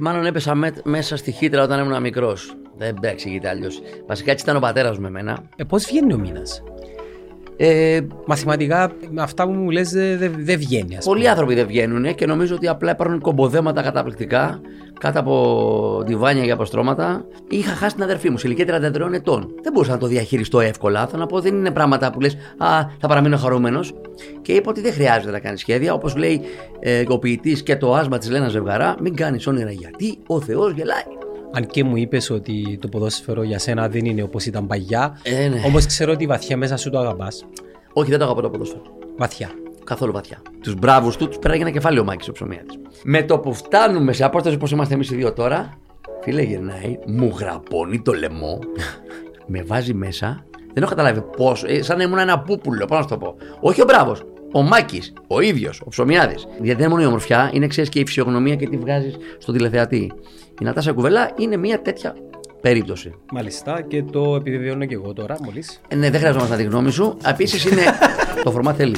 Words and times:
Μάλλον 0.00 0.26
έπεσα 0.26 0.54
με- 0.54 0.72
μέσα 0.84 1.16
στη 1.16 1.30
χύτρα 1.30 1.62
όταν 1.62 1.84
ήμουν 1.84 2.00
μικρός. 2.00 2.54
Δεν 2.78 2.96
εξηγείται 3.00 3.48
αλλιώς. 3.48 3.80
Βασικά 4.06 4.30
έτσι 4.30 4.44
ήταν 4.44 4.56
ο 4.56 4.60
πατέρας 4.60 4.96
μου 4.96 5.02
με 5.02 5.08
εμένα. 5.08 5.42
Ε, 5.56 5.64
πώς 5.64 5.84
βγαίνει 5.86 6.12
ο 6.12 6.18
μήνας; 6.18 6.62
Ε, 7.56 8.00
Μαθηματικά, 8.26 8.90
με 9.10 9.22
αυτά 9.22 9.44
που 9.44 9.52
μου 9.52 9.70
λες 9.70 9.90
δεν 9.90 10.18
δεν- 10.18 10.34
δεν 10.38 10.58
βγαίνει. 10.58 10.96
Ας 10.96 11.04
πούμε. 11.04 11.14
πολλοί 11.16 11.28
άνθρωποι 11.28 11.54
δεν 11.54 11.66
βγαίνουν 11.66 12.14
και 12.14 12.26
νομίζω 12.26 12.54
ότι 12.54 12.68
απλά 12.68 12.90
υπάρχουν 12.90 13.20
κομποδέματα 13.20 13.82
καταπληκτικά 13.82 14.60
κάτω 15.00 15.20
από 15.20 16.02
διβάνια 16.06 16.44
και 16.44 16.50
από 16.50 16.64
στρώματα. 16.64 17.24
Είχα 17.48 17.70
χάσει 17.72 17.94
την 17.94 18.04
αδερφή 18.04 18.30
μου 18.30 18.38
σε 18.38 18.46
ηλικία 18.48 18.64
33 18.64 19.12
ετών. 19.14 19.54
Δεν 19.62 19.72
μπορούσα 19.72 19.92
να 19.92 19.98
το 19.98 20.06
διαχειριστώ 20.06 20.60
εύκολα. 20.60 21.06
Θα 21.06 21.16
να 21.16 21.26
πω, 21.26 21.40
δεν 21.40 21.54
είναι 21.54 21.70
πράγματα 21.70 22.10
που 22.10 22.20
λες, 22.20 22.34
Α, 22.58 22.68
θα 23.00 23.08
παραμείνω 23.08 23.36
χαρούμενος. 23.36 23.92
Και 24.42 24.52
είπα 24.52 24.70
ότι 24.70 24.80
δεν 24.80 24.92
χρειάζεται 24.92 25.30
να 25.30 25.38
κάνεις 25.38 25.60
σχέδια. 25.60 25.94
Όπως 25.94 26.16
λέει 26.16 26.40
ε, 26.80 27.02
ο 27.08 27.18
ποιητής 27.18 27.62
και 27.62 27.76
το 27.76 27.94
άσμα 27.94 28.18
της 28.18 28.30
Λένας 28.30 28.50
Ζευγαρά, 28.52 28.94
μην 29.00 29.14
κάνεις 29.16 29.46
όνειρα 29.46 29.70
γιατί 29.70 30.18
ο 30.26 30.40
Θεός 30.40 30.72
γελάει. 30.72 31.02
Αν 31.56 31.66
και 31.66 31.84
μου 31.84 31.96
είπες 31.96 32.30
ότι 32.30 32.78
το 32.80 32.88
ποδόσφαιρο 32.88 33.42
για 33.42 33.58
σένα 33.58 33.88
δεν 33.88 34.04
είναι 34.04 34.22
όπως 34.22 34.46
ήταν 34.46 34.66
παγιά, 34.66 35.18
Ε, 35.22 35.48
ναι. 35.48 35.62
όμως 35.66 35.86
ξέρω 35.86 36.12
ότι 36.12 36.26
βαθιά 36.26 36.56
μέσα 36.56 36.76
σου 36.76 36.90
το 36.90 36.98
αγαπάς. 36.98 37.46
Όχι, 37.92 38.10
δεν 38.10 38.18
το 38.18 38.24
αγαπώ 38.24 38.40
το 38.40 38.50
ποδόσφαιρο. 38.50 38.82
Βαθιά. 39.16 39.50
Καθόλου 39.84 40.12
βαθιά. 40.12 40.38
Τους 40.62 40.74
μπράβους 40.74 41.16
του 41.16 41.28
τους 41.28 41.38
πέραγε 41.38 41.60
ένα 41.62 41.70
κεφάλι 41.70 41.98
ο 41.98 42.04
Μάκης 42.04 42.28
ο 42.28 42.32
ψωμιάτη. 42.32 42.78
Με 43.04 43.22
το 43.22 43.38
που 43.38 43.54
φτάνουμε 43.54 44.12
σε 44.12 44.24
απόσταση 44.24 44.54
όπως 44.54 44.70
είμαστε 44.70 44.94
εμείς 44.94 45.10
οι 45.10 45.14
δύο 45.14 45.32
τώρα, 45.32 45.78
φίλε 46.22 46.42
γυρνάει, 46.42 46.98
μου 47.06 47.34
γραπώνει 47.38 48.00
το 48.02 48.12
λαιμό, 48.12 48.58
με 49.52 49.62
βάζει 49.62 49.94
μέσα. 49.94 50.44
Δεν 50.72 50.82
έχω 50.82 50.94
καταλάβει 50.94 51.20
πώς, 51.36 51.64
ε, 51.66 51.82
σαν 51.82 51.96
να 51.96 52.02
ήμουν 52.02 52.18
ένα 52.18 52.40
πούπουλο, 52.40 52.84
πώς 52.84 52.96
να 52.96 53.02
σου 53.02 53.08
το 53.08 53.16
πω. 53.16 53.34
Όχι 53.60 53.80
ο 53.80 53.84
μπράβος, 53.84 54.22
ο 54.56 54.62
Μάκης, 54.62 55.12
ο 55.26 55.40
ίδιος, 55.40 55.80
ο 55.84 55.88
ψωμιάδης. 55.88 56.46
Γιατί 56.50 56.66
δεν 56.66 56.78
είναι 56.78 56.88
μόνο 56.88 57.02
η 57.02 57.06
ομορφιά, 57.06 57.50
είναι 57.52 57.66
ξέρεις 57.66 57.90
και 57.90 57.98
η 58.00 58.06
φυσιογνωμία 58.06 58.56
και 58.56 58.68
τι 58.68 58.76
βγάζεις 58.76 59.16
στον 59.38 59.54
τηλεθεατή. 59.54 60.12
Η 60.60 60.64
Νατάσα 60.64 60.92
Κουβελά 60.92 61.30
είναι 61.38 61.56
μια 61.56 61.82
τέτοια 61.82 62.14
περίπτωση. 62.60 63.14
Μάλιστα 63.32 63.80
και 63.80 64.02
το 64.02 64.34
επιβεβαιώνω 64.34 64.84
και 64.84 64.94
εγώ 64.94 65.12
τώρα 65.12 65.36
μόλις. 65.44 65.80
Ε, 65.88 65.94
ναι, 65.94 66.10
δεν 66.10 66.20
χρειαζόμαστε 66.20 66.54
να 66.54 66.60
τη 66.60 66.66
γνώμη 66.66 66.90
σου. 66.90 67.16
Επίσης 67.28 67.64
είναι. 67.64 67.82
το 68.44 68.50
φορμά 68.50 68.72
θέλει 68.72 68.96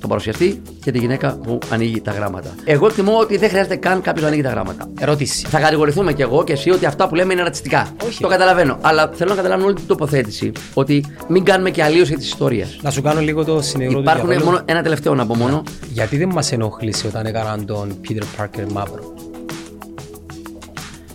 τον 0.00 0.08
παρουσιαστή 0.08 0.62
και 0.84 0.90
τη 0.90 0.98
γυναίκα 0.98 1.38
που 1.42 1.58
ανοίγει 1.70 2.00
τα 2.00 2.12
γράμματα. 2.12 2.54
Εγώ 2.64 2.86
εκτιμώ 2.86 3.18
ότι 3.18 3.36
δεν 3.36 3.48
χρειάζεται 3.48 3.76
καν 3.76 4.00
κάποιος 4.00 4.22
να 4.22 4.28
ανοίγει 4.28 4.42
τα 4.42 4.50
γράμματα. 4.50 4.88
Ερώτηση. 4.98 5.46
Θα 5.46 5.60
κατηγορηθούμε 5.60 6.12
κι 6.12 6.22
εγώ 6.22 6.44
και 6.44 6.52
εσύ 6.52 6.70
ότι 6.70 6.86
αυτά 6.86 7.08
που 7.08 7.14
λέμε 7.14 7.32
είναι 7.32 7.42
ρατσιστικά. 7.42 7.88
Όχι. 8.06 8.20
Το 8.22 8.28
καταλαβαίνω. 8.28 8.78
Αλλά 8.80 9.10
θέλω 9.14 9.30
να 9.30 9.36
καταλάβουν 9.36 9.64
όλη 9.64 9.74
την 9.74 9.86
τοποθέτηση 9.86 10.52
ότι 10.74 11.04
μην 11.28 11.44
κάνουμε 11.44 11.70
και 11.70 11.82
αλλίωση 11.82 12.14
της 12.14 12.26
ιστορίας. 12.26 12.78
Να 12.82 12.90
σου 12.90 13.02
κάνω 13.02 13.20
λίγο 13.20 13.44
το 13.44 13.62
συνεγρό 13.62 13.98
Υπάρχουν 14.00 14.22
του 14.24 14.30
διαβόλου. 14.30 14.50
μόνο 14.50 14.62
ένα 14.66 14.82
τελευταίο 14.82 15.14
να 15.14 15.26
πω 15.26 15.34
μόνο. 15.36 15.62
Γιατί 15.92 16.16
δεν 16.16 16.28
μας 16.28 16.52
ενοχλήσε 16.52 17.06
όταν 17.06 17.26
έκαναν 17.26 17.66
τον 17.66 18.00
Peter 18.08 18.22
Parker 18.42 18.72
μαύρο; 18.72 19.14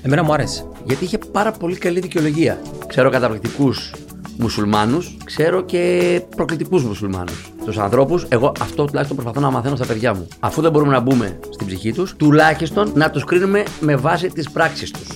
Εμένα 0.01 0.23
μου 0.23 0.33
άρεσε. 0.33 0.65
Γιατί 0.83 1.03
είχε 1.03 1.17
πάρα 1.31 1.51
πολύ 1.51 1.75
καλή 1.75 1.99
δικαιολογία. 1.99 2.61
Ξέρω 2.87 3.09
καταπληκτικούς 3.09 3.93
μουσουλμάνους, 4.37 5.17
ξέρω 5.23 5.61
και 5.61 6.21
προκλητικούς 6.35 6.83
μουσουλμάνους. 6.83 7.51
Τους 7.65 7.77
ανθρώπους, 7.77 8.25
εγώ 8.29 8.51
αυτό 8.61 8.85
τουλάχιστον 8.85 9.17
προσπαθώ 9.17 9.45
να 9.45 9.51
μαθαίνω 9.51 9.75
στα 9.75 9.85
παιδιά 9.85 10.13
μου. 10.13 10.27
Αφού 10.39 10.61
δεν 10.61 10.71
μπορούμε 10.71 10.91
να 10.91 10.99
μπούμε 10.99 11.39
στην 11.49 11.67
ψυχή 11.67 11.93
τους, 11.93 12.15
τουλάχιστον 12.17 12.91
να 12.95 13.09
τους 13.09 13.23
κρίνουμε 13.23 13.63
με 13.79 13.95
βάση 13.95 14.27
τις 14.27 14.49
πράξεις 14.49 14.91
τους. 14.91 15.07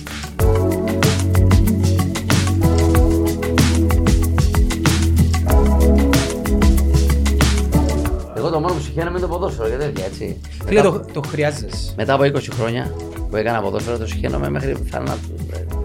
Εγώ 8.36 8.50
το 8.50 8.60
μόνο 8.60 8.74
που 8.74 8.80
συγχαίρομαι 8.80 9.18
είναι 9.18 9.26
το 9.26 9.32
ποδόσφαιρο, 9.32 9.68
γιατί 9.68 9.84
τέτοια 9.84 10.04
έτσι. 10.04 10.36
Φίλε, 10.66 10.82
Μετά- 10.82 11.00
το, 11.00 11.20
το 11.20 11.28
χρειάζεσαι. 11.28 11.92
μετά 11.96 12.14
από 12.14 12.24
20 12.24 12.48
χρόνια 12.52 12.94
που 13.30 13.36
έκανα 13.36 13.60
ποδόσφαιρο, 13.60 13.98
το 13.98 14.06
συγχαίρομαι 14.06 14.50
μέχρι 14.50 14.76
θανάτου. 14.90 15.28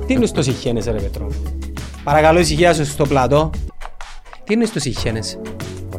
Τι 0.07 0.13
είναι 0.13 0.25
στο 0.25 0.41
συχαίνεσαι 0.41 0.91
ρε 0.91 0.97
Πέτρο. 0.99 1.27
Παρακαλώ 2.03 2.39
ησυχία 2.39 2.73
σου 2.73 2.85
στο 2.85 3.05
πλατό. 3.05 3.49
Τι 4.43 4.53
είναι 4.53 4.65
στο 4.65 4.79
συχαίνεσαι. 4.79 5.41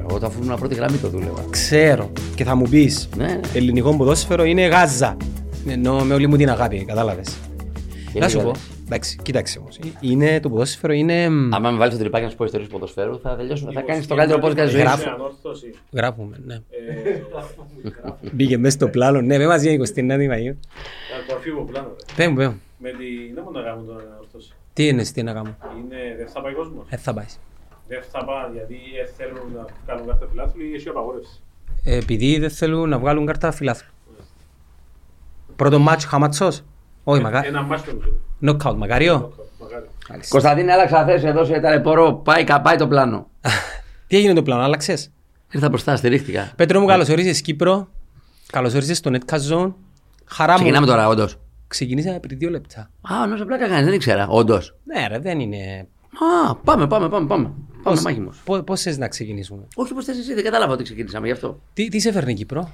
Εγώ 0.00 0.18
το 0.18 0.26
αφού 0.26 0.42
ήμουν 0.44 0.58
πρώτη 0.58 0.74
γραμμή 0.74 0.96
το 0.96 1.08
δούλευα. 1.08 1.44
Ξέρω 1.50 2.12
και 2.34 2.44
θα 2.44 2.54
μου 2.54 2.68
πεις 2.68 3.08
Ναι, 3.16 3.26
ναι. 3.26 3.40
ελληνικό 3.54 3.96
ποδόσφαιρο 3.96 4.44
είναι 4.44 4.66
γάζα. 4.66 5.16
Ενώ 5.68 6.04
με 6.04 6.14
όλη 6.14 6.26
μου 6.26 6.36
την 6.36 6.50
αγάπη, 6.50 6.84
κατάλαβες. 6.84 7.36
Και 8.12 8.18
Να 8.20 8.28
σου 8.28 8.36
λίγα 8.38 8.50
πω, 8.50 8.58
εντάξει, 8.86 9.18
κοίταξε 9.22 9.58
όμως. 9.58 9.78
Είναι, 10.00 10.40
το 10.40 10.48
ποδόσφαιρο 10.48 10.92
είναι... 10.92 11.28
μ, 11.28 11.54
Άμα 11.54 11.70
με 11.70 11.78
βάλεις 11.78 11.92
στο 11.94 12.02
τρυπάκι 12.02 12.24
να 12.24 12.30
σου 12.30 12.36
πω 12.36 12.44
ιστορίες 12.44 12.68
ποδοσφαίρου, 12.70 13.20
θα 13.20 13.36
τελειώσουμε. 13.36 13.72
Θα 13.72 13.80
κάνεις 13.80 14.06
το 14.06 14.14
καλύτερο 14.14 14.40
podcast 14.46 14.56
ζωής. 14.56 14.72
Γράφω. 14.74 15.10
Ανόρθωση. 15.10 15.74
Γράφουμε, 15.92 16.36
ναι. 16.44 16.54
Ε, 16.54 16.60
Μπήκε 18.32 18.58
μέσα 18.58 18.76
στο 18.76 18.88
πλάνο, 18.88 19.20
ναι, 19.20 19.38
μες 19.38 19.46
μαζί 19.46 19.78
29 19.94 19.98
Μαΐου. 19.98 20.54
Το 21.28 21.34
αφήγω 21.36 21.62
πλάνο. 21.64 21.88
ρε. 21.88 22.14
Πέ 22.24 22.28
μου, 22.28 22.36
πέ 22.36 22.48
μου. 22.48 22.60
Με 22.78 22.88
τη... 22.90 23.32
Δεν 23.34 23.42
μόνο 23.44 23.58
να 23.58 23.64
κάνουν 23.64 23.86
τον 23.86 23.94
ανόρθωση. 23.96 24.23
Τι 24.74 24.88
είναι, 24.88 25.02
τι 25.02 25.22
να 25.22 25.32
κάνω. 25.32 25.56
Είναι... 25.78 25.96
Δεν 26.16 26.28
θα 26.28 26.40
πάει 26.40 26.54
κόσμος; 26.54 26.86
Ε, 26.88 26.96
θα 26.96 27.14
πάει. 27.14 27.26
Δεν 27.88 28.02
θα 28.12 28.24
πάει 28.24 28.52
γιατί 28.52 28.74
ε, 28.74 29.06
θέλουν 29.06 29.52
να 29.54 29.64
κάνουν 29.86 30.06
κάθε 30.06 30.26
φιλάθλη 30.30 30.68
ή 30.70 30.74
έχει 30.74 30.88
απαγόρευση. 30.88 31.40
Ε, 31.84 31.96
επειδή 31.96 32.38
δεν 32.38 32.50
θέλουν 32.50 32.88
να 32.88 32.98
βγάλουν 32.98 33.26
κάρτα 33.26 33.52
φιλάθλου. 33.52 33.88
Πρώτο 35.56 35.78
μάτσο 35.78 36.08
χαματσός. 36.08 36.62
Όχι, 37.04 37.22
μακάρι. 37.22 37.48
Ένα 37.48 37.62
μάτσο 37.62 37.92
του. 37.94 38.20
Νοκάουτ, 38.38 38.76
μακάριο. 38.76 39.32
Μακάρι. 39.60 39.86
Κωνσταντίνε, 40.28 40.72
άλλαξα 40.72 41.04
θέση 41.04 41.26
εδώ 41.26 41.44
σε 41.44 41.60
ταλαιπωρώ. 41.60 42.14
Πάει, 42.14 42.44
καπάει 42.44 42.76
το 42.76 42.88
πλάνο. 42.88 43.26
Τι 44.06 44.16
έγινε 44.16 44.32
το 44.34 44.42
πλάνο, 44.42 44.62
άλλαξες; 44.62 45.10
Ήρθα 45.52 45.68
μπροστά, 45.68 45.96
στηρίχτηκα. 45.96 46.52
Πέτρο 46.56 46.80
μου, 46.80 46.86
καλώς 46.86 47.08
όρισες 47.08 47.40
Κύπρο. 47.40 47.88
Καλώς 48.52 48.74
όρισες 48.74 48.96
στο 48.96 49.10
Netcast 49.10 49.52
Zone. 49.52 49.72
Χαρά 50.24 50.52
μου. 50.52 50.58
Ξεκινάμε 50.58 50.86
τώρα, 50.86 51.08
όντως. 51.08 51.36
Ξεκινήσαμε 51.66 52.18
πριν 52.20 52.38
δύο 52.38 52.50
λεπτά. 52.50 52.90
Α, 53.00 53.26
νόμιζα 53.26 53.44
πλάκα 53.44 53.68
κάνεις, 53.68 53.84
δεν 53.84 53.94
ήξερα. 53.94 54.26
Όντως. 54.28 54.74
Ναι, 54.84 55.06
ρε, 55.08 55.18
δεν 55.18 55.40
είναι. 55.40 55.86
Α, 56.48 56.54
πάμε, 56.54 56.86
πάμε, 56.86 57.08
πάμε. 57.08 57.26
Πάμε, 57.26 57.50
πάμε 57.82 58.00
μάχημος. 58.00 58.40
Πώ 58.44 58.58
πώς 58.62 58.80
θες 58.80 58.98
να 58.98 59.08
ξεκινήσουμε; 59.08 59.62
Όχι, 59.74 59.94
πώς 59.94 60.04
θες 60.04 60.18
εσύ, 60.18 60.34
δεν 60.34 60.44
κατάλαβα 60.44 60.72
ότι 60.72 60.82
ξεκινήσαμε 60.82 61.26
γι' 61.26 61.32
αυτό. 61.32 61.60
Τι, 61.72 61.88
τι 61.88 62.00
σε 62.00 62.12
φέρνει 62.12 62.32
η 62.32 62.34
Κύπρο; 62.34 62.70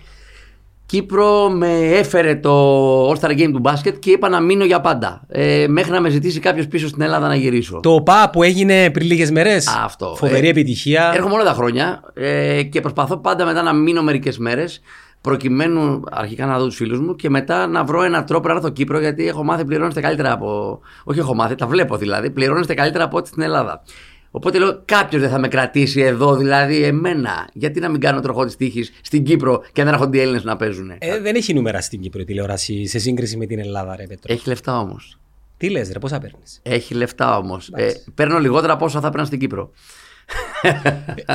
Κύπρο 0.86 1.48
με 1.48 1.78
έφερε 1.78 2.36
το 2.36 3.10
All-Star 3.10 3.30
Game 3.38 3.50
του 3.52 3.58
μπάσκετ 3.58 3.98
και 3.98 4.10
είπα 4.10 4.28
να 4.28 4.40
μείνω 4.40 4.64
για 4.64 4.80
πάντα. 4.80 5.22
Ε, 5.28 5.66
μέχρι 5.68 5.92
να 5.92 6.00
με 6.00 6.08
ζητήσει 6.08 6.40
κάποιος 6.40 6.66
πίσω 6.66 6.88
στην 6.88 7.02
Ελλάδα 7.02 7.28
να 7.28 7.34
γυρίσω. 7.34 7.80
Το 7.82 7.90
ΟΠΑ 7.94 8.30
που 8.32 8.42
έγινε 8.42 8.90
πριν 8.90 9.06
λίγες 9.06 9.30
μέρες; 9.30 9.66
Αυτό. 9.84 10.14
Φοβερή 10.16 10.46
Ε, 10.46 10.50
επιτυχία. 10.50 11.12
Έρχομαι 11.14 11.34
όλα 11.34 11.44
τα 11.44 11.52
χρόνια 11.52 12.02
ε, 12.14 12.62
και 12.62 12.80
προσπαθώ 12.80 13.16
πάντα 13.16 13.44
μετά 13.44 13.62
να 13.62 13.72
μείνω 13.72 14.02
μερικές 14.02 14.38
μέρες 14.38 14.80
προκειμένου 15.20 16.02
αρχικά 16.10 16.46
να 16.46 16.58
δω 16.58 16.64
τους 16.64 16.76
φίλους 16.76 17.00
μου 17.00 17.14
και 17.16 17.30
μετά 17.30 17.66
να 17.66 17.84
βρω 17.84 18.02
έναν 18.02 18.26
τρόπο 18.26 18.48
να 18.48 18.54
έρθω 18.54 18.68
Κύπρο 18.68 19.00
γιατί 19.00 19.28
έχω 19.28 19.44
μάθει 19.44 19.64
πληρώνεστε 19.64 20.00
καλύτερα 20.00 20.32
από. 20.32 20.80
Όχι, 21.04 21.18
έχω 21.18 21.34
μάθει, 21.34 21.54
τα 21.54 21.66
βλέπω 21.66 21.96
δηλαδή. 21.96 22.30
Πληρώνεστε 22.30 22.74
καλύτερα 22.74 23.04
από 23.04 23.16
ό,τι 23.16 23.28
στην 23.28 23.42
Ελλάδα. 23.42 23.82
Οπότε 24.30 24.58
λέω 24.58 24.82
κάποιος 24.84 25.22
δεν 25.22 25.30
θα 25.30 25.38
με 25.38 25.48
κρατήσει 25.48 26.00
εδώ, 26.00 26.36
δηλαδή 26.36 26.82
εμένα. 26.82 27.48
Γιατί 27.52 27.80
να 27.80 27.88
μην 27.88 28.00
κάνω 28.00 28.20
τροχό 28.20 28.44
της 28.44 28.56
τύχης 28.56 28.92
στην 29.02 29.24
Κύπρο 29.24 29.62
και 29.72 29.82
να 29.82 29.84
δεν 29.84 29.94
έρχονται 29.94 30.18
οι 30.18 30.20
Έλληνες 30.20 30.44
να 30.44 30.56
παίζουν. 30.56 30.90
Ε, 30.98 31.20
δεν 31.20 31.34
έχει 31.34 31.54
νούμερα 31.54 31.80
στην 31.80 32.00
Κύπρο 32.00 32.20
η 32.20 32.24
τηλεόραση 32.24 32.86
σε 32.86 32.98
σύγκριση 32.98 33.36
με 33.36 33.46
την 33.46 33.58
Ελλάδα, 33.58 33.96
ρε 33.96 34.06
Πέτρο. 34.06 34.34
Έχει 34.34 34.48
λεφτά 34.48 34.78
όμως. 34.78 35.18
Τι 35.56 35.70
λες, 35.70 35.92
ρε, 35.92 35.98
πόσα 35.98 36.18
παίρνεις; 36.18 36.60
Έχει 36.62 36.94
λεφτά 36.94 37.36
όμως. 37.36 37.70
Ε, 37.74 37.90
παίρνω 38.14 38.38
λιγότερα 38.38 38.72
από 38.72 38.84
όσα 38.84 39.00
θα 39.00 39.10
παίρνω 39.10 39.26
στην 39.26 39.38
Κύπρο. 39.38 39.70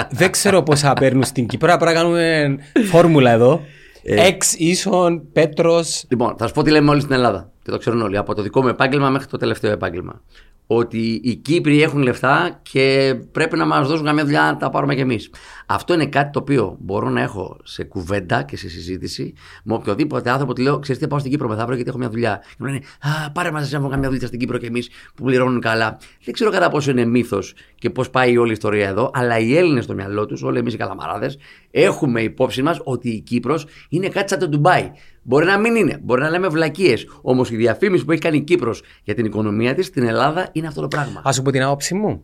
Δεν 0.10 0.32
ξέρω 0.32 0.64
πόσα 0.64 0.94
παίρνουν 0.94 1.24
στην 1.24 1.48
Κύπρο. 1.48 1.68
Πρέπει 1.68 1.84
να 1.84 1.94
κάνουμε 1.94 2.56
φόρμουλα 2.90 3.32
εδώ. 3.32 3.62
Εξ 4.04 4.54
ίσον 4.54 5.32
Πέτρος. 5.32 6.06
Λοιπόν, 6.10 6.36
θα 6.38 6.48
σου 6.48 6.54
πω 6.54 6.64
τι 6.64 6.72
λέμε 6.72 6.90
όλοι 6.90 7.02
στην 7.02 7.14
Ελλάδα. 7.14 7.52
Και 7.66 7.72
το 7.72 7.78
ξέρουν 7.78 8.02
όλοι. 8.02 8.18
Από 8.18 8.36
το 8.36 8.42
δικό 8.42 8.62
μου 8.62 8.68
επάγγελμα 8.68 9.10
μέχρι 9.10 9.28
το 9.28 9.38
τελευταίο 9.38 9.72
επάγγελμα. 9.72 10.22
Ότι 10.68 11.22
οι 11.24 11.36
Κύπροι 11.36 11.82
έχουν 11.82 12.02
λεφτά 12.02 12.60
και 12.62 13.16
πρέπει 13.32 13.58
να 13.58 13.66
μας 13.66 13.88
δώσουν 13.88 14.06
καμιά 14.06 14.24
δουλειά 14.24 14.42
να 14.42 14.58
τα 14.58 14.70
πάρουμε 14.70 14.96
κι 14.96 15.02
εμείς. 15.02 15.30
Αυτό 15.66 15.94
είναι 15.94 16.06
κάτι 16.06 16.32
το 16.32 16.40
οποίο 16.40 16.78
μπορώ 16.80 17.10
να 17.10 17.22
έχω 17.22 17.58
σε 17.64 17.84
κουβέντα 17.84 18.44
και 18.44 18.58
σε 18.58 18.70
συζήτηση 18.70 19.34
με 19.64 19.74
οποιοδήποτε 19.74 20.30
άνθρωπο 20.30 20.54
που 20.54 20.62
λέω: 20.62 20.80
Ξέρετε, 20.80 21.08
πάω 21.08 21.20
στην 21.20 21.32
Κύπρο 21.32 21.48
μεθαύριο 21.48 21.76
γιατί 21.76 21.90
έχω 21.90 22.00
μια 22.00 22.10
δουλειά. 22.10 22.42
Και 22.48 22.56
μου 22.60 22.66
λένε: 22.66 22.80
Α, 23.00 23.32
πάρε 23.32 23.52
μαζί 23.52 23.74
να 23.74 23.80
έχω 23.80 23.90
καμιά 23.90 24.10
δουλειά 24.10 24.28
στην 24.28 24.40
Κύπρο 24.40 24.58
κι 24.58 24.66
εμείς 24.66 24.90
που 25.16 25.24
πληρώνουν 25.24 25.62
καλά. 25.62 25.98
Δεν 26.24 26.34
ξέρω 26.34 26.52
κατά 26.52 26.70
πόσο 26.70 26.92
είναι 26.92 27.06
μύθος 27.06 27.54
και 27.76 27.90
πώς 27.90 28.10
πάει 28.10 28.32
η 28.32 28.38
όλη 28.38 28.50
η 28.50 28.54
ιστορία 28.54 28.88
εδώ, 28.88 29.12
αλλά 29.14 29.40
οι 29.40 29.58
Έλληνες 29.58 29.84
στο 29.84 29.94
μυαλό 29.94 30.26
τους, 30.26 30.44
όλοι 30.44 30.58
εμείς 30.58 30.74
οι 30.74 30.78
καλαμαράδες, 30.78 31.38
έχουμε 31.72 32.22
υπόψη 32.22 32.62
μας 32.62 32.80
ότι 32.84 33.10
η 33.10 33.20
Κύπρος 33.20 33.66
είναι 33.90 34.08
κάτι 34.08 34.30
σαν 34.30 34.40
το 34.40 34.50
Ντουμπάι. 34.50 34.92
Μπορεί 35.28 35.46
να 35.46 35.60
μην 35.60 35.76
είναι, 35.76 35.98
μπορεί 36.04 36.22
να 36.22 36.30
λέμε 36.30 36.48
βλακίες. 36.48 37.08
Όμως 37.22 37.52
η 37.52 37.56
διαφήμιση 37.56 38.06
που 38.06 38.12
έχει 38.12 38.22
κάνει 38.22 38.38
η 38.38 38.42
Κύπρος 38.42 38.84
για 39.04 39.16
την 39.16 39.26
οικονομία 39.26 39.74
της 39.74 39.86
στην 39.86 40.04
Ελλάδα 40.04 40.50
είναι 40.52 40.68
αυτό 40.68 40.82
το 40.82 40.88
πράγμα. 40.88 41.22
Α 41.28 41.32
σου 41.34 41.42
πω 41.42 41.52
την 41.52 41.64
άποψη 41.64 41.94
μου. 41.94 42.24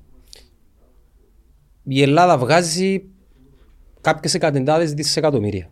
Η 1.83 2.01
Ελλάδα 2.01 2.37
βγάζει 2.37 3.03
κάποιες 4.01 4.33
εκατοντάδες 4.33 4.93
δισεκατομμύρια. 4.93 5.69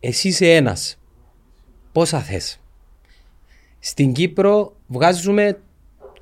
Εσύ 0.00 0.28
είσαι 0.28 0.54
ένας. 0.54 0.98
Πόσα 1.92 2.20
θες. 2.20 2.60
Στην 3.78 4.12
Κύπρο 4.12 4.76
βγάζουμε 4.86 5.60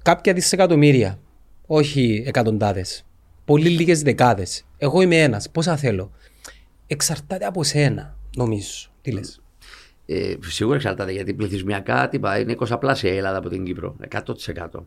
κάποια 0.03 0.33
δισεκατομμύρια. 0.33 1.19
Όχι 1.67 2.23
εκατοντάδες. 2.27 3.07
Πολύ 3.45 3.69
λίγες 3.69 4.03
δεκάδες. 4.03 4.67
Εγώ 4.79 5.01
είμαι 5.01 5.17
ένας. 5.23 5.51
Πόσα 5.51 5.77
θέλω. 5.77 6.11
Εξαρτάται 6.87 7.45
από 7.45 7.63
σένα, 7.63 8.17
νομίζω. 8.37 8.89
Τι 9.03 9.11
λες. 9.11 9.42
Ε, 10.13 10.39
σίγουρα 10.41 10.77
εξαρτάται 10.77 11.13
γιατί 11.13 11.35
πληθυσμιακά 11.35 12.09
τύπα, 12.09 12.39
είναι 12.39 12.57
20 12.59 12.77
πλάσια 12.81 13.13
η 13.13 13.17
Ελλάδα 13.17 13.39
από 13.39 13.49
την 13.49 13.65
Κύπρο. 13.65 13.97
100%. 14.11 14.87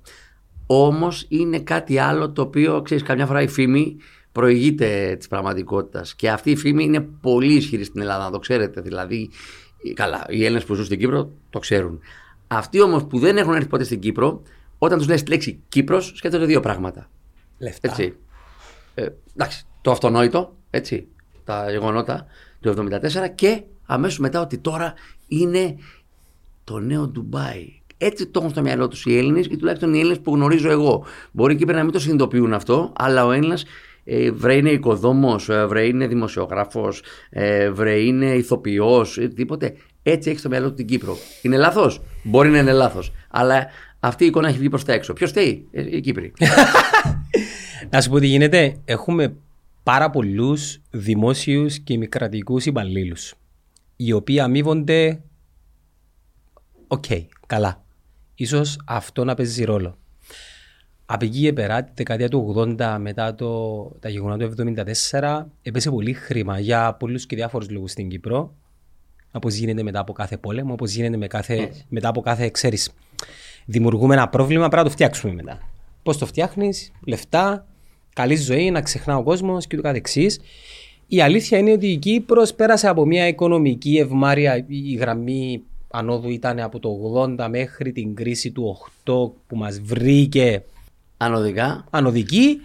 Όμως 0.67 1.25
είναι 1.29 1.59
κάτι 1.59 1.97
άλλο 1.97 2.31
το 2.31 2.41
οποίο 2.41 2.81
ξέρεις, 2.81 3.03
καμιά 3.03 3.25
φορά 3.25 3.41
η 3.41 3.47
φήμη 3.47 3.97
προηγείται 4.31 5.15
της 5.17 5.27
πραγματικότητας. 5.27 6.15
Και 6.15 6.29
αυτή 6.29 6.51
η 6.51 6.55
φήμη 6.55 6.83
είναι 6.83 7.01
πολύ 7.21 7.53
ισχυρή 7.53 7.83
στην 7.83 8.01
Ελλάδα, 8.01 8.23
να 8.23 8.31
το 8.31 8.39
ξέρετε. 8.39 8.81
Δηλαδή, 8.81 9.29
καλά, 9.93 10.25
οι 10.29 10.43
Έλληνες 10.43 10.65
που 10.65 10.73
ζουν 10.73 10.85
στην 10.85 10.99
Κύπρο 10.99 11.31
το 11.49 11.59
ξέρουν. 11.59 11.99
Αυτοί 12.47 12.81
όμως 12.81 13.05
που 13.05 13.19
δεν 13.19 13.37
έχουν 13.37 13.53
έρθει 13.53 13.67
ποτέ 13.67 13.83
στην 13.83 13.99
Κύπρο, 13.99 14.41
όταν 14.77 14.97
τους 14.97 15.07
λες 15.07 15.23
τη 15.23 15.29
λέξη 15.29 15.59
Κύπρος, 15.69 16.13
σκέφτονται 16.15 16.45
δύο 16.45 16.59
πράγματα. 16.59 17.09
Λεφτά. 17.57 17.89
Έτσι. 17.89 18.15
Ε, 18.95 19.07
εντάξει, 19.35 19.65
το 19.81 19.91
αυτονόητο, 19.91 20.55
έτσι, 20.69 21.07
τα 21.43 21.71
γεγονότα 21.71 22.25
του 22.59 22.69
1974 22.69 23.29
και 23.35 23.63
αμέσως 23.85 24.19
μετά 24.19 24.41
ότι 24.41 24.57
τώρα 24.57 24.93
είναι 25.27 25.75
το 26.63 26.79
νέο 26.79 27.07
Ντουμπάι. 27.07 27.79
Έτσι 27.97 28.27
το 28.27 28.39
έχουν 28.39 28.51
στο 28.51 28.61
μυαλό 28.61 28.87
τους 28.87 29.05
οι 29.05 29.17
Έλληνες 29.17 29.45
ή 29.45 29.57
τουλάχιστον 29.57 29.93
οι 29.93 29.99
Έλληνες 29.99 30.19
που 30.19 30.35
γνωρίζω 30.35 30.69
εγώ. 30.69 31.05
Μπορεί 31.31 31.55
και 31.55 31.65
να 31.65 31.83
μην 31.83 31.91
το 31.91 31.99
συνειδητοποιούν 31.99 32.53
αυτό, 32.53 32.93
αλλά 32.95 33.25
ο 33.25 33.31
Έλληνας 33.31 33.65
ε, 34.03 34.31
βρε 34.31 34.55
είναι 34.55 34.69
οικοδόμος, 34.69 35.49
ε, 35.49 35.65
βρε 35.65 35.85
είναι 35.85 36.07
δημοσιογράφος, 36.07 37.03
ε, 37.29 37.69
βρε 37.69 37.99
είναι 37.99 38.25
ηθοποιός, 38.25 39.17
ε, 39.17 39.27
τίποτε. 39.27 39.75
Έτσι 40.03 40.29
έχει 40.29 40.39
στο 40.39 40.49
μυαλό 40.49 40.67
του 40.69 40.73
την 40.73 40.85
Κύπρο. 40.85 41.17
Είναι 41.41 41.57
λάθος; 41.57 42.01
Μπορεί 42.23 42.49
να 42.49 42.57
είναι 42.57 42.71
λάθος. 42.71 43.11
Αλλά 43.29 43.67
αυτή 43.99 44.23
η 44.23 44.27
εικόνα 44.27 44.47
έχει 44.47 44.57
βγει 44.57 44.69
προς 44.69 44.83
τα 44.83 44.93
έξω. 44.93 45.13
Ποιος 45.13 45.31
θέλει, 45.31 45.67
ε, 45.71 45.95
οι 45.95 46.01
Κύπροι. 46.01 46.33
Να 47.89 48.01
σου 48.01 48.09
πω 48.09 48.19
τι 48.19 48.27
γίνεται. 48.27 48.77
Έχουμε 48.85 49.35
πάρα 49.83 50.09
πολλούς 50.09 50.79
δημόσιους 50.91 51.79
και 51.79 51.93
ημικρατικού 51.93 52.57
υπαλλήλους. 52.63 53.33
Οι 53.95 54.11
οποίοι 54.11 54.39
αμείβονται. 54.39 55.21
Οκ, 56.87 57.05
καλά. 57.47 57.83
Ίσως 58.35 58.79
αυτό 58.85 59.23
να 59.23 59.33
παίζει 59.33 59.63
ρόλο. 59.63 59.97
Από 61.05 61.25
εκεί 61.25 61.41
και 61.41 61.53
πέρα, 61.53 61.83
τη 61.83 61.91
δεκαετία 61.95 62.29
του 62.29 62.53
80 62.57 62.97
μετά 62.99 63.35
το, 63.35 63.83
τα 63.99 64.09
γεγονότα 64.09 64.49
του 64.49 64.73
1974, 65.11 65.45
έπεσε 65.61 65.89
πολύ 65.89 66.13
χρήμα 66.13 66.59
για 66.59 66.93
πολλούς 66.93 67.25
και 67.25 67.35
διάφορους 67.35 67.69
λόγους 67.69 67.91
στην 67.91 68.09
Κύπρο. 68.09 68.55
Όπως 69.31 69.53
γίνεται 69.53 69.83
μετά 69.83 69.99
από 69.99 70.13
κάθε 70.13 70.37
πόλεμο, 70.37 70.73
όπως 70.73 70.93
γίνεται 70.93 71.17
με 71.17 71.27
κάθε, 71.27 71.71
μετά 71.89 72.07
από 72.07 72.21
κάθε 72.21 72.49
ξέρεις, 72.49 72.93
Δημιουργούμε 73.65 74.13
ένα 74.13 74.29
πρόβλημα, 74.29 74.67
πρέπει 74.67 74.75
να 74.75 74.83
το 74.83 74.89
φτιάξουμε 74.89 75.33
μετά. 75.33 75.59
Πώς 76.03 76.17
το 76.17 76.25
φτιάχνεις, 76.25 76.91
λεφτά, 77.05 77.67
καλή 78.13 78.35
ζωή, 78.35 78.71
να 78.71 78.81
ξεχνά 78.81 79.17
ο 79.17 79.23
κόσμος 79.23 79.67
και 79.67 79.75
το 79.75 79.81
καθεξής. 79.81 80.39
Η 81.07 81.21
αλήθεια 81.21 81.57
είναι 81.57 81.71
ότι 81.71 81.87
η 81.87 81.97
Κύπρος 81.97 82.53
πέρασε 82.53 82.87
από 82.87 83.05
μια 83.05 83.27
οικονομική 83.27 83.97
ευμάρεια. 83.97 84.65
Η 84.67 84.93
γραμμή 84.95 85.61
ανόδου 85.91 86.29
ήταν 86.29 86.59
από 86.59 86.79
το 86.79 86.89
80 87.39 87.47
μέχρι 87.49 87.91
την 87.91 88.15
κρίση 88.15 88.51
του 88.51 88.77
8 89.05 89.31
που 89.47 89.55
μας 89.55 89.79
βρήκε 89.81 90.63
Ανωδικά. 91.17 91.85
ανωδική. 91.89 92.57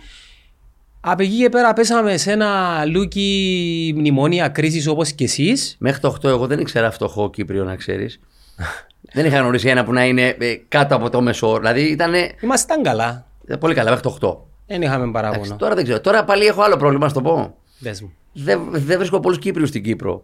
Από 1.01 1.23
εκεί 1.23 1.37
και 1.37 1.49
πέρα 1.49 1.73
πέσαμε 1.73 2.17
σε 2.17 2.33
ένα 2.33 2.85
λούκι 2.85 3.93
μνημόνια 3.97 4.49
κρίσης 4.49 4.87
όπως 4.87 5.13
και 5.13 5.25
εσείς. 5.25 5.77
Μέχρι 5.79 6.01
το 6.01 6.17
8 6.23 6.25
εγώ 6.29 6.47
δεν 6.47 6.59
ήξερα 6.59 6.91
φτωχό 6.91 7.31
Κύπριο 7.31 7.65
να 7.65 7.77
ξέρεις. 7.77 8.21
δεν 9.15 9.27
είχα 9.27 9.39
γνωρίσει 9.39 9.69
ένα 9.69 9.85
που 9.85 9.93
να 9.93 10.05
είναι 10.07 10.37
ε, 10.39 10.55
κάτω 10.69 10.95
από 10.95 11.11
το 11.11 11.21
μεσό. 11.21 11.57
Δηλαδή 11.59 11.81
ήταν 11.81 12.13
Ήμασταν 12.43 12.83
καλά. 12.83 13.27
πολύ 13.61 13.75
καλά 13.75 13.91
μέχρι 13.91 14.03
το 14.03 14.19
8. 14.21 14.37
Δεν 14.67 14.83
είχαμε 14.83 15.05
Εντάξει, 15.05 15.13
παράπονο. 15.13 15.57
τώρα 15.57 15.75
δεν 15.75 15.85
ξέρω. 15.85 16.01
Τώρα 16.01 16.25
πάλι 16.25 16.45
έχω 16.47 16.63
άλλο 16.63 16.77
πρόβλημα, 16.77 17.03
να 17.05 17.09
σου 17.09 17.15
το 17.15 17.23
πω. 17.23 17.55
Δες 17.79 18.01
μου. 18.03 18.13
Δεν, 18.33 18.61
δεν 18.71 18.99
βρίσκω 18.99 19.21
πολλούς 19.21 19.39
Κύπριους 19.39 19.69
στην 19.69 19.83
Κύπρο. 19.83 20.23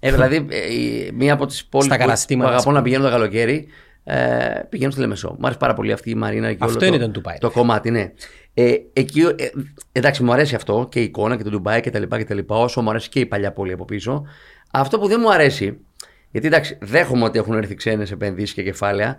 ε, 0.00 0.12
δηλαδή, 0.12 0.46
ε, 0.50 0.74
η- 0.74 1.10
μία 1.14 1.32
από 1.32 1.46
τις 1.46 1.64
πόλεις 1.66 1.86
Στα 1.86 1.94
που, 1.96 2.00
που 2.02 2.06
καταστήματα, 2.08 2.48
αγαπώ 2.50 2.68
ας 2.70 2.74
να 2.76 2.82
πηγαίνω 2.82 3.04
το 3.04 3.10
καλοκαίρι, 3.10 3.66
ε, 4.04 4.16
πηγαίνω 4.68 4.90
στη 4.90 5.00
Λεμεσό. 5.00 5.28
Μου 5.30 5.38
αρέσει 5.42 5.58
πάρα 5.58 5.74
πολύ 5.74 5.92
αυτή 5.92 6.10
η 6.10 6.14
Μαρίνα 6.14 6.52
και 6.52 6.58
Αυτό 6.64 6.76
όλο 6.78 6.86
είναι 6.86 6.98
το, 6.98 7.04
το 7.04 7.10
Ντουμπάι. 7.10 7.36
το 7.38 7.50
κομμάτι, 7.50 7.90
ναι. 7.90 8.12
Ε, 8.54 8.74
εκεί, 8.92 9.20
ε, 9.20 9.48
εντάξει, 9.92 10.22
μου 10.22 10.32
αρέσει 10.32 10.54
αυτό 10.54 10.86
και 10.90 11.00
η 11.00 11.02
εικόνα 11.02 11.36
και 11.36 11.42
το 11.42 11.50
Ντουμπάι 11.50 11.80
και 11.80 11.90
τα 11.90 11.98
λοιπά 11.98 12.18
και 12.18 12.24
τα 12.24 12.34
λοιπά, 12.34 12.56
όσο 12.56 12.82
μου 12.82 12.90
αρέσει 12.90 13.08
και 13.08 13.20
η 13.20 13.26
παλιά 13.26 13.52
πόλη 13.52 13.72
από 13.72 13.84
πίσω. 13.84 14.24
Αυτό 14.70 14.98
που 14.98 15.06
δεν 15.06 15.18
μου 15.22 15.32
αρέσει, 15.32 15.78
γιατί 16.30 16.46
εντάξει, 16.46 16.78
δέχομαι 16.80 17.24
ότι 17.24 17.38
έχουν 17.38 17.54
έρθει 17.54 17.74
ξένες 17.74 18.10
επενδύσεις 18.10 18.54
και 18.54 18.62
κεφάλαια, 18.62 19.16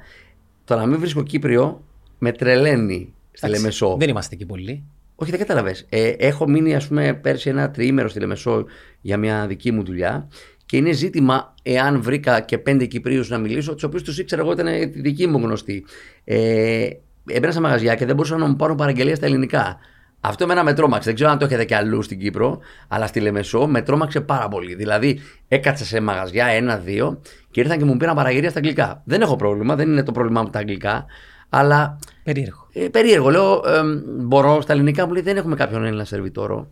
το 0.63 0.75
να 0.75 0.85
μην 0.85 0.99
βρίσκω 0.99 1.23
Κύπριο 1.23 1.83
με 2.17 2.31
τρελαίνει 2.31 3.13
στη 3.31 3.45
Εντάξει, 3.45 3.61
Λεμεσό. 3.61 3.95
Δεν 3.99 4.09
είμαστε 4.09 4.35
εκεί 4.35 4.45
πολλοί. 4.45 4.83
Όχι, 5.15 5.31
δεν 5.31 5.39
κατάλαβες. 5.39 5.85
Ε, 5.89 6.09
έχω 6.09 6.49
μείνει, 6.49 6.75
ας 6.75 6.87
πούμε, 6.87 7.13
πέρσι 7.13 7.49
ένα 7.49 7.71
τριήμερο 7.71 8.07
στη 8.07 8.19
Λεμεσό 8.19 8.65
για 9.01 9.17
μια 9.17 9.47
δική 9.47 9.71
μου 9.71 9.83
δουλειά 9.83 10.27
και 10.65 10.77
είναι 10.77 10.91
ζήτημα 10.91 11.53
εάν 11.63 12.01
βρήκα 12.01 12.39
και 12.39 12.57
πέντε 12.57 12.85
Κυπρίους 12.85 13.29
να 13.29 13.37
μιλήσω, 13.37 13.73
τους 13.73 13.83
οποίους 13.83 14.03
τους 14.03 14.19
ήξερα 14.19 14.41
εγώ 14.41 14.51
ήταν 14.51 14.65
τη 14.91 15.01
δική 15.01 15.27
μου 15.27 15.37
γνωστή. 15.37 15.85
Ε, 16.23 16.87
έμπαινα 17.25 17.51
σε 17.53 17.61
μαγαζιά 17.61 17.95
και 17.95 18.05
δεν 18.05 18.15
μπορούσαν 18.15 18.39
να 18.39 18.47
μου 18.47 18.55
πάρουν 18.55 18.75
παραγγελία 18.75 19.15
στα 19.15 19.25
ελληνικά. 19.25 19.77
Αυτό 20.19 20.43
εμένα 20.43 20.63
με 20.63 20.73
τρόμαξε. 20.73 21.05
Δεν 21.05 21.15
ξέρω 21.15 21.29
αν 21.29 21.37
το 21.37 21.45
έχετε 21.45 21.65
και 21.65 21.75
αλλού 21.75 22.01
στην 22.01 22.19
Κύπρο, 22.19 22.59
αλλά 22.87 23.07
στη 23.07 23.19
Λεμεσό 23.19 23.67
με 23.67 23.81
τρόμαξε 23.81 24.21
πάρα 24.21 24.47
πολύ. 24.47 24.75
Δηλαδή, 24.75 25.19
έκατσα 25.47 25.85
σε 25.85 25.99
μαγαζιά 25.99 26.45
ένα-δύο 26.45 27.21
και 27.51 27.59
ήρθαν 27.59 27.77
και 27.77 27.85
μου 27.85 27.97
πήραν 27.97 28.15
παραγγελία 28.15 28.49
στα 28.49 28.59
αγγλικά. 28.59 29.01
Δεν 29.05 29.21
έχω 29.21 29.35
πρόβλημα, 29.35 29.75
δεν 29.75 29.89
είναι 29.89 30.03
το 30.03 30.11
πρόβλημά 30.11 30.41
μου 30.41 30.49
τα 30.49 30.59
αγγλικά, 30.59 31.05
αλλά 31.49 31.99
Περίεργο. 32.23 32.64
Ε, 32.75 32.87
περίεργο. 32.87 33.29
Λέω, 33.29 33.53
ε, 33.53 33.81
μπορώ 34.05 34.61
στα 34.61 34.73
ελληνικά 34.73 35.05
μου 35.07 35.13
λέει 35.13 35.21
δεν 35.21 35.37
έχουμε 35.37 35.55
κάποιον 35.55 35.85
Έλληνα 35.85 36.05
σερβιτόρο. 36.05 36.67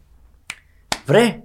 Βρε, 1.06 1.40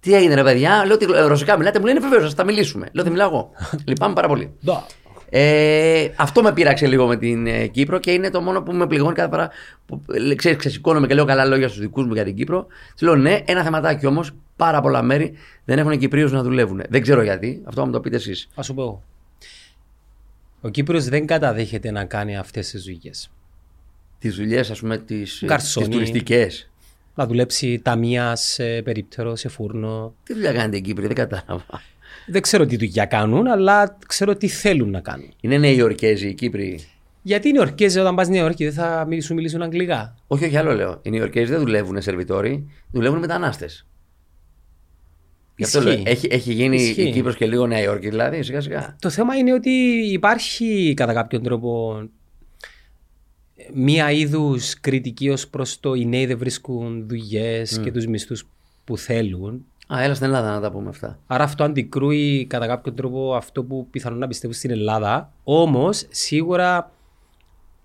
τι 0.00 0.14
έγινε 0.14 0.34
ρε 0.34 0.42
παιδιά, 0.42 0.84
λέω 0.86 0.94
ότι 0.94 1.06
ε, 1.14 1.20
ρωσικά 1.20 1.56
μιλάτε, 1.56 1.78
μου 1.78 1.86
λένε 1.86 2.00
βεβαίως, 2.00 2.28
θα 2.28 2.36
τα 2.36 2.44
μιλήσουμε. 2.44 2.88
Λέω 2.92 3.04
δεν 3.04 3.12
μιλάω 3.12 3.28
εγώ. 3.28 3.50
Λυπάμαι 3.88 4.14
πάρα 4.14 4.28
πολύ. 4.28 4.52
Δω. 4.60 4.86
Ε, 5.32 6.08
αυτό 6.16 6.42
με 6.42 6.52
πείραξε 6.52 6.86
λίγο 6.86 7.06
με 7.06 7.16
την 7.16 7.46
ε, 7.46 7.66
Κύπρο 7.66 7.98
και 7.98 8.10
είναι 8.12 8.30
το 8.30 8.40
μόνο 8.40 8.62
που 8.62 8.72
με 8.72 8.86
πληγώνει 8.86 9.14
κάθε 9.14 9.28
φορά 9.30 9.50
που 9.86 10.02
ε, 10.30 10.34
ξέρεις, 10.34 10.58
ξεσηκώνομαι 10.58 11.06
και 11.06 11.14
λέω 11.14 11.24
καλά 11.24 11.44
λόγια 11.44 11.68
στους 11.68 11.80
δικούς 11.80 12.06
μου 12.06 12.14
για 12.14 12.24
την 12.24 12.34
Κύπρο. 12.34 12.66
Του 12.96 13.04
λέω 13.04 13.16
ναι, 13.16 13.40
ένα 13.44 13.62
θεματάκι 13.62 14.06
όμως, 14.06 14.30
πάρα 14.56 14.80
πολλά 14.80 15.02
μέρη 15.02 15.32
δεν 15.64 15.78
έχουν 15.78 15.98
Κυπρίους 15.98 16.32
να 16.32 16.42
δουλεύουν. 16.42 16.82
Δεν 16.88 17.02
ξέρω 17.02 17.22
γιατί, 17.22 17.62
αυτό 17.64 17.80
θα 17.80 17.86
μου 17.86 17.92
το 17.92 18.00
πείτε 18.00 18.16
εσείς. 18.16 18.48
Α 18.54 18.62
σου 18.62 18.74
πω 18.74 18.82
εγώ. 18.82 19.02
Ο 20.60 20.68
Κύπρος 20.68 21.04
δεν 21.04 21.26
καταδέχεται 21.26 21.90
να 21.90 22.04
κάνει 22.04 22.36
αυτές 22.36 22.70
τις 22.70 22.84
δουλειές. 22.84 23.30
Τις 24.20 24.34
δουλειές, 24.36 24.70
ας 24.70 24.80
πούμε, 24.80 24.98
τις 24.98 25.42
Γκαρσόνι. 25.44 25.88
τουριστικές. 25.88 26.70
Να 27.14 27.26
δουλέψει 27.26 27.80
ταμεία 27.84 28.36
σε 28.36 28.82
περίπτερο, 28.82 29.36
σε 29.36 29.48
φούρνο. 29.48 30.14
Τι 30.24 30.34
δουλειά 30.34 30.52
κάνετε 30.52 30.76
οι 30.76 30.80
Κύπροι, 30.80 31.06
δεν 31.06 31.16
κατάλαβα. 31.16 31.82
Δεν 32.26 32.42
ξέρω 32.42 32.66
τι 32.66 32.76
δουλειά 32.76 33.04
κάνουν, 33.04 33.46
αλλά 33.46 33.96
ξέρω 34.06 34.36
τι 34.36 34.48
θέλουν 34.48 34.90
να 34.90 35.00
κάνουν. 35.00 35.32
Είναι 35.40 35.58
Νεοϊορκέζοι 35.58 36.28
οι 36.28 36.34
Κύπροι. 36.34 36.80
Γιατί 37.22 37.48
οι 37.48 37.52
Νεορκέζοι 37.52 37.98
όταν 37.98 38.14
πας 38.14 38.28
Νέα 38.28 38.40
Υόρκη 38.42 38.64
δεν 38.64 38.72
θα 38.72 39.04
μιλήσουν, 39.08 39.36
μιλήσουν 39.36 39.62
αγγλικά. 39.62 40.14
Όχι, 40.26 40.44
όχι, 40.44 40.56
άλλο 40.56 40.74
λέω. 40.74 40.98
Οι 41.02 41.10
Νεοϊορκέζοι 41.10 41.50
δεν 41.52 41.60
δουλεύουν 41.60 42.02
σερβιτόροι, 42.02 42.70
δουλεύουν 42.92 43.18
μετανάστες. 43.18 43.86
Γι' 45.56 45.64
αυτό 45.64 45.78
Ισχύει. 45.78 45.94
λέω. 45.94 46.02
Έχει, 46.06 46.28
έχει 46.30 46.52
γίνει 46.52 46.76
Ισχύει. 46.82 47.02
η 47.02 47.12
Κύπρος 47.12 47.36
και 47.36 47.46
λίγο 47.46 47.66
Νέα 47.66 47.80
Υόρκη, 47.82 48.08
δηλαδή, 48.08 48.42
σιγά 48.42 48.60
σιγά. 48.60 48.96
Το 49.00 49.10
θέμα 49.10 49.34
είναι 49.36 49.52
ότι 49.52 49.70
υπάρχει 50.12 50.94
κατά 50.96 51.12
κάποιον 51.12 51.42
τρόπο 51.42 52.02
μία 53.74 54.10
είδους 54.10 54.80
κριτική 54.80 55.28
ως 55.28 55.48
προς 55.48 55.80
το 55.80 55.94
οι 55.94 56.04
νέοι 56.04 56.26
δεν 56.26 56.38
βρίσκουν 56.38 57.08
δουλειές 57.08 57.80
και 57.82 57.92
τους 57.92 58.06
μισθούς 58.06 58.46
που 58.84 58.96
θέλουν. 58.96 59.64
Α, 59.94 60.02
έλα 60.02 60.14
στην 60.14 60.26
Ελλάδα 60.26 60.50
να 60.54 60.60
τα 60.60 60.70
πούμε 60.70 60.88
αυτά. 60.88 61.18
Άρα 61.26 61.44
αυτό 61.44 61.64
αντικρούει 61.64 62.46
κατά 62.48 62.66
κάποιον 62.66 62.94
τρόπο 62.94 63.34
αυτό 63.34 63.64
που 63.64 63.88
πιθανόν 63.90 64.18
να 64.18 64.26
πιστεύουν 64.26 64.56
στην 64.56 64.70
Ελλάδα. 64.70 65.32
Όμως 65.44 66.06
σίγουρα 66.10 66.92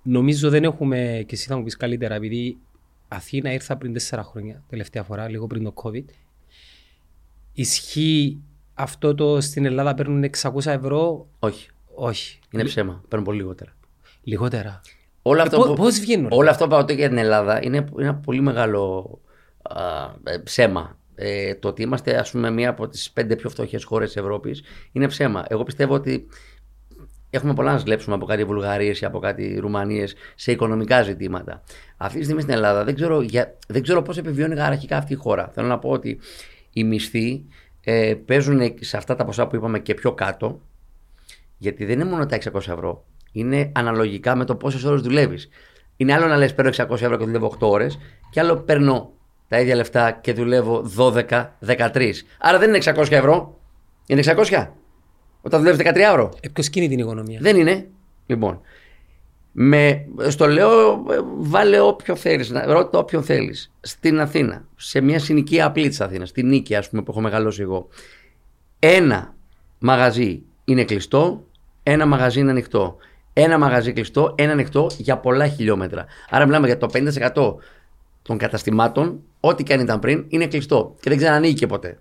νομίζω 0.04 0.50
δεν 0.50 0.64
έχουμε, 0.64 1.24
και 1.28 1.36
εσύ 1.36 1.48
θα 1.48 1.58
μου 1.58 1.64
πεις 1.64 1.78
καλύτερα, 1.78 2.16
επειδή 2.16 2.58
Αθήνα 3.08 3.54
ήρθα 3.54 3.78
πριν 3.78 3.94
τέσσερα 3.94 4.24
χρόνια, 4.24 4.64
τελευταία 4.70 5.04
φορά, 5.04 5.30
λίγο 5.30 5.48
πριν 5.48 5.64
το 5.64 5.74
COVID. 5.84 6.06
Ισχύει 7.54 8.42
αυτό 8.74 9.16
το 9.16 9.42
στην 9.42 9.66
Ελλάδα 9.66 9.94
παίρνουν 9.94 10.30
600 10.42 10.66
ευρώ. 10.66 11.28
Όχι. 11.40 11.70
Όχι. 11.96 12.40
Είναι 12.52 12.64
ψέμα. 12.64 13.04
Παίρνουν 13.08 13.28
πολύ 13.28 13.38
λιγότερα. 13.38 13.76
Λιγότερα. 14.24 14.82
Όλο 15.28 15.42
αυτό, 15.42 15.56
Ε, 15.56 15.60
πώς- 15.60 15.68
που- 15.70 15.76
πώς 15.76 16.00
βγαίνουν, 16.00 16.28
ρε; 16.30 16.36
όλο 16.36 16.50
αυτό 16.50 16.64
που 16.64 16.70
πάω 16.70 16.86
για 16.90 17.08
την 17.10 17.18
Ελλάδα 17.18 17.64
είναι 17.64 17.78
είναι 17.78 18.04
ένα 18.04 18.16
πολύ 18.16 18.42
μεγάλο 18.42 19.10
α, 19.62 19.84
ε, 20.24 20.38
ψέμα. 20.38 20.98
Ε, 21.16 21.56
το 21.56 21.68
ότι 21.68 21.82
είμαστε 21.82 22.18
ας 22.20 22.32
πούμε 22.32 22.52
μία 22.52 22.70
από 22.70 22.88
τις 22.88 23.12
πέντε 23.12 23.36
πιο 23.36 23.50
φτωχές 23.50 23.84
χώρες 23.84 24.08
της 24.12 24.22
Ευρώπης 24.22 24.64
είναι 24.92 25.08
ψέμα. 25.08 25.46
Εγώ 25.48 25.64
πιστεύω 25.64 25.94
ότι 25.94 26.28
έχουμε 27.30 27.54
πολλά 27.54 27.72
να 27.72 27.80
σκλέψουμε 27.80 28.16
από 28.16 28.26
κάτι 28.26 28.44
Βουλγαρίες 28.44 29.02
ή 29.02 29.06
από 29.06 29.20
κάτι 29.20 29.58
Ρουμανίες 29.60 30.16
σε 30.36 30.52
οικονομικά 30.52 31.02
ζητήματα. 31.02 31.62
Αυτή 31.98 32.18
τη 32.18 32.24
στιγμή 32.24 32.42
στην 32.42 32.54
Ελλάδα 32.54 32.84
δεν 32.84 32.96
ξέρω, 32.96 33.22
για, 33.22 33.58
δεν 33.68 33.82
ξέρω 33.82 34.02
πώς 34.02 34.18
επιβιώνει 34.18 34.60
αρχικά 34.62 34.98
αυτή 34.98 35.14
η 35.14 35.16
χώρα. 35.16 35.50
Θέλω 35.54 35.68
να 35.68 35.80
πω 35.80 35.90
ότι 35.90 36.20
οι 36.74 36.84
μισθοί 36.84 37.46
ε, 37.84 38.14
παίζουν 38.26 38.62
σε 38.80 38.98
αυτά 38.98 39.16
τα 39.16 39.26
ποσά 39.26 39.48
που 39.48 39.56
είπαμε 39.56 39.80
και 39.80 39.94
πιο 39.94 40.14
κάτω 40.14 40.60
γιατί 41.58 41.86
δεν 41.86 42.00
είναι 42.00 42.10
μόνο 42.10 42.26
τα 42.26 42.38
600 42.38 42.56
ευρώ. 42.56 43.06
Είναι 43.36 43.72
αναλογικά 43.74 44.36
με 44.36 44.46
το 44.46 44.56
πόσες 44.56 44.84
ώρες 44.84 45.02
δουλεύεις. 45.02 45.50
Είναι 45.98 46.14
άλλο 46.14 46.28
να 46.28 46.38
λες: 46.38 46.54
Παίρνω 46.54 46.72
600 46.72 46.92
ευρώ 46.92 47.18
και 47.18 47.26
δουλεύω 47.26 47.48
8 47.60 47.70
ώρες, 47.70 48.00
και 48.30 48.40
άλλο 48.40 48.56
παίρνω 48.58 49.12
τα 49.48 49.60
ίδια 49.60 49.76
λεφτά 49.76 50.12
και 50.12 50.34
δουλεύω 50.34 50.86
12-13. 50.98 52.26
Άρα 52.40 52.60
δεν 52.60 52.70
είναι 52.70 52.78
600 52.84 53.12
ευρώ. 53.12 53.60
Είναι 54.08 54.22
600. 54.26 54.68
Όταν 55.42 55.60
δουλεύεις 55.60 55.86
13 55.86 56.12
ώρο. 56.14 56.30
Ε, 56.40 56.50
ποιος 56.50 56.70
κινεί 56.70 56.88
την 56.88 57.00
οικονομία; 57.00 57.40
Δεν 57.42 57.58
είναι. 57.58 57.88
Λοιπόν. 58.26 58.62
Με, 59.52 60.06
στο 60.28 60.48
λέω, 60.48 60.92
ε, 60.92 61.20
βάλε 61.38 61.80
όποιο 61.80 62.16
θέλεις, 62.16 62.52
ρώτα 62.66 63.00
όποιον 63.00 63.24
θέλεις. 63.24 63.72
Στην 63.82 64.20
Αθήνα, 64.20 64.68
σε 64.76 65.02
μια 65.02 65.20
συνοικία 65.20 65.66
απλή 65.66 65.88
της 65.88 66.02
Αθήνας, 66.02 66.30
στην 66.30 66.48
Νίκη, 66.48 66.76
ας 66.76 66.90
πούμε, 66.90 67.02
που 67.02 67.12
έχω 67.12 67.22
μεγαλώσει 67.22 67.62
εγώ. 67.62 67.88
Ένα 68.80 69.36
μαγαζί 69.80 70.42
είναι 70.66 70.84
κλειστό, 70.84 71.48
ένα 71.84 72.06
μαγαζί 72.06 72.40
είναι 72.40 72.52
ανοιχτό. 72.52 72.98
Ένα 73.38 73.58
μαγαζί 73.58 73.94
κλειστό, 73.94 74.34
ένα 74.38 74.52
ανοιχτό 74.52 74.88
για 74.98 75.18
πολλά 75.18 75.48
χιλιόμετρα. 75.48 76.06
Άρα 76.30 76.46
μιλάμε 76.46 76.68
για 76.68 76.78
το 76.78 76.88
50% 76.94 77.56
των 78.22 78.38
καταστημάτων, 78.38 79.20
ό,τι 79.40 79.64
και 79.64 79.74
αν 79.74 79.80
ήταν 79.80 80.00
πριν, 80.00 80.26
είναι 80.28 80.48
κλειστό 80.48 80.96
και 81.00 81.10
δεν 81.10 81.18
ξανανοίγει 81.18 81.68
ποτέ. 81.68 82.00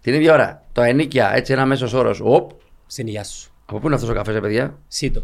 Την 0.00 0.14
ίδια 0.14 0.32
ώρα, 0.32 0.62
το 0.72 0.82
ενίκια, 0.82 1.32
έτσι 1.34 1.52
ένα 1.52 1.66
μέσος 1.66 1.92
όρος, 1.92 2.20
οπ, 2.22 2.50
Στην 2.86 3.06
υγεία 3.06 3.24
σου. 3.24 3.50
από 3.66 3.78
πού 3.78 3.86
είναι 3.86 3.94
αυτός 3.94 4.10
ο 4.10 4.14
καφές, 4.14 4.40
παιδιά; 4.40 4.78
Σίτο. 4.88 5.22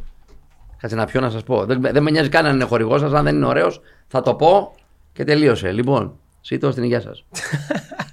Κάτσε 0.78 0.96
να 0.96 1.04
πιω 1.04 1.20
να 1.20 1.30
σας 1.30 1.42
πω. 1.42 1.64
Δεν, 1.64 1.80
δεν 1.80 2.02
με 2.02 2.10
νοιάζει 2.10 2.28
καν 2.28 2.46
αν 2.46 2.54
είναι 2.54 2.64
χορηγός 2.64 3.00
σας, 3.00 3.12
αν 3.12 3.24
δεν 3.24 3.36
είναι 3.36 3.46
ωραίος, 3.46 3.80
θα 4.08 4.22
το 4.22 4.34
πω 4.34 4.74
και 5.12 5.24
τελείωσε. 5.24 5.72
Λοιπόν, 5.72 6.18
σύντο 6.40 6.70
στην 6.70 6.82
υγεία 6.82 7.00
σας. 7.00 7.24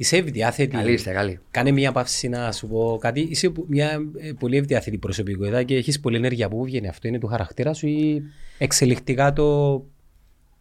Είσαι 0.00 0.16
ευδιάθετη. 0.16 0.76
Καλή 0.76 0.92
είστε, 0.92 1.12
καλή. 1.12 1.40
Κάνε 1.50 1.70
μια 1.70 1.92
παύση 1.92 2.28
να 2.28 2.52
σου 2.52 2.66
πω 2.68 2.98
κάτι. 3.00 3.20
Είσαι 3.20 3.48
που- 3.50 3.64
μια 3.68 3.90
ε, 4.18 4.32
πολύ 4.38 4.56
ευδιάθετη 4.56 4.98
προσωπικότητα 4.98 5.62
και 5.62 5.76
έχεις 5.76 6.00
πολλή 6.00 6.16
ενέργεια. 6.16 6.48
Πού 6.48 6.64
βγαίνει 6.64 6.88
αυτό, 6.88 7.08
είναι 7.08 7.18
του 7.18 7.26
χαρακτήρα 7.26 7.72
σου 7.74 7.86
ή 7.86 8.22
εξελικτικά 8.58 9.32
το. 9.32 9.82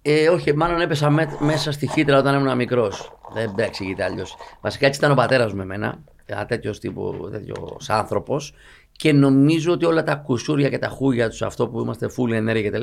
Ε, 0.01 0.29
όχι, 0.29 0.55
μάλλον 0.55 0.81
έπεσα 0.81 1.09
με- 1.09 1.37
μέσα 1.39 1.71
στη 1.71 1.87
χύτρα 1.87 2.17
όταν 2.17 2.39
ήμουν 2.39 2.55
μικρός. 2.55 3.11
Δεν 3.33 3.53
δεν 3.55 3.65
εξηγείται 3.65 4.03
αλλιώς. 4.03 4.35
Βασικά 4.61 4.85
έτσι 4.85 4.99
ήταν 4.99 5.11
ο 5.11 5.15
πατέρας 5.15 5.53
μου 5.53 5.61
εμένα. 5.61 5.99
Ένα 6.25 6.45
τέτοιος 6.45 6.79
τύπου, 6.79 7.29
τέτοιος 7.31 7.89
άνθρωπος. 7.89 8.53
Και 8.97 9.13
νομίζω 9.13 9.71
ότι 9.71 9.85
όλα 9.85 10.03
τα 10.03 10.15
κουσούρια 10.15 10.69
και 10.69 10.77
τα 10.77 10.87
χούγια 10.87 11.29
τους, 11.29 11.41
αυτό 11.41 11.67
που 11.67 11.79
είμαστε 11.79 12.07
full 12.17 12.31
ενέργεια 12.31 12.69
κτλ. 12.69 12.81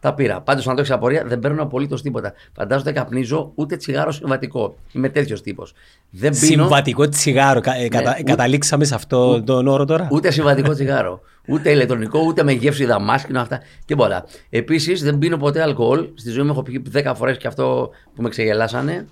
τα 0.00 0.14
πήρα. 0.14 0.40
Πάντως, 0.40 0.68
αν 0.68 0.74
το 0.74 0.80
έχεις 0.80 0.92
απορία, 0.92 1.24
δεν 1.26 1.38
παίρνω 1.38 1.62
απολύτως 1.62 2.02
τίποτα. 2.02 2.32
Φαντάζομαι 2.56 2.92
δεν 2.92 3.02
καπνίζω 3.02 3.52
ούτε 3.54 3.76
τσιγάρο 3.76 4.12
συμβατικό. 4.12 4.76
Είμαι 4.92 5.08
τέτοιος 5.08 5.42
τύπος. 5.42 5.72
Δεν 6.10 6.30
πίνω 6.30 6.44
Συμβατικό 6.62 7.08
τσιγάρο. 7.08 7.60
Κα- 7.60 7.74
ε, 7.76 7.88
κατα- 7.88 8.10
Ναι, 8.10 8.16
ου- 8.20 8.26
Καταλήξαμε 8.26 8.84
σε 8.84 8.94
αυτό 8.94 9.42
τον 9.42 9.66
όρο 9.66 9.84
τώρα; 9.84 10.08
ούτε 10.10 10.30
συμβατικό 10.30 10.72
τσιγάρο. 10.72 11.20
Ούτε 11.48 11.70
ηλεκτρονικό, 11.70 12.20
ούτε 12.26 12.42
με 12.42 12.52
γεύση 12.52 12.84
δαμάσκινο, 12.84 13.40
αυτά. 13.40 13.60
Τίποτα. 13.84 14.24
Επίσης, 14.50 15.02
δεν 15.02 15.18
πίνω 15.18 15.36
ποτέ 15.36 15.62
αλκοόλ. 15.62 16.08
Στη 16.14 16.30
ζωή 16.30 16.44
μου 16.44 16.50
έχω 16.50 16.62
πει 16.62 16.82
10 16.92 17.12
φορές 17.14 17.36
και 17.36 17.46
αυτό 17.46 17.90
που 18.14 18.22
με 18.22 18.28
ξεγελάσανε. 18.28 19.06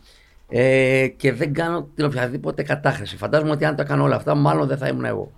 Ε, 0.49 1.07
και 1.17 1.33
δεν 1.33 1.53
κάνω 1.55 1.89
την 1.95 2.05
οποιαδήποτε 2.05 2.63
κατάχρηση. 2.63 3.17
Φαντάζομαι 3.17 3.51
ότι 3.51 3.65
αν 3.65 3.77
τα 3.77 3.85
κάνω 3.85 4.03
όλα 4.05 4.17
αυτά, 4.17 4.35
μάλλον 4.35 4.67
δεν 4.67 4.79
θα 4.79 4.89
ήμουν 4.89 5.05
εγώ. 5.05 5.33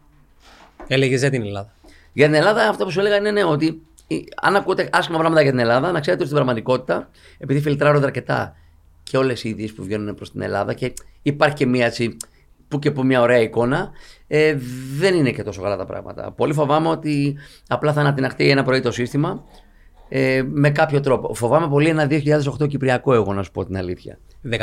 Έλεγε 0.88 1.16
για 1.16 1.30
την 1.30 1.42
Ελλάδα. 1.42 1.72
Για 2.12 2.26
την 2.26 2.34
Ελλάδα, 2.34 2.68
αυτό 2.68 2.84
που 2.84 2.90
σου 2.90 3.00
έλεγα 3.00 3.16
είναι 3.16 3.30
ναι, 3.30 3.44
ότι 3.44 3.82
ε, 4.06 4.16
αν 4.42 4.56
ακούτε 4.56 4.88
άσχημα 4.92 5.18
πράγματα 5.18 5.42
για 5.42 5.50
την 5.50 5.60
Ελλάδα, 5.60 5.92
να 5.92 6.00
ξέρετε 6.00 6.22
ότι 6.22 6.30
στην 6.30 6.34
πραγματικότητα, 6.34 7.10
επειδή 7.38 7.60
φιλτράρονται 7.60 8.04
αρκετά 8.04 8.56
και 9.02 9.16
όλες 9.16 9.44
οι 9.44 9.48
ειδήσει 9.48 9.74
που 9.74 9.82
βγαίνουν 9.82 10.14
προς 10.14 10.32
την 10.32 10.40
Ελλάδα 10.40 10.74
και 10.74 10.92
υπάρχει 11.22 11.56
και 11.56 11.66
μία 11.66 11.86
έτσι 11.86 12.16
που 12.68 12.78
και 12.78 12.90
που 12.90 13.04
μια 13.04 13.20
ωραία 13.20 13.40
εικόνα, 13.40 13.90
ε, 14.26 14.56
δεν 14.98 15.14
είναι 15.14 15.30
και 15.30 15.42
τόσο 15.42 15.62
καλά 15.62 15.76
τα 15.76 15.84
πράγματα. 15.84 16.32
Πολύ 16.32 16.52
φοβάμαι 16.52 16.88
ότι 16.88 17.36
απλά 17.68 17.92
θα 17.92 18.00
ανατιναχτεί 18.00 18.50
ένα 18.50 18.62
πρωί 18.62 18.80
το 18.80 18.92
σύστημα 18.92 19.44
ε, 20.08 20.42
με 20.46 20.70
κάποιο 20.70 21.00
τρόπο. 21.00 21.34
Φοβάμαι 21.34 21.68
πολύ 21.68 21.88
ένα 21.88 22.06
2008 22.60 22.68
Κυπριακό, 22.68 23.14
εγώ 23.14 23.34
να 23.34 23.42
σου 23.42 23.50
πω 23.50 23.64
την 23.64 23.76
αλήθεια. 23.76 24.18
13. 24.50 24.56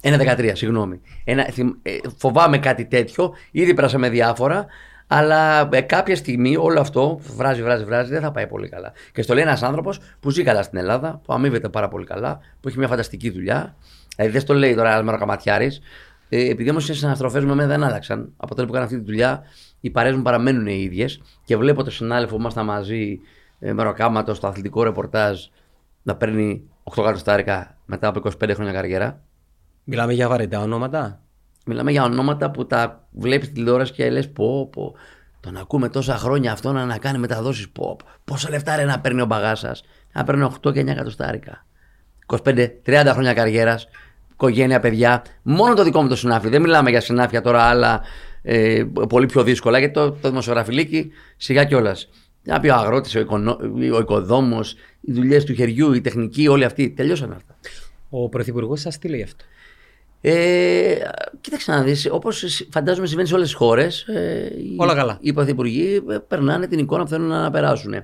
Ένα 0.00 0.36
13, 0.36 0.50
συγγνώμη. 0.54 1.00
Ένα, 1.24 1.44
θυμ- 1.44 1.76
ε, 1.82 1.96
φοβάμαι 2.16 2.58
κάτι 2.58 2.84
τέτοιο. 2.84 3.34
Ήδη 3.50 3.74
περάσαμε 3.74 4.08
διάφορα. 4.08 4.66
Αλλά 5.14 5.68
ε, 5.72 5.80
κάποια 5.80 6.16
στιγμή 6.16 6.56
όλο 6.56 6.80
αυτό 6.80 7.20
βράζει, 7.36 7.62
βράζει, 7.62 7.84
βράζει, 7.84 8.10
δεν 8.10 8.20
θα 8.20 8.30
πάει 8.30 8.46
πολύ 8.46 8.68
καλά. 8.68 8.92
Και 9.12 9.22
στο 9.22 9.34
λέει 9.34 9.42
ένας 9.42 9.62
άνθρωπος 9.62 10.00
που 10.20 10.30
ζει 10.30 10.42
καλά 10.42 10.62
στην 10.62 10.78
Ελλάδα, 10.78 11.20
που 11.24 11.32
αμείβεται 11.32 11.68
πάρα 11.68 11.88
πολύ 11.88 12.04
καλά, 12.04 12.40
που 12.60 12.68
έχει 12.68 12.78
μια 12.78 12.88
φανταστική 12.88 13.30
δουλειά. 13.30 13.76
Δηλαδή 14.16 14.32
δεν 14.32 14.40
στο 14.40 14.54
λέει 14.54 14.74
τώρα 14.74 14.90
ένας 14.90 15.02
μεροκαματιάρη. 15.04 15.70
Ε, 16.28 16.50
επειδή 16.50 16.70
όμως 16.70 16.88
οι 16.88 16.94
συναστροφές 16.94 17.44
με 17.44 17.52
εμένα 17.52 17.68
δεν 17.68 17.84
άλλαξαν. 17.84 18.32
Από 18.36 18.54
τότε 18.54 18.66
που 18.66 18.72
κάνω 18.72 18.84
αυτή 18.84 18.98
τη 18.98 19.04
δουλειά, 19.04 19.42
οι 19.80 19.90
παρέες 19.90 20.16
μου 20.16 20.22
παραμένουν 20.22 20.66
οι 20.66 20.80
ίδιες. 20.82 21.22
Και 21.44 21.56
βλέπω 21.56 21.82
τον 21.82 21.92
συνάδελφο 21.92 22.34
που 22.34 22.40
ήμασταν 22.40 22.64
μαζί 22.64 23.20
ε, 23.58 23.72
μεροκάματο 23.72 24.34
στο 24.34 24.46
αθλητικό 24.46 24.82
ρεπορτάζ 24.82 25.40
να 26.02 26.16
παίρνει 26.16 26.62
8 26.96 27.02
κατοστάρικα 27.04 27.76
μετά 27.84 28.08
από 28.08 28.20
25 28.40 28.50
χρόνια 28.54 28.72
καριέρα. 28.72 29.22
Μιλάμε 29.84 30.12
για 30.12 30.28
βαρετά 30.28 30.60
ονόματα. 30.60 31.21
Μιλάμε 31.64 31.90
για 31.90 32.04
ονόματα 32.04 32.50
που 32.50 32.66
τα 32.66 33.08
βλέπεις 33.10 33.46
στη 33.46 33.54
τηλεόραση 33.54 33.92
και 33.92 34.10
λες: 34.10 34.30
Πω, 34.30 34.68
πω. 34.72 34.94
Τον 35.40 35.56
ακούμε 35.56 35.88
τόσα 35.88 36.16
χρόνια 36.16 36.52
αυτό 36.52 36.72
να, 36.72 36.84
να 36.84 36.98
κάνει 36.98 37.18
μεταδόσεις. 37.18 37.68
Πω, 37.68 37.96
πω. 37.96 38.06
Πόσα 38.24 38.50
λεφτά 38.50 38.76
ρε 38.76 38.84
να 38.84 39.00
παίρνει 39.00 39.20
ο 39.20 39.26
μπαγάς 39.26 39.58
σας; 39.58 39.84
Να 40.12 40.24
παίρνει 40.24 40.48
8 40.62 40.72
και 40.72 40.80
9 40.80 40.86
εκατοστάρικα. 40.86 41.66
25-30 42.26 43.10
χρόνια 43.12 43.32
καριέρας, 43.34 43.88
οικογένεια, 44.32 44.80
παιδιά. 44.80 45.24
Μόνο 45.42 45.74
το 45.74 45.82
δικό 45.82 46.02
μου 46.02 46.08
το 46.08 46.16
συνάφι. 46.16 46.48
Δεν 46.48 46.60
μιλάμε 46.62 46.90
για 46.90 47.00
συνάφια 47.00 47.40
τώρα 47.40 47.62
άλλα 47.62 48.00
ε, 48.42 48.84
πολύ 49.08 49.26
πιο 49.26 49.42
δύσκολα. 49.42 49.78
Γιατί 49.78 49.94
το, 49.94 50.10
το 50.10 50.28
δημοσιογραφιλίκι 50.28 51.10
σιγά 51.36 51.64
κιόλας. 51.64 52.08
Να 52.42 52.60
πει 52.60 52.68
ο 52.68 52.74
αγρότης, 52.74 53.14
ο, 53.14 53.20
οικονο... 53.20 53.58
ο 53.94 53.98
οικοδόμος, 53.98 54.74
οι 55.00 55.12
δουλειές 55.12 55.44
του 55.44 55.54
χεριού, 55.54 55.92
η 55.92 56.00
τεχνική, 56.00 56.48
όλοι 56.48 56.64
αυτοί. 56.64 56.90
Τελειώσαν 56.90 57.32
αυτά. 57.32 57.56
Ο 58.10 58.28
πρωθυπουργός 58.28 58.80
σας 58.80 58.98
τι 58.98 59.08
λέει 59.08 59.22
αυτό; 59.22 59.44
Ε, 60.24 60.94
κοίταξε 61.40 61.70
να 61.72 61.82
δεις, 61.82 62.08
όπως 62.10 62.66
φαντάζομαι 62.70 63.06
συμβαίνει 63.06 63.28
σε 63.28 63.34
όλες 63.34 63.46
τις 63.46 63.56
χώρες, 63.56 64.02
ε, 64.02 64.52
οι, 64.56 64.76
Όλα 64.76 64.94
καλά. 64.94 65.18
οι 65.20 65.32
πρωθυπουργοί 65.32 66.02
ε, 66.10 66.16
περνάνε 66.28 66.66
την 66.66 66.78
εικόνα 66.78 67.02
που 67.02 67.08
θέλουν 67.08 67.28
να 67.28 67.50
περάσουν. 67.50 67.94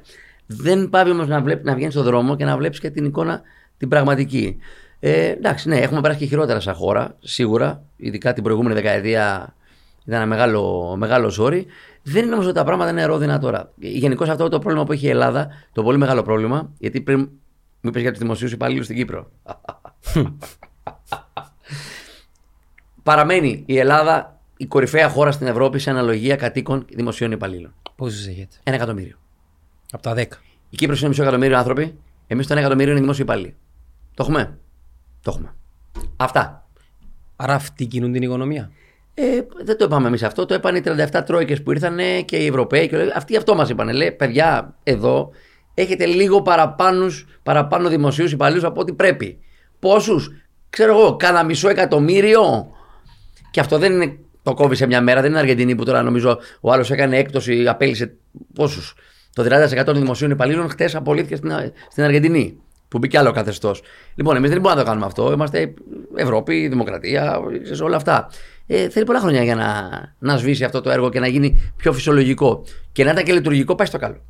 Δεν 0.47 0.89
πάει 0.89 1.11
όμως 1.11 1.29
να, 1.29 1.41
βλέπ, 1.41 1.65
να 1.65 1.75
βγαίνεις 1.75 1.93
στον 1.93 2.05
δρόμο 2.05 2.37
και 2.37 2.45
να 2.45 2.57
βλέπεις 2.57 2.81
και 2.81 2.91
την 2.91 3.05
εικόνα 3.05 3.43
την 3.77 3.89
πραγματική. 3.89 4.57
Ε, 5.01 5.29
εντάξει, 5.29 5.69
ναι, 5.69 5.77
έχουμε 5.77 6.01
περάσει 6.01 6.19
και 6.19 6.27
χειρότερα 6.27 6.61
σαν 6.61 6.75
χώρα, 6.75 7.17
σίγουρα, 7.21 7.83
ειδικά 7.97 8.33
την 8.33 8.43
προηγούμενη 8.43 8.75
δεκαετία 8.75 9.55
ήταν 10.07 10.21
ένα 10.21 10.27
μεγάλο, 10.27 10.95
μεγάλο 10.97 11.31
ζόρι. 11.31 11.67
Δεν 12.03 12.25
είναι 12.25 12.33
όμως 12.33 12.45
ότι 12.47 12.55
τα 12.55 12.65
πράγματα 12.65 12.91
είναι 12.91 13.05
ρόδινα 13.05 13.39
τώρα. 13.39 13.73
Γενικώ 13.77 14.25
αυτό 14.25 14.49
το 14.49 14.59
πρόβλημα 14.59 14.85
που 14.85 14.93
έχει 14.93 15.07
η 15.07 15.11
Ελλάδα, 15.11 15.49
το 15.73 15.83
πολύ 15.83 15.99
μεγάλο 15.99 16.23
πρόβλημα, 16.23 16.71
γιατί 16.79 17.01
πριν 17.01 17.19
μου 17.81 17.91
είπε 17.91 18.01
για 18.01 18.11
τους 18.11 18.19
δημοσίους 18.19 18.53
υπαλλήλους 18.53 18.85
στην 18.85 18.97
Κύπρο. 18.97 19.31
Παραμένει 23.09 23.63
η 23.67 23.79
Ελλάδα 23.79 24.41
η 24.57 24.67
κορυφαία 24.67 25.09
χώρα 25.09 25.31
στην 25.31 25.47
Ευρώπη 25.47 25.79
σε 25.79 25.91
αναλογία 25.91 26.37
κατοίκων 26.37 26.85
και 26.85 26.95
δημοσίων 26.97 27.33
υπαλλήλων. 27.33 27.75
Πόσους 27.97 28.27
έχετε; 28.27 28.57
Ένα 28.63 28.77
εκατομμύριο. 28.77 29.17
Από 29.91 30.03
τα 30.03 30.15
10. 30.15 30.23
Η 30.71 30.77
Κύπρος 30.77 31.01
είναι 31.01 31.09
μισό 31.09 31.23
εκατομμύριο 31.23 31.59
άνθρωποι, 31.59 31.99
εμείς 32.27 32.47
το 32.47 32.53
ένα 32.53 32.61
εκατομμύριο 32.61 32.93
είναι 32.93 33.01
δημόσιοι 33.01 33.25
υπαλλήλοι. 33.27 33.57
Το 34.15 34.23
έχουμε; 34.23 34.59
Το 35.23 35.31
έχουμε. 35.35 35.55
Αυτά. 36.17 36.69
Άρα 37.37 37.55
αυτοί 37.55 37.87
κινούν 37.87 38.13
την 38.13 38.23
οικονομία. 38.23 38.71
Ε, 39.15 39.25
δεν 39.65 39.77
το 39.77 39.85
είπαμε 39.85 40.09
εμείς 40.09 40.23
αυτό. 40.23 40.47
Το 40.47 40.55
είπαν 40.55 40.77
οι 40.77 40.81
37 40.81 41.23
τρόικες 41.27 41.63
που 41.63 41.71
ήρθαν 41.71 41.99
και 42.25 42.37
οι 42.37 42.47
Ευρωπαίοι. 42.47 42.89
Και 42.89 42.97
όλοι. 42.97 43.13
Αυτοί 43.15 43.37
αυτό 43.37 43.55
μας 43.55 43.69
είπαν. 43.69 43.89
Λέει, 43.89 44.13
παιδιά, 44.13 44.75
εδώ 44.83 45.31
έχετε 45.75 46.07
λίγο 46.07 46.43
παραπάνω, 46.43 47.07
παραπάνω 47.43 47.89
δημοσίους 47.89 48.33
υπαλλήλους 48.33 48.65
από 48.65 48.81
ό,τι 48.81 48.93
πρέπει. 48.93 49.39
Πόσους, 49.79 50.31
ξέρω 50.71 50.99
εγώ, 50.99 51.17
κάνα 51.17 51.45
μισό 51.45 51.69
εκατομμύριο. 51.69 52.73
Και 53.51 53.61
αυτό 53.61 53.79
δεν 53.79 53.93
είναι 53.93 54.19
το 54.43 54.55
κόβει 54.55 54.75
σε 54.75 54.87
μια 54.87 55.01
μέρα. 55.01 55.21
Δεν 55.21 55.31
είναι 55.31 55.39
Αργεντινή 55.39 55.75
που 55.75 55.85
τώρα 55.85 56.03
νομίζω 56.03 56.39
ο 56.61 56.73
άλλος 56.73 56.91
έκανε 56.91 57.17
έκπτωση, 57.17 57.69
απέλησε 57.69 58.15
πόσους. 58.55 58.95
Το 59.33 59.43
30% 59.43 59.83
των 59.85 59.95
δημοσίων 59.95 60.31
υπαλλήλων 60.31 60.69
χτες 60.69 60.95
απολύθηκε 60.95 61.37
στην, 61.37 61.53
στην 61.91 62.03
Αργεντινή. 62.05 62.61
Που 62.89 62.99
μπήκε 62.99 63.19
άλλο 63.19 63.33
καθεστώς. 63.33 63.83
Λοιπόν, 64.15 64.37
εμείς 64.37 64.51
δεν 64.51 64.61
μπορούμε 64.61 64.81
να 64.81 64.87
το 64.87 64.91
κάνουμε 64.91 65.07
αυτό. 65.07 65.33
Είμαστε 65.33 65.75
Ευρώπη, 66.17 66.69
Δημοκρατία, 66.69 67.41
ξέρεις, 67.63 67.81
όλα 67.81 67.97
αυτά. 67.97 68.31
Ε, 68.67 68.89
θέλει 68.89 69.05
πολλά 69.05 69.21
χρόνια 69.21 69.43
για 69.43 69.55
να, 69.55 69.89
να 70.19 70.37
σβήσει 70.37 70.65
αυτό 70.65 70.81
το 70.81 70.91
έργο 70.91 71.09
και 71.09 71.21
να 71.21 71.27
γίνει 71.27 71.73
πιο 71.77 71.93
φυσιολογικό. 71.93 72.65
Και 72.93 73.05
να 73.05 73.11
ήταν 73.11 73.25
και 73.25 73.33
λειτουργικό, 73.33 73.75
πάει 73.75 73.87
στο 73.87 73.99
καλό. 73.99 74.23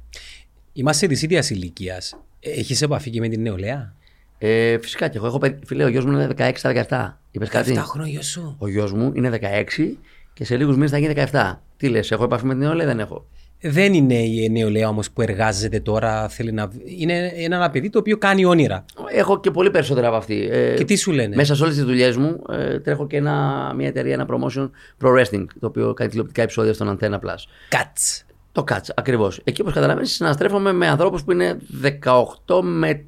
Είμαστε 0.72 1.06
της 1.06 1.22
ίδιας 1.22 1.50
ηλικίας. 1.50 2.18
Έχεις 2.40 2.82
επαφή 2.82 3.10
και 3.10 3.20
με 3.20 3.28
την 3.28 3.42
νεολαία; 3.42 3.94
Ε, 4.38 4.78
φυσικά 4.78 5.08
και 5.08 5.16
εγώ 5.16 5.26
έχω 5.26 5.38
παιδί- 5.38 5.66
φίλε, 5.66 5.84
ο 5.84 5.88
γιος 5.88 6.04
μου 6.04 6.12
είναι 6.12 6.26
16 6.26 6.68
17. 6.88 7.18
Είπες 7.30 7.48
κάτι; 7.48 7.72
7 7.72 7.82
χρόνια 7.84 8.10
γιος 8.12 8.26
σου. 8.26 8.56
Ο 8.58 8.68
γιος 8.68 8.92
μου 8.92 9.12
είναι 9.14 9.28
16 9.28 9.98
και 10.32 10.44
σε 10.44 10.56
λίγους 10.56 10.74
μήνες 10.74 10.90
θα 10.90 10.98
γίνει 10.98 11.12
17. 11.32 11.60
Τι 11.76 11.88
λες, 11.88 12.10
έχω 12.10 12.24
επαφή 12.24 12.46
με 12.46 12.54
την 12.54 12.62
νεολαία, 12.62 12.86
δεν 12.86 13.00
έχω; 13.00 13.26
Δεν 13.60 13.94
είναι 13.94 14.14
η 14.14 14.48
νεολαία 14.50 14.88
όμως 14.88 15.10
που 15.10 15.22
εργάζεται 15.22 15.80
τώρα. 15.80 16.28
Θέλει 16.28 16.52
να... 16.52 16.70
Είναι 16.98 17.32
ένα 17.36 17.70
παιδί 17.70 17.90
το 17.90 17.98
οποίο 17.98 18.18
κάνει 18.18 18.44
όνειρα. 18.44 18.84
Έχω 19.14 19.40
και 19.40 19.50
πολύ 19.50 19.70
περισσότερα 19.70 20.06
από 20.08 20.16
αυτή. 20.16 20.48
Ε, 20.52 20.74
Και 20.74 20.84
τι 20.84 20.96
σου 20.96 21.12
λένε; 21.12 21.36
Μέσα 21.36 21.54
σε 21.54 21.62
όλες 21.62 21.74
τις 21.74 21.84
δουλειές 21.84 22.16
μου 22.16 22.42
ε, 22.50 22.78
τρέχω 22.80 23.06
και 23.06 23.16
ένα, 23.16 23.72
μια 23.76 23.86
εταιρεία, 23.88 24.12
ένα 24.12 24.26
promotion 24.30 24.70
pro 25.02 25.08
wrestling, 25.18 25.44
το 25.60 25.66
οποίο 25.66 25.94
κάνει 25.94 26.10
τηλεοπτικά 26.10 26.42
επεισόδια 26.42 26.72
στον 26.72 26.98
Antenna 27.00 27.14
Plus. 27.14 27.36
Κάτς. 27.68 28.24
Το 28.52 28.64
Catch, 28.70 28.88
ακριβώς. 28.94 29.40
Εκεί, 29.44 29.60
όπως 29.60 29.72
καταλαβαίνεις, 29.72 30.12
συναστρέφομαι 30.12 30.72
με 30.72 30.86
ανθρώπους 30.88 31.24
που 31.24 31.32
είναι 31.32 31.58
18 31.82 32.60
με. 32.62 33.04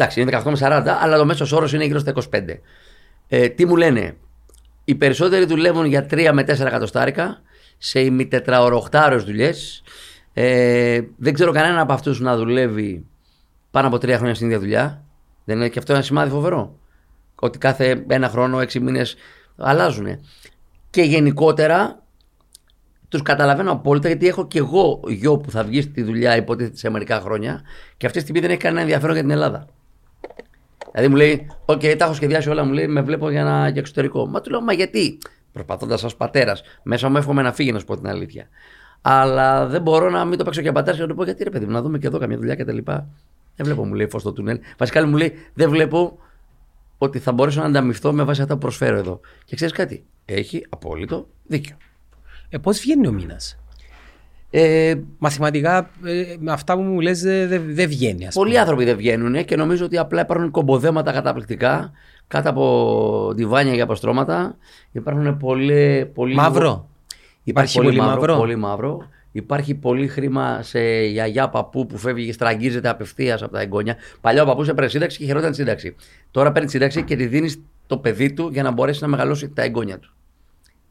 Εντάξει, 0.00 0.20
είναι 0.20 0.40
18 0.44 0.50
με 0.50 0.58
40, 0.60 0.96
αλλά 1.00 1.16
το 1.16 1.24
μέσος 1.24 1.52
όρος 1.52 1.72
είναι 1.72 1.84
γύρω 1.84 1.98
στα 1.98 2.12
25. 2.12 2.60
Ε, 3.28 3.48
τι 3.48 3.66
μου 3.66 3.76
λένε, 3.76 4.16
οι 4.84 4.94
περισσότεροι 4.94 5.44
δουλεύουν 5.44 5.84
για 5.84 6.06
3 6.10 6.30
με 6.32 6.42
4 6.42 6.48
εκατοστάρικα 6.48 7.42
σε 7.78 8.00
ημιτετραωροχτάρες 8.00 9.24
δουλειές. 9.24 9.82
Ε, 10.32 11.00
δεν 11.16 11.32
ξέρω 11.32 11.52
κανέναν 11.52 11.78
από 11.78 11.92
αυτούς 11.92 12.20
να 12.20 12.36
δουλεύει 12.36 13.06
πάνω 13.70 13.86
από 13.86 13.98
τρία 13.98 14.16
χρόνια 14.16 14.34
στην 14.34 14.46
ίδια 14.46 14.58
δουλειά. 14.58 15.04
Δεν 15.44 15.56
είναι 15.56 15.68
και 15.68 15.78
αυτό 15.78 15.92
ένα 15.92 16.02
σημάδι 16.02 16.30
φοβερό. 16.30 16.78
Ότι 17.34 17.58
κάθε 17.58 18.04
ένα 18.08 18.28
χρόνο, 18.28 18.60
έξι 18.60 18.80
μήνες 18.80 19.16
αλλάζουν. 19.56 20.20
Και 20.90 21.02
γενικότερα 21.02 22.02
τους 23.08 23.22
καταλαβαίνω 23.22 23.72
απόλυτα 23.72 24.08
γιατί 24.08 24.28
έχω 24.28 24.46
και 24.46 24.58
εγώ 24.58 25.00
γιο 25.06 25.38
που 25.38 25.50
θα 25.50 25.64
βγει 25.64 25.82
στη 25.82 26.02
δουλειά 26.02 26.36
υποτίθεται 26.36 26.76
σε 26.76 26.90
μερικά 26.90 27.20
χρόνια 27.20 27.62
και 27.96 28.06
αυτή 28.06 28.18
τη 28.18 28.24
στιγμή 28.24 28.40
δεν 28.40 28.50
έχει 28.50 28.58
κανένα 28.58 28.80
ενδιαφέρον 28.80 29.14
για 29.14 29.22
την 29.22 29.30
Ελλάδα. 29.30 29.66
Δηλαδή 30.92 31.10
μου 31.10 31.16
λέει, 31.16 31.46
Οκ, 31.64 31.80
τα 31.80 32.04
έχω 32.04 32.14
σχεδιάσει 32.14 32.48
όλα, 32.48 32.64
μου 32.64 32.72
λέει, 32.72 32.86
με 32.86 33.02
βλέπω 33.02 33.30
για, 33.30 33.40
ένα, 33.40 33.68
για 33.68 33.80
εξωτερικό. 33.80 34.26
Μα 34.26 34.40
του 34.40 34.50
λέω, 34.50 34.60
Μα 34.60 34.72
γιατί, 34.72 35.18
προσπαθώντας 35.52 35.98
ως 36.04 36.16
πατέρας, 36.16 36.62
μέσα 36.82 37.08
μου 37.08 37.16
εύχομαι 37.16 37.42
να 37.42 37.52
φύγει, 37.52 37.72
να 37.72 37.78
σου 37.78 37.84
πω 37.84 37.96
την 37.96 38.08
αλήθεια. 38.08 38.48
Αλλά 39.02 39.66
δεν 39.66 39.82
μπορώ 39.82 40.10
να 40.10 40.24
μην 40.24 40.38
το 40.38 40.44
παίξω 40.44 40.62
και 40.62 40.72
πατέρας 40.72 40.96
και 40.96 41.02
να 41.02 41.08
του 41.08 41.14
πω 41.14 41.24
γιατί 41.24 41.44
ρε 41.44 41.50
παιδί 41.50 41.64
μου, 41.64 41.72
να 41.72 41.82
δούμε 41.82 41.98
και 41.98 42.06
εδώ 42.06 42.18
καμιά 42.18 42.36
δουλειά 42.36 42.54
κτλ. 42.54 42.78
Δεν 43.56 43.66
βλέπω, 43.66 43.84
μου 43.86 43.94
λέει, 43.94 44.08
φως 44.08 44.20
στο 44.20 44.32
τούνελ. 44.32 44.60
Βασικά 44.78 45.06
μου 45.06 45.16
λέει, 45.16 45.32
Δεν 45.54 45.70
βλέπω 45.70 46.18
ότι 46.98 47.18
θα 47.18 47.32
μπορέσω 47.32 47.60
να 47.60 47.66
ανταμειφθώ 47.66 48.12
με 48.12 48.22
βάση 48.22 48.42
αυτά 48.42 48.54
που 48.54 48.60
προσφέρω 48.60 48.96
εδώ. 48.96 49.20
Και 49.44 49.56
ξέρεις 49.56 49.74
κάτι, 49.74 50.04
έχει 50.24 50.66
απόλυτο 50.68 51.28
δίκιο. 51.46 51.76
Ε, 52.48 52.58
Πώς 52.58 52.80
βγαίνει 52.80 53.06
ο 53.06 53.12
μήνας; 53.12 53.58
Ε, 54.50 54.94
Μαθηματικά, 55.18 55.90
ε, 56.04 56.36
με 56.38 56.52
αυτά 56.52 56.74
που 56.74 56.82
μου 56.82 57.00
λες, 57.00 57.20
δεν 57.22 57.62
δεν 57.66 57.88
βγαίνει. 57.88 58.26
Ας 58.26 58.34
Πολλοί 58.34 58.48
πούμε. 58.48 58.60
άνθρωποι 58.60 58.84
δεν 58.84 58.96
βγαίνουν 58.96 59.44
και 59.44 59.56
νομίζω 59.56 59.84
ότι 59.84 59.98
απλά 59.98 60.20
υπάρχουν 60.20 60.50
κομποδέματα 60.50 61.12
καταπληκτικά 61.12 61.92
κάτω 62.26 62.50
από 62.50 63.32
διβάνια 63.34 63.74
και 63.74 63.80
αποστρώματα. 63.80 64.56
Υπάρχουν 64.92 65.36
πολλοί. 65.36 66.10
πολλοί 66.14 66.34
Μαύρο. 66.34 66.88
Υπάρχει 67.44 67.80
πολύ 67.80 68.00
μαύρο. 68.00 68.36
Πολύ 68.36 68.56
μαύρο. 68.56 69.08
Υπάρχει 69.32 69.74
πολύ 69.74 70.08
χρήμα 70.08 70.62
σε 70.62 70.80
γιαγιά 71.04 71.48
παππού 71.48 71.86
που 71.86 71.98
φεύγει 71.98 72.26
και 72.26 72.32
στραγγίζεται 72.32 72.88
απευθείας 72.88 73.42
από 73.42 73.52
τα 73.52 73.60
εγγόνια. 73.60 73.96
Παλιά 74.20 74.42
ο 74.42 74.46
παππού 74.46 74.62
έπαιρνε 74.62 74.88
σύνταξη 74.88 75.18
και 75.18 75.24
χαιρόταν 75.24 75.50
τη 75.50 75.56
σύνταξη. 75.56 75.94
Τώρα 76.30 76.52
παίρνει 76.52 76.68
σύνταξη 76.68 77.02
και 77.02 77.16
τη 77.16 77.26
δίνεις 77.26 77.62
το 77.86 77.98
παιδί 77.98 78.32
του 78.32 78.48
για 78.52 78.62
να 78.62 78.70
μπορέσει 78.70 79.02
να 79.02 79.08
μεγαλώσει 79.08 79.48
τα 79.48 79.62
εγγόνια 79.62 79.98
του. 79.98 80.12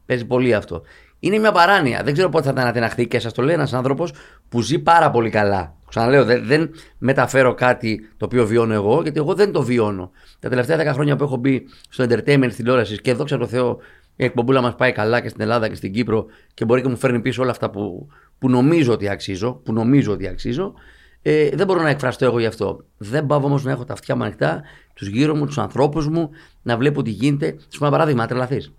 Παίζει 0.06 0.24
πολύ 0.24 0.54
αυτό. 0.54 0.82
Είναι 1.20 1.38
μια 1.38 1.52
παράνοια. 1.52 2.02
Δεν 2.04 2.12
ξέρω 2.12 2.28
πότε 2.28 2.46
θα 2.46 2.52
τα 2.52 2.62
ανατιναχθεί 2.62 3.06
και 3.06 3.18
σας 3.18 3.32
το 3.32 3.42
λέει 3.42 3.54
ένας 3.54 3.72
άνθρωπος 3.72 4.12
που 4.48 4.60
ζει 4.60 4.78
πάρα 4.78 5.10
πολύ 5.10 5.30
καλά. 5.30 5.74
Ξαναλέω, 5.88 6.24
δεν, 6.24 6.46
δεν 6.46 6.70
μεταφέρω 6.98 7.54
κάτι 7.54 8.08
το 8.16 8.24
οποίο 8.24 8.46
βιώνω 8.46 8.74
εγώ, 8.74 9.02
γιατί 9.02 9.18
εγώ 9.18 9.34
δεν 9.34 9.52
το 9.52 9.62
βιώνω. 9.62 10.10
Τα 10.40 10.48
τελευταία 10.48 10.90
10 10.90 10.94
χρόνια 10.94 11.16
που 11.16 11.24
έχω 11.24 11.36
μπει 11.36 11.66
στο 11.88 12.04
entertainment 12.04 12.46
τη 12.48 12.54
τηλεόραση 12.54 13.00
και 13.00 13.14
δόξα 13.14 13.38
τω 13.38 13.46
Θεώ 13.46 13.78
η 14.16 14.24
εκπομπούλα 14.24 14.60
μας 14.60 14.74
πάει 14.74 14.92
καλά 14.92 15.20
και 15.20 15.28
στην 15.28 15.40
Ελλάδα 15.40 15.68
και 15.68 15.74
στην 15.74 15.92
Κύπρο 15.92 16.26
και 16.54 16.64
μπορεί 16.64 16.82
και 16.82 16.88
μου 16.88 16.96
φέρνει 16.96 17.20
πίσω 17.20 17.42
όλα 17.42 17.50
αυτά 17.50 17.70
που, 17.70 18.08
που 18.38 18.50
νομίζω 18.50 18.92
ότι 18.92 19.08
αξίζω, 19.08 19.60
που 19.64 19.72
νομίζω 19.72 20.12
ότι 20.12 20.28
αξίζω. 20.28 20.74
Ε, 21.22 21.48
δεν 21.54 21.66
μπορώ 21.66 21.82
να 21.82 21.88
εκφραστώ 21.88 22.24
εγώ 22.24 22.38
γι' 22.38 22.46
αυτό. 22.46 22.84
Δεν 22.98 23.26
πάω 23.26 23.42
όμως 23.42 23.64
να 23.64 23.70
έχω 23.70 23.84
τα 23.84 23.92
αυτιά 23.92 24.16
μου 24.16 24.22
ανοιχτά, 24.22 24.62
τους 24.94 25.08
γύρω 25.08 25.34
μου, 25.34 25.46
τους 25.46 25.58
ανθρώπους 25.58 26.08
μου, 26.08 26.30
να 26.62 26.76
βλέπω 26.76 27.02
τι 27.02 27.10
γίνεται. 27.10 27.56
Σου 27.58 27.78
πω 27.78 27.84
ένα 27.86 27.90
παράδειγμα, 27.90 28.22
να 28.22 28.28
τρελαθείς. 28.28 28.72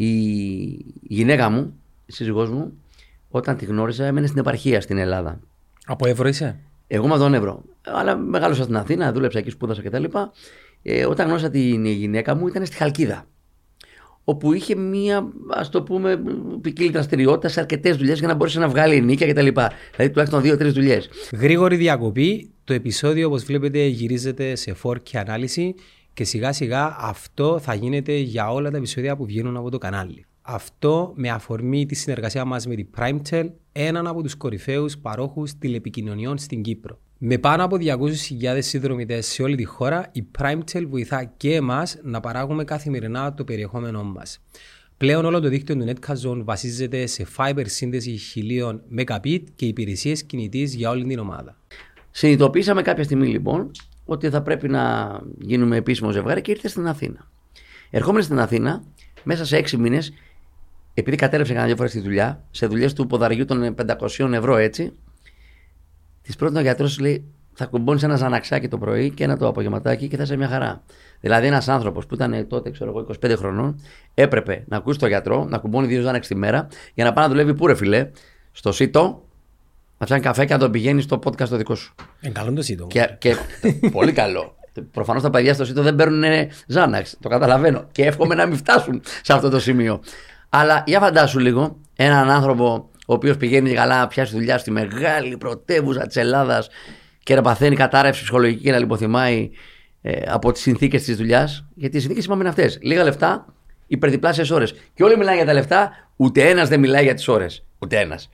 Η 0.00 0.10
γυναίκα 1.02 1.50
μου, 1.50 1.74
η 2.06 2.12
σύζυγός 2.12 2.50
μου, 2.50 2.72
όταν 3.28 3.56
τη 3.56 3.64
γνώρισα, 3.64 4.04
έμενε 4.04 4.26
στην 4.26 4.38
επαρχία 4.38 4.80
στην 4.80 4.98
Ελλάδα. 4.98 5.40
Από 5.86 6.08
Εύρο 6.08 6.28
είσαι; 6.28 6.58
Εγώ 6.86 7.04
είμαι 7.04 7.14
από 7.14 7.22
τον 7.22 7.34
Εύρο. 7.34 7.62
Αλλά 7.82 8.16
μεγάλωσα 8.16 8.62
στην 8.62 8.76
Αθήνα, 8.76 9.12
δούλεψα 9.12 9.38
εκεί, 9.38 9.50
σπούδασα 9.50 9.82
κτλ. 9.82 10.04
Ε, 10.82 11.06
όταν 11.06 11.26
γνώρισα 11.26 11.50
την 11.50 11.84
γυναίκα 11.84 12.34
μου, 12.34 12.46
ήταν 12.46 12.66
στη 12.66 12.76
Χαλκίδα. 12.76 13.26
Όπου 14.24 14.52
είχε 14.52 14.74
μία, 14.74 15.28
ας 15.48 15.68
το 15.68 15.82
πούμε, 15.82 16.22
ποικίλη 16.60 16.90
δραστηριότητα 16.90 17.48
σε 17.48 17.60
αρκετές 17.60 17.96
δουλειές 17.96 18.18
για 18.18 18.28
να 18.28 18.34
μπορέσει 18.34 18.58
να 18.58 18.68
βγάλει 18.68 19.00
νίκια 19.00 19.26
κτλ. 19.26 19.46
Δηλαδή 19.46 20.10
τουλάχιστον 20.10 20.42
δύο-τρεις 20.42 20.72
δουλειές. 20.72 21.08
Γρήγορη 21.32 21.76
διακοπή. 21.76 22.50
Το 22.64 22.72
επεισόδιο, 22.74 23.26
όπως 23.26 23.44
βλέπετε, 23.44 23.86
γυρίζεται 23.86 24.54
σε 24.54 24.76
4K 24.82 24.98
ανάλυση 25.12 25.74
και 26.18 26.24
σιγά 26.24 26.52
σιγά 26.52 26.96
αυτό 26.98 27.58
θα 27.58 27.74
γίνεται 27.74 28.16
για 28.16 28.50
όλα 28.50 28.70
τα 28.70 28.76
επεισόδια 28.76 29.16
που 29.16 29.24
βγαίνουν 29.24 29.56
από 29.56 29.70
το 29.70 29.78
κανάλι. 29.78 30.24
Αυτό 30.42 31.12
με 31.16 31.30
αφορμή 31.30 31.86
τη 31.86 31.94
συνεργασία 31.94 32.44
μας 32.44 32.66
με 32.66 32.74
την 32.74 32.86
PrimeTel, 32.96 33.50
έναν 33.72 34.06
από 34.06 34.22
τους 34.22 34.34
κορυφαίους 34.34 34.98
παρόχους 34.98 35.58
τηλεπικοινωνιών 35.58 36.38
στην 36.38 36.62
Κύπρο. 36.62 37.00
Με 37.18 37.38
πάνω 37.38 37.64
από 37.64 37.76
200.000 37.80 38.58
συνδρομητές 38.58 39.26
σε 39.26 39.42
όλη 39.42 39.56
τη 39.56 39.64
χώρα, 39.64 40.10
η 40.12 40.26
PrimeTel 40.38 40.84
βοηθά 40.88 41.24
και 41.24 41.54
εμάς 41.54 41.98
να 42.02 42.20
παράγουμε 42.20 42.64
καθημερινά 42.64 43.34
το 43.34 43.44
περιεχόμενό 43.44 44.02
μας. 44.02 44.38
Πλέον 44.96 45.24
όλο 45.24 45.40
το 45.40 45.48
δίκτυο 45.48 45.76
του 45.76 45.84
Netcazone 45.86 46.40
βασίζεται 46.44 47.06
σε 47.06 47.26
fiber 47.36 47.64
σύνδεση 47.64 48.18
1000 48.34 48.80
Mbit 48.96 49.42
και 49.54 49.66
υπηρεσίες 49.66 50.24
κινητής 50.24 50.74
για 50.74 50.90
όλη 50.90 51.04
την 51.04 51.18
ομάδα. 51.18 51.56
Συνειδητοποίησαμε 52.10 52.82
κάποια 52.82 53.04
στιγμή 53.04 53.26
λοιπόν 53.26 53.70
ότι 54.08 54.30
θα 54.30 54.42
πρέπει 54.42 54.68
να 54.68 55.12
γίνουμε 55.38 55.76
επίσημο 55.76 56.10
ζευγάρι 56.10 56.40
και 56.40 56.50
ήρθε 56.50 56.68
στην 56.68 56.86
Αθήνα. 56.86 57.30
Ερχόμενοι 57.90 58.24
στην 58.24 58.38
Αθήνα, 58.38 58.82
μέσα 59.22 59.44
σε 59.44 59.56
έξι 59.56 59.76
μήνες, 59.76 60.12
επειδή 60.94 61.16
κατέρευσε 61.16 61.52
κανένα 61.52 61.68
δύο 61.68 61.76
φορές 61.76 61.92
τη 61.92 62.00
δουλειά, 62.00 62.44
σε 62.50 62.66
δουλειές 62.66 62.92
του 62.92 63.06
ποδαριού 63.06 63.44
των 63.44 63.74
500 63.74 64.32
ευρώ 64.32 64.56
έτσι, 64.56 64.92
της 66.22 66.36
πρότεινε 66.36 66.58
ο 66.58 66.62
γιατρό, 66.62 66.88
λέει, 67.00 67.24
θα 67.52 67.66
κουμπώνεις 67.66 68.02
ένα 68.02 68.16
ζαναξάκι 68.16 68.68
το 68.68 68.78
πρωί 68.78 69.10
και 69.10 69.24
ένα 69.24 69.36
το 69.36 69.46
απογευματάκι 69.48 70.08
και 70.08 70.16
θα 70.16 70.22
είσαι 70.22 70.36
μια 70.36 70.48
χαρά. 70.48 70.82
Δηλαδή, 71.20 71.46
ένας 71.46 71.68
άνθρωπος 71.68 72.06
που 72.06 72.14
ήταν 72.14 72.46
τότε, 72.48 72.70
ξέρω 72.70 72.90
εγώ, 72.90 73.06
25 73.22 73.36
χρονών, 73.36 73.80
έπρεπε 74.14 74.64
να 74.68 74.76
ακούσει 74.76 74.98
τον 74.98 75.08
γιατρό, 75.08 75.44
να 75.44 75.58
κουμπώνει 75.58 75.86
δύο 75.86 76.00
ζάναξ 76.00 76.26
τη 76.26 76.34
μέρα 76.34 76.68
για 76.94 77.04
να 77.04 77.12
πάει 77.12 77.24
να 77.24 77.30
δουλεύει 77.30 77.54
πού 77.54 77.66
ρε 77.66 77.74
φιλέ, 77.74 78.10
στο 78.52 78.72
ΣΥΤΟ, 78.72 79.27
να 79.98 80.06
φτιάχνει 80.06 80.24
καφέ 80.24 80.44
και 80.44 80.52
να 80.52 80.58
τον 80.58 80.70
πηγαίνεις 80.70 81.04
στο 81.04 81.18
podcast 81.24 81.48
το 81.48 81.56
δικό 81.56 81.74
σου. 81.74 81.94
Εν 82.20 82.32
καλό 82.32 82.52
το 82.52 82.62
σύντομο. 82.62 82.88
Και, 82.88 83.16
και 83.18 83.36
πολύ 83.92 84.12
καλό. 84.12 84.56
Προφανώς 84.90 85.22
τα 85.22 85.30
παιδιά 85.30 85.54
στο 85.54 85.64
ΣΥΤΟ 85.64 85.82
δεν 85.82 85.94
παίρνουν 85.94 86.24
Ζάναξ. 86.66 87.16
Το 87.20 87.28
καταλαβαίνω. 87.28 87.88
Και 87.92 88.04
εύχομαι 88.04 88.34
να 88.34 88.46
μην 88.46 88.56
φτάσουν 88.56 89.02
σε 89.22 89.32
αυτό 89.32 89.48
το 89.48 89.60
σημείο. 89.60 90.00
Αλλά 90.48 90.82
για 90.86 91.00
φαντάσου 91.00 91.38
λίγο 91.38 91.80
έναν 91.96 92.30
άνθρωπο 92.30 92.90
ο 93.06 93.12
οποίος 93.12 93.36
πηγαίνει 93.36 93.72
καλά 93.72 93.98
να 93.98 94.06
πιάσει 94.06 94.34
δουλειά 94.34 94.58
στη 94.58 94.70
μεγάλη 94.70 95.36
πρωτεύουσα 95.36 96.06
της 96.06 96.16
Ελλάδας 96.16 96.68
και 97.22 97.34
να 97.34 97.42
παθαίνει 97.42 97.76
κατάρρευση 97.76 98.22
ψυχολογική 98.22 98.62
και 98.62 98.70
να 98.70 98.78
λιποθυμάει 98.78 99.50
ε, 100.02 100.22
από 100.26 100.52
τις 100.52 100.62
συνθήκες 100.62 101.02
της 101.02 101.16
δουλειάς. 101.16 101.64
Γιατί 101.74 101.96
οι 101.96 102.00
συνθήκες 102.00 102.24
είπαμε 102.24 102.40
είναι 102.40 102.48
αυτές. 102.48 102.78
Λίγα 102.82 103.04
λεφτά, 103.04 103.54
υπερδιπλάσιες 103.86 104.50
ώρες. 104.50 104.74
Και 104.94 105.04
όλοι 105.04 105.16
μιλάνε 105.16 105.36
για 105.36 105.46
τα 105.46 105.52
λεφτά, 105.52 105.90
ούτε 106.16 106.48
ένας 106.48 106.68
δεν 106.68 106.80
μιλάει 106.80 107.04
για 107.04 107.14
τις 107.14 107.28
ώρες. 107.28 107.64
Ούτε 107.78 107.98
ένας. 107.98 108.30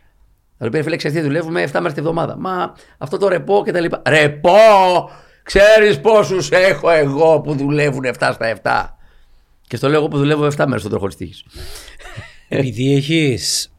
Θα 0.65 0.71
πει, 0.71 0.83
φίλε, 0.83 0.97
ξέρεις 0.97 1.17
τι 1.17 1.23
δουλεύουμε 1.23 1.63
7 1.63 1.71
μέρες 1.73 1.93
τη 1.93 2.01
βδομάδα. 2.01 2.37
Μα 2.39 2.75
αυτό 2.99 3.19
το 3.19 3.29
ρεπό 3.29 3.63
και 3.65 3.73
τα 3.73 3.81
λοιπά. 3.81 4.03
Ρεπό! 4.07 4.51
Ξέρεις 5.43 6.01
πόσους 6.01 6.51
έχω 6.51 6.91
εγώ 6.91 7.41
που 7.41 7.55
δουλεύουν 7.55 8.05
7 8.05 8.31
στα 8.33 8.59
7. 8.63 8.97
Και 9.69 9.77
στο 9.77 9.89
λέω 9.89 9.99
εγώ 9.99 10.09
που 10.09 10.17
δουλεύω 10.19 10.47
7 10.47 10.55
μέρες 10.57 10.79
στον 10.81 10.91
τροχό 10.91 11.07
της 11.07 11.17
τύχης. 11.17 11.45
Επειδή 12.49 12.95
έχεις 12.95 13.73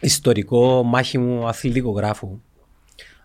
ιστορικό 0.00 0.82
μάχημο 0.82 1.46
αθλητικογράφου, 1.46 2.40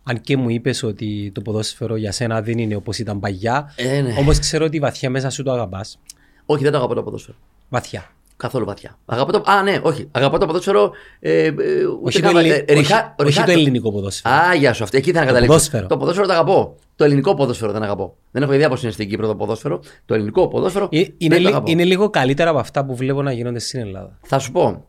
αν 0.03 0.21
και 0.21 0.37
μου 0.37 0.49
είπες 0.49 0.83
ότι 0.83 1.31
το 1.33 1.41
ποδόσφαιρο 1.41 1.95
για 1.95 2.11
σένα 2.11 2.41
δεν 2.41 2.57
είναι 2.57 2.75
όπως 2.75 2.97
ήταν 2.99 3.19
παγιά, 3.19 3.73
Ε, 3.75 4.01
ναι. 4.01 4.15
όμως 4.17 4.39
ξέρω 4.39 4.65
ότι 4.65 4.79
βαθιά 4.79 5.09
μέσα 5.09 5.29
σου 5.29 5.43
το 5.43 5.51
αγαπάς. 5.51 5.99
Όχι, 6.45 6.63
δεν 6.63 6.71
το 6.71 6.77
αγαπώ 6.77 6.93
το 6.93 7.03
ποδόσφαιρο. 7.03 7.37
Βαθιά. 7.69 8.11
Καθόλου 8.37 8.65
βαθιά. 8.65 8.97
Αγαπώ 9.05 9.31
το. 9.31 9.43
Α, 9.45 9.61
ναι, 9.63 9.79
όχι. 9.81 10.07
Αγαπώ 10.11 10.37
το 10.37 10.45
ποδόσφαιρο. 10.45 10.91
Ε, 11.19 11.43
ε, 11.45 11.51
ούτε 11.51 11.59
Όχι 12.03 12.19
το, 12.21 12.25
καν- 12.27 12.37
ελλη- 12.37 12.51
ε, 12.51 12.53
όχι- 12.73 12.79
ριχά- 12.79 13.13
όχι 13.19 13.29
ριχά- 13.29 13.45
το 13.45 13.51
ελληνικό 13.51 13.91
ποδόσφαιρο. 13.91 14.35
Α, 14.35 14.53
γεια 14.53 14.73
σου. 14.73 14.83
Αυτή 14.83 14.97
εκεί 14.97 15.11
θα 15.11 15.19
καταλήξω. 15.19 15.47
ποδόσφαιρο. 15.47 15.87
Το 15.87 15.97
ποδόσφαιρο 15.97 16.27
το 16.27 16.33
αγαπώ. 16.33 16.75
Το 16.95 17.03
ελληνικό 17.03 17.33
ποδόσφαιρο 17.33 17.71
δεν 17.71 17.83
αγαπώ. 17.83 18.15
Δεν 18.31 18.43
έχω 18.43 18.53
ιδέα 18.53 18.69
πώς 18.69 18.83
είναι 18.83 18.91
στην 18.91 19.09
Κύπρο 19.09 19.27
το 19.27 19.35
ποδόσφαιρο. 19.35 19.79
Το 20.05 20.13
ελληνικό 20.13 20.47
ποδόσφαιρο. 20.47 20.87
Ε, 20.91 20.97
δεν 20.97 21.13
είναι, 21.17 21.35
το 21.35 21.41
λι- 21.41 21.49
αγαπώ. 21.49 21.71
είναι 21.71 21.83
λίγο 21.83 22.09
καλύτερα 22.09 22.49
από 22.49 22.59
αυτά 22.59 22.85
που 22.85 22.95
βλέπω 22.95 23.21
να 23.21 23.31
γίνονται 23.31 23.59
στην 23.59 23.79
Ελλάδα. 23.79 24.17
Θα 24.21 24.39
σου 24.39 24.51
πω. 24.51 24.85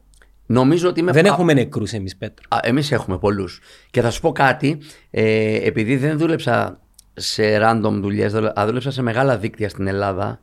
Νομίζω 0.47 0.89
ότι 0.89 1.01
είμαι. 1.01 1.13
Δεν 1.13 1.25
α- 1.25 1.29
έχουμε 1.29 1.53
νεκρούς 1.53 1.93
εμείς, 1.93 2.17
Πέτρο. 2.17 2.45
Εμείς 2.63 2.93
έχουμε 2.93 3.19
πολλούς. 3.19 3.61
Και 3.91 4.01
θα 4.01 4.11
σου 4.11 4.21
πω 4.21 4.33
κάτι. 4.33 4.79
Ε, 5.11 5.55
επειδή 5.67 5.97
δεν 5.97 6.19
δούλεψα 6.19 6.81
σε 7.15 7.43
random 7.63 7.93
δουλειές, 8.01 8.33
δούλεψα 8.67 8.91
σε 8.91 9.03
μεγάλα 9.03 9.37
δίκτυα 9.39 9.69
στην 9.69 9.87
Ελλάδα 9.87 10.41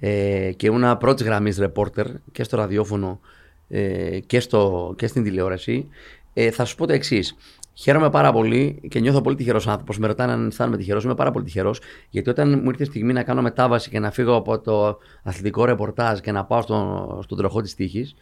ε, 0.00 0.52
και 0.56 0.66
ήμουν 0.66 0.98
πρώτης 0.98 1.26
γραμμής 1.26 1.60
reporter 1.62 2.04
και 2.32 2.42
στο 2.42 2.56
ραδιόφωνο 2.56 3.20
ε, 3.68 4.18
και, 4.26 4.40
στο, 4.40 4.94
και 4.96 5.06
στην 5.06 5.22
τηλεόραση. 5.22 5.88
Ε, 6.32 6.50
θα 6.50 6.64
σου 6.64 6.76
πω 6.76 6.86
το 6.86 6.92
εξής. 6.92 7.36
Χαίρομαι 7.74 8.10
πάρα 8.10 8.32
πολύ 8.32 8.80
και 8.88 9.00
νιώθω 9.00 9.20
πολύ 9.20 9.36
τυχερός 9.36 9.68
άνθρωπος. 9.68 9.98
Με 9.98 10.06
ρωτάνε 10.06 10.32
αν 10.32 10.46
αισθάνομαι 10.46 10.76
τυχερός. 10.76 11.04
Είμαι 11.04 11.14
πάρα 11.14 11.30
πολύ 11.30 11.44
τυχερός. 11.44 11.80
Γιατί 12.10 12.30
όταν 12.30 12.60
μου 12.62 12.68
ήρθε 12.70 12.82
η 12.82 12.86
στιγμή 12.86 13.12
να 13.12 13.22
κάνω 13.22 13.42
μετάβαση 13.42 13.90
και 13.90 13.98
να 13.98 14.10
φύγω 14.10 14.34
από 14.34 14.58
το 14.58 14.98
αθλητικό 15.22 15.64
ρεπορτάζ 15.64 16.18
και 16.18 16.32
να 16.32 16.44
πάω 16.44 16.62
στο, 16.62 17.20
στον 17.22 17.38
τροχό 17.38 17.60
της 17.60 17.74
τύχης, 17.74 18.14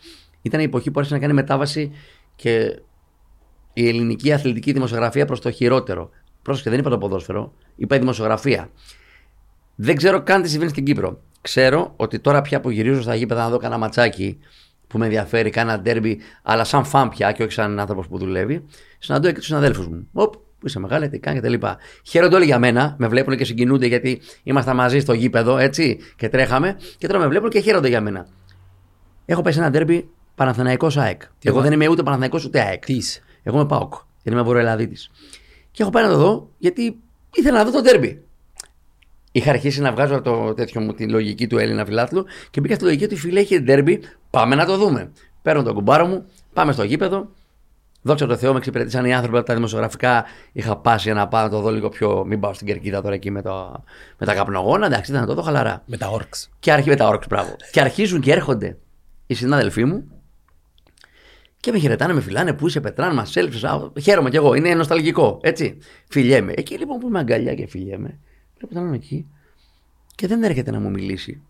ήταν 0.43 0.61
η 0.61 0.64
εποχή 0.64 0.91
που 0.91 0.99
άρχισε 0.99 1.14
να 1.17 1.21
κάνει 1.21 1.35
μετάβαση 1.35 1.93
και 2.37 2.81
η 3.73 3.88
ελληνική 3.88 4.33
αθλητική 4.33 4.73
δημοσιογραφία 4.73 5.25
προς 5.25 5.41
το 5.41 5.51
χειρότερο. 5.51 6.11
Πρόσεχε, 6.43 6.71
δεν 6.71 6.79
είπα 6.79 6.91
το 6.91 6.99
ποδόσφαιρο, 6.99 7.53
είπα 7.77 7.97
η 7.97 7.99
δημοσιογραφία. 7.99 8.71
Δεν 9.81 9.97
ξέρω 9.97 10.23
καν 10.23 10.43
τι 10.43 10.49
συμβαίνει 10.49 10.71
στην 10.71 10.85
Κύπρο. 10.85 11.21
Ξέρω 11.41 11.93
ότι 11.97 12.19
τώρα 12.19 12.43
πια 12.43 12.61
που 12.61 12.71
γυρίζω 12.71 13.03
στα 13.03 13.14
γήπεδα 13.14 13.43
να 13.43 13.49
δω 13.51 13.57
κανένα 13.59 13.81
ματσάκι 13.81 14.38
που 14.87 14.99
με 14.99 15.05
ενδιαφέρει, 15.05 15.51
κάνα 15.51 15.81
ντέρμπι, 15.81 16.19
αλλά 16.43 16.64
σαν 16.64 16.85
φαν 16.85 17.09
πια 17.09 17.33
και 17.33 17.43
όχι 17.43 17.53
σαν 17.53 17.79
άνθρωπος 17.81 18.07
που 18.07 18.19
δουλεύει, 18.19 18.64
συναντώ 18.99 19.29
και 19.29 19.35
τους 19.35 19.45
συναδέλφους 19.47 19.87
μου. 19.88 20.09
Οπ, 20.12 20.33
που 20.35 20.67
είσαι 20.67 20.79
μεγάλη, 20.79 21.09
τι 21.09 21.19
κάνει 21.19 21.41
κτλ. 21.41 21.55
Χαίρονται 22.03 22.37
όλοι 22.37 22.45
για 22.45 22.59
μένα, 22.59 22.95
με 22.99 23.09
βλέπουν 23.09 23.37
και 23.37 23.45
συγκινούνται 23.45 23.87
γιατί 23.87 24.21
ήμασταν 24.43 24.77
μαζί 24.77 24.99
στο 24.99 25.12
γήπεδο, 25.12 25.59
έτσι, 25.59 25.99
και 26.17 26.29
τρέχαμε. 26.29 26.77
Και 26.99 27.07
τώρα 27.07 27.19
με 27.19 27.27
βλέπουν 27.27 27.51
και 27.51 27.61
χαίρονται 27.61 27.88
για 27.88 28.01
μένα. 28.01 28.27
Έχω 29.27 29.43
πάει 29.43 29.53
σε 29.53 29.59
ένα 29.59 29.71
ντέρμπι 29.71 30.09
Παναθηναϊκός 30.35 30.97
ΑΕΚ. 30.97 31.23
Εγώ 31.43 31.57
μα- 31.57 31.62
δεν 31.62 31.73
είμαι 31.73 31.88
ούτε 31.88 32.03
Παναθηναϊκός 32.03 32.45
ούτε 32.45 32.61
ΑΕΚ. 32.61 32.85
Τι 32.85 32.93
είσαι. 32.95 33.21
Εγώ 33.43 33.57
είμαι 33.57 33.67
ΠΑΟΚ. 33.67 33.93
Γιατί 34.23 34.31
είμαι 34.38 34.43
Βορειοελλαδίτης. 34.43 35.11
Και 35.71 35.83
έχω 35.83 35.91
πάει 35.93 36.05
να 36.05 36.11
το 36.11 36.17
δω 36.17 36.51
γιατί 36.59 36.99
ήθελα 37.35 37.59
να 37.59 37.64
δω 37.64 37.71
το 37.71 37.81
ντέρμπι. 37.81 38.23
Είχα 39.38 39.51
αρχίσει 39.51 39.81
να 39.81 39.92
βγάζω 39.92 40.14
από 40.14 40.31
το 40.31 40.55
τέτοιο 40.55 40.81
μου 40.81 40.92
τη 40.92 41.09
λογική 41.09 41.46
του 41.46 41.59
Έλληνα 41.59 41.85
φιλάθλου 41.85 42.24
και 42.51 42.61
μπήκα 42.61 42.74
στη 42.74 42.85
λογική 42.85 43.07
του 43.07 43.16
φίλε 43.16 43.40
έχει 43.40 43.61
ντέρμπι. 43.61 44.01
Πάμε 44.31 44.55
να 44.55 44.66
το 44.66 44.77
δούμε. 44.77 45.12
Παίρνω 45.42 45.62
τον 45.62 45.74
κουμπάρο 45.74 46.07
μου, 46.07 46.24
πάμε 46.53 46.72
στο 46.72 46.83
γήπεδο. 46.83 47.29
Δόξα 48.03 48.27
τω 48.27 48.37
Θεώ, 48.37 48.53
με 48.53 48.59
εξυπηρετήσαν 48.59 49.05
οι 49.05 49.14
άνθρωποι 49.14 49.37
από 49.37 49.46
τα 49.46 49.55
δημοσιογραφικά. 49.55 50.24
Είχα 50.53 50.77
πάσει 50.77 51.03
για 51.05 51.14
να 51.14 51.29
πάω 51.29 51.42
να 51.42 51.51
το 51.51 51.61
δω 51.61 51.70
λίγο 51.70 51.88
πιο. 51.88 52.24
Μην 52.27 52.40
πάω 52.40 52.53
στην 52.53 52.66
κερκίδα 52.66 53.03
τώρα 53.03 53.14
εκεί 53.14 53.31
με, 53.31 53.42
το, 53.42 53.83
με 54.18 54.27
τα 54.27 54.35
καπνογόνα. 54.35 54.87
Εντάξει, 54.87 55.11
ήταν 55.11 55.22
να 55.22 55.29
το 55.29 55.35
δω 55.35 55.42
χαλαρά. 55.42 55.83
Με 55.87 55.96
τα 55.96 56.09
όρξ. 56.09 56.51
Και 56.59 56.72
αρχίζει 56.72 56.90
με 56.90 56.96
τα 56.96 57.09
όρξ, 57.09 57.27
μπράβο. 57.27 57.57
και 57.70 57.81
αρχίζουν 57.81 58.20
και 58.20 58.33
έρχονται 58.33 58.77
οι 59.27 59.35
συνάδελφοί 59.35 59.85
μου 59.85 60.05
και 61.61 61.72
με 61.72 61.79
χαιρετάνε, 61.79 62.12
με 62.12 62.20
φυλάνε, 62.20 62.53
πού 62.53 62.66
είσαι 62.66 62.81
Πετράν, 62.81 63.14
μας 63.14 63.37
έλειψες. 63.37 63.90
Χαίρομαι 64.03 64.31
κι 64.31 64.37
εγώ, 64.37 64.55
είναι 64.55 64.74
νοσταλγικό, 64.74 65.38
έτσι. 65.42 65.79
Φιλιέμαι. 66.09 66.53
Εκεί 66.57 66.79
λοιπόν 66.79 66.98
που 66.98 67.09
είμαι 67.09 67.18
αγκαλιά 67.18 67.55
και 67.55 67.66
φιλιέμαι, 67.66 68.18
βλέπω 68.59 68.75
τον 68.75 68.83
άλλον 68.83 68.94
εκεί 68.94 69.27
και 70.14 70.27
δεν 70.27 70.42
έρχεται 70.42 70.71
να 70.71 70.81
μου 70.81 70.90
μιλήσει. 70.90 71.42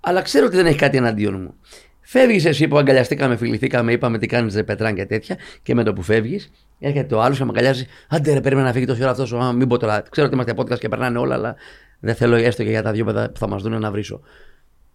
Αλλά 0.00 0.22
ξέρω 0.22 0.46
ότι 0.46 0.56
δεν 0.56 0.66
έχει 0.66 0.78
κάτι 0.78 0.96
εναντίον 0.96 1.40
μου. 1.40 1.54
Φεύγεις 2.00 2.44
εσύ 2.44 2.68
που 2.68 2.78
αγκαλιαστήκαμε, 2.78 3.36
φιληθήκαμε, 3.36 3.92
είπαμε 3.92 4.18
τι 4.18 4.26
κάνεις, 4.26 4.64
Πετράν 4.64 4.94
και 4.94 5.06
τέτοια, 5.06 5.36
και 5.62 5.74
με 5.74 5.82
το 5.82 5.92
που 5.92 6.02
φεύγεις, 6.02 6.50
έρχεται 6.78 7.06
το 7.06 7.20
άλλο 7.20 7.34
και 7.34 7.44
με 7.44 7.50
αγκαλιάζει. 7.50 7.86
Άντε 8.08 8.32
ρε, 8.32 8.40
περίμενα 8.40 8.66
να 8.66 8.72
φύγει 8.72 8.86
τόση 8.86 9.02
ώρα 9.02 9.10
αυτός. 9.10 9.32
Μην 9.54 9.68
πω 9.68 9.76
τώρα. 9.76 10.02
Ξέρω 10.10 10.26
ότι 10.26 10.34
είμαστε 10.34 10.54
podcast 10.56 10.78
και 10.78 10.88
περνάνε 10.88 11.18
όλα, 11.18 11.34
αλλά 11.34 11.54
δεν 12.00 12.14
θέλω 12.14 12.36
έστω 12.36 12.62
και 12.62 12.70
για 12.70 12.82
τα 12.82 12.92
δύο 12.92 13.04
παιδιά 13.04 13.30
που 13.30 13.38
θα 13.38 13.48
μας 13.48 13.62
δουν 13.62 13.80
να 13.80 13.90
βρίσω. 13.90 14.20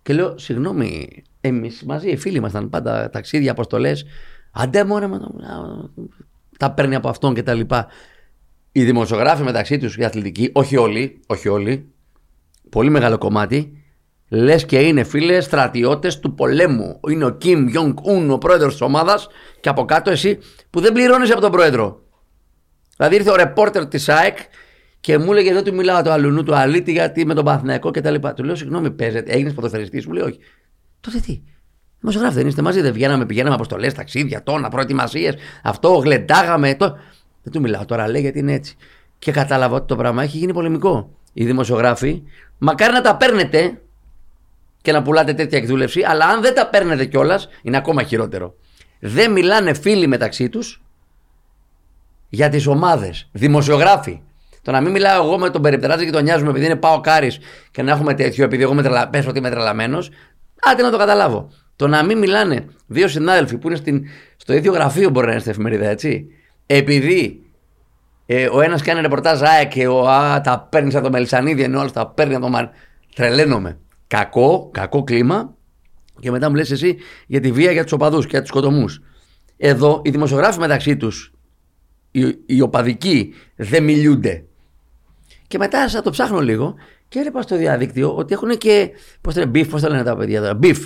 Και 0.01 0.13
λέω, 0.13 0.37
συγγνώμη, 0.37 1.23
εμείς 1.41 1.83
μαζί 1.83 2.09
οι 2.09 2.17
φίλοι 2.17 2.37
ήμασταν 2.37 2.69
πάντα 2.69 3.09
ταξίδια, 3.09 3.51
αποστολές. 3.51 4.05
Αντέ 4.51 4.83
μωρέ, 4.83 5.07
μα, 5.07 5.19
τα 6.57 6.71
παίρνει 6.71 6.95
από 6.95 7.09
αυτόν 7.09 7.33
και 7.33 7.43
τα 7.43 7.53
λοιπά. 7.53 7.87
Οι 8.71 8.83
δημοσιογράφοι 8.83 9.43
μεταξύ 9.43 9.77
τους, 9.77 9.97
οι 9.97 10.03
αθλητικοί, 10.03 10.49
όχι 10.53 10.77
όλοι, 10.77 11.19
όχι 11.27 11.49
όλοι, 11.49 11.91
πολύ 12.69 12.89
μεγάλο 12.89 13.17
κομμάτι, 13.17 13.83
λες 14.29 14.65
και 14.65 14.79
είναι 14.79 15.03
φίλε 15.03 15.41
στρατιώτες 15.41 16.19
του 16.19 16.33
πολέμου. 16.33 16.99
Είναι 17.09 17.25
ο 17.25 17.29
Κιμ 17.29 17.67
Γιονγκ 17.67 17.97
Ουν, 18.05 18.31
ο 18.31 18.37
πρόεδρος 18.37 18.71
της 18.71 18.81
ομάδας, 18.81 19.27
και 19.59 19.69
από 19.69 19.85
κάτω 19.85 20.11
εσύ 20.11 20.39
που 20.69 20.79
δεν 20.79 20.93
πληρώνεις 20.93 21.31
από 21.31 21.41
τον 21.41 21.51
πρόεδρο. 21.51 22.03
Δηλαδή 22.97 23.15
ήρθε 23.15 23.31
ο 23.31 23.35
ρεπόρτερ 23.35 23.87
της 23.87 24.09
ΑΕΚ 24.09 24.37
και 24.99 25.17
μου 25.17 25.31
έλεγε 25.31 25.49
εδώ 25.49 25.61
του 25.61 25.73
μιλάω 25.73 26.01
του 26.01 26.09
αλουνού 26.09 26.43
του 26.43 26.55
αλήτη 26.55 26.91
γιατί 26.91 27.25
με 27.25 27.33
τον 27.33 27.45
Παθηναϊκό 27.45 27.91
και 27.91 28.01
τα 28.01 28.11
λοιπά. 28.11 28.33
Του 28.33 28.43
λέω 28.43 28.55
συγγνώμη, 28.55 28.91
παίζετε, 28.91 29.31
έγινες 29.31 29.53
ποδοσφαιριστής, 29.53 30.05
μου 30.05 30.13
λέει 30.13 30.23
όχι. 30.23 30.39
Τότε 30.99 31.19
τι. 31.19 31.41
Δημοσιογράφοι 31.99 32.35
δεν 32.35 32.47
είστε 32.47 32.61
μαζί, 32.61 32.81
δεν 32.81 32.93
βγαίναμε, 32.93 33.25
πηγαίναμε 33.25 33.55
αποστολές, 33.55 33.93
ταξίδια, 33.93 34.43
τόνα, 34.43 34.69
προετοιμασίες, 34.69 35.35
αυτό, 35.63 35.93
γλεντάγαμε. 35.93 36.75
Το... 36.75 36.97
Δεν 37.43 37.53
του 37.53 37.61
μιλάω 37.61 37.85
τώρα, 37.85 38.07
λέει 38.07 38.21
γιατί 38.21 38.39
είναι 38.39 38.53
έτσι. 38.53 38.75
Και 39.19 39.31
κατάλαβα 39.31 39.75
ότι 39.75 39.87
το 39.87 39.95
πράγμα 39.95 40.23
έχει 40.23 40.37
γίνει 40.37 40.53
πολεμικό. 40.53 41.09
Οι 41.33 41.45
δημοσιογράφοι, 41.45 42.23
μακάρι 42.57 42.93
να 42.93 43.01
τα 43.01 43.15
παίρνετε 43.15 43.81
και 44.81 44.91
να 44.91 45.01
πουλάτε 45.01 45.33
τέτοια 45.33 45.57
εκδούλευση, 45.57 46.01
αλλά 46.03 46.25
αν 46.25 46.41
δεν 46.41 46.53
τα 46.53 46.67
παίρνετε 46.67 47.05
κιόλας, 47.05 47.49
είναι 47.61 47.77
ακόμα 47.77 48.03
χειρότερο. 48.03 48.55
Δεν 48.99 49.31
μιλάνε 49.31 49.73
φίλοι 49.73 50.07
μεταξύ 50.07 50.49
τους 50.49 50.83
για 52.29 52.49
τις 52.49 52.67
ομάδες. 52.67 53.29
Δημοσιογράφοι. 53.31 54.21
Το 54.61 54.71
να 54.71 54.81
μην 54.81 54.91
μιλάω 54.91 55.25
εγώ 55.25 55.37
με 55.37 55.49
τον 55.49 55.61
περιπτεράτζη 55.61 56.05
και 56.05 56.11
τον 56.11 56.23
νοιάζουμε 56.23 56.49
επειδή 56.49 56.65
είναι 56.65 56.75
πάω 56.75 56.99
κάρις 56.99 57.39
και 57.71 57.81
να 57.81 57.91
έχουμε 57.91 58.13
τέτοιο, 58.13 58.43
επειδή 58.43 58.63
εγώ 58.63 58.73
με 58.73 58.81
τρελα... 58.81 59.09
πες 59.09 59.27
ότι 59.27 59.37
είμαι 59.37 59.49
τρελαμένο, 59.49 59.97
άντε 60.61 60.81
να 60.81 60.91
το 60.91 60.97
καταλάβω. 60.97 61.51
Το 61.75 61.87
να 61.87 62.03
μην 62.03 62.17
μιλάνε 62.17 62.65
δύο 62.87 63.07
συνάδελφοι 63.07 63.57
που 63.57 63.67
είναι 63.67 63.77
στην... 63.77 64.05
στο 64.37 64.53
ίδιο 64.53 64.71
γραφείο 64.71 65.09
μπορεί 65.09 65.25
να 65.25 65.31
είναι 65.31 65.41
στην 65.41 65.51
εφημερίδα, 65.51 65.87
έτσι. 65.87 66.27
Επειδή 66.71 67.41
ε, 68.25 68.47
ο 68.47 68.61
ένας 68.61 68.81
κάνει 68.81 69.01
ρεπορτάζ 69.01 69.41
Α 69.41 69.63
και 69.63 69.87
ο 69.87 70.09
Α 70.09 70.41
τα 70.41 70.67
παίρνεις 70.71 70.95
από 70.95 71.03
το 71.03 71.09
Μελισανίδη, 71.11 71.63
ενώ 71.63 71.77
ο 71.77 71.79
άλλος 71.79 71.91
τα 71.91 72.07
παίρνει 72.07 72.35
από 72.35 72.43
το 72.43 72.49
Μαν. 72.49 72.69
Τρελαίνομαι. 73.15 73.79
Κακό, 74.07 74.69
κακό 74.73 75.03
κλίμα. 75.03 75.55
Και 76.19 76.31
μετά 76.31 76.49
μου 76.49 76.55
λες 76.55 76.71
εσύ 76.71 76.97
για 77.27 77.39
τη 77.39 77.51
βία 77.51 77.71
για 77.71 77.83
τους 77.83 77.91
οπαδούς 77.91 78.23
και 78.23 78.29
για 78.31 78.39
τους 78.39 78.49
σκοτωμούς. 78.49 79.01
Εδώ 79.57 80.01
οι 80.03 80.09
δημοσιογράφοι 80.09 80.59
μεταξύ 80.59 80.97
τους, 80.97 81.33
οι, 82.11 82.37
οι 82.45 82.61
οπαδικοί, 82.61 83.33
δεν 83.55 83.83
μιλούνται. 83.83 84.43
Και 85.47 85.57
μετά 85.57 85.89
θα 85.89 86.01
το 86.01 86.09
ψάχνω 86.09 86.39
λίγο 86.39 86.75
και 87.07 87.19
έβλεπα 87.19 87.41
στο 87.41 87.57
διαδίκτυο 87.57 88.15
ότι 88.15 88.33
έχουν 88.33 88.57
και. 88.57 88.89
Πώς 89.21 89.33
το 89.33 89.39
λένε, 89.39 89.51
beef, 89.55 89.69
πώς 89.69 89.81
το 89.81 89.89
λένε 89.89 90.03
τα 90.03 90.15
παιδιά 90.15 90.41
τώρα. 90.41 90.59
Beef. 90.63 90.77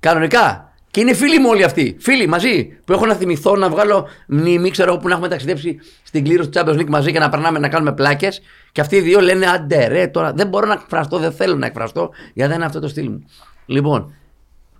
Κανονικά. 0.00 0.73
Και 0.94 1.00
είναι 1.00 1.14
φίλοι 1.14 1.38
μου 1.38 1.48
όλοι 1.50 1.64
αυτοί. 1.64 1.96
Φίλοι 2.00 2.26
μαζί. 2.26 2.78
Που 2.84 2.92
έχω 2.92 3.06
να 3.06 3.14
θυμηθώ 3.14 3.56
να 3.56 3.68
βγάλω 3.68 4.08
μνήμη, 4.26 4.70
ξέρω 4.70 4.90
εγώ, 4.90 5.00
που 5.00 5.08
να 5.08 5.12
έχουμε 5.12 5.28
ταξιδέψει 5.28 5.78
στην 6.02 6.24
κλήρωση 6.24 6.48
του 6.48 6.58
Champions 6.58 6.78
League 6.78 6.88
μαζί 6.88 7.12
και 7.12 7.18
να 7.18 7.28
περνάμε 7.28 7.58
να 7.58 7.68
κάνουμε 7.68 7.92
πλάκες. 7.92 8.40
Και 8.72 8.80
αυτοί 8.80 8.96
οι 8.96 9.00
δύο 9.00 9.20
λένε 9.20 9.46
άντε 9.46 9.86
ρε 9.86 10.06
τώρα. 10.06 10.32
Δεν 10.32 10.46
μπορώ 10.46 10.66
να 10.66 10.72
εκφραστώ, 10.72 11.18
δεν 11.18 11.32
θέλω 11.32 11.54
να 11.54 11.66
εκφραστώ, 11.66 12.10
γιατί 12.34 12.50
δεν 12.50 12.58
είναι 12.58 12.64
αυτό 12.64 12.80
το 12.80 12.88
στυλ 12.88 13.10
μου. 13.10 13.24
Λοιπόν, 13.66 14.14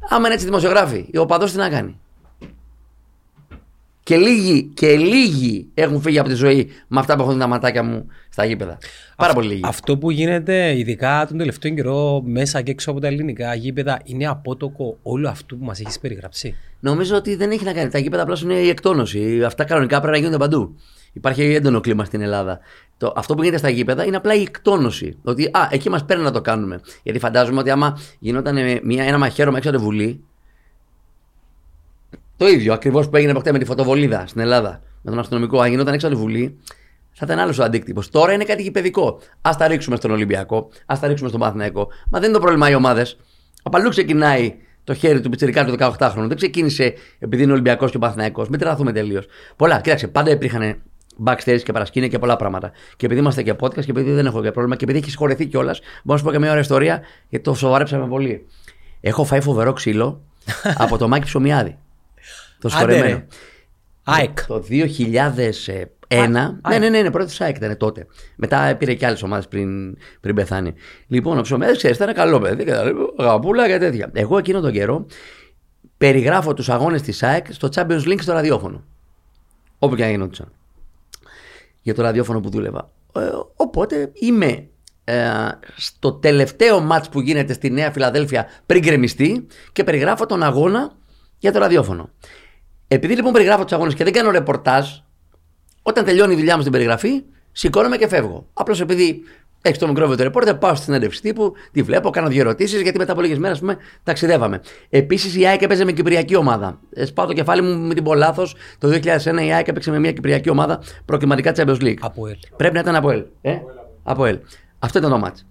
άμα 0.09 0.25
είναι 0.25 0.35
έτσι 0.35 0.47
δημοσιογράφοι, 0.47 1.09
ο 1.19 1.27
παδό 1.27 1.45
τι 1.45 1.57
να 1.57 1.69
κάνει; 1.69 2.01
Και 4.05 4.17
λίγοι, 4.17 4.71
και 4.75 4.97
λίγοι 4.97 5.69
έχουν 5.75 6.01
φύγει 6.01 6.19
από 6.19 6.29
τη 6.29 6.35
ζωή 6.35 6.71
με 6.89 7.01
αυτά 7.01 7.17
που 7.17 7.23
έχουν 7.23 7.39
τα 7.39 7.47
ματάκια 7.47 7.83
μου 7.83 8.07
στα 8.29 8.45
γήπεδα. 8.45 8.79
Πάρα 9.17 9.33
πολύ 9.33 9.49
λίγοι. 9.49 9.61
Αυτό 9.65 9.99
που 9.99 10.11
γίνεται 10.11 10.79
ειδικά 10.79 11.25
τον 11.29 11.39
τελευταίο 11.39 11.75
καιρό 11.75 12.23
μέσα 12.25 12.63
και 12.63 12.71
έξω 12.71 12.91
από 12.91 13.01
τα 13.01 13.07
ελληνικά 13.07 13.55
γήπεδα 13.55 14.01
είναι 14.05 14.27
απότοκο 14.27 14.99
όλου 15.03 15.29
αυτού 15.29 15.59
που 15.59 15.65
μας 15.65 15.81
έχεις 15.81 15.99
περιγράψει. 15.99 16.57
Νομίζω 16.81 17.17
ότι 17.17 17.35
δεν 17.35 17.51
έχει 17.51 17.65
να 17.65 17.73
κάνει. 17.73 17.91
Τα 17.91 17.99
γήπεδα 17.99 18.23
απλώ 18.23 18.41
είναι 18.43 18.55
η 18.55 18.69
εκτόνωση. 18.69 19.45
Αυτά 19.45 19.65
κανονικά 19.65 19.97
πρέπει 20.01 20.13
να 20.13 20.19
γίνονται 20.19 20.39
παντού. 20.39 20.77
Υπάρχει 21.13 21.43
έντονο 21.43 21.81
κλίμα 21.81 22.05
στην 22.05 22.21
Ελλάδα. 22.21 22.59
Το, 22.97 23.13
αυτό 23.17 23.35
που 23.35 23.41
γίνεται 23.41 23.59
στα 23.59 23.69
γήπεδα 23.69 24.05
είναι 24.05 24.17
απλά 24.17 24.35
η 24.35 24.41
εκτόνωση. 24.41 25.17
Ότι 25.23 25.45
α, 25.45 25.69
εκεί 25.71 25.91
μας 25.91 26.05
παίρνει 26.05 26.23
να 26.23 26.31
το 26.31 26.41
κάνουμε. 26.41 26.81
Γιατί 27.03 27.19
φαντάζομαι 27.19 27.61
ότι 27.61 27.71
άμα 27.71 27.99
γινόταν 28.19 28.57
ε, 28.57 28.81
μια, 28.83 29.05
ένα 29.05 29.19
μαχαίρωμα 29.19 29.57
έξω 29.57 29.69
από 29.69 29.79
τη 29.79 29.85
Βουλή. 29.85 30.25
Το 32.37 32.49
ίδιο 32.49 32.73
ακριβώς 32.73 33.09
που 33.09 33.17
έγινε 33.17 33.33
προχτέ 33.33 33.53
με 33.53 33.59
τη 33.59 33.65
φωτοβολίδα 33.65 34.25
στην 34.27 34.41
Ελλάδα. 34.41 34.81
Με 35.03 35.11
τον 35.11 35.21
αστυνομικό. 35.21 35.61
Αν 35.61 35.71
γινόταν 35.71 35.95
έξω 35.95 36.07
από 36.07 36.17
τη 36.17 36.23
Βουλή, 36.23 36.59
θα 37.13 37.25
ήταν 37.27 37.39
άλλος 37.39 37.59
ο 37.59 37.63
αντίκτυπος. 37.63 38.11
Τώρα 38.11 38.33
είναι 38.33 38.45
κάτι 38.45 38.63
γηπαιδικό. 38.63 39.19
Α 39.41 39.51
τα 39.59 39.67
ρίξουμε 39.67 39.97
στον 39.97 40.11
Ολυμπιακό, 40.11 40.69
ας 40.87 41.01
τα 41.01 41.07
ρίξουμε 41.07 41.29
στον 41.29 41.41
Παθηναϊκό. 41.41 41.89
Μα 42.11 42.19
δεν 42.19 42.29
είναι 42.29 42.39
το 42.39 42.41
πρόβλημα 42.41 42.71
οι 42.71 42.75
ομάδες. 42.75 43.17
Από 43.63 43.77
αλλού 43.77 43.89
ξεκινάει 43.89 44.55
το 44.85 44.95
χέρι 44.95 45.21
του 45.21 45.29
πιτσερικά 45.29 45.65
του 45.65 45.77
18χρονου. 45.79 46.27
Δεν 46.27 46.37
ξεκίνησε 46.37 46.95
επειδή 47.19 47.43
είναι 47.43 47.53
Ολυμπιακός 47.53 47.91
και 47.91 47.99
Παθηναϊκό. 47.99 48.47
Μην 48.51 48.59
τρελαθούμε 48.59 48.93
τελείως. 48.93 49.27
Πολλά. 49.57 49.81
Κοίταξε, 49.81 50.09
πάντα 50.09 50.31
υπήρχαν 50.31 50.83
backstage 51.25 51.61
και 51.65 51.73
παρασκήνια 51.73 52.09
και 52.09 52.19
πολλά 52.19 52.37
πράγματα. 52.37 52.73
Και 52.97 53.07
επειδή 53.07 53.21
είμαστε 53.21 53.43
και 53.43 53.55
podcast 53.61 53.85
και 53.85 53.91
επειδή 53.91 54.11
δεν 54.11 54.27
έχω 54.27 54.43
και 54.43 54.51
πρόβλημα 54.51 54.77
και 54.77 54.85
επειδή 54.85 54.99
έχει 54.99 55.11
συγχωρεθεί 55.11 55.47
κιόλας, 55.47 55.79
μπορώ 55.79 56.03
να 56.05 56.17
σου 56.17 56.25
πω 56.25 56.31
και 56.31 56.39
μια 56.39 56.49
ωραία 56.49 56.63
ιστορία 56.63 57.01
γιατί 57.29 57.45
το 57.45 57.55
σοβαρέψαμε 57.55 58.07
πολύ. 58.07 58.47
Έχω 59.01 59.25
φάει 59.25 59.41
φοβερό 59.41 59.73
ξύλο 59.73 60.23
από 60.85 60.99
το 60.99 61.09
Μάκη 61.09 61.25
Ψωμιάδη. 61.25 61.79
Το 62.65 62.71
Άντε, 62.77 62.85
ρε. 62.85 62.93
συγχωρεμένο. 62.93 63.27
ΑΕΚ. 64.05 64.47
Το 64.47 64.65
2001. 64.71 66.57
ναι, 66.69 66.79
ναι, 66.79 66.89
ναι, 66.89 67.03
ναι 67.03 67.11
πρώτος 67.11 67.41
ΑΕΚ 67.41 67.57
ήταν 67.57 67.77
τότε. 67.77 68.07
Μετά 68.37 68.77
πήρε 68.79 68.95
και 68.95 69.07
άλλες 69.07 69.23
ομάδες 69.23 69.49
πριν, 69.49 69.97
πριν 70.21 70.35
πεθάνει. 70.35 70.75
Λοιπόν, 71.07 71.39
ο 71.39 71.41
Ψωμέδη, 71.41 71.77
ξέρεις, 71.77 71.97
ήταν 71.97 72.15
καλό 72.15 72.41
παιδί. 72.41 72.65
Και 72.65 72.71
τα 72.71 72.85
λοιπά, 72.85 73.01
Αγαπούλα 73.19 73.67
και 73.67 73.79
τέτοια. 73.79 74.11
Εγώ 74.13 74.39
εκείνο 74.39 74.61
τον 74.61 74.73
καιρό 74.73 75.07
περιγράφω 75.97 76.55
τους 76.55 76.69
αγώνες 76.69 77.03
της 77.03 77.23
ΑΕΚ 77.23 77.53
στο 77.53 77.69
Champions 77.75 78.03
League 78.07 78.21
στο 78.21 78.33
ραδιόφωνο. 78.33 78.85
Όπου 79.79 79.97
και 79.97 80.05
αν 80.05 80.11
γινόντουσαν. 80.11 80.53
Για 81.83 81.95
το 81.95 82.03
ραδιόφωνο 82.03 82.41
που 82.41 82.51
δούλευα. 82.51 82.91
Ε, 83.17 83.21
οπότε 83.57 84.11
είμαι 84.15 84.69
ε, 85.05 85.29
στο 85.77 86.13
τελευταίο 86.13 86.81
μάτς 86.81 87.09
που 87.09 87.21
γίνεται 87.21 87.53
στη 87.53 87.71
Νέα 87.71 87.91
Φιλαδέλφια 87.93 88.47
πριν 88.67 88.81
γκρεμιστεί 88.81 89.47
και 89.73 89.85
περιγράφω 89.85 90.27
τον 90.27 90.43
αγώνα 90.43 90.93
για 91.39 91.53
το 91.53 91.59
ραδιόφωνο. 91.59 92.11
Επειδή 92.89 93.15
λοιπόν 93.15 93.33
περιγράφω 93.33 93.63
τους 93.63 93.73
αγώνες 93.73 93.95
και 93.95 94.05
δεν 94.05 94.13
κάνω 94.13 94.31
ρεπορτάζ, 94.31 94.89
όταν 95.83 96.05
τελειώνει 96.05 96.33
η 96.33 96.37
δουλειά 96.37 96.55
μου 96.55 96.61
στην 96.61 96.73
περιγραφή, 96.73 97.23
σηκώνομαι 97.53 97.97
και 97.97 98.09
φεύγω. 98.09 98.47
Απλώς 98.53 98.81
επειδή 98.81 99.23
έχει 99.63 99.79
το 99.79 99.89
μικρόβιο 99.89 100.17
του 100.17 100.23
ρεπόρτερ, 100.23 100.55
πάω 100.55 100.71
στην 100.71 100.85
συνέντευξη 100.85 101.21
τύπου, 101.23 101.53
τη 101.73 101.83
βλέπω, 101.83 102.11
κάνω 102.11 102.29
δύο 102.29 102.41
ερωτήσεις, 102.41 102.81
γιατί 102.81 102.99
μετά 102.99 103.13
από 103.13 103.21
λίγες 103.21 103.39
μέρες 103.39 103.59
πούμε, 103.59 103.77
ταξιδεύαμε. 104.03 104.61
Επίσης 104.89 105.37
η 105.37 105.47
ΑΕΚ 105.47 105.63
έπαιζε 105.63 105.85
με 105.85 105.93
κυπριακή 105.93 106.37
ομάδα. 106.37 106.81
Ε, 106.91 107.05
Σπάω 107.05 107.27
το 107.27 107.33
κεφάλι 107.33 107.63
μου 107.63 107.87
με 107.87 107.95
την 107.95 108.05
λάθο. 108.15 108.47
Το 108.79 108.89
2001 108.89 109.45
η 109.45 109.53
ΑΕΚ 109.53 109.69
έπαιξε 109.69 109.91
με 109.91 109.99
μια 109.99 110.13
κυπριακή 110.13 110.51
ομάδα 110.51 110.81
προκριματικά 111.05 111.53
Champions 111.57 111.81
League. 111.81 111.97
Από 112.01 112.27
ελ. 112.27 112.37
Πρέπει 112.57 112.75
να 112.75 112.81
ήταν 112.81 112.95
από 112.95 113.11
ελ. 113.11 113.25
Ε; 113.41 113.59
Από 114.03 114.25
ελ. 114.25 114.39
Αυτό 114.79 114.99
ήταν 114.99 115.11
το 115.11 115.19
μάτς. 115.19 115.47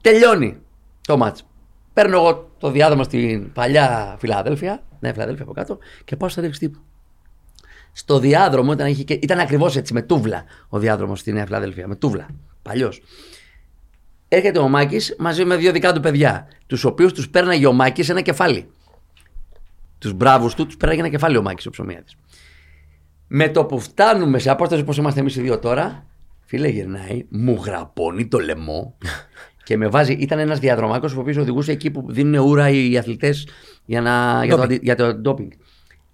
Τελειώνει 0.00 0.56
το 1.06 1.16
μάτς. 1.16 1.46
Παίρνω 1.96 2.16
εγώ 2.16 2.50
το 2.58 2.70
διάδρομο 2.70 3.02
στην 3.02 3.52
παλιά 3.52 4.16
Φιλαδέλφια, 4.18 4.82
ναι, 5.00 5.12
Φιλαδέλφια 5.12 5.44
από 5.44 5.52
κάτω, 5.52 5.78
και 6.04 6.16
πάω 6.16 6.28
στο 6.28 6.40
ρίξ 6.40 6.58
τύπου. 6.58 6.78
Στο 7.92 8.18
διάδρομο 8.18 8.72
ήταν, 8.72 8.86
είχε 8.86 9.02
και- 9.02 9.18
ήταν 9.22 9.38
ακριβώς 9.38 9.76
έτσι, 9.76 9.92
με 9.92 10.02
τούβλα 10.02 10.44
ο 10.68 10.78
διάδρομος 10.78 11.20
στη 11.20 11.32
Νέα 11.32 11.44
Φιλαδέλφια. 11.44 11.86
Με 11.86 11.96
τούβλα. 11.96 12.26
Παλιός. 12.62 13.02
Έρχεται 14.28 14.58
ο 14.58 14.68
Μάκης 14.68 15.16
μαζί 15.18 15.44
με 15.44 15.56
δύο 15.56 15.72
δικά 15.72 15.92
του 15.92 16.00
παιδιά, 16.00 16.48
τους 16.66 16.84
οποίους 16.84 17.12
τους 17.12 17.28
πέρναγε 17.28 17.66
ο 17.66 17.72
Μάκης 17.72 18.08
ένα 18.08 18.20
κεφάλι. 18.20 18.70
Τους 19.98 20.12
μπράβους 20.12 20.54
του, 20.54 20.66
τους 20.66 20.76
πέρναγε 20.76 21.00
ένα 21.00 21.08
κεφάλι 21.08 21.36
ο 21.36 21.42
Μάκης 21.42 21.66
ο 21.66 21.70
ψωμιάτης. 21.70 22.16
Με 23.26 23.48
το 23.48 23.64
που 23.64 23.78
φτάνουμε 23.80 24.38
σε 24.38 24.50
απόσταση 24.50 24.82
όπως 24.82 24.96
είμαστε 24.96 25.20
εμείς 25.20 25.36
οι 25.36 25.40
δύο 25.40 25.58
τώρα, 25.58 26.06
φίλε 26.44 26.68
γυρνάει, 26.68 27.26
μου 27.28 27.62
γραπώνει 27.64 28.26
το 28.26 28.38
λαιμό 28.38 28.96
και 29.66 29.76
με 29.76 29.88
βάζει. 29.88 30.12
Ήταν 30.12 30.38
ένας 30.38 30.58
διαδρομάκος 30.58 31.14
ο 31.14 31.20
οποίος 31.20 31.36
οδηγούσε 31.36 31.72
εκεί 31.72 31.90
που 31.90 32.06
δίνουν 32.08 32.34
ούρα 32.34 32.68
οι 32.68 32.98
αθλητές 32.98 33.48
για, 33.84 34.00
να, 34.00 34.44
για, 34.44 34.56
το, 34.56 34.62
αντι- 34.62 34.82
για 34.82 34.96
το 34.96 35.14
ντόπινγκ. 35.14 35.50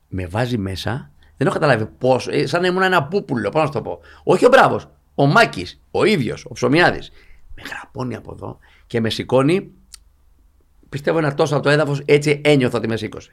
Με 0.08 0.26
βάζει 0.26 0.58
μέσα, 0.58 1.10
δεν 1.36 1.46
έχω 1.46 1.58
καταλάβει 1.58 1.86
πώς, 1.98 2.28
σαν 2.44 2.60
να 2.60 2.66
ήμουν 2.66 2.82
ένα 2.82 3.04
πούπουλο, 3.04 3.48
πώς 3.48 3.60
να 3.60 3.66
σου 3.66 3.72
το 3.72 3.82
πω. 3.82 4.00
Όχι 4.24 4.44
ο 4.44 4.48
μπράβος, 4.48 4.90
ο 5.14 5.26
Μάκης, 5.26 5.80
ο 5.90 6.04
ίδιος, 6.04 6.44
ο 6.44 6.52
ψωμιάδης. 6.52 7.10
Με 7.54 7.62
γραπώνει 7.68 8.14
από 8.14 8.32
εδώ 8.32 8.58
και 8.86 9.00
με 9.00 9.10
σηκώνει 9.10 9.70
πιστεύω 10.88 11.18
ένα 11.18 11.34
τόσο 11.34 11.54
από 11.54 11.62
το 11.62 11.70
έδαφος, 11.70 12.02
έτσι 12.04 12.40
ένιωθα 12.44 12.78
ότι 12.78 12.88
με 12.88 12.96
σήκωσε. 12.96 13.30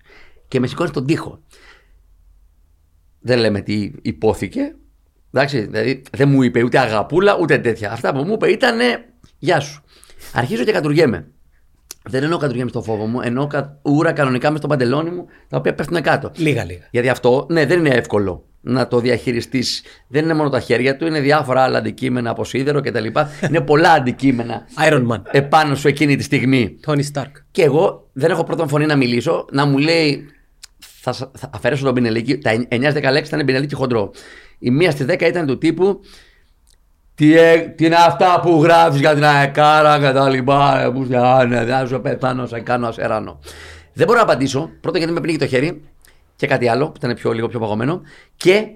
Και 0.47 0.59
με 0.59 0.67
σηκώνει 0.67 0.89
στον 0.89 1.05
τοίχο. 1.05 1.41
Δεν 3.19 3.39
λέμε 3.39 3.61
τι 3.61 3.91
υπόθηκε. 4.01 4.75
Εντάξει, 5.33 5.59
δηλαδή 5.59 6.01
δεν 6.11 6.29
μου 6.29 6.41
είπε 6.41 6.63
ούτε 6.63 6.79
αγαπούλα 6.79 7.37
ούτε 7.41 7.57
τέτοια. 7.57 7.91
Αυτά 7.91 8.13
που 8.13 8.23
μου 8.23 8.33
είπε 8.33 8.49
ήταν 8.49 8.79
Γεια 9.39 9.59
σου. 9.59 9.83
Αρχίζω 10.33 10.63
και 10.63 10.71
κατουργέμαι. 10.71 11.27
Δεν 12.09 12.23
εννοώ 12.23 12.37
κατουργέμαι 12.37 12.69
στο 12.69 12.81
φόβο 12.81 13.05
μου, 13.05 13.21
εννοώ 13.21 13.47
κα... 13.47 13.79
ούρα 13.81 14.11
κανονικά 14.11 14.49
μες 14.49 14.59
στο 14.59 14.67
παντελόνι 14.67 15.09
μου, 15.09 15.25
τα 15.49 15.57
οποία 15.57 15.73
πέφτουν 15.75 16.01
κάτω. 16.01 16.31
Λίγα, 16.35 16.63
λίγα. 16.63 16.87
Γιατί 16.91 17.09
αυτό, 17.09 17.45
ναι, 17.49 17.65
δεν 17.65 17.79
είναι 17.79 17.89
εύκολο 17.95 18.43
να 18.61 18.87
το 18.87 18.99
διαχειριστείς. 18.99 19.83
Δεν 20.07 20.23
είναι 20.23 20.33
μόνο 20.33 20.49
τα 20.49 20.59
χέρια 20.59 20.97
του, 20.97 21.05
είναι 21.05 21.19
διάφορα 21.19 21.61
άλλα 21.61 21.77
αντικείμενα 21.77 22.29
από 22.29 22.43
σίδερο 22.43 22.81
κτλ. 22.81 23.05
είναι 23.49 23.61
πολλά 23.61 23.91
αντικείμενα 23.91 24.67
Iron 24.89 25.07
Man. 25.07 25.21
επάνω 25.31 25.75
σου 25.75 25.87
εκείνη 25.87 26.15
τη 26.15 26.23
στιγμή. 26.23 26.75
Tony 26.85 27.01
Stark. 27.13 27.31
Και 27.51 27.63
εγώ 27.63 28.09
δεν 28.13 28.31
έχω 28.31 28.43
πρώτον 28.43 28.67
φωνή 28.67 28.85
να 28.85 28.95
μιλήσω, 28.95 29.45
να 29.51 29.65
μου 29.65 29.77
λέει. 29.77 30.25
Θα, 31.01 31.11
σα- 31.13 31.31
θα 31.37 31.49
αφαιρέσω 31.53 31.83
τον 31.83 31.93
πινελίκι. 31.93 32.37
Τα 32.37 32.51
9-10 32.69 33.01
λέξεις 33.11 33.27
ήταν 33.27 33.45
πινελίκι 33.45 33.75
χοντρό. 33.75 34.11
Η 34.59 34.71
μία 34.71 34.91
στη 34.91 35.05
10 35.09 35.21
ήταν 35.21 35.45
του 35.47 35.57
τύπου. 35.57 35.99
Τι, 37.19 37.33
έ- 37.37 37.75
τι 37.75 37.85
είναι 37.85 37.95
αυτά 37.95 38.39
που 38.39 38.63
γράφεις 38.63 38.99
για 38.99 39.13
την 39.13 39.23
αεκάρα 39.23 39.99
και 39.99 40.11
τα 40.11 40.29
λοιπά. 40.29 40.81
ε, 40.81 40.89
Που 40.89 41.05
ναι, 41.47 41.63
δεν 41.65 41.87
σου 41.87 42.01
πεθάνω, 42.01 42.45
σε 42.45 42.59
κάνω 42.59 42.87
ασεράνο. 42.87 43.39
Δεν 43.93 44.05
μπορώ 44.07 44.17
να 44.19 44.23
απαντήσω. 44.23 44.69
Πρώτον 44.81 44.99
γιατί 44.99 45.13
με 45.13 45.19
πνίγει 45.21 45.37
το 45.37 45.47
χέρι 45.47 45.81
και 46.35 46.47
κάτι 46.47 46.67
άλλο 46.67 46.85
που 46.85 46.93
ήταν 46.97 47.13
πιο, 47.15 47.31
λίγο 47.31 47.47
πιο 47.47 47.59
παγωμένο. 47.59 48.01
Και 48.37 48.67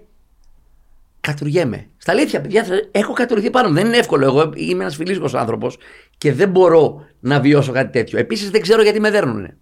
κατουργέμαι. 1.20 1.88
Στα 1.98 2.12
αλήθεια, 2.12 2.42
παιδιά, 2.42 2.64
θα- 2.64 2.74
έχω 2.92 3.14
κατουργηθεί 3.14 3.50
πάνω. 3.50 3.68
μου. 3.68 3.74
Δεν 3.74 3.86
είναι 3.86 3.98
εύκολο. 3.98 4.26
Εγώ 4.26 4.52
είμαι 4.56 4.84
ένας 4.84 4.96
φιλήσικο 4.96 5.30
άνθρωπος 5.34 5.78
και 6.18 6.34
δεν 6.34 6.50
μπορώ 6.50 7.06
να 7.20 7.40
βιώσω 7.40 7.72
κάτι 7.72 7.92
τέτοιο. 7.92 8.20
Επίσης 8.20 8.50
δεν 8.50 8.62
ξέρω 8.62 8.82
γιατί 8.82 9.00
με 9.00 9.12
δέρνουνε. 9.12 9.58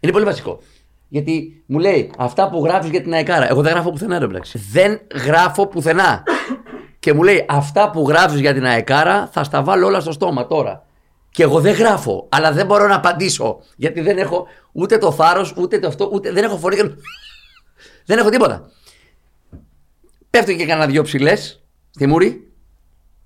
είναι 0.00 0.12
πολύ 0.12 0.24
βασικό. 0.24 0.60
Γιατί 1.08 1.62
μου 1.66 1.78
λέει 1.78 2.10
αυτά 2.18 2.48
που 2.50 2.64
γράφεις 2.64 2.90
για 2.90 3.02
την 3.02 3.12
αεκάρα. 3.12 3.48
Εγώ 3.50 3.62
δεν 3.62 3.72
γράφω 3.72 3.90
πουθενά, 3.90 4.18
ρε 4.18 4.26
μπλέξη. 4.26 4.58
Δεν 4.72 5.00
γράφω 5.26 5.66
πουθενά. 5.66 6.22
Και 7.00 7.12
μου 7.14 7.22
λέει 7.22 7.44
αυτά 7.48 7.90
που 7.90 8.08
γράφεις 8.08 8.40
για 8.40 8.54
την 8.54 8.64
αεκάρα 8.66 9.28
θα 9.32 9.44
στα 9.44 9.62
βάλω 9.62 9.86
όλα 9.86 10.00
στο 10.00 10.12
στόμα 10.12 10.46
τώρα. 10.46 10.84
Και 11.30 11.42
εγώ 11.42 11.60
δεν 11.60 11.74
γράφω, 11.74 12.26
αλλά 12.28 12.52
δεν 12.52 12.66
μπορώ 12.66 12.86
να 12.86 12.94
απαντήσω. 12.94 13.58
Γιατί 13.76 14.00
δεν 14.00 14.18
έχω 14.18 14.46
ούτε 14.72 14.98
το 14.98 15.12
θάρρος, 15.12 15.54
ούτε 15.56 15.78
το 15.78 15.86
αυτό, 15.86 16.10
ούτε 16.12 16.32
δεν 16.32 16.44
έχω 16.44 16.56
φωνή. 16.56 16.76
και- 16.76 16.90
δεν 18.04 18.18
έχω 18.18 18.28
τίποτα. 18.28 18.70
Πέφτω 20.30 20.52
και 20.52 20.66
κανένα 20.66 20.86
δυο 20.86 21.02
ψηλές 21.02 21.62
στη 21.90 22.06
μούρη, 22.06 22.52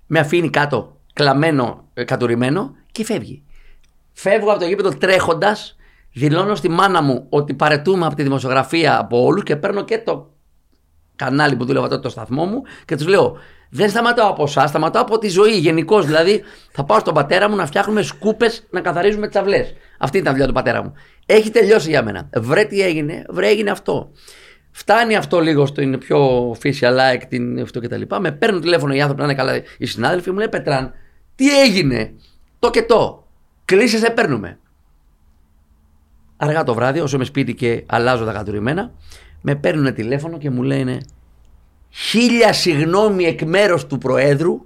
με 0.07 0.19
αφήνει 0.19 0.49
κάτω, 0.49 0.97
κλαμμένο, 1.13 1.87
ε, 1.93 2.03
κατουρημένο 2.03 2.75
και 2.91 3.05
φεύγει. 3.05 3.43
Φεύγω 4.13 4.51
από 4.51 4.59
το 4.59 4.65
γήπεδο 4.65 4.89
τρέχοντας, 4.97 5.75
δηλώνω 6.13 6.55
στη 6.55 6.69
μάνα 6.69 7.01
μου 7.01 7.25
ότι 7.29 7.53
παρετούμε 7.53 8.05
από 8.05 8.15
τη 8.15 8.23
δημοσιογραφία 8.23 8.99
από 8.99 9.23
όλους 9.23 9.43
και 9.43 9.55
παίρνω 9.55 9.83
και 9.83 9.97
το 9.99 10.29
κανάλι 11.15 11.55
που 11.55 11.65
δούλευα 11.65 11.87
τότε 11.87 12.01
το 12.01 12.09
σταθμό 12.09 12.45
μου 12.45 12.61
και 12.85 12.95
τους 12.95 13.07
λέω: 13.07 13.37
Δεν 13.69 13.89
σταματάω 13.89 14.29
από 14.29 14.43
εσάς, 14.43 14.69
σταματάω 14.69 15.01
από 15.01 15.17
τη 15.17 15.29
ζωή 15.29 15.57
γενικώς. 15.57 16.05
Δηλαδή, 16.05 16.43
θα 16.71 16.83
πάω 16.83 16.99
στον 16.99 17.13
πατέρα 17.13 17.49
μου 17.49 17.55
να 17.55 17.65
φτιάχνουμε 17.65 18.01
σκούπες 18.01 18.63
να 18.69 18.81
καθαρίζουμε 18.81 19.27
τις 19.27 19.35
αυλές. 19.35 19.73
Αυτή 19.97 20.17
ήταν 20.17 20.29
η 20.29 20.31
δουλειά 20.31 20.47
του 20.47 20.53
πατέρα 20.53 20.83
μου. 20.83 20.93
Έχει 21.25 21.49
τελειώσει 21.49 21.89
για 21.89 22.03
μένα. 22.03 22.29
Βρε 22.35 22.63
τι 22.63 22.81
έγινε, 22.81 23.25
βρε 23.29 23.47
έγινε 23.47 23.71
αυτό. 23.71 24.11
Φτάνει 24.71 25.15
αυτό 25.15 25.39
λίγο 25.39 25.65
στο 25.65 25.81
είναι 25.81 25.97
πιο 25.97 26.51
official 26.51 26.97
like, 26.97 27.21
την 27.29 27.61
αυτό 27.61 27.79
κτλ. 27.79 28.01
Με 28.19 28.31
παίρνουν 28.31 28.61
τηλέφωνο 28.61 28.93
οι 28.93 29.01
άνθρωποι 29.01 29.21
να 29.21 29.27
είναι 29.27 29.35
καλά 29.35 29.61
οι 29.77 29.85
συνάδελφοι 29.85 30.31
μου, 30.31 30.37
λέει 30.37 30.49
Πετράν, 30.49 30.93
τι 31.35 31.61
έγινε, 31.61 32.13
το 32.59 32.69
και 32.69 32.83
το. 32.83 33.27
Κλείσες, 33.65 33.99
σε 33.99 34.09
παίρνουμε. 34.09 34.59
Αργά 36.37 36.63
το 36.63 36.73
βράδυ, 36.73 36.99
όσο 36.99 37.15
είμαι 37.15 37.25
σπίτι 37.25 37.53
και 37.53 37.83
αλλάζω 37.85 38.25
τα 38.25 38.31
κατουρημένα, 38.31 38.91
με 39.47 39.55
παίρνουν 39.55 39.93
τηλέφωνο 39.93 40.37
και 40.37 40.49
μου 40.49 40.63
λένε 40.63 40.97
χίλια 41.89 42.53
συγγνώμη 42.53 43.25
εκ 43.25 43.41
μέρους 43.41 43.85
του 43.87 43.97
Προέδρου, 43.97 44.65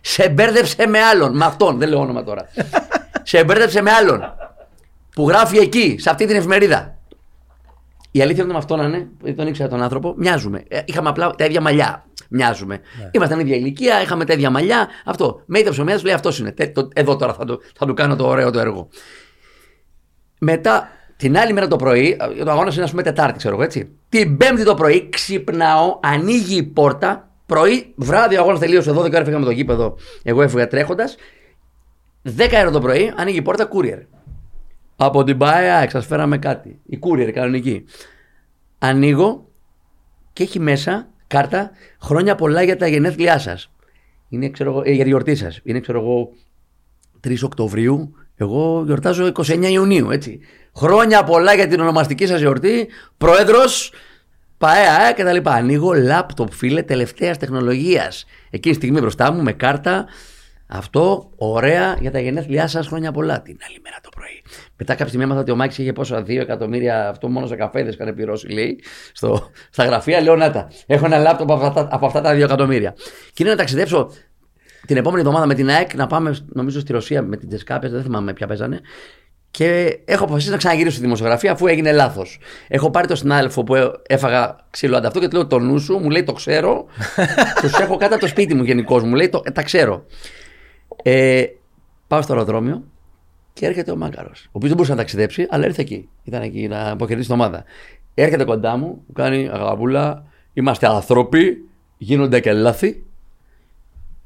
σε 0.00 0.28
μπέρδεψε 0.28 0.86
με 0.86 1.00
άλλον. 1.00 1.36
Με 1.36 1.44
αυτόν, 1.44 1.78
δεν 1.78 1.88
λέω 1.88 2.00
όνομα 2.00 2.24
τώρα. 2.24 2.48
σε 3.22 3.44
μπέρδεψε 3.44 3.82
με 3.82 3.90
άλλον. 3.90 4.20
Που 5.14 5.28
γράφει 5.28 5.58
εκεί, 5.58 5.96
σε 5.98 6.10
αυτή 6.10 6.26
την 6.26 6.36
εφημερίδα. 6.36 6.98
Η 8.10 8.22
αλήθεια 8.22 8.42
είναι 8.42 8.52
με 8.52 8.58
αυτόν 8.58 8.78
να 8.78 8.84
είναι, 8.84 9.08
γιατί 9.22 9.36
τον 9.36 9.46
ήξερα 9.46 9.68
τον 9.68 9.82
άνθρωπο, 9.82 10.14
μοιάζουμε. 10.16 10.64
Ε, 10.68 10.80
Είχαμε 10.84 11.08
απλά 11.08 11.30
τα 11.30 11.44
ίδια 11.44 11.60
μαλλιά. 11.60 12.04
Μοιάζουμε. 12.28 12.80
Ήμασταν 13.10 13.40
ίδια 13.40 13.56
ηλικία, 13.56 14.02
είχαμε 14.02 14.24
τα 14.24 14.32
ίδια 14.32 14.50
μαλλιά. 14.50 14.88
Αυτό. 15.04 15.42
Με 15.46 15.58
είδε 15.58 15.70
ψωμιά, 15.70 16.00
λέει 16.04 16.14
αυτός 16.14 16.38
είναι. 16.38 16.52
Τε- 16.52 16.74
το- 16.74 16.88
Εδώ 16.94 17.16
τώρα 17.16 17.34
θα 17.34 17.44
του, 17.44 17.60
θα 17.76 17.86
του 17.86 17.94
κάνω 17.94 18.16
το 18.16 18.26
ωραίο 18.26 18.50
το 18.50 18.58
έργο. 18.58 18.88
Μετά, 20.38 20.88
την 21.20 21.38
άλλη 21.38 21.52
μέρα 21.52 21.68
το 21.68 21.76
πρωί, 21.76 22.16
ε, 22.38 22.44
το 22.44 22.50
αγώνας 22.50 22.74
είναι 22.74 22.84
ας 22.84 22.90
πούμε 22.90 23.02
Τετάρτη, 23.02 23.38
ξέρω 23.38 23.54
εγώ 23.54 23.62
έτσι. 23.62 23.90
Την 24.08 24.36
Πέμπτη 24.36 24.64
το 24.64 24.74
πρωί 24.74 25.08
ξυπνάω, 25.08 25.98
ανοίγει 26.02 26.56
η 26.56 26.62
πόρτα. 26.62 27.28
Πρωί, 27.46 27.92
βράδυ 27.96 28.36
ο 28.36 28.40
αγώνας 28.40 28.58
τελείωσε, 28.58 28.90
12 28.90 29.14
ώρα 29.14 29.24
φύγαμε 29.24 29.44
το 29.44 29.50
γήπεδο. 29.50 29.96
Εγώ 30.22 30.42
έφυγα 30.42 30.68
τρέχοντας. 30.68 31.16
10 32.22 32.60
ώρα 32.60 32.70
το 32.70 32.80
πρωί, 32.80 33.12
ανοίγει 33.16 33.36
η 33.36 33.42
πόρτα, 33.42 33.68
courier. 33.72 33.98
Από 34.96 35.24
την 35.24 35.38
ΠΑΕΑ 35.38 35.82
εξασφέραμε 35.82 36.38
κάτι. 36.38 36.80
Η 36.86 36.98
courier 37.02 37.30
κανονική. 37.30 37.84
Ανοίγω 38.78 39.48
και 40.32 40.42
έχει 40.42 40.60
μέσα 40.60 41.08
κάρτα 41.26 41.70
χρόνια 42.00 42.34
πολλά 42.34 42.62
για 42.62 42.76
τα 42.76 42.86
γενέθλιά 42.86 43.38
σας. 43.38 43.70
Είναι, 44.28 44.48
ξέρω 44.48 44.70
εγώ, 44.70 44.82
ε, 44.84 44.90
για 44.90 45.02
τη 45.02 45.08
γιορτή 45.08 45.34
σας. 45.34 45.60
Είναι, 45.62 45.80
ξέρω 45.80 46.00
εγώ, 46.00 46.32
3 47.20 47.42
Οκτωβρίου. 47.42 48.14
Εγώ 48.36 48.82
γιορτάζω 48.86 49.26
29 49.26 49.70
Ιουνίου, 49.70 50.10
έτσι. 50.10 50.40
Χρόνια 50.80 51.24
πολλά 51.24 51.54
για 51.54 51.68
την 51.68 51.80
ονομαστική 51.80 52.26
σας 52.26 52.40
γιορτή. 52.40 52.88
Πρόεδρος, 53.18 53.92
ΠαΕΑ 54.58 55.12
και 55.16 55.24
τα 55.24 55.32
λοιπά. 55.32 55.52
Ανοίγω 55.52 55.92
λάπτοπ, 55.92 56.52
φίλε, 56.52 56.82
τελευταίας 56.82 57.38
τεχνολογίας. 57.38 58.24
Εκείνη 58.50 58.74
τη 58.74 58.80
στιγμή 58.80 59.00
μπροστά 59.00 59.32
μου 59.32 59.42
με 59.42 59.52
κάρτα. 59.52 60.06
Αυτό, 60.66 61.30
ωραία 61.36 61.96
για 62.00 62.10
τα 62.10 62.20
γενέθλιά 62.20 62.66
σας, 62.66 62.86
χρόνια 62.86 63.12
πολλά. 63.12 63.42
Την 63.42 63.58
άλλη 63.68 63.80
μέρα 63.82 63.96
το 64.02 64.08
πρωί. 64.16 64.42
Μετά 64.76 64.92
κάποια 64.92 65.06
στιγμή 65.06 65.24
έμαθα 65.24 65.40
ότι 65.40 65.50
ο 65.50 65.56
Μάκης 65.56 65.78
είχε 65.78 65.92
πόσο, 65.92 66.16
2 66.16 66.40
εκατομμύρια, 66.40 67.08
αυτό 67.08 67.28
μόνο 67.28 67.46
σε 67.46 67.56
καφέδες 67.56 67.94
είχαν 67.94 68.14
πληρώσει, 68.14 68.48
λέει, 68.48 68.80
στο, 69.12 69.50
στα 69.70 69.84
γραφεία. 69.84 70.20
Λέω, 70.20 70.36
να 70.36 70.50
τα. 70.50 70.70
Έχω 70.86 71.06
ένα 71.06 71.18
λάπτοπ 71.18 71.50
από 71.50 71.64
αυτά, 71.66 71.88
από 71.90 72.06
αυτά 72.06 72.20
τα 72.20 72.34
2 72.34 72.40
εκατομμύρια. 72.40 72.94
Και 73.32 73.42
είναι 73.42 73.50
να 73.50 73.56
ταξιδέψω 73.56 74.10
την 74.86 74.96
επόμενη 74.96 75.20
εβδομάδα 75.20 75.46
με 75.46 75.54
την 75.54 75.68
ΑΕΚ 75.68 75.94
να 75.94 76.06
πάμε, 76.06 76.36
νομίζω, 76.46 76.80
στη 76.80 76.92
Ρωσία 76.92 77.22
με 77.22 77.36
την 77.36 77.48
Τζεσκάπε, 77.48 77.88
δεν 77.88 78.02
θυμάμαι 78.02 78.32
ποια 78.32 78.46
παίζανε. 78.46 78.80
Και 79.50 79.98
έχω 80.04 80.24
αποφασίσει 80.24 80.50
να 80.50 80.56
ξαναγυρίσω 80.56 80.94
στη 80.94 81.04
δημοσιογραφία 81.04 81.52
αφού 81.52 81.66
έγινε 81.66 81.92
λάθος. 81.92 82.38
Έχω 82.68 82.90
πάρει 82.90 83.06
τον 83.06 83.16
συνάδελφο 83.16 83.64
που 83.64 83.74
ε- 83.74 83.90
έφαγα 84.06 84.56
ξύλο 84.70 84.96
ανταυτού 84.96 85.20
και 85.20 85.28
του 85.28 85.36
λέω 85.36 85.46
το 85.46 85.58
νου 85.58 85.78
σου, 85.78 85.98
μου 85.98 86.10
λέει 86.10 86.22
το 86.22 86.32
ξέρω. 86.32 86.86
τους 87.60 87.78
έχω 87.78 87.96
κάτω 87.96 88.14
από 88.14 88.22
το 88.22 88.28
σπίτι 88.28 88.54
μου 88.54 88.62
γενικώς, 88.62 89.02
μου 89.02 89.14
λέει 89.14 89.28
το, 89.28 89.42
ε, 89.44 89.50
τα 89.50 89.62
ξέρω. 89.62 90.04
Ε, 91.02 91.44
πάω 92.06 92.22
στο 92.22 92.32
αεροδρόμιο 92.32 92.84
και 93.52 93.66
έρχεται 93.66 93.90
ο 93.90 93.96
Μάκαρο. 93.96 94.30
Ο 94.34 94.50
οποίος 94.52 94.68
δεν 94.68 94.72
μπορούσε 94.72 94.90
να 94.90 94.96
ταξιδέψει, 94.96 95.46
αλλά 95.50 95.64
ήρθε 95.64 95.80
εκεί. 95.82 96.08
Ήταν 96.24 96.42
εκεί 96.42 96.68
να 96.68 96.90
αποκερδίσει 96.90 97.28
την 97.28 97.36
ομάδα. 97.36 97.64
Έρχεται 98.14 98.44
κοντά 98.44 98.76
μου, 98.76 98.86
μου 98.86 99.12
κάνει 99.12 99.48
αγαπούλα, 99.52 100.24
είμαστε 100.52 100.86
άνθρωποι, 100.86 101.64
γίνονται 101.96 102.40
και 102.40 102.52
λάθη. 102.52 103.04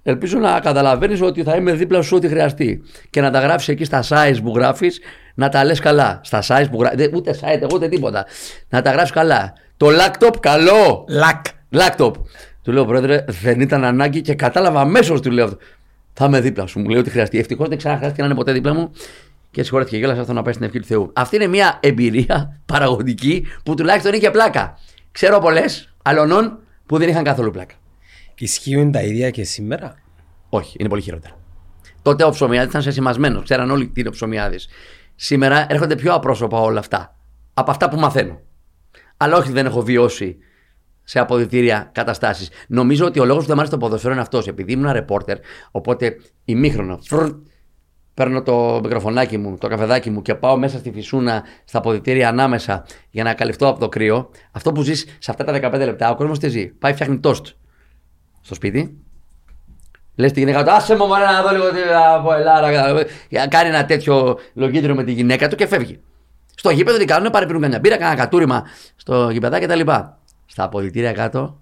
Ελπίζω 0.07 0.39
να 0.39 0.61
καταλαβαίνεις 0.61 1.21
ότι 1.21 1.43
θα 1.43 1.57
είμαι 1.57 1.73
δίπλα 1.73 2.03
σου 2.03 2.17
ό,τι 2.17 2.29
χρειαστεί. 2.29 2.83
Και 3.11 3.21
να 3.21 3.31
τα 3.31 3.41
γράφεις 3.41 3.69
εκεί 3.69 3.85
στα 3.85 4.03
size 4.09 4.37
που 4.43 4.53
γράφεις, 4.57 5.01
να 5.35 5.49
τα 5.49 5.65
λες 5.65 5.81
καλά. 5.81 6.21
Στα 6.23 6.43
size 6.49 6.67
που 6.71 6.81
γράφεις. 6.81 7.09
Ούτε 7.13 7.39
site, 7.41 7.61
εγώ 7.61 7.69
ούτε 7.73 7.89
τίποτα. 7.89 8.27
Να 8.69 8.83
τα 8.83 8.91
γράφεις 8.91 9.11
καλά. 9.11 9.53
Το 9.77 9.87
laptop 9.87 10.35
καλό. 10.41 11.05
Λακ. 11.09 11.45
Laptop. 11.73 12.13
Του 12.63 12.73
λέω, 12.73 12.85
Πρόεδρε, 12.85 13.25
δεν 13.43 13.61
ήταν 13.61 13.85
ανάγκη 13.85 14.21
και 14.21 14.35
κατάλαβα 14.35 14.81
αμέσως 14.81 15.21
του 15.21 15.31
λέω 15.31 15.45
αυτό. 15.45 15.57
Θα 16.13 16.25
είμαι 16.25 16.41
δίπλα 16.41 16.67
σου. 16.67 16.81
Μου 16.81 16.89
λέει 16.89 17.01
ότι 17.01 17.11
χρειαστεί. 17.11 17.39
Ευτυχώς 17.39 17.69
δεν 17.69 17.79
ξαναχρειάστηκε 17.79 18.23
να 18.23 18.29
είναι 18.29 18.37
ποτέ 18.37 18.53
δίπλα 18.53 18.75
μου. 18.75 18.91
Και 19.51 19.63
συγχωρέθηκε 19.63 19.99
κιόλας 19.99 20.19
αυτό 20.19 20.33
να 20.33 20.43
πάει 20.43 20.53
στην 20.53 20.67
ευχή 20.67 20.81
του 20.81 20.87
Θεού. 20.87 21.11
Αυτή 21.13 21.37
είναι 21.37 21.47
μια 21.47 21.79
εμπειρία 21.81 22.61
παραγωγική 22.67 23.47
που 23.65 23.75
τουλάχιστον 23.75 24.13
είχε 24.13 24.31
πλάκα. 24.31 24.79
Ξέρω 25.13 25.39
πολλές 25.39 25.95
αλλωνών 26.03 26.59
που 26.87 26.99
δεν 26.99 27.09
είχαν 27.09 27.25
καθόλου 27.25 27.51
πλάκα. 27.51 27.75
Ισχύουν 28.35 28.93
τα 28.93 29.03
ίδια 29.03 29.31
και 29.31 29.45
σήμερα. 29.45 29.95
Όχι, 30.49 30.77
είναι 30.79 30.89
πολύ 30.89 31.03
χειρότερα. 31.03 31.39
Τότε 32.03 32.25
ο 32.25 32.31
ψωμιάδης 32.31 32.69
ήταν 32.69 32.83
σεσημασμένο. 32.83 33.43
Ξέραν 33.43 33.71
όλοι 33.71 33.89
τι 33.89 34.01
είναι 34.01 34.09
ο 34.09 34.13
ψωμιάδης. 34.13 34.69
Σήμερα 35.15 35.67
έρχονται 35.69 35.97
πιο 35.97 36.13
απρόσωπα 36.15 36.61
όλα 36.61 36.79
αυτά. 36.79 37.17
Από 37.55 37.71
αυτά 37.71 37.89
που 37.89 37.99
μαθαίνω. 37.99 38.41
Αλλά 39.17 39.37
όχι, 39.37 39.53
δεν 39.53 39.67
έχω 39.67 39.83
βιώσει 39.83 40.37
σε 41.05 41.19
αποδητήρια 41.19 41.91
καταστάσεις. 41.93 42.49
Νομίζω 42.69 43.07
ότι 43.07 43.21
ο 43.21 43.25
λόγος 43.25 43.43
που 43.43 43.47
δεν 43.47 43.55
μου 43.55 43.61
άρεσε 43.61 43.77
το 43.77 43.85
ποδοσφαίρο 43.85 44.13
είναι 44.13 44.23
αυτός. 44.23 44.47
Επειδή 44.47 44.73
ήμουν 44.73 44.93
ρεπόρτερ, 44.93 45.39
οπότε 45.71 46.17
ημίχρονο. 46.45 46.99
φρρ, 47.03 47.31
Παίρνω 48.15 48.43
το 48.43 48.81
μικροφωνάκι 48.83 49.39
μου, 49.39 49.59
το 49.59 49.69
καφεδάκι 49.69 50.11
μου 50.11 50.23
και 50.23 50.35
πάω 50.35 50.57
μέσα 50.57 50.79
στη 50.79 50.91
φυσούνα, 50.91 51.45
στα 51.65 51.79
αποδητήρια 51.79 52.29
ανάμεσα 52.29 52.87
για 53.11 53.25
να 53.25 53.35
καλυφθώ 53.35 53.67
από 53.67 53.81
το 53.81 53.89
κρύο. 53.89 54.31
Αυτό 54.53 54.73
που 54.73 54.83
ζεις 54.83 55.05
σε 55.19 55.31
αυτά 55.31 55.45
τα 55.45 55.53
15 55.53 55.85
λεπτά, 55.85 56.11
ο 56.11 56.15
κόσμος 56.15 56.39
τι 56.39 56.49
ζει. 56.49 56.67
Πάει 56.67 56.93
φτιάχνει 56.93 57.19
τόστ 57.19 57.47
στο 58.45 58.55
σπίτι, 58.55 58.99
Λες 60.17 60.33
τη 60.33 60.39
γυναίκα 60.39 60.65
του, 60.65 60.71
άσε 60.73 60.97
μου 60.97 61.07
μωρέ 61.07 61.25
να 61.25 61.43
δω 61.43 61.51
λίγο 61.51 61.71
τι 61.71 61.79
από 62.15 62.33
Ελλάδα. 62.33 63.05
Κάνει 63.49 63.69
ένα 63.69 63.85
τέτοιο 63.85 64.39
λογίδριο 64.55 64.95
με 64.95 65.05
τη 65.05 65.13
γυναίκα 65.13 65.49
του 65.49 65.57
και 65.57 65.67
φεύγει. 65.67 66.01
Στο 66.55 66.71
γήπεδο 66.71 66.99
τι 66.99 67.05
κάνουν, 67.05 67.31
πάρε 67.31 67.47
πίνουν 67.47 67.61
καμιά 67.63 67.79
μπύρα, 67.79 67.97
κάνα 67.97 68.15
κατούριμα 68.15 68.65
στο 68.97 69.31
γήπεδα 69.31 69.59
κτλ. 69.61 69.81
Στα 70.47 70.65
αποδητήρια 70.65 71.13
κάτω. 71.13 71.61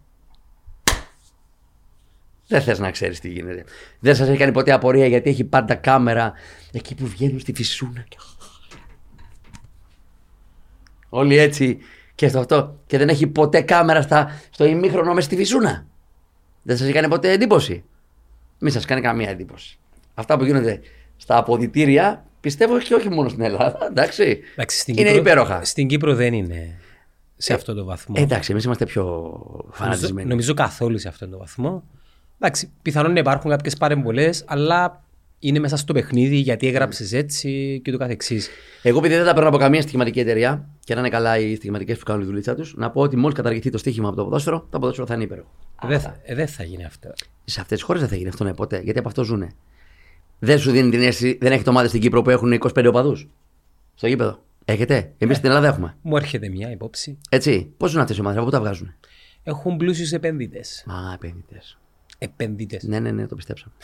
Δεν 2.46 2.62
θες 2.62 2.78
να 2.78 2.90
ξέρεις 2.90 3.20
τι 3.20 3.28
γίνεται. 3.28 3.64
Δεν 4.00 4.14
σας 4.14 4.28
έχει 4.28 4.38
κάνει 4.38 4.52
ποτέ 4.52 4.72
απορία 4.72 5.06
γιατί 5.06 5.30
έχει 5.30 5.44
πάντα 5.44 5.74
κάμερα 5.74 6.32
εκεί 6.72 6.94
που 6.94 7.06
βγαίνουν 7.06 7.40
στη 7.40 7.52
φυσούνα. 7.54 8.04
και- 8.08 8.16
Όλοι 11.08 11.36
έτσι 11.38 11.78
και 12.14 12.28
στο 12.28 12.38
αυτό. 12.38 12.78
Και 12.86 12.98
δεν 12.98 13.08
έχει 13.08 13.26
ποτέ 13.26 13.60
κάμερα 13.60 14.02
στα, 14.02 14.40
στο 14.50 14.64
ημίχρονο 14.64 15.14
μες 15.14 15.24
στη 15.24 15.36
φυσούνα. 15.36 15.86
Δεν 16.62 16.76
σας 16.76 16.86
έχει 16.86 16.94
κάνει 16.94 17.08
ποτέ 17.08 17.30
εντύπωση; 17.30 17.84
Μην 18.58 18.72
σας 18.72 18.84
κάνει 18.84 19.00
καμία 19.00 19.30
εντύπωση. 19.30 19.78
Αυτά 20.14 20.38
που 20.38 20.44
γίνονται 20.44 20.80
στα 21.16 21.36
αποδητήρια 21.36 22.24
πιστεύω 22.40 22.78
και 22.78 22.94
όχι 22.94 23.08
μόνο 23.08 23.28
στην 23.28 23.42
Ελλάδα. 23.42 23.86
Εντάξει. 23.90 24.40
Εντάξει, 24.52 24.78
στην 24.78 24.94
είναι 24.94 25.06
Κύπρο, 25.06 25.20
υπέροχα. 25.20 25.64
Στην 25.64 25.86
Κύπρο 25.86 26.14
δεν 26.14 26.32
είναι 26.32 26.78
σε 27.36 27.54
αυτό 27.54 27.74
το 27.74 27.84
βαθμό. 27.84 28.14
Ε, 28.18 28.22
εντάξει, 28.22 28.50
εμείς 28.52 28.64
είμαστε 28.64 28.84
πιο 28.84 29.02
νομίζω, 29.02 29.68
φανατισμένοι. 29.70 30.28
νομίζω 30.28 30.54
καθόλου 30.54 30.98
σε 30.98 31.08
αυτόν 31.08 31.30
τον 31.30 31.38
βαθμό. 31.38 31.82
Εντάξει, 32.38 32.70
πιθανόν 32.82 33.12
να 33.12 33.18
υπάρχουν 33.18 33.50
κάποιες 33.50 33.76
παρεμβολές, 33.76 34.44
αλλά 34.46 35.01
είναι 35.44 35.58
μέσα 35.58 35.76
στο 35.76 35.92
παιχνίδι 35.92 36.36
γιατί 36.36 36.66
έγραψες 36.66 37.12
έτσι 37.12 37.80
και 37.84 37.90
το 37.90 37.98
καθεξής. 37.98 38.48
Εγώ, 38.82 38.98
επειδή 38.98 39.14
δεν 39.14 39.24
τα 39.24 39.34
παίρνω 39.34 39.48
από 39.48 39.58
καμία 39.58 39.80
στοιχηματική 39.80 40.20
εταιρεία 40.20 40.68
και 40.84 40.94
να 40.94 41.00
είναι 41.00 41.08
καλά 41.08 41.38
οι 41.38 41.54
στοιχηματικέ 41.54 41.94
που 41.94 42.04
κάνουν 42.04 42.22
τη 42.22 42.28
δουλίτσα 42.28 42.54
τους, 42.54 42.74
να 42.76 42.90
πω 42.90 43.00
ότι 43.00 43.16
μόλις 43.16 43.36
καταργηθεί 43.36 43.70
το 43.70 43.78
στοίχημα 43.78 44.08
από 44.08 44.16
το 44.16 44.24
ποδόσφαιρο, 44.24 44.66
το 44.70 44.78
ποδόσφαιρο 44.78 45.06
θα 45.06 45.14
είναι 45.14 45.22
υπέροχο. 45.22 45.50
Δεν 45.82 46.00
θα, 46.00 46.20
ε, 46.22 46.34
δεν 46.34 46.46
θα 46.46 46.64
γίνει 46.64 46.84
αυτό. 46.84 47.12
Σε 47.44 47.60
αυτές 47.60 47.78
τις 47.78 47.86
χώρες 47.86 48.00
δεν 48.00 48.10
θα 48.10 48.16
γίνει 48.16 48.28
αυτό 48.28 48.44
ναι, 48.44 48.54
ποτέ, 48.54 48.80
γιατί 48.84 48.98
από 48.98 49.08
αυτό 49.08 49.24
ζουνε. 49.24 49.48
Δεν 50.38 50.58
σου 50.58 50.70
δίνει 50.70 50.90
την 50.90 51.02
αίσθηση, 51.02 51.38
δεν 51.40 51.52
έχετε 51.52 51.70
ομάδες 51.70 51.88
στην 51.88 52.02
Κύπρο 52.02 52.22
που 52.22 52.30
έχουν 52.30 52.52
25 52.52 52.84
οπαδούς. 52.88 53.28
Στο 53.94 54.06
γήπεδο. 54.06 54.42
Έχετε. 54.64 55.12
Εμείς 55.18 55.36
στην 55.36 55.48
Ελλάδα 55.48 55.66
έχουμε. 55.66 55.96
Μου 56.02 56.16
έρχεται 56.16 56.48
μια 56.48 56.70
υπόψη. 56.70 57.18
Έτσι. 57.28 57.72
Πώς 57.76 57.90
ζουν 57.90 58.00
αυτές 58.00 58.16
οι 58.16 58.20
ομάδες, 58.20 58.38
από 58.38 58.46
πού 58.46 58.52
τα 58.52 58.60
βγάζουν; 58.60 58.94
Έχουν 59.42 59.76
πλούσιους 59.76 60.12
επενδυτές. 60.12 60.84
Α, 60.86 61.12
επενδυτές. 61.14 61.78
Επενδυτές. 62.18 62.82
Ναι, 62.82 63.00
ναι, 63.00 63.10
ναι, 63.10 63.26
το 63.26 63.34
πιστέψαμε. 63.34 63.74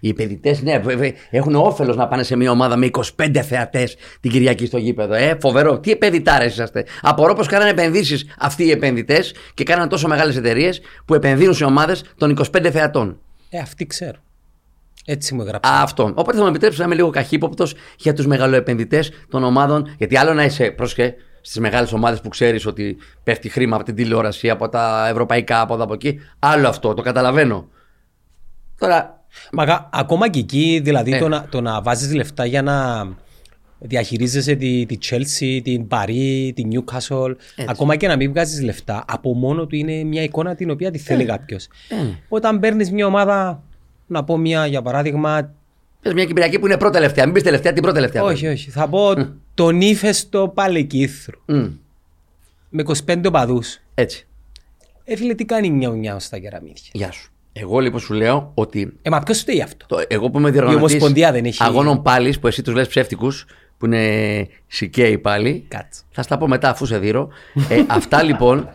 Οι 0.00 0.08
επενδυτές, 0.08 0.62
ναι, 0.62 0.78
βέβαια, 0.78 1.12
έχουν 1.30 1.54
όφελος 1.54 1.96
να 1.96 2.08
πάνε 2.08 2.22
σε 2.22 2.36
μια 2.36 2.50
ομάδα 2.50 2.76
με 2.76 2.86
25 2.86 3.42
θεατές 3.42 3.96
την 4.20 4.30
Κυριακή 4.30 4.66
στο 4.66 4.78
γήπεδο. 4.78 5.14
Ε, 5.14 5.36
φοβερό. 5.40 5.78
Τι 5.78 5.90
επενδυτάρες 5.90 6.52
είσαστε. 6.52 6.84
Απορώ 7.02 7.34
πως 7.34 7.46
κάνανε 7.46 7.70
επενδύσεις 7.70 8.34
αυτοί 8.38 8.64
οι 8.64 8.70
επενδυτές 8.70 9.34
και 9.54 9.64
κάνανε 9.64 9.88
τόσο 9.88 10.08
μεγάλες 10.08 10.36
εταιρείες 10.36 10.80
που 11.04 11.14
επενδύουν 11.14 11.54
σε 11.54 11.64
ομάδες 11.64 12.04
των 12.16 12.30
25 12.30 12.70
θεατών. 12.70 13.20
Ε, 13.50 13.58
αυτοί 13.58 13.86
ξέρω. 13.86 14.18
Έτσι 15.04 15.34
μου 15.34 15.42
έγραψε. 15.42 15.72
Α, 15.72 15.82
αυτό. 15.82 16.02
Οπότε 16.14 16.36
θα 16.36 16.42
μου 16.42 16.48
επιτρέψεις 16.48 16.78
να 16.78 16.84
είμαι 16.84 16.94
λίγο 16.94 17.10
καχύποπτος 17.10 17.74
για 17.98 18.12
τους 18.12 18.26
μεγαλοεπενδυτές 18.26 19.10
των 19.28 19.44
ομάδων. 19.44 19.94
Γιατί 19.98 20.16
άλλο 20.16 20.32
να 20.34 20.44
είσαι, 20.44 20.70
πρόσχε, 20.70 21.14
στις 21.40 21.58
μεγάλες 21.58 21.92
ομάδες 21.92 22.20
που 22.20 22.28
ξέρεις 22.28 22.66
ότι 22.66 22.96
πέφτει 23.24 23.48
χρήμα 23.48 23.76
από 23.76 23.84
την 23.84 23.94
τηλεόραση, 23.94 24.50
από 24.50 24.68
τα 24.68 25.08
ευρωπαϊκά, 25.10 25.60
από 25.60 25.74
εδώ 25.74 25.84
από 25.84 25.94
εκεί. 25.94 26.20
Άλλο 26.38 26.68
αυτό, 26.68 26.94
το 26.94 27.02
καταλαβαίνω. 27.02 27.68
Τώρα, 28.84 29.22
Μα 29.52 29.88
ακόμα 29.92 30.28
και 30.30 30.38
εκεί, 30.38 30.80
δηλαδή 30.84 31.12
Ε. 31.12 31.18
το, 31.18 31.28
να, 31.28 31.46
το 31.50 31.60
να 31.60 31.82
βάζεις 31.82 32.14
λεφτά 32.14 32.44
για 32.46 32.62
να 32.62 33.06
διαχειρίζεσαι 33.78 34.54
τη, 34.54 34.86
τη 34.86 34.98
Chelsea, 35.10 35.60
την 35.64 35.86
Paris, 35.88 36.50
την 36.54 36.70
Newcastle, 36.72 37.34
ακόμα 37.68 37.96
και 37.96 38.06
να 38.08 38.16
μην 38.16 38.30
βγάζεις 38.30 38.62
λεφτά, 38.62 39.04
από 39.08 39.34
μόνο 39.34 39.66
του 39.66 39.76
είναι 39.76 40.04
μια 40.04 40.22
εικόνα 40.22 40.54
την 40.54 40.70
οποία 40.70 40.90
τη 40.90 40.98
θέλει 40.98 41.24
κάποιος. 41.24 41.64
ε, 41.88 41.94
Όταν 42.28 42.60
παίρνεις 42.60 42.90
μια 42.90 43.06
ομάδα, 43.06 43.62
να 44.06 44.24
πω 44.24 44.36
μια 44.36 44.66
για 44.66 44.82
παράδειγμα, 44.82 45.54
πες 46.00 46.12
μια 46.12 46.24
Κυπριακή 46.24 46.58
που 46.58 46.66
είναι 46.66 46.76
πρώτη 46.76 46.94
τελευταία. 46.94 47.24
Μην 47.24 47.34
πεις 47.34 47.42
τελευταία, 47.42 47.72
την 47.72 47.82
πρώτη 47.82 47.96
τελευταία. 47.96 48.22
όχι 48.22 48.46
όχι, 48.46 48.70
θα 48.70 48.88
πω 48.88 49.12
τον 49.54 49.80
ύφεστο 49.80 50.48
Παλεκύθρου, 50.54 51.40
Μμ, 51.46 51.66
με 52.68 52.82
25 53.06 53.20
οπαδούς. 53.26 53.80
έτσι. 53.94 54.26
Ε, 55.04 55.16
φίλε, 55.16 55.34
τι 55.34 55.44
κάνει 55.44 55.70
νιάου 55.70 55.94
νιάου 55.94 56.20
στα 56.20 56.38
κεραμίδια. 56.38 56.90
Γεια 56.92 57.10
σου. 57.12 57.32
Εγώ 57.56 57.78
λοιπόν 57.78 58.00
σου 58.00 58.12
λέω 58.14 58.50
ότι 58.54 58.96
Ε, 59.02 59.10
μα 59.10 59.18
ποιος 59.20 59.38
φταίει 59.40 59.62
αυτό; 59.62 59.86
το, 59.86 60.02
εγώ 60.08 60.30
που 60.30 60.38
είμαι 60.38 60.50
διοργανωτής 60.50 60.82
Ομοσπονδία 60.92 61.32
δεν 61.32 61.44
έχει- 61.44 61.62
αγώνων 61.62 62.02
πάλι, 62.02 62.38
που 62.40 62.46
εσύ 62.46 62.62
τους 62.62 62.74
λες 62.74 62.88
ψεύτικους, 62.88 63.46
που 63.78 63.86
είναι 63.86 64.46
σικαίοι 64.66 65.18
πάλι. 65.18 65.64
Κάτσε. 65.68 66.00
Θα 66.10 66.22
στα 66.22 66.38
πω 66.38 66.48
μετά 66.48 66.68
αφού 66.68 66.86
σε 66.86 66.98
δείρω. 66.98 67.28
Ε, 67.68 67.82
αυτά 67.98 68.22
λοιπόν 68.22 68.68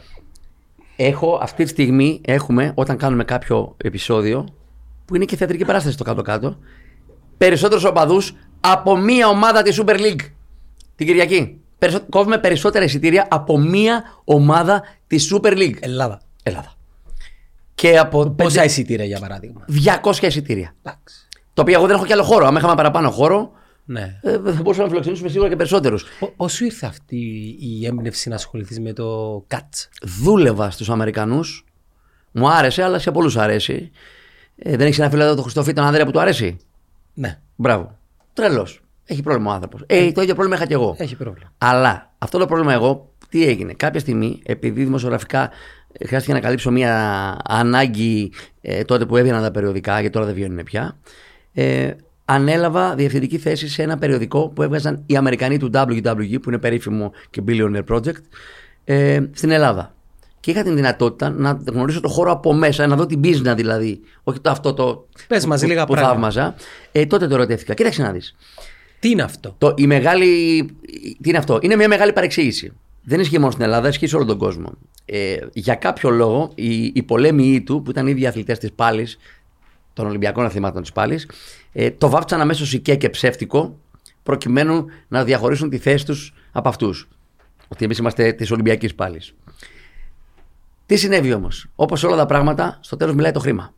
έχω 0.96 1.39
αυτή 1.42 1.63
τη 1.63 1.70
στιγμή 1.70 2.22
έχουμε 2.26 2.72
όταν 2.76 2.98
κάνουμε 2.98 3.24
κάποιο 3.24 3.76
επεισόδιο 3.84 4.46
που 5.06 5.15
είναι 5.15 5.26
και 5.26 5.36
θεατρική 5.36 5.65
παράσταση 5.65 5.94
στο 5.94 6.04
κάτω-κάτω 6.04 6.58
περισσότερους 7.38 7.84
οπαδούς 7.84 8.34
από 8.60 8.98
μία 8.98 9.28
ομάδα 9.28 9.62
της 9.62 9.82
Super 9.82 9.96
League 10.00 10.22
την 10.96 11.08
Κυριακή. 11.08 11.60
Περισσο... 11.80 12.00
Κόβουμε 12.10 12.38
περισσότερα 12.38 12.86
εισιτήρια 12.86 13.28
από 13.30 13.58
μία 13.60 14.04
ομάδα 14.24 14.84
της 15.08 15.34
Super 15.34 15.52
League. 15.58 15.76
Ελλάδα. 15.80 16.22
Ελλάδα. 16.44 16.74
Και 17.80 17.98
από 17.98 18.30
Πόσα 18.30 18.32
πέντε- 18.54 18.65
εισιτήρια 18.65 19.06
για 19.06 19.20
παράδειγμα; 19.20 19.65
200 19.68 20.28
εισιτήρια. 20.28 20.76
Εντάξει. 20.84 21.28
Το 21.54 21.62
οποίο 21.62 21.74
εγώ 21.78 21.86
δεν 21.88 21.96
έχω 21.96 22.06
κι 22.06 22.13
άλλο 22.13 22.24
χώρο. 22.24 22.46
Αν 22.46 22.56
είχαμε 22.56 22.76
παραπάνω 22.76 23.10
χώρο, 23.12 23.52
Ναι. 23.86 24.20
ε, 24.22 24.32
θα 24.32 24.38
μπορούσαμε 24.39 24.84
να 24.84 24.89
φιλοξενήσουμε 24.89 25.30
σίγουρα 25.30 25.50
και 25.50 25.56
περισσότερους. 25.56 26.06
Πώς 26.36 26.54
σου 26.54 26.65
ήρθε 26.65 26.86
αυτή 26.86 27.18
η 27.60 27.86
έμπνευση 27.86 28.30
να 28.30 28.36
ασχοληθείς 28.36 28.80
με 28.80 28.94
το 28.94 29.38
CATS. 29.48 29.88
Δούλευα 30.22 30.70
στους 30.72 30.89
Αμερικανούς. 30.89 31.65
Μου 32.32 32.50
άρεσε, 32.50 32.84
αλλά 32.84 33.00
σε 33.00 33.12
πολλούς 33.12 33.38
αρέσει. 33.38 33.92
Ε, 34.56 34.76
δεν 34.76 34.88
έχει 34.88 35.02
ένα 35.02 35.10
φίλο 35.10 35.24
εδώ 35.24 35.36
το 35.36 35.42
Χριστόφι 35.42 35.74
τον 35.74 35.84
Ανδρέα 35.86 36.06
που 36.06 36.12
του 36.12 36.20
αρέσει; 36.20 36.58
Ναι, 37.13 37.39
Μπράβο. 37.56 37.98
Τρελός. 38.34 38.82
Έχει 39.06 39.22
πρόβλημα 39.22 39.52
ο 39.52 39.54
άνθρωπος. 39.54 39.84
Ε, 39.86 40.12
το 40.12 40.22
ίδιο 40.22 40.34
πρόβλημα 40.34 40.56
είχα 40.58 40.65
κι 40.65 40.74
εγώ. 40.74 40.96
έχει 40.98 41.15
πρόβλημα. 41.15 41.52
Αλλά 41.58 42.13
αυτό 42.18 42.38
το 42.38 42.46
πρόβλημα 42.46 42.74
εγώ, 42.74 43.10
τι 43.30 43.46
έγινε; 43.48 43.74
Κάποια 43.74 44.00
στιγμή, 44.00 44.42
επειδή 44.46 44.84
δημοσιογραφικά 44.84 45.44
ε, 45.44 45.50
χρειάστηκε 46.06 46.34
να 46.34 46.39
καλύψω 46.39 46.71
μια 46.71 47.38
ανάγκη 47.43 48.32
ε, 48.62 48.84
τότε 48.84 49.06
που 49.06 49.17
έβγαιναν 49.17 49.41
τα 49.41 49.52
περιοδικά, 49.52 49.93
γιατί 49.93 50.10
τώρα 50.10 50.25
δεν 50.25 50.36
βγαίνουν 50.36 50.63
πια, 50.63 50.97
ε, 51.54 51.91
ανέλαβα 52.25 52.95
διευθυντική 52.95 53.38
θέση 53.38 53.69
σε 53.69 53.84
ένα 53.84 53.97
περιοδικό 53.97 54.49
που 54.49 54.63
έβγαζαν 54.63 55.04
οι 55.06 55.15
Αμερικανοί 55.15 55.58
του 55.58 55.69
WW, 55.73 56.41
που 56.41 56.49
είναι 56.49 56.58
περίφημο 56.58 57.12
και 57.30 57.43
billionaire 57.47 57.95
project, 57.95 58.21
ε, 58.84 59.19
στην 59.32 59.52
Ελλάδα. 59.52 59.93
Και 60.39 60.52
είχα 60.52 60.63
την 60.63 60.75
δυνατότητα 60.75 61.30
να 61.30 61.60
γνωρίσω 61.71 61.99
το 61.99 62.08
χώρο 62.08 62.32
από 62.32 62.54
μέσα, 62.54 62.88
να 62.88 62.95
δω 62.95 63.06
την 63.06 63.21
business 63.23 63.54
δηλαδή. 63.56 63.99
Όχι 64.23 64.39
το 64.39 64.49
αυτό 64.49 64.73
το. 64.73 65.08
Πες 65.28 65.45
μας 65.45 65.62
που, 65.62 65.67
λίγα 65.67 65.86
που 65.86 65.93
πράγματα. 65.93 66.13
θαύμαζα. 66.13 66.56
Ε, 66.91 67.06
τότε 67.06 67.28
το 67.28 67.34
ερωτήθηκα. 67.34 67.73
Κοίταξε 67.73 68.02
να 68.02 68.12
δεις. 68.12 68.36
Τι 68.99 69.10
είναι 69.10 69.21
αυτό; 69.21 69.56
Το, 69.58 69.73
η 69.78 69.88
μεγάλη. 69.88 70.28
Τι 71.21 71.29
είναι 71.29 71.37
αυτό, 71.37 71.60
είναι 71.62 71.75
μια 71.75 71.87
μεγάλη 71.87 72.13
παρεξήγηση. 72.13 72.73
Δεν 73.10 73.20
ισχύει 73.20 73.40
μόνο 73.40 73.52
στην 73.52 73.64
Ελλάδα, 73.64 73.88
ισχύει 73.88 74.08
σε 74.08 74.16
όλο 74.16 74.26
τον 74.26 74.38
κόσμο. 74.38 74.72
Ε, 75.06 75.38
για 75.54 75.76
κάποιο 75.76 76.10
λόγο, 76.10 76.52
οι, 76.56 76.84
οι 76.84 77.04
πολέμοι 77.04 77.62
του, 77.62 77.82
που 77.82 77.92
ήταν 77.92 78.08
οι 78.08 78.12
ίδιοι 78.12 78.28
αθλητές 78.28 78.58
της 78.60 78.72
πάλης, 78.72 79.18
των 79.94 80.08
Ολυμπιακών 80.08 80.46
Αθλημάτων 80.46 80.82
της 80.82 80.92
πάλης, 80.92 81.30
ε, 81.72 81.92
το 81.92 82.10
βάφτισαν 82.10 82.42
αμέσως 82.42 82.74
οικέ 82.74 82.96
και 82.96 83.10
ψεύτικο, 83.10 83.80
προκειμένου 84.24 84.86
να 85.08 85.24
διαχωρίσουν 85.24 85.70
τη 85.70 85.78
θέση 85.78 86.06
τους 86.06 86.34
από 86.52 86.70
αυτούς. 86.70 87.08
Ότι 87.68 87.86
εμείς 87.86 87.98
είμαστε 87.98 88.34
της 88.34 88.52
Ολυμπιακής 88.52 88.96
πάλης. 88.96 89.34
Τι 90.86 90.96
συνέβη 90.98 91.34
όμως, 91.34 91.68
όπως 91.76 92.04
όλα 92.04 92.16
τα 92.16 92.26
πράγματα, 92.26 92.80
στο 92.82 92.96
τέλος 92.96 93.16
μιλάει 93.16 93.32
το 93.32 93.40
χρήμα. 93.40 93.74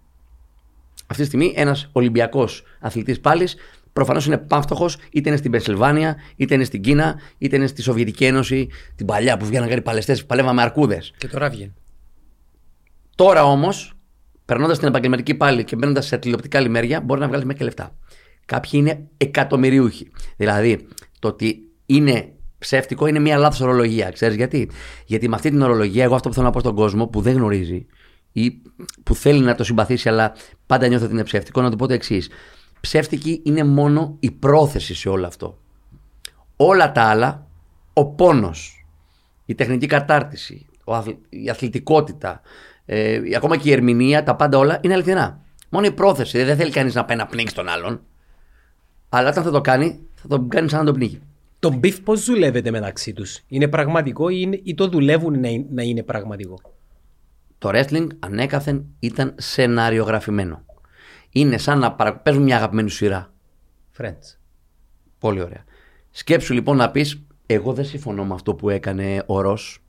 Αυτή 1.08 1.22
τη 1.22 1.28
στιγμή 1.28 1.54
ένας 1.56 1.90
Ολυμπιακός 1.92 2.64
αθλητής 2.80 3.20
πάλι 3.20 3.48
προφανώς 3.94 4.26
είναι 4.26 4.38
πάμφτωχος, 4.38 4.98
είτε 5.12 5.30
είναι 5.30 5.38
στην 5.38 5.52
Πενσιλβάνια, 5.52 6.16
είτε 6.36 6.54
είναι 6.56 6.64
στην 6.64 6.82
Κίνα, 6.82 7.20
είτε 7.38 7.56
είναι 7.56 7.68
στη 7.68 7.82
Σοβιετική 7.82 8.26
Ένωση, 8.26 8.68
την 8.96 9.06
παλιά 9.06 9.38
που 9.38 9.46
βγαίναν 9.46 9.70
κάτι 9.70 9.82
παλαιστές 9.82 10.22
που 10.22 10.26
παλεύαμε 10.26 10.62
αρκούδες. 10.62 11.14
Και 11.18 11.28
τώρα 11.28 11.50
βγαίνει. 11.50 11.74
Τώρα 13.16 13.44
όμως, 13.44 13.94
περνώντας 14.46 14.80
την 14.80 14.88
επαγγελματική 14.88 15.36
πάλι 15.36 15.64
και 15.64 15.76
μπαίνοντας 15.76 16.06
σε 16.06 16.18
τηλεοπτικά 16.18 16.60
λιμέρια, 16.60 17.02
μπορεί 17.02 17.20
να 17.20 17.28
βγάλεις 17.28 17.46
μέχρι 17.46 17.60
και 17.60 17.66
λεφτά. 17.66 17.96
Κάποιοι 18.46 18.72
είναι 18.74 19.08
εκατομμυριούχοι. 19.18 20.12
Δηλαδή, 20.38 20.88
το 21.20 21.28
ότι 21.28 21.60
είναι 21.86 22.34
ψεύτικο 22.58 23.08
είναι 23.08 23.20
μια 23.20 23.38
λάθος 23.38 23.62
ορολογία. 23.62 24.10
Ξέρεις 24.10 24.36
γιατί; 24.36 24.70
Γιατί 25.06 25.30
με 25.30 25.36
αυτή 25.36 25.50
την 25.50 25.62
ορολογία, 25.62 26.04
εγώ 26.04 26.16
αυτό 26.16 26.28
που 26.30 26.34
θέλω 26.34 26.46
να 26.46 26.52
πω 26.52 26.60
στον 26.60 26.76
κόσμο 26.76 27.08
που 27.08 27.22
δεν 27.22 27.34
γνωρίζει 27.34 27.86
ή 28.32 28.62
που 29.04 29.16
θέλει 29.16 29.40
να 29.40 29.56
το 29.56 29.64
συμπαθήσει, 29.64 30.10
αλλά 30.10 30.34
πάντα 30.66 30.88
νιώθει 30.88 31.04
ότι 31.04 31.14
είναι 31.14 31.24
ψεύτικο, 31.24 31.62
να 31.62 31.70
του 31.70 31.76
πω 31.76 31.88
το 31.88 31.94
εξής. 31.94 32.30
Ψεύτικη 32.82 33.42
είναι 33.46 33.64
μόνο 33.64 34.16
η 34.20 34.32
πρόθεση 34.32 34.96
σε 34.96 35.10
όλο 35.10 35.28
αυτό. 35.28 35.58
Όλα 36.56 36.92
τα 36.92 37.02
άλλα, 37.04 37.48
ο 37.94 38.06
πόνος, 38.06 38.86
η 39.46 39.56
τεχνική 39.56 39.86
κατάρτιση, 39.88 40.66
ο 40.84 40.94
αθλ- 40.96 41.18
η 41.30 41.50
αθλητικότητα, 41.50 42.42
ε, 42.86 43.20
ακόμα 43.36 43.58
και 43.58 43.70
η 43.70 43.72
ερμηνεία, 43.72 44.24
τα 44.24 44.36
πάντα 44.36 44.58
όλα 44.58 44.80
είναι 44.82 44.94
αληθινά. 44.94 45.40
Μόνο 45.70 45.86
η 45.86 45.92
πρόθεση. 45.92 46.44
Δεν 46.44 46.56
θέλει 46.58 46.72
κανείς 46.72 46.96
να 46.96 47.06
πάει 47.06 47.18
να 47.18 47.26
πνίξει 47.26 47.56
τον 47.56 47.68
άλλον. 47.68 48.02
Αλλά 49.10 49.30
όταν 49.30 49.44
θα 49.44 49.52
το 49.52 49.62
κάνει, 49.62 50.00
θα 50.16 50.28
το 50.28 50.46
κάνει 50.48 50.70
σαν 50.70 50.80
να 50.80 50.86
το 50.86 50.92
πνίγει. 50.94 51.22
Το 51.60 51.80
beef 51.84 52.04
πώς 52.04 52.26
δουλεύεται 52.26 52.72
μεταξύ 52.72 53.14
τους; 53.14 53.40
Είναι 53.48 53.68
πραγματικό 53.68 54.30
ή, 54.30 54.36
είναι, 54.40 54.60
ή 54.64 54.74
το 54.74 54.88
δουλεύουν 54.88 55.40
να, 55.40 55.48
είναι- 55.48 55.66
να 55.72 55.82
είναι 55.84 56.04
πραγματικό; 56.04 56.60
Το 57.58 57.70
wrestling 57.74 58.08
ανέκαθεν 58.20 58.86
ήταν 59.00 59.34
σεναριογραφημένο. 59.38 60.64
Είναι 61.32 61.58
σαν 61.58 61.80
να 61.80 61.92
παρα... 61.92 62.16
παίζουν 62.16 62.44
μια 62.44 62.56
αγαπημένη 62.56 62.90
σου 62.90 62.96
σειρά. 62.96 63.34
Friends. 63.98 64.38
Πολύ 65.20 65.42
ωραία. 65.42 65.64
Σκέψου 66.12 66.54
λοιπόν 66.54 66.78
να 66.78 66.92
πεις: 66.92 67.22
Εγώ 67.46 67.74
δεν 67.74 67.86
συμφωνώ 67.86 68.26
με 68.26 68.34
αυτό 68.34 68.54
που 68.54 68.70
έκανε 68.70 69.24
ο 69.26 69.42
Ρος. 69.42 69.80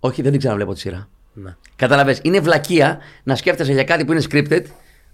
Όχι, 0.00 0.22
δεν 0.22 0.30
την 0.30 0.40
ξαναβλέπω 0.40 0.72
τη 0.72 0.78
σειρά. 0.78 1.08
Ναι. 1.32 1.56
Καταλαβες, 1.76 2.20
είναι 2.22 2.40
βλακεία 2.40 2.98
να 3.22 3.34
σκέφτεσαι 3.36 3.72
για 3.72 3.84
κάτι 3.84 4.04
που 4.04 4.12
είναι 4.12 4.22
scripted, 4.30 4.62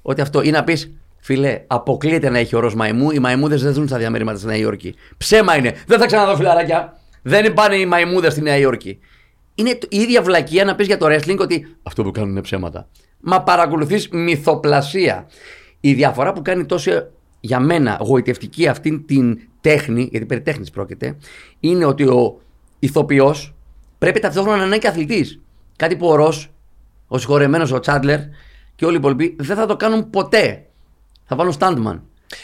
ότι 0.02 0.20
αυτό 0.20 0.42
ή 0.42 0.50
να 0.50 0.64
πεις, 0.64 0.90
φιλέ, 1.18 1.62
αποκλείεται 1.66 2.28
να 2.28 2.38
έχει 2.38 2.56
ο 2.56 2.60
Ρος 2.60 2.74
μαϊμού, 2.74 3.10
οι 3.10 3.18
μαϊμούδες 3.18 3.62
δεν 3.62 3.72
ζουν 3.72 3.88
στα 3.88 3.98
διαμερίσματα 3.98 4.38
στη 4.38 4.46
Νέα 4.46 4.56
Υόρκη. 4.56 4.94
Ψέμα 5.16 5.56
είναι. 5.56 5.74
Δεν 5.86 5.98
θα 5.98 6.06
ξαναδώ 6.06 6.36
φιλαράκια. 6.36 7.00
Δεν 7.22 7.54
πάνε 7.54 7.76
οι 7.76 7.86
μαϊμούδες 7.86 8.32
στη 8.32 8.42
Νέα 8.42 8.56
Υόρκη. 8.56 8.98
Είναι 9.54 9.74
το- 9.74 9.86
η 9.90 9.96
ίδια 9.98 10.22
βλακεία 10.22 10.64
να 10.64 10.74
πεις 10.74 10.86
για 10.86 10.96
το 10.98 11.06
wrestling 11.06 11.38
ότι 11.38 11.76
αυτό 11.82 12.02
που 12.02 12.10
κάνουν 12.10 12.30
είναι 12.30 12.40
ψέματα. 12.40 12.88
Μα 13.20 13.42
παρακολουθείς 13.42 14.08
μυθοπλασία. 14.08 15.26
Η 15.80 15.92
διαφορά 15.94 16.32
που 16.32 16.42
κάνει 16.42 16.64
τόσο 16.64 17.06
για 17.40 17.60
μένα 17.60 17.98
γοητευτική 18.00 18.68
αυτήν 18.68 19.06
την 19.06 19.38
τέχνη, 19.60 20.08
γιατί 20.10 20.26
περί 20.26 20.40
τέχνης 20.40 20.70
πρόκειται, 20.70 21.16
είναι 21.60 21.84
ότι 21.84 22.02
ο 22.02 22.40
ηθοποιός 22.78 23.54
πρέπει 23.98 24.20
ταυτόχρονα 24.20 24.56
να 24.56 24.64
είναι 24.64 24.78
και 24.78 24.88
αθλητής. 24.88 25.40
Κάτι 25.76 25.96
που 25.96 26.06
ο 26.08 26.14
Ρος, 26.14 26.50
ο 27.08 27.18
συγχωρεμένος 27.18 27.72
ο 27.72 27.80
Τσάντλερ 27.80 28.18
και 28.74 28.84
όλοι 28.84 28.94
οι 28.94 28.98
υπόλοιποι 28.98 29.36
δεν 29.40 29.56
θα 29.56 29.66
το 29.66 29.76
κάνουν 29.76 30.10
ποτέ. 30.10 30.64
Θα 31.24 31.36
βάλουν 31.36 31.54
standman. 31.58 32.00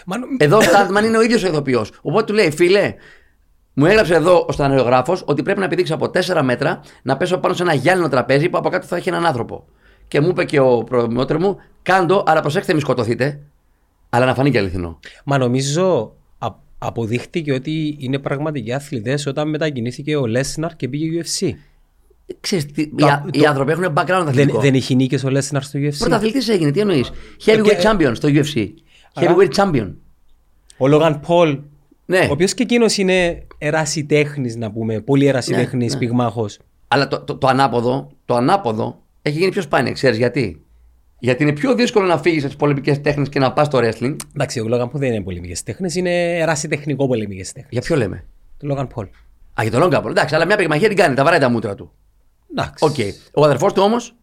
Μα, 0.07 0.18
νο- 0.18 0.27
Εδώ 0.39 0.57
ο 0.57 0.61
standman 0.61 1.05
είναι 1.05 1.16
ο 1.16 1.22
ίδιος 1.22 1.43
ο 1.45 1.47
ηθοποιός. 1.47 1.93
Οπότε 2.03 2.24
του 2.24 2.33
λέει, 2.33 2.51
φίλε, 2.51 2.95
μου 3.72 3.87
έγραψε 3.87 4.14
εδώ 4.14 4.45
ο 4.49 4.53
στανεογράφο 4.53 5.16
ότι 5.24 5.43
πρέπει 5.43 5.61
να 5.61 5.68
πηδήξω 5.68 5.95
από 5.95 6.11
4 6.14 6.41
μέτρα 6.43 6.81
να 7.03 7.16
πέσω 7.16 7.39
πάνω 7.39 7.55
σε 7.55 7.62
ένα 7.62 7.74
γυάλινο 7.74 8.09
τραπέζι 8.09 8.49
που 8.49 8.59
από 8.59 8.68
κάτω 8.68 8.87
θα 8.87 8.97
έχει 8.97 9.09
έναν 9.09 9.27
άνθρωπο. 9.27 9.66
Και 10.09 10.21
μου 10.21 10.29
είπε 10.29 10.45
και 10.45 10.61
ο 10.61 10.85
προμοιότερ 10.85 11.39
μου, 11.39 11.57
κάντο, 11.83 12.23
αλλά 12.27 12.41
προσέξτε, 12.41 12.75
μη 12.75 12.81
σκοτωθείτε. 12.81 13.41
Αλλά 14.09 14.25
να 14.27 14.35
φανεί 14.35 14.51
και 14.51 14.59
αληθινό. 14.59 14.99
μα 15.25 15.39
νομίζω 15.39 16.15
α- 16.39 16.55
αποδείχτηκε 16.79 17.53
ότι 17.53 17.97
είναι 18.01 18.19
πραγματικοί 18.19 18.73
αθλητές 18.73 19.27
όταν 19.27 19.49
μετακινήθηκε 19.49 20.17
ο 20.17 20.27
Λέσναρ 20.27 20.77
και 20.77 20.89
πήγε 20.89 21.23
UFC. 21.23 21.51
Ξέρεις, 22.41 22.67
τι- 22.67 22.89
Το- 22.95 23.07
οι, 23.07 23.11
α- 23.11 23.25
οι 23.33 23.39
το- 23.39 23.49
άνθρωποι 23.49 23.71
έχουν 23.73 23.85
background 23.85 24.05
Δεν, 24.07 24.29
αθλητικό. 24.29 24.61
δεν 24.61 24.75
έχει 24.75 24.95
νίκες 24.95 25.25
ο 25.25 25.31
Λέσναρ 25.31 25.63
στο 25.63 25.79
UFC. 25.79 25.99
Πρωταθλητής 25.99 26.49
έγινε, 26.49 26.71
τι 26.71 26.81
εννοείς; 26.81 27.11
Heavyweight 27.45 27.59
Ε, 27.71 27.75
και- 27.75 27.77
champion 27.83 28.13
στο 28.15 28.29
UFC. 28.29 28.67
Άρα- 29.15 29.35
Heavyweight 29.37 29.51
champion. 29.55 29.93
Ο 30.79 30.87
Λόγαν 30.89 31.21
Πολ, 31.21 31.59
Ναι. 32.07 32.19
ο 32.19 32.33
οποίος 32.33 32.55
και 32.55 32.63
εκείνος 32.63 32.97
είναι 32.97 33.47
ερασιτέχνης 33.59 34.57
να 34.57 34.71
πούμε, 34.71 35.01
πολύ 35.01 35.27
ερασιτέχνης 35.27 35.93
ναι. 35.93 35.99
πυγμάχος. 35.99 36.59
Αλλά 36.89 37.09
το, 37.09 37.21
το, 37.21 37.37
το 37.37 37.47
ανάποδο, 37.47 38.11
το 38.25 38.35
ανάποδο 38.35 39.03
έχει 39.29 39.39
γίνει 39.39 39.51
πιο 39.51 39.62
σπάνιο. 39.62 39.93
Ξέρεις 39.93 40.16
γιατί; 40.16 40.64
Γιατί 41.18 41.43
είναι 41.43 41.53
πιο 41.53 41.74
δύσκολο 41.74 42.07
να 42.07 42.18
φύγεις 42.18 42.39
από 42.39 42.49
τις 42.49 42.57
πολεμικές 42.57 43.01
τέχνες 43.01 43.29
και 43.29 43.39
να 43.39 43.53
πας 43.53 43.66
στο 43.66 43.79
wrestling. 43.79 44.16
Εντάξει, 44.35 44.61
ο 44.61 44.68
Λόγαν 44.68 44.91
Πολ 44.91 45.01
δεν 45.01 45.12
είναι 45.12 45.22
πολεμικές 45.22 45.62
τέχνες, 45.62 45.95
είναι 45.95 46.39
ερασιτεχνικό 46.39 47.07
πολεμικές 47.07 47.53
τέχνες. 47.53 47.72
Για 47.72 47.81
ποιο 47.81 47.97
λέμε; 47.97 48.24
Το 48.59 48.66
Λόγαν 48.66 48.87
Πολ. 48.87 49.07
Α, 49.61 49.62
για 49.62 49.70
τον 49.70 49.81
Λόγαν 49.81 49.97
Πολ. 49.97 50.11
Εντάξει, 50.11 50.35
αλλά 50.35 50.47
μια 50.47 50.57
πυγμαχία 50.57 50.89
την 50.89 50.97
κάνει, 50.97 51.14
τα 51.14 51.24
βαράει 51.24 51.39
τα 51.39 51.49
μούτρα 51.49 51.74
του. 51.74 51.93
Εντάξει. 52.51 52.85
Οκ. 52.85 52.97
Ο 53.33 53.45
αδερφός 53.45 53.72
του 53.72 53.83
όμως, 53.83 54.14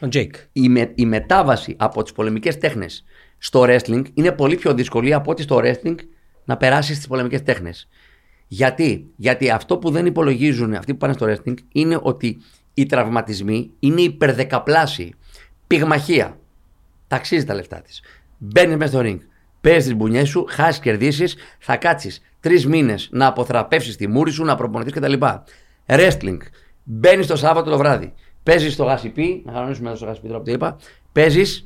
Ο 0.00 0.08
Τζέικ. 0.08 0.34
η, 0.52 0.68
με, 0.68 0.92
η 0.94 1.06
μετάβαση 1.06 1.74
από 1.78 2.02
τις 2.02 2.12
πολεμικές 2.12 2.58
τέχνες 2.58 3.04
στο 3.38 3.64
wrestling 3.68 4.02
είναι 4.14 4.32
πολύ 4.32 4.56
πιο 4.56 4.74
δύσκολη 4.74 5.14
από 5.14 5.30
ότι 5.30 5.42
στο 5.42 5.60
wrestling 5.62 5.96
να 6.44 6.56
περάσεις 6.56 6.96
στις 6.96 7.08
πολεμικές 7.08 7.42
τέχνες. 7.42 7.88
Γιατί; 8.46 9.06
Γιατί 9.16 9.50
αυτό 9.50 9.78
που 9.78 9.90
δεν 9.90 10.06
υπολογίζουν 10.06 10.74
αυτοί 10.74 10.92
που 10.92 10.98
πάνε 10.98 11.12
στο 11.12 11.26
wrestling 11.26 11.54
είναι 11.72 11.98
ότι 12.02 12.38
οι 12.80 12.86
τραυματισμοί 12.86 13.70
είναι 13.78 14.00
υπερδεκαπλάσιοι. 14.00 15.14
Πυγμαχία. 15.66 16.38
Ταξίζει 17.08 17.44
τα 17.44 17.54
λεφτά 17.54 17.80
της. 17.80 18.02
Μπαίνεις 18.38 18.76
μέσα 18.76 18.92
στο 18.92 19.00
ring. 19.04 19.18
Παίζεις 19.60 19.84
τις 19.84 19.94
μπουνιές 19.94 20.28
σου, 20.28 20.46
χάσεις 20.48 20.80
κερδίσεις, 20.80 21.36
θα 21.58 21.76
κάτσεις 21.76 22.22
τρεις 22.40 22.66
μήνες 22.66 23.08
να 23.12 23.26
αποθραπεύσεις 23.26 23.96
τη 23.96 24.06
μούρη 24.06 24.30
σου, 24.30 24.44
να 24.44 24.56
προπονηθείς 24.56 24.92
κτλ. 24.92 25.12
Wrestling. 25.86 26.38
Μπαίνεις 26.82 27.26
το 27.26 27.36
Σάββατο 27.36 27.70
το 27.70 27.78
βράδυ. 27.78 28.14
Παίζεις 28.42 28.72
στο 28.72 28.84
γασιπί, 28.84 29.42
να 29.46 29.52
κανονίσουμε 29.52 29.88
εδώ 29.88 29.96
στο 29.96 30.06
γασιπί 30.06 30.26
τώρα 30.26 30.38
που 30.38 30.44
το 30.44 30.52
είπα. 30.52 30.76
Παίζεις, 31.12 31.64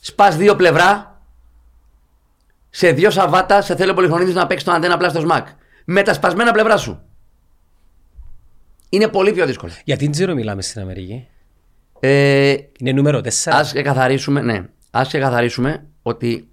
σπα 0.00 0.30
δύο 0.30 0.56
πλευρά, 0.56 1.20
σε 2.70 2.92
δύο 2.92 3.10
Σαββάτα 3.10 3.62
σε 3.62 3.76
θέλει 3.76 3.90
ο 3.90 3.94
Πολυχρονίδης 3.94 4.34
να 4.34 4.46
παίξει 4.46 4.64
το 4.64 4.72
αντένα 4.72 4.94
απλά 4.94 5.08
στο 5.08 5.20
σμακ. 5.20 5.46
Με 5.84 6.02
τα 6.02 6.14
σπασμένα 6.14 6.52
πλευρά 6.52 6.76
σου. 6.76 7.02
Είναι 8.94 9.08
πολύ 9.08 9.32
πιο 9.32 9.46
δύσκολο. 9.46 9.72
Γιατί 9.84 10.08
τζίρο 10.08 10.34
μιλάμε 10.34 10.62
στην 10.62 10.80
Αμερική. 10.80 11.26
Ε, 12.00 12.56
Είναι 12.78 12.92
νούμερο 12.92 13.20
4. 13.20 13.28
ας 13.44 13.72
ξεκαθαρίσουμε, 13.72 14.40
ναι, 14.40 14.64
ας 14.90 15.08
ξεκαθαρίσουμε 15.08 15.86
ότι 16.02 16.48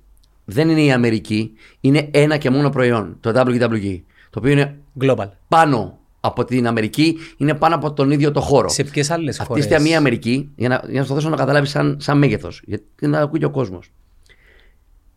δεν 0.45 0.69
είναι 0.69 0.81
η 0.81 0.91
Αμερική, 0.91 1.51
είναι 1.79 2.09
ένα 2.11 2.37
και 2.37 2.49
μόνο 2.49 2.69
προϊόν, 2.69 3.17
το 3.19 3.29
WWE, 3.35 4.01
το 4.29 4.39
οποίο 4.39 4.51
είναι 4.51 4.77
Global. 5.01 5.29
πάνω 5.47 5.99
από 6.19 6.45
την 6.45 6.67
Αμερική, 6.67 7.17
είναι 7.37 7.53
πάνω 7.53 7.75
από 7.75 7.93
τον 7.93 8.11
ίδιο 8.11 8.31
το 8.31 8.41
χώρο. 8.41 8.69
Σε 8.69 8.83
ποιες 8.83 9.11
άλλες 9.11 9.35
Αυτή 9.35 9.47
χώρες; 9.47 9.65
τη 9.65 9.73
στιγμή 9.73 9.89
η 9.89 9.95
Αμερική, 9.95 10.51
για 10.55 10.69
να, 10.69 10.81
για 10.87 10.99
να 10.99 11.05
στο 11.05 11.13
δώσω 11.13 11.29
να 11.29 11.35
καταλάβεις 11.35 11.69
σαν, 11.69 11.97
σαν 12.01 12.17
μέγεθος, 12.17 12.61
γιατί 12.65 13.07
να 13.07 13.19
ακούει 13.19 13.39
και 13.39 13.45
ο 13.45 13.49
κόσμος. 13.51 13.91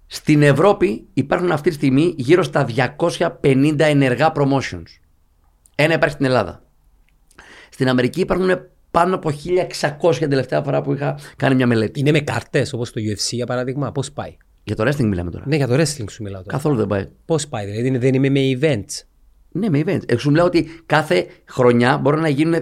Στην 0.06 0.42
Ευρώπη 0.42 1.06
υπάρχουν 1.14 1.52
αυτή 1.52 1.68
τη 1.68 1.74
στιγμή 1.74 2.14
γύρω 2.16 2.42
στα 2.42 2.66
250 3.42 3.74
ενεργά 3.78 4.32
promotions. 4.36 4.98
Ένα 5.74 5.94
υπάρχει 5.94 6.14
στην 6.14 6.26
Ελλάδα. 6.26 6.63
Στην 7.74 7.88
Αμερική 7.88 8.20
υπάρχουν 8.20 8.50
πάνω 8.90 9.14
από 9.14 9.30
1600 10.00 10.16
την 10.18 10.28
τελευταία 10.28 10.62
φορά 10.62 10.82
που 10.82 10.92
είχα 10.92 11.18
κάνει 11.36 11.54
μια 11.54 11.66
μελέτη. 11.66 12.00
Είναι 12.00 12.10
με 12.10 12.20
κάρτες 12.20 12.72
όπως 12.72 12.92
το 12.92 13.00
UFC 13.00 13.28
για 13.30 13.46
παράδειγμα. 13.46 13.92
Πώς 13.92 14.12
πάει; 14.12 14.36
Για 14.64 14.76
το 14.76 14.84
wrestling 14.88 15.04
μιλάμε 15.04 15.30
τώρα. 15.30 15.44
Ναι, 15.46 15.56
για 15.56 15.66
το 15.66 15.74
wrestling 15.74 16.04
σου 16.10 16.22
μιλάω 16.22 16.42
τώρα. 16.42 16.56
Καθόλου 16.56 16.76
δεν 16.76 16.86
πάει. 16.86 17.08
Πώς 17.24 17.48
πάει, 17.48 17.66
δηλαδή 17.66 17.86
είναι- 17.86 17.98
δεν 17.98 18.14
είμαι 18.14 18.28
με 18.28 18.40
events; 18.60 19.02
Ναι, 19.50 19.68
με 19.68 19.82
events. 19.86 20.02
Εξού 20.06 20.28
μου 20.28 20.34
λέω 20.36 20.44
ότι 20.44 20.68
κάθε 20.86 21.26
χρονιά 21.44 21.98
μπορεί 21.98 22.20
να 22.20 22.28
γίνουν 22.28 22.54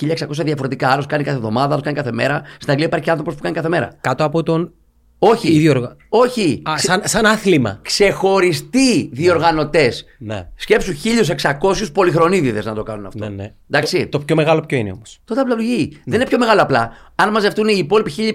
1600 0.00 0.44
διαφορετικά. 0.44 0.88
Άλλος 0.88 1.06
κάνει 1.06 1.24
κάθε 1.24 1.36
εβδομάδα, 1.36 1.72
άλλος 1.72 1.82
κάνει 1.82 1.96
κάθε 1.96 2.12
μέρα. 2.12 2.42
Στην 2.58 2.70
Αγγλία 2.70 2.86
υπάρχει 2.86 3.10
άνθρωπος 3.10 3.34
που 3.34 3.42
κάνει 3.42 3.54
κάθε 3.54 3.68
μέρα. 3.68 3.96
Κάτω 4.00 4.24
από 4.24 4.42
τον 4.42 4.72
Όχι. 5.18 5.52
ίδιο 5.52 5.70
οργα... 5.70 5.96
Όχι. 6.08 6.62
Α, 6.70 6.78
σαν, 6.78 7.00
σαν 7.04 7.26
άθλημα. 7.26 7.78
Ξεχωριστοί 7.82 9.10
διοργανωτές. 9.12 10.04
Ναι. 10.18 10.48
Σκέψου 10.54 10.92
1600 11.36 11.92
πολυχρονίδιδε 11.92 12.62
να 12.62 12.74
το 12.74 12.82
κάνουν 12.82 13.06
αυτό. 13.06 13.28
Ναι, 13.28 13.34
ναι. 13.34 13.54
Εντάξει. 13.70 14.06
Το 14.06 14.18
πιο 14.18 14.36
μεγάλο 14.36 14.60
ποιο 14.60 14.78
είναι 14.78 14.92
όμως; 14.92 15.20
Το 15.24 15.34
WWE 15.34 15.88
δεν 16.04 16.14
είναι 16.20 16.26
πιο 16.26 16.38
μεγάλο 16.38 16.62
απλά. 16.62 16.90
Αν 17.14 17.30
μαζευτούν 17.30 17.68
οι 17.68 17.74
υπόλοιποι 17.78 18.12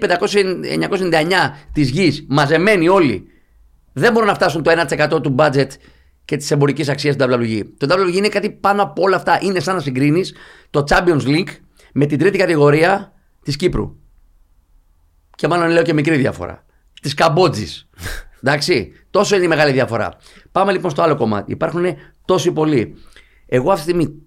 της 1.72 1.90
γης, 1.90 2.24
μαζεμένοι 2.28 2.88
όλοι, 2.88 3.26
δεν 3.92 4.12
μπορούν 4.12 4.28
να 4.28 4.34
φτάσουν 4.34 4.62
το 4.62 4.70
1% 4.70 5.22
του 5.22 5.34
budget 5.38 5.68
και 6.24 6.36
της 6.36 6.50
εμπορικής 6.50 6.88
αξίας 6.88 7.16
του 7.16 7.24
WWE. 7.30 7.62
Το 7.78 7.86
WWE 7.90 8.14
είναι 8.16 8.28
κάτι 8.28 8.50
πάνω 8.50 8.82
από 8.82 9.02
όλα 9.02 9.16
αυτά. 9.16 9.38
Είναι 9.42 9.60
σαν 9.60 9.74
να 9.74 9.80
συγκρίνεις 9.80 10.34
το 10.70 10.84
Champions 10.88 11.22
League 11.26 11.56
με 11.92 12.06
την 12.06 12.18
τρίτη 12.18 12.38
κατηγορία 12.38 13.12
της 13.42 13.56
Κύπρου. 13.56 13.96
Και 15.36 15.48
μάλλον 15.48 15.70
λέω 15.70 15.82
και 15.82 15.92
μικρή 15.92 16.16
διαφορά. 16.16 16.64
Της 17.02 17.14
Καμπότζης. 17.14 17.88
Εντάξει. 18.42 18.92
Τόσο 19.10 19.36
είναι 19.36 19.44
η 19.44 19.48
μεγάλη 19.48 19.72
διαφορά. 19.72 20.16
Πάμε 20.52 20.72
λοιπόν 20.72 20.90
στο 20.90 21.02
άλλο 21.02 21.16
κομμάτι. 21.16 21.52
Υπάρχουν 21.52 21.84
τόσοι 22.24 22.52
πολλοί. 22.52 22.94
Εγώ 23.46 23.72
αυτή 23.72 23.84
τη 23.84 23.90
στιγμή 23.92 24.22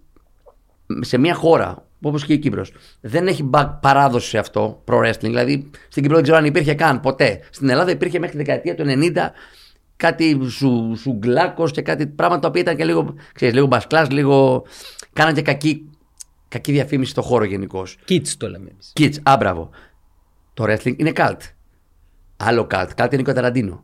σε 1.06 1.18
μια 1.18 1.34
χώρα 1.36 1.88
όπως 2.02 2.26
και 2.26 2.34
η 2.34 2.38
Κύπρος 2.40 2.74
δεν 3.02 3.28
έχει 3.28 3.44
μπα- 3.44 3.68
παράδοση 3.70 4.30
σε 4.30 4.38
αυτό 4.38 4.84
pro 4.86 4.94
wrestling. 5.00 5.20
Δηλαδή 5.20 5.70
στην 5.88 6.02
Κύπρο 6.02 6.14
δεν 6.16 6.24
ξέρω 6.24 6.38
αν 6.38 6.46
υπήρχε 6.46 6.74
καν 6.74 7.00
ποτέ. 7.00 7.40
Στην 7.50 7.70
Ελλάδα 7.70 7.92
υπήρχε 7.92 8.20
μέχρι 8.20 8.38
τη 8.38 8.44
δεκαετία 8.44 8.76
του 8.76 8.84
90 8.88 9.32
κάτι 9.98 10.40
σου, 10.50 10.96
σουγκλάκος 11.02 11.72
και 11.72 11.82
κάτι 11.82 12.08
πράγματα 12.08 12.42
τα 12.42 12.48
οποία 12.48 12.62
ήταν 12.62 12.76
και 12.76 12.86
λίγο, 12.86 13.14
ξέρεις, 13.34 13.54
λίγο 13.54 13.66
μπασκλάς, 13.68 14.10
λίγο. 14.10 14.64
κάναν 15.14 15.34
και 15.34 15.42
κακή, 15.42 15.90
κακή 16.48 16.72
διαφήμιση 16.72 17.12
στο 17.12 17.22
χώρο 17.22 17.44
γενικώς. 17.44 17.98
Kids 18.10 18.28
το 18.38 18.50
λέμε 18.50 18.70
εμείς. 18.72 18.94
Kids, 19.00 19.20
α, 19.32 19.36
μπράβο. 19.38 19.70
Το 20.54 20.64
wrestling 20.68 20.98
είναι 20.98 21.12
cult. 21.16 21.38
Άλλο 22.38 22.68
cult. 22.72 22.88
Cult 22.98 23.14
είναι 23.14 23.22
και 23.22 23.30
ο 23.30 23.34
Ταραντίνο. 23.34 23.84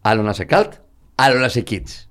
Άλλο 0.00 0.22
να 0.22 0.30
είσαι 0.30 0.44
καλτ, 0.44 0.72
άλλο 1.14 1.38
να 1.38 1.44
είσαι 1.46 1.60
κίτς. 1.60 2.08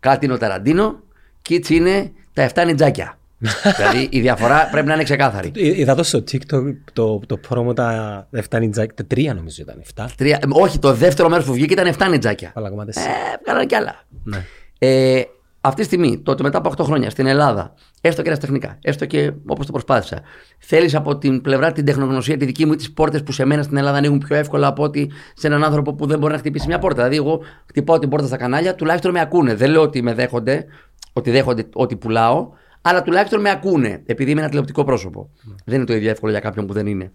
Καλτ 0.00 0.22
είναι 0.22 0.32
ο 0.32 0.38
Ταραντίνο, 0.38 1.02
κίτς 1.42 1.68
είναι 1.70 2.12
τα 2.32 2.50
7 2.54 2.62
νιτζάκια. 2.66 3.16
δηλαδή 3.76 4.08
η 4.10 4.20
διαφορά 4.20 4.68
πρέπει 4.72 4.86
να 4.86 4.94
είναι 4.94 5.02
ξεκάθαρη. 5.02 5.52
Ε, 5.56 5.80
Είδα 5.80 5.94
το 5.94 6.02
στο 6.02 6.18
TikTok 6.18 6.62
το, 6.92 7.20
το 7.26 7.36
πρόμο 7.36 7.72
τα 7.72 8.28
7 8.50 8.58
νιτζάκια, 8.60 8.94
τα 9.06 9.16
3 9.16 9.34
νομίζω 9.34 9.62
ήταν, 9.62 9.82
7. 9.94 10.06
Τρία, 10.16 10.36
ε, 10.42 10.46
όχι, 10.50 10.78
το 10.78 10.92
δεύτερο 10.94 11.28
μέρος 11.28 11.44
που 11.44 11.52
βγήκε 11.52 11.72
ήταν 11.72 11.94
7 11.98 12.06
νιτζάκια. 12.10 12.52
Αλλά 12.54 12.66
ακόμα 12.66 12.82
Ε, 12.82 12.86
τέσσερα. 12.86 13.14
κάνανε 13.44 13.66
κι 13.66 13.74
άλλα. 13.74 14.02
Ναι. 14.24 14.44
Ε, 14.78 15.22
αυτή 15.64 15.80
τη 15.80 15.86
στιγμή, 15.86 16.18
τότε 16.18 16.42
μετά 16.42 16.58
από 16.58 16.72
8 16.76 16.84
χρόνια 16.84 17.10
στην 17.10 17.26
Ελλάδα, 17.26 17.74
έστω 18.00 18.22
και 18.22 18.36
τεχνικά, 18.36 18.78
έστω 18.82 19.06
και 19.06 19.32
όπως 19.46 19.66
το 19.66 19.72
προσπάθησα, 19.72 20.20
θέλεις 20.58 20.94
από 20.94 21.18
την 21.18 21.40
πλευρά 21.40 21.72
την 21.72 21.84
τεχνογνωσία 21.84 22.36
τη 22.36 22.44
δική 22.44 22.66
μου 22.66 22.72
ή 22.72 22.76
τις 22.76 22.92
πόρτες 22.92 23.22
που 23.22 23.32
σε 23.32 23.44
μένα 23.44 23.62
στην 23.62 23.76
Ελλάδα 23.76 23.96
ανοίγουν 23.96 24.18
πιο 24.18 24.36
εύκολα 24.36 24.66
από 24.66 24.82
ότι 24.82 25.10
σε 25.34 25.46
έναν 25.46 25.64
άνθρωπο 25.64 25.94
που 25.94 26.06
δεν 26.06 26.18
μπορεί 26.18 26.32
να 26.32 26.38
χτυπήσει 26.38 26.66
μια 26.66 26.78
πόρτα. 26.78 26.96
Δηλαδή, 26.96 27.16
εγώ 27.16 27.40
χτυπάω 27.66 27.98
την 27.98 28.08
πόρτα 28.08 28.26
στα 28.26 28.36
κανάλια, 28.36 28.74
τουλάχιστον 28.74 29.10
με 29.10 29.20
ακούνε. 29.20 29.54
Δεν 29.54 29.70
λέω 29.70 29.82
ότι 29.82 30.02
με 30.02 30.14
δέχονται, 30.14 30.64
ότι 31.12 31.30
δέχονται 31.30 31.66
ότι 31.72 31.96
πουλάω, 31.96 32.48
αλλά 32.82 33.02
τουλάχιστον 33.02 33.40
με 33.40 33.50
ακούνε, 33.50 34.02
επειδή 34.06 34.30
είμαι 34.30 34.40
ένα 34.40 34.48
τηλεοπτικό 34.48 34.84
πρόσωπο. 34.84 35.30
Δεν 35.64 35.76
είναι 35.76 35.84
το 35.84 35.94
ίδιο 35.94 36.10
εύκολο 36.10 36.32
για 36.32 36.40
κάποιον 36.40 36.66
που 36.66 36.72
δεν 36.72 36.86
είναι. 36.86 37.12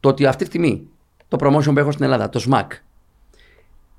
Το 0.00 0.08
ότι 0.08 0.26
αυτή 0.26 0.42
τη 0.42 0.48
στιγμή 0.48 0.88
το 1.28 1.36
promotion 1.40 1.72
που 1.72 1.78
έχω 1.78 1.92
στην 1.92 2.04
Ελλάδα, 2.04 2.28
το 2.28 2.44
SMAC, 2.50 2.66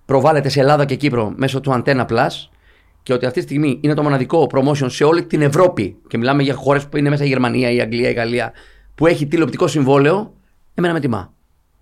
προβάλλεται 0.06 0.50
σε 0.50 0.60
Ελλάδα 0.60 0.86
και 0.86 0.96
Κύπρο 0.96 1.34
μέσω 1.36 1.60
του 1.60 1.82
Antenna 1.84 2.06
Plus 2.06 2.30
και 3.06 3.14
ότι 3.14 3.26
αυτή 3.26 3.40
τη 3.40 3.46
στιγμή 3.46 3.80
είναι 3.82 3.94
το 3.94 4.04
μοναδικό 4.04 4.50
promotion 4.54 4.86
σε 4.92 5.04
όλη 5.04 5.26
την 5.26 5.42
Ευρώπη 5.42 5.98
και 6.08 6.18
μιλάμε 6.18 6.44
για 6.44 6.54
χώρες 6.54 6.88
που 6.88 6.98
είναι 6.98 7.10
μέσα 7.10 7.24
η 7.24 7.28
Γερμανία, 7.28 7.72
η 7.72 7.82
Αγγλία, 7.82 8.10
η 8.10 8.14
Γαλλία 8.14 8.52
που 8.96 9.08
έχει 9.08 9.28
τηλεοπτικό 9.28 9.68
συμβόλαιο, 9.68 10.34
εμένα 10.74 10.94
με 10.94 11.00
τιμά. 11.00 11.34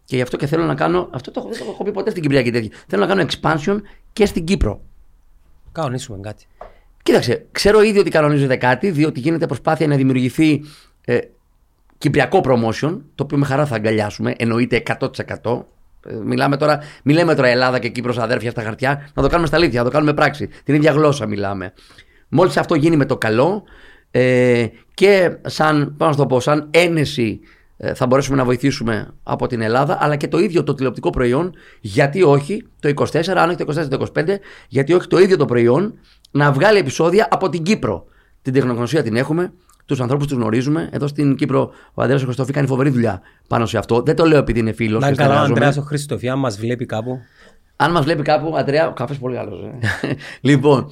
Και 0.06 0.16
γι' 0.16 0.22
αυτό 0.22 0.38
και 0.38 0.48
θέλω 0.48 0.64
να 0.64 0.76
κάνω, 0.76 1.10
αυτό 1.12 1.32
το, 1.32 1.40
έχω- 1.40 1.50
δεν 1.50 1.60
το 1.66 1.72
έχω 1.72 1.84
πει 1.84 1.92
ποτέ 1.92 2.10
στην 2.10 2.22
Κυπριακή 2.22 2.52
τέτοια. 2.52 2.70
Θέλω 2.88 3.06
να 3.06 3.08
κάνω 3.16 3.26
expansion 3.30 3.78
και 4.14 4.26
στην 4.26 4.44
Κύπρο. 4.44 4.82
Κανονίσουμε 5.72 6.18
κάτι. 6.22 6.46
Κοίταξε, 7.04 7.46
ξέρω 7.52 7.82
ήδη 7.82 8.00
ότι 8.00 8.10
κανονίζεται 8.10 8.56
κάτι, 8.56 8.92
διότι 8.92 9.20
γίνεται 9.20 9.46
προσπάθεια 9.46 9.88
να 9.88 9.96
δημιουργηθεί 9.96 10.62
ε, 11.06 11.18
κυπριακό 11.98 12.42
promotion, 12.44 13.00
το 13.16 13.24
οποίο 13.24 13.38
με 13.38 13.46
χαρά 13.46 13.66
θα 13.66 13.76
αγκαλιάσουμε, 13.76 14.34
εννοείται 14.38 14.84
100%. 15.42 15.64
Ε, 16.06 16.14
Μιλάμε 16.14 16.58
τώρα, 16.58 16.80
μιλάμε 17.04 17.36
τώρα 17.36 17.48
Ελλάδα 17.48 17.80
και 17.80 17.90
Κύπρος 17.90 18.18
αδέρφια 18.18 18.52
στα 18.52 18.62
χαρτιά, 18.62 19.10
να 19.14 19.22
το 19.22 19.28
κάνουμε 19.28 19.48
στα 19.48 19.58
αλήθεια, 19.58 19.80
να 19.80 19.86
το 19.86 19.92
κάνουμε 19.92 20.14
πράξη. 20.14 20.50
Την 20.64 20.76
ίδια 20.76 20.92
γλώσσα 20.92 21.26
μιλάμε. 21.26 21.74
Μόλις 22.28 22.58
αυτό 22.58 22.76
γίνει 22.76 22.96
με 22.96 23.06
το 23.06 23.18
καλό 23.18 23.64
ε, 24.12 24.66
και 24.94 25.38
σαν, 25.42 25.96
πώς 25.98 26.10
να 26.10 26.16
το 26.16 26.26
πω, 26.26 26.40
σαν 26.40 26.68
ένεση 26.72 27.40
ε, 27.78 27.94
θα 27.94 28.06
μπορέσουμε 28.06 28.38
να 28.38 28.44
βοηθήσουμε 28.44 29.14
από 29.24 29.48
την 29.48 29.62
Ελλάδα, 29.62 29.98
αλλά 30.02 30.16
και 30.16 30.28
το 30.28 30.40
ίδιο 30.40 30.64
το 30.64 30.74
τηλεοπτικό 30.74 31.10
προϊόν, 31.10 31.54
γιατί 31.82 32.24
όχι 32.24 32.66
το 32.80 32.90
24, 32.96 33.28
αν 33.28 33.50
όχι 33.50 33.58
το 33.58 33.82
24 33.82 33.88
το 33.88 34.08
25, 34.16 34.36
γιατί 34.68 34.94
όχι 34.94 35.08
το 35.08 35.20
ίδιο 35.20 35.38
το 35.38 35.46
προϊόν 35.46 35.94
να 36.32 36.52
βγάλει 36.52 36.78
επεισόδια 36.78 37.28
από 37.32 37.50
την 37.50 37.64
Κύπρο. 37.64 38.06
Την 38.42 38.54
τεχνογνωσία 38.54 39.04
την 39.04 39.16
έχουμε, 39.16 39.54
τους 39.86 40.02
ανθρώπους 40.02 40.28
τους 40.28 40.38
γνωρίζουμε. 40.38 40.90
Εδώ 40.92 41.08
στην 41.08 41.36
Κύπρο 41.36 41.72
ο 41.94 42.02
Αντρέα 42.02 42.18
Χριστόφη 42.18 42.52
κάνει 42.52 42.68
φοβερή 42.68 42.90
δουλειά 42.90 43.22
πάνω 43.48 43.66
σε 43.66 43.78
αυτό. 43.78 44.02
Δεν 44.02 44.16
το 44.16 44.26
λέω 44.26 44.38
επειδή 44.38 44.60
είναι 44.60 44.72
φίλος. 44.72 45.02
Να 45.02 45.08
είναι 45.08 45.16
καλά 45.16 45.42
ο 45.42 45.44
Ανδρέας 45.44 45.78
ο 45.78 45.82
Χριστοφιά, 45.82 46.34
αν 46.34 46.40
μας 46.40 46.58
βλέπει 46.58 46.86
κάπου. 46.86 47.20
Αν 47.76 47.92
μας 47.92 48.04
βλέπει 48.04 48.22
κάπου, 48.22 48.58
Αντρέα, 48.58 48.88
ο 48.88 48.94
καφές 48.94 49.18
πολύ 49.18 49.36
καλός. 49.36 49.60
λοιπόν, 50.42 50.92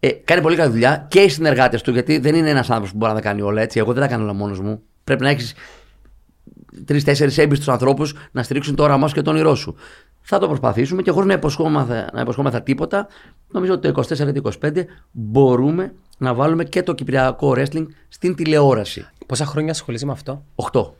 ε, 0.00 0.08
κάνει 0.08 0.42
πολύ 0.42 0.56
καλή 0.56 0.70
δουλειά 0.70 1.06
και 1.10 1.20
οι 1.20 1.28
συνεργάτες 1.28 1.82
του, 1.82 1.90
γιατί 1.90 2.18
δεν 2.18 2.34
είναι 2.34 2.50
ένας 2.50 2.68
άνθρωπος 2.68 2.90
που 2.90 2.96
μπορεί 2.96 3.12
να 3.12 3.20
τα 3.20 3.28
κάνει 3.28 3.40
όλα 3.40 3.62
έτσι. 3.62 3.78
Εγώ 3.78 3.92
δεν 3.92 4.02
τα 4.02 4.08
κάνω 4.08 4.22
όλα 4.22 4.32
μόνος 4.32 4.60
μου. 4.60 4.82
Πρέπει 5.04 5.22
να 5.22 5.28
έχεις 5.28 5.54
τρει-τέσσερι 6.84 7.34
έμπιστου 7.36 7.72
ανθρώπους 7.72 8.14
να 8.32 8.42
στηρίξουν 8.42 8.74
το 8.74 8.82
όραμά 8.82 9.08
σου 9.08 9.14
και 9.14 9.22
το 9.22 9.30
όνειρό 9.30 9.54
σου. 9.54 9.74
Θα 10.20 10.38
το 10.38 10.46
προσπαθήσουμε 10.46 11.02
και 11.02 11.10
χωρίς 11.10 11.28
να 11.28 11.34
υποσχόμεθα, 11.34 12.10
να 12.12 12.20
υποσχόμεθα 12.20 12.62
τίποτα, 12.62 13.06
νομίζω 13.48 13.72
ότι 13.72 13.92
το 13.92 14.02
24 14.02 14.32
και 14.32 14.40
25 14.62 14.84
μπορούμε 15.10 15.94
να 16.18 16.34
βάλουμε 16.34 16.64
και 16.64 16.82
το 16.82 16.94
κυπριακό 16.94 17.54
wrestling 17.56 17.86
στην 18.22 18.34
τηλεόραση. 18.34 19.06
Πόσα 19.26 19.44
χρόνια 19.44 19.70
ασχολείσαι 19.70 20.06
με 20.06 20.12
αυτό; 20.12 20.44
8. 20.54 20.94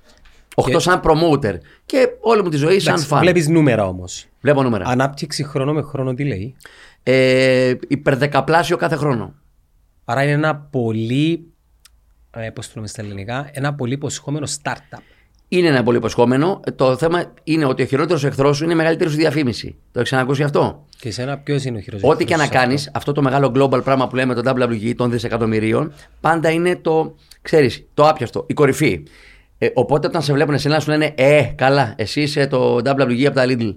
8 0.54 0.70
Και- 0.70 0.78
σαν 0.78 1.00
promoter. 1.04 1.54
Και 1.86 2.08
όλη 2.20 2.42
μου 2.42 2.48
τη 2.48 2.56
ζωή 2.56 2.78
σαν 2.78 2.88
Εντάξει, 2.92 3.06
φαν. 3.08 3.20
Βλέπεις 3.20 3.48
νούμερα 3.48 3.86
όμως. 3.86 4.26
Βλέπω 4.40 4.62
νούμερα. 4.62 4.84
Ανάπτυξη 4.86 5.44
χρόνο 5.44 5.72
με 5.72 5.82
χρόνο 5.82 6.14
τι 6.14 6.24
λέει; 6.24 6.54
Ε, 7.02 7.74
υπερδεκαπλάσιο 7.88 8.76
κάθε 8.76 8.96
χρόνο. 8.96 9.34
Άρα 10.04 10.22
είναι 10.22 10.32
ένα 10.32 10.56
πολύ, 10.56 11.52
ε, 12.30 12.50
πώς 12.50 12.66
το 12.66 12.72
λέμε 12.76 12.86
στα 12.86 13.02
ελληνικά, 13.02 13.50
ένα 13.52 13.74
πολύ 13.74 13.92
υποσχόμενο 13.92 14.46
startup. 14.62 15.02
Είναι 15.54 15.68
ένα 15.68 15.82
πολύ 15.82 15.96
υποσχόμενο. 15.96 16.60
Το 16.76 16.96
θέμα 16.96 17.24
είναι 17.44 17.64
ότι 17.64 17.82
ο 17.82 17.84
χειρότερος 17.84 18.24
εχθρός 18.24 18.56
σου 18.56 18.64
είναι 18.64 18.72
η 18.72 18.76
μεγαλύτερη 18.76 19.10
σου 19.10 19.16
διαφήμιση. 19.16 19.76
Το 19.92 19.98
έχεις 19.98 20.10
ξανακούσει 20.10 20.42
αυτό; 20.42 20.86
Και 20.98 21.08
εσένα 21.08 21.38
ποιος 21.38 21.64
είναι 21.64 21.78
ο 21.78 21.80
χειρότερος. 21.80 22.14
Ό,τι 22.14 22.24
και 22.24 22.36
να 22.36 22.46
κάνεις, 22.46 22.90
αυτό 22.94 23.12
το 23.12 23.22
μεγάλο 23.22 23.52
global 23.56 23.84
πράγμα 23.84 24.08
που 24.08 24.16
λέμε 24.16 24.34
το 24.34 24.52
WG 24.56 24.94
των 24.96 25.10
δισεκατομμυρίων, 25.10 25.92
πάντα 26.20 26.50
είναι 26.50 26.76
το, 26.76 27.14
ξέρεις, 27.42 27.86
το 27.94 28.08
άπιαστο, 28.08 28.44
η 28.48 28.54
κορυφή. 28.54 29.02
Ε, 29.58 29.68
οπότε 29.74 30.06
όταν 30.06 30.22
σε 30.22 30.32
βλέπουν 30.32 30.54
εσένα 30.54 30.80
σου 30.80 30.90
λένε 30.90 31.14
Ε, 31.16 31.42
καλά, 31.42 31.94
εσύ 31.96 32.20
είσαι 32.20 32.46
το 32.46 32.76
WG 32.76 33.24
από 33.24 33.34
τα 33.34 33.44
Lidl. 33.46 33.74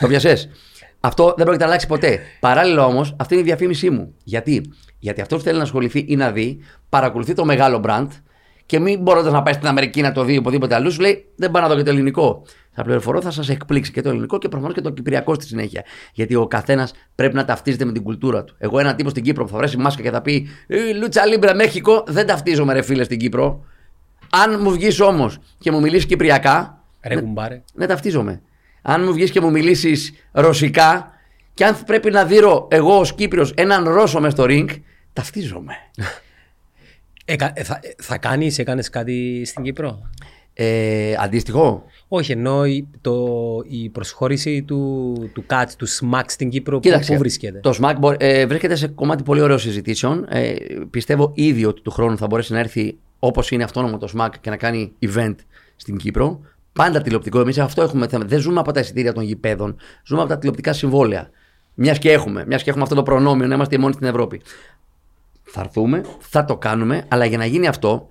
το 0.00 0.06
πιασέ. 0.06 0.36
αυτό 1.00 1.24
δεν 1.24 1.44
πρόκειται 1.44 1.64
να 1.64 1.66
αλλάξει 1.66 1.86
ποτέ. 1.86 2.20
Παράλληλα 2.40 2.86
όμως, 2.86 3.14
αυτή 3.18 3.34
είναι 3.34 3.42
η 3.42 3.46
διαφήμιση 3.46 3.90
μου. 3.90 4.14
Γιατί, 4.24 4.72
Γιατί 4.98 5.20
αυτός 5.20 5.38
που 5.38 5.44
θέλει 5.44 5.56
να 5.56 5.62
ασχοληθεί 5.62 6.04
ή 6.08 6.16
να 6.16 6.30
δει, 6.30 6.58
παρακολουθεί 6.88 7.34
το 7.34 7.44
μεγάλο 7.44 7.82
brand 7.86 8.08
και 8.66 8.78
μην 8.78 9.00
μπορώντα 9.00 9.30
να 9.30 9.42
πάει 9.42 9.54
στην 9.54 9.66
Αμερική 9.66 10.00
να 10.00 10.12
το 10.12 10.24
δει 10.24 10.36
οπουδήποτε 10.36 10.74
αλλού, 10.74 10.92
σου 10.92 11.00
λέει 11.00 11.24
Δεν 11.36 11.50
πάω 11.50 11.62
να 11.62 11.68
δω 11.68 11.76
και 11.76 11.82
το 11.82 11.90
ελληνικό. 11.90 12.42
Θα 12.74 12.82
πληροφορώ, 12.82 13.20
θα 13.20 13.30
σας 13.30 13.48
εκπλήξει 13.48 13.92
και 13.92 14.02
το 14.02 14.08
ελληνικό 14.08 14.38
και 14.38 14.48
προφανώς 14.48 14.74
και 14.74 14.80
το 14.80 14.90
κυπριακό 14.90 15.34
στη 15.34 15.44
συνέχεια. 15.46 15.84
Γιατί 16.12 16.34
ο 16.34 16.46
καθένας 16.46 16.92
πρέπει 17.14 17.34
να 17.34 17.44
ταυτίζεται 17.44 17.84
με 17.84 17.92
την 17.92 18.02
κουλτούρα 18.02 18.44
του. 18.44 18.54
Εγώ, 18.58 18.78
ένα 18.78 18.94
τύπο 18.94 19.10
στην 19.10 19.22
Κύπρο 19.22 19.44
που 19.44 19.50
θα 19.50 19.56
βρέσει 19.56 19.76
μάσκα 19.76 20.02
και 20.02 20.10
θα 20.10 20.22
πει 20.22 20.48
«Ε, 20.66 20.92
Λούτσα 20.92 21.26
Λίμπρα 21.26 21.54
Μέχικο, 21.54 22.04
δεν 22.06 22.26
ταυτίζομαι, 22.26 22.72
ρε 22.72 22.82
φίλε 22.82 23.04
στην 23.04 23.18
Κύπρο. 23.18 23.64
Αν 24.30 24.60
μου 24.60 24.70
βγεις 24.70 25.00
όμως 25.00 25.38
και 25.58 25.70
μου 25.70 25.80
μιλήσεις 25.80 26.06
κυπριακά, 26.06 26.82
Ρε 27.02 27.20
κουμπάρε. 27.20 27.62
ναι, 27.74 27.86
ταυτίζομαι. 27.86 28.42
Αν 28.82 29.04
μου 29.04 29.12
βγεις 29.12 29.30
και 29.30 29.40
μου 29.40 29.50
μιλήσεις 29.50 30.12
ρωσικά, 30.32 31.10
και 31.54 31.64
αν 31.64 31.76
πρέπει 31.86 32.10
να 32.10 32.24
δείρω 32.24 32.68
εγώ 32.70 32.98
ως 32.98 33.14
Κύπριος 33.14 33.52
έναν 33.56 33.88
Ρώσο 33.88 34.20
μες 34.20 34.32
στο 34.32 34.44
ring, 34.48 34.66
ταυτίζομαι. 35.12 35.74
Εκα- 37.32 37.52
ε, 37.54 37.62
θα, 37.62 37.78
ε, 37.82 37.88
θα 38.02 38.18
κάνεις, 38.18 38.58
έκανες 38.58 38.88
κάτι 38.90 39.42
στην 39.44 39.62
Κύπρο; 39.64 40.10
Ε, 40.54 41.14
αντίστοιχο. 41.18 41.84
Όχι, 42.08 42.32
ενώ 42.32 42.64
η, 42.66 42.88
το, 43.00 43.26
η 43.68 43.88
προσχώρηση 43.88 44.62
του, 44.62 45.14
του 45.34 45.46
ΚΑΤ, 45.46 45.70
του 45.76 45.86
ΣΜΑΚ 45.86 46.30
στην 46.30 46.48
Κύπρο, 46.48 46.74
πού, 46.76 46.80
Κοίταξε, 46.80 47.12
πού 47.12 47.18
βρίσκεται. 47.18 47.58
Το 47.60 47.78
SMAC 47.80 47.94
μπο- 47.98 48.14
ε, 48.18 48.46
βρίσκεται 48.46 48.74
σε 48.74 48.88
κομμάτι 48.88 49.22
πολύ 49.22 49.40
ωραίο 49.40 49.58
συζητήσεων. 49.58 50.26
Ε, 50.28 50.54
πιστεύω 50.90 51.32
ήδη 51.34 51.64
ότι 51.64 51.80
του 51.82 51.90
χρόνου 51.90 52.16
θα 52.16 52.26
μπορέσει 52.26 52.52
να 52.52 52.58
έρθει 52.58 52.98
όπως 53.18 53.50
είναι 53.50 53.64
αυτόνομο 53.64 53.98
το 53.98 54.08
SMAC 54.16 54.28
και 54.40 54.50
να 54.50 54.56
κάνει 54.56 54.92
event 55.06 55.34
στην 55.76 55.96
Κύπρο. 55.96 56.40
Πάντα 56.72 57.00
τηλεοπτικό. 57.02 57.40
Εμείς 57.40 57.58
αυτό 57.58 57.82
έχουμε 57.82 58.08
θέμα. 58.08 58.24
Δεν 58.24 58.40
ζούμε 58.40 58.60
από 58.60 58.72
τα 58.72 58.80
εισιτήρια 58.80 59.12
των 59.12 59.22
γηπέδων. 59.24 59.76
Ζούμε 60.06 60.20
από 60.20 60.30
τα 60.30 60.38
τηλεοπτικά 60.38 60.72
συμβόλαια. 60.72 61.30
Μιας 61.74 61.98
και 61.98 62.12
έχουμε. 62.12 62.44
Μιας 62.46 62.62
και 62.62 62.68
έχουμε 62.70 62.82
αυτό 62.84 62.94
το 62.94 63.02
προνόμιο 63.02 63.46
να 63.46 63.54
είμαστε 63.54 63.74
οι 63.74 63.78
μόνοι 63.78 63.92
στην 63.94 64.06
Ευρώπη. 64.06 64.40
Θα 65.54 65.60
έρθουμε, 65.60 66.04
θα 66.18 66.44
το 66.44 66.56
κάνουμε, 66.56 67.04
αλλά 67.08 67.24
για 67.24 67.38
να 67.38 67.46
γίνει 67.46 67.66
αυτό 67.66 68.06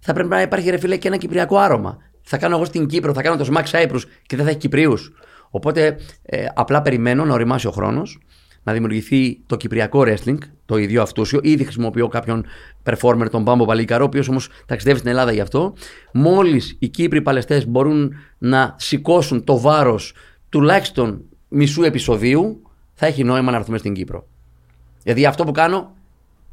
θα 0.00 0.12
πρέπει 0.12 0.28
να 0.28 0.40
υπάρχει 0.40 0.70
ρε 0.70 0.78
φίλε 0.78 0.96
και 0.96 1.08
ένα 1.08 1.16
κυπριακό 1.16 1.56
άρωμα. 1.58 1.98
Θα 2.22 2.38
κάνω 2.38 2.56
εγώ 2.56 2.64
στην 2.64 2.86
Κύπρο, 2.86 3.12
θα 3.12 3.22
κάνω 3.22 3.36
το 3.36 3.52
Smack 3.52 3.64
Cyprus 3.70 4.00
και 4.26 4.36
δεν 4.36 4.44
θα 4.44 4.50
έχει 4.50 4.58
Κυπρίους. 4.58 5.12
Οπότε 5.50 5.96
ε, 6.22 6.46
απλά 6.54 6.82
περιμένω 6.82 7.24
να 7.24 7.32
οριμάσει 7.32 7.66
ο 7.66 7.70
χρόνος, 7.70 8.18
να 8.62 8.72
δημιουργηθεί 8.72 9.40
το 9.46 9.56
κυπριακό 9.56 10.04
wrestling, 10.06 10.38
το 10.66 10.76
ίδιο 10.76 11.02
αυτούσιο. 11.02 11.40
Ήδη 11.42 11.62
χρησιμοποιώ 11.62 12.08
κάποιον 12.08 12.46
performer, 12.84 13.26
τον 13.30 13.44
Πάμπο 13.44 13.64
Παλίκαρο, 13.64 14.04
ο 14.04 14.06
οποίος 14.06 14.28
όμως 14.28 14.48
ταξιδεύει 14.66 14.98
στην 14.98 15.10
Ελλάδα 15.10 15.32
γι' 15.32 15.40
αυτό. 15.40 15.74
Μόλις 16.12 16.76
οι 16.78 16.88
Κύπροι 16.88 17.22
παλαιστές 17.22 17.66
μπορούν 17.66 18.14
να 18.38 18.74
σηκώσουν 18.78 19.44
το 19.44 19.58
βάρος 19.58 20.14
τουλάχιστον 20.48 21.22
μισού 21.48 21.82
επεισοδίου, 21.82 22.62
θα 22.94 23.06
έχει 23.06 23.24
νόημα 23.24 23.50
να 23.50 23.56
έρθουμε 23.56 23.78
στην 23.78 23.92
Κύπρο. 23.92 24.26
Δηλαδή 25.02 25.26
αυτό 25.26 25.44
που 25.44 25.52
κάνω 25.52 25.95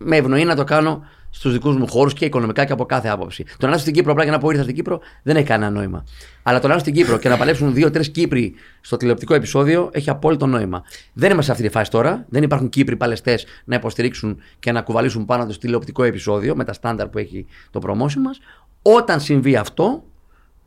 με 0.04 0.18
ευνοεί 0.18 0.44
να 0.44 0.56
το 0.56 0.64
κάνω 0.64 1.04
στους 1.30 1.52
δικούς 1.52 1.76
μου 1.76 1.88
χώρους 1.88 2.14
και 2.14 2.26
οικονομικά 2.26 2.66
και 2.66 2.72
από 2.72 2.86
κάθε 2.86 3.08
άποψη. 3.08 3.44
Το 3.44 3.66
να 3.66 3.68
έρθω 3.68 3.82
στην 3.82 3.94
Κύπρο 3.94 4.12
απλά 4.12 4.24
και 4.24 4.32
να 4.32 4.38
πω 4.38 4.50
ήρθα 4.50 4.64
στην 4.64 4.76
Κύπρο 4.76 5.00
δεν 5.24 5.36
έχει 5.36 5.46
κανένα 5.46 5.72
νόημα. 5.72 6.04
Αλλά 6.44 6.60
το 6.60 6.68
να 6.68 6.74
έρθω 6.74 6.86
στην 6.86 7.02
Κύπρο 7.02 7.18
και 7.18 7.30
να 7.30 7.38
παλέψουν 7.38 7.74
δύο-τρει 7.74 8.12
Κύπροι 8.12 8.54
στο 8.82 8.98
τηλεοπτικό 8.98 9.34
επεισόδιο 9.34 9.90
έχει 9.94 10.10
απόλυτο 10.10 10.46
νόημα. 10.46 10.84
Δεν 11.14 11.32
είμαστε 11.32 11.46
σε 11.46 11.52
αυτή 11.52 11.64
τη 11.64 11.70
φάση 11.70 11.92
τώρα. 11.92 12.26
Δεν 12.30 12.44
υπάρχουν 12.44 12.70
Κύπροι 12.70 12.96
παλαιστές 12.96 13.46
να 13.66 13.76
υποστηρίξουν 13.76 14.40
και 14.60 14.72
να 14.72 14.82
κουβαλήσουν 14.82 15.26
πάνω 15.26 15.46
τους 15.46 15.58
τηλεοπτικό 15.58 16.04
επεισόδιο 16.04 16.56
με 16.56 16.64
τα 16.64 16.74
στάνταρ 16.74 17.08
που 17.08 17.18
έχει 17.18 17.46
το 17.72 17.80
promotion 17.84 18.22
μας. 18.24 18.40
Όταν 18.82 19.20
συμβεί 19.20 19.56
αυτό, 19.56 20.04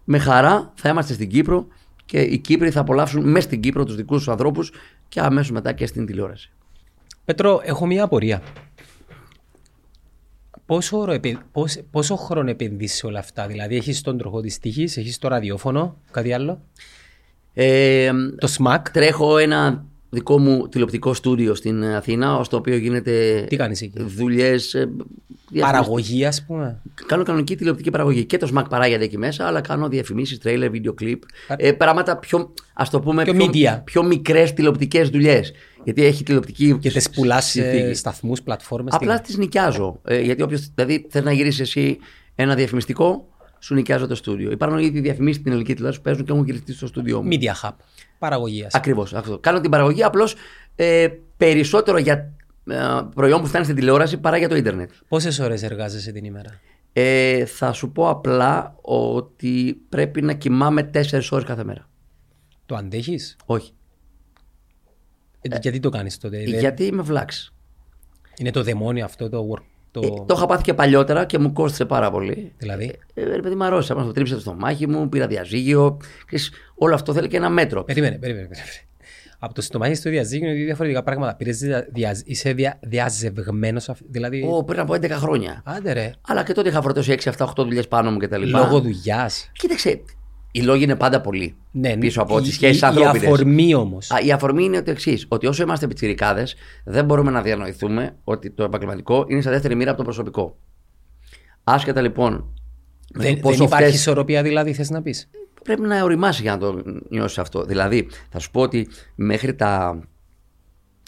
με 0.04 0.18
χαρά 0.18 0.72
θα 0.74 0.88
είμαστε 0.88 1.12
στην 1.12 1.28
Κύπρο 1.28 1.66
και 2.04 2.20
οι 2.20 2.38
Κύπροι 2.38 2.70
θα 2.70 2.80
απολαύσουν 2.80 3.30
μέσα 3.30 3.46
στην 3.46 3.60
Κύπρο 3.60 3.84
τους 3.84 3.96
δικούς 3.96 4.18
τους 4.18 4.28
ανθρώπους 4.28 4.72
και 5.08 5.20
αμέσως 5.20 5.50
μετά 5.50 5.72
και 5.72 5.86
στην 5.86 6.06
τηλεόραση. 6.06 6.50
Πέτρο, 7.24 7.60
έχω 7.64 7.86
μία 7.86 8.04
απορία. 8.04 8.42
Πόσο, 10.66 10.98
ωρο 10.98 11.12
επε- 11.12 11.36
πόσο, 11.52 11.80
πόσο 11.90 12.16
χρόνο 12.16 12.50
επενδύσεις 12.50 12.96
σε 12.98 13.06
όλα 13.06 13.18
αυτά, 13.18 13.46
δηλαδή 13.46 13.76
έχεις 13.76 14.00
τον 14.00 14.18
τροχό 14.18 14.40
της 14.40 14.58
τύχης, 14.58 14.96
έχεις 14.96 15.18
το 15.18 15.28
ραδιόφωνο, 15.28 15.96
κάτι 16.10 16.32
άλλο, 16.32 16.60
Ε, 17.58 18.10
το 18.38 18.46
ΣΜΑΚ, 18.46 18.90
τρέχω 18.90 19.38
ένα 19.38 19.84
δικό 20.10 20.38
μου 20.38 20.68
τηλεοπτικό 20.68 21.14
στούντιο 21.14 21.54
στην 21.54 21.84
Αθήνα, 21.84 22.40
στο 22.44 22.56
οποίο 22.56 22.76
γίνεται 22.76 23.44
Τι 23.48 23.56
κάνεις 23.56 23.82
εκεί; 23.82 24.02
δουλειές. 24.02 24.88
Παραγωγή, 25.60 26.24
ας 26.24 26.44
πούμε; 26.46 26.80
Κάνω 27.06 27.22
κανονική 27.22 27.56
τηλεοπτική 27.56 27.90
παραγωγή. 27.90 28.24
Και 28.24 28.36
το 28.36 28.48
SMAC 28.54 28.64
παράγεται 28.70 29.04
εκεί 29.04 29.18
μέσα, 29.18 29.46
αλλά 29.46 29.60
κάνω 29.60 29.88
διαφημίσεις, 29.88 30.38
τρέιλερ, 30.38 30.70
βίντεο 30.70 30.92
κλιπ. 30.92 31.22
Α- 31.48 31.54
Ε, 31.58 31.72
πράγματα 31.72 32.16
πιο, 32.18 32.52
ας 32.74 32.90
το 32.90 33.00
πούμε, 33.00 33.22
Πιο 33.22 33.32
πιο, 33.32 33.46
media. 33.52 33.80
πιο 33.84 34.02
μικρές 34.02 34.52
τηλεοπτικές 34.52 35.08
δουλειές. 35.08 35.52
Γιατί 35.86 36.04
έχει 36.04 36.22
τηλεοπτική. 36.22 36.78
Και 36.78 36.90
τε 36.90 37.00
πουλάς 37.14 37.44
σε 37.44 37.62
συνθήκη. 37.62 37.94
σταθμούς, 37.94 38.42
πλατφόρμες. 38.42 38.94
Απλά 38.94 39.20
τι 39.20 39.38
νοικιάζω. 39.38 40.00
Ε, 40.04 40.20
γιατί 40.20 40.42
όποιος. 40.42 40.68
Δηλαδή, 40.74 41.06
θε 41.10 41.22
να 41.22 41.32
γυρίσει 41.32 41.62
εσύ 41.62 41.98
ένα 42.34 42.54
διαφημιστικό, 42.54 43.28
σου 43.58 43.74
νοικιάζω 43.74 44.06
το 44.06 44.14
στούντιο. 44.14 44.50
Υπάρχουν 44.50 44.78
ήδη 44.78 45.00
διαφημίσεις 45.00 45.40
στην 45.40 45.50
ελληνική 45.50 45.72
τηλεόραση 45.72 45.98
που 45.98 46.04
παίζουν 46.04 46.24
και 46.24 46.32
έχουν 46.32 46.44
γυριστεί 46.44 46.72
στο 46.72 46.86
στούντιό 46.86 47.22
μου. 47.22 47.28
Media 47.32 47.68
Hub. 47.68 47.74
Παραγωγή. 48.18 48.64
ας. 48.64 48.74
Ακριβώς 48.74 49.14
αυτό. 49.14 49.38
Κάνω 49.38 49.60
την 49.60 49.70
παραγωγή 49.70 50.02
απλώς 50.02 50.34
ε, 50.76 51.08
περισσότερο 51.36 51.98
για 51.98 52.32
ε, 52.66 52.76
προϊόν 53.14 53.40
που 53.40 53.46
φτάνει 53.46 53.64
στην 53.64 53.76
τηλεόραση 53.76 54.16
παρά 54.18 54.36
για 54.36 54.48
το 54.48 54.56
ίντερνετ. 54.56 54.90
Πόσες 55.08 55.38
ώρες 55.38 55.62
εργάζεσαι 55.62 56.12
την 56.12 56.24
ημέρα; 56.24 56.60
Ε, 56.92 57.44
θα 57.44 57.72
σου 57.72 57.92
πω 57.92 58.08
απλά 58.08 58.76
ότι 58.80 59.80
πρέπει 59.88 60.22
να 60.22 60.32
κοιμάμαι 60.32 60.90
4 60.94 61.00
ώρες 61.30 61.44
κάθε 61.44 61.64
μέρα. 61.64 61.88
Το 62.66 62.74
αντέχεις; 62.74 63.36
Όχι. 63.46 63.75
Γιατί 65.60 65.80
το 65.80 65.88
κάνεις 65.90 66.18
τότε. 66.18 66.36
δεν- 66.36 66.58
Γιατί 66.58 66.84
είμαι 66.84 67.02
βλάξ. 67.02 67.52
Είναι 68.38 68.50
το 68.50 68.62
δαιμόνιο 68.62 69.04
αυτό 69.04 69.28
το 69.28 69.48
work. 69.54 69.62
Το... 69.90 70.00
Ε, 70.04 70.08
το 70.26 70.34
είχα 70.36 70.46
πάθει 70.46 70.62
και 70.62 70.74
παλιότερα 70.74 71.24
και 71.24 71.38
μου 71.38 71.52
κόστησε 71.52 71.84
πάρα 71.84 72.10
πολύ. 72.10 72.52
Δηλαδή; 72.58 72.98
Ε, 73.14 73.24
ρε 73.24 73.40
παιδί, 73.40 73.54
μου 73.54 73.64
αρρώστησα. 73.64 73.94
Μας 73.94 74.06
το 74.06 74.12
τρίψε 74.12 74.34
το 74.34 74.40
στομάχι 74.40 74.86
μου, 74.86 75.08
πήρα 75.08 75.26
διαζύγιο. 75.26 75.96
Ξέρεις, 76.26 76.50
όλο 76.74 76.94
αυτό 76.94 77.12
θέλει 77.12 77.28
και 77.28 77.36
ένα 77.36 77.48
μέτρο. 77.48 77.84
Περίμενε, 77.84 78.18
περίμενε. 78.18 78.46
περίμενε. 78.46 78.72
Από 79.38 79.54
το 79.54 79.60
στομάχι 79.60 79.94
στο 79.94 80.10
διαζύγιο 80.10 80.46
είναι 80.46 80.56
δύο 80.56 80.64
διαφορετικά 80.64 81.02
πράγματα. 81.02 81.34
Πήρες 81.36 81.58
δια, 81.58 81.86
δια- 81.92 82.20
είσαι 82.24 82.52
δια, 82.52 82.78
διαζευγμένος, 82.82 83.90
δηλαδή. 84.08 84.48
Ω, 84.52 84.64
πριν 84.64 84.80
από 84.80 84.94
11 84.94 85.10
χρόνια. 85.10 85.62
Άντε 85.64 85.92
ρε. 85.92 86.10
Αλλά 86.28 86.42
και 86.44 86.52
τότε 86.52 86.68
είχα 86.68 86.82
φορτώσει 86.82 87.12
6-7-8 87.12 87.46
δουλειές 87.56 87.88
πάνω 87.88 88.10
μου 88.10 88.18
κτλ. 88.18 88.48
Λόγω 88.48 88.80
δουλειάς. 88.80 89.50
Κοίταξε, 89.52 90.00
οι 90.58 90.62
λόγοι 90.62 90.82
είναι 90.84 90.96
πάντα 90.96 91.20
πολλοί. 91.20 91.56
Ναι, 91.70 91.96
πίσω 91.96 92.22
από 92.22 92.38
η- 92.38 92.42
τις 92.42 92.52
σχέσεις 92.54 92.80
η- 92.80 92.84
Η 92.84 92.86
ανθρώπινες. 92.86 93.24
αφορμή 93.26 93.74
όμως. 93.74 94.08
Η 94.26 94.32
αφορμή 94.32 94.64
είναι 94.64 94.82
το 94.82 94.90
εξής: 94.90 95.26
Ότι 95.28 95.46
όσο 95.46 95.62
είμαστε 95.62 95.86
πιτσιρικάδες, 95.86 96.54
δεν 96.84 97.04
μπορούμε 97.04 97.30
να 97.30 97.42
διανοηθούμε 97.42 98.16
ότι 98.24 98.50
το 98.50 98.64
επαγγελματικό 98.64 99.24
είναι 99.28 99.40
σε 99.40 99.50
δεύτερη 99.50 99.74
μοίρα 99.74 99.88
από 99.90 99.98
το 99.98 100.04
προσωπικό. 100.04 100.56
Άσχετα 101.64 102.00
λοιπόν. 102.00 102.32
με 103.14 103.24
Δεν, 103.24 103.34
το 103.34 103.40
πόσο 103.40 103.56
δεν 103.56 103.66
υπάρχει 103.66 103.84
φταίς- 103.84 104.00
ισορροπία, 104.00 104.42
δηλαδή, 104.42 104.72
θες 104.72 104.90
να 104.90 105.02
πεις; 105.02 105.30
πρέπει 105.62 105.80
να 105.80 106.02
οριμάσεις 106.02 106.40
για 106.42 106.52
να 106.52 106.58
το 106.58 106.82
νιώσεις 107.10 107.38
αυτό. 107.38 107.64
Δηλαδή, 107.64 108.08
θα 108.30 108.38
σου 108.38 108.50
πω 108.50 108.60
ότι 108.60 108.88
μέχρι 109.14 109.54
τα, 109.54 110.00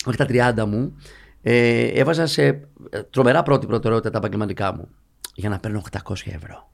μέχρι 0.06 0.16
τα 0.16 0.26
30 0.26 0.66
μου 0.66 0.96
ε, 1.42 1.86
έβαζα 1.86 2.26
σε 2.26 2.42
ε, 2.46 2.58
τρομερά 3.10 3.42
πρώτη 3.42 3.66
προτεραιότητα 3.66 4.10
τα 4.10 4.18
επαγγελματικά 4.18 4.74
μου 4.74 4.88
για 5.34 5.48
να 5.48 5.58
παίρνω 5.58 5.82
800 5.92 6.12
ευρώ. 6.34 6.70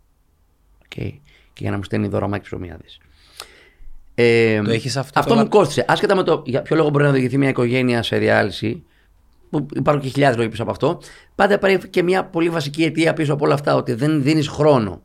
Okay. 0.89 1.11
Και 1.55 1.63
για 1.63 1.71
να 1.71 1.77
μου 1.77 1.83
στέλνει 1.83 2.09
δώρα 2.09 2.29
Μάκης 2.29 2.47
Ψωμιάδης. 2.49 2.99
Ε, 4.15 4.63
Το 4.63 4.71
έχεις 4.71 4.97
αυτό 4.97 5.19
Αυτό 5.21 5.35
το- 5.35 5.41
μου 5.41 5.49
κόστησε. 5.49 5.85
Άσχετα 5.89 6.15
με 6.15 6.23
το 6.23 6.43
για 6.47 6.63
ποιο 6.63 6.77
λόγο 6.77 6.89
μπορεί 6.89 7.05
να 7.05 7.11
οδηγηθεί 7.11 7.39
μια 7.39 7.49
οικογένεια 7.49 8.03
σε 8.03 8.17
διάλυση, 8.19 8.83
που 9.51 9.67
υπάρχουν 9.75 10.03
και 10.03 10.09
χιλιάδες 10.09 10.37
λόγοι 10.37 10.49
πίσω 10.49 10.63
από 10.63 10.71
αυτό, 10.71 11.01
πάντα 11.35 11.55
υπάρχει 11.55 11.89
και 11.89 12.03
μια 12.03 12.25
πολύ 12.25 12.49
βασική 12.49 12.83
αιτία 12.85 13.13
πίσω 13.13 13.33
από 13.33 13.45
όλα 13.45 13.55
αυτά, 13.55 13.75
ότι 13.77 13.93
δεν 13.95 14.23
δίνεις 14.23 14.49
χρόνο 14.49 15.03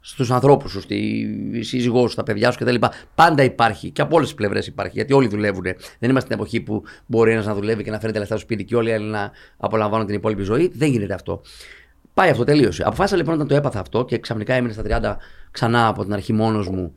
στους 0.00 0.30
ανθρώπους 0.30 0.70
σου, 0.70 0.80
στη 0.80 1.26
σύζυγό 1.60 2.00
σου, 2.00 2.08
στα 2.08 2.22
παιδιά 2.22 2.50
σου 2.50 2.58
κτλ. 2.64 2.74
Πάντα 3.14 3.42
υπάρχει 3.42 3.90
και 3.90 4.00
από 4.02 4.14
όλες 4.16 4.26
τις 4.28 4.36
πλευρές 4.36 4.66
υπάρχει. 4.66 4.92
Γιατί 4.94 5.12
όλοι 5.12 5.28
δουλεύουν. 5.28 5.62
Δεν 5.62 6.10
είμαστε 6.10 6.20
στην 6.20 6.32
εποχή 6.32 6.60
που 6.60 6.82
μπορεί 7.06 7.32
ένας 7.32 7.46
να 7.46 7.54
δουλεύει 7.54 7.82
και 7.82 7.90
να 7.90 7.96
φέρνει 7.98 8.12
τα 8.12 8.18
λεφτά 8.18 8.34
στο 8.36 8.44
σπίτι 8.44 8.64
και 8.64 8.76
όλοι 8.76 8.88
οι 8.88 8.92
άλλοι 8.92 9.10
να 9.10 9.30
απολαμβάνουν 9.56 10.06
την 10.06 10.14
υπόλοιπη 10.14 10.42
ζωή. 10.42 10.72
Δεν 10.74 10.90
γίνεται 10.90 11.14
αυτό. 11.14 11.40
Πάει 12.14 12.30
αυτό, 12.30 12.44
τελείωσε. 12.44 12.82
Αποφάσισα 12.86 13.16
λοιπόν 13.16 13.34
όταν 13.34 13.46
το 13.46 13.54
έπαθα 13.54 13.80
αυτό 13.80 14.04
και 14.04 14.18
ξαφνικά 14.18 14.54
έμεινε 14.54 14.72
στα 14.72 14.82
30 14.86 15.16
ξανά 15.50 15.86
από 15.86 16.02
την 16.04 16.12
αρχή 16.12 16.32
μόνος 16.32 16.68
μου 16.68 16.94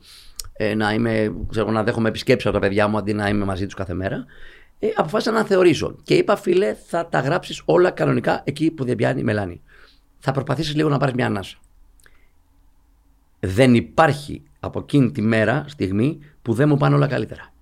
ε, 0.53 0.75
να, 0.75 0.93
είμαι, 0.93 1.35
ξέρω, 1.49 1.71
να 1.71 1.83
δέχομαι 1.83 2.09
επισκέψεις 2.09 2.49
από 2.49 2.59
τα 2.59 2.67
παιδιά 2.67 2.87
μου 2.87 2.97
αντί 2.97 3.13
να 3.13 3.29
είμαι 3.29 3.45
μαζί 3.45 3.65
τους 3.65 3.73
κάθε 3.73 3.93
μέρα. 3.93 4.25
Ε, 4.79 4.87
αποφάσισα 4.95 5.31
να 5.31 5.43
θεωρήσω. 5.43 5.95
Και 6.03 6.13
είπα, 6.13 6.35
φίλε, 6.35 6.75
θα 6.87 7.07
τα 7.07 7.19
γράψεις 7.19 7.61
όλα 7.65 7.91
κανονικά 7.91 8.41
εκεί 8.43 8.71
που 8.71 8.85
δεν 8.85 8.95
πιάνει 8.95 9.19
η 9.19 9.23
μελάνη. 9.23 9.61
Θα 10.19 10.31
προσπαθήσεις 10.31 10.75
λίγο 10.75 10.89
να 10.89 10.97
πάρεις 10.97 11.13
μια 11.13 11.25
ανάσα 11.25 11.57
δεν 13.39 13.75
υπάρχει 13.75 14.43
από 14.59 14.79
εκείνη 14.79 15.11
τη 15.11 15.21
μέρα, 15.21 15.65
στιγμή, 15.67 16.19
που 16.41 16.53
δεν 16.53 16.69
μου 16.69 16.77
πάνε 16.77 16.95
όλα 16.95 17.07
καλύτερα. 17.07 17.53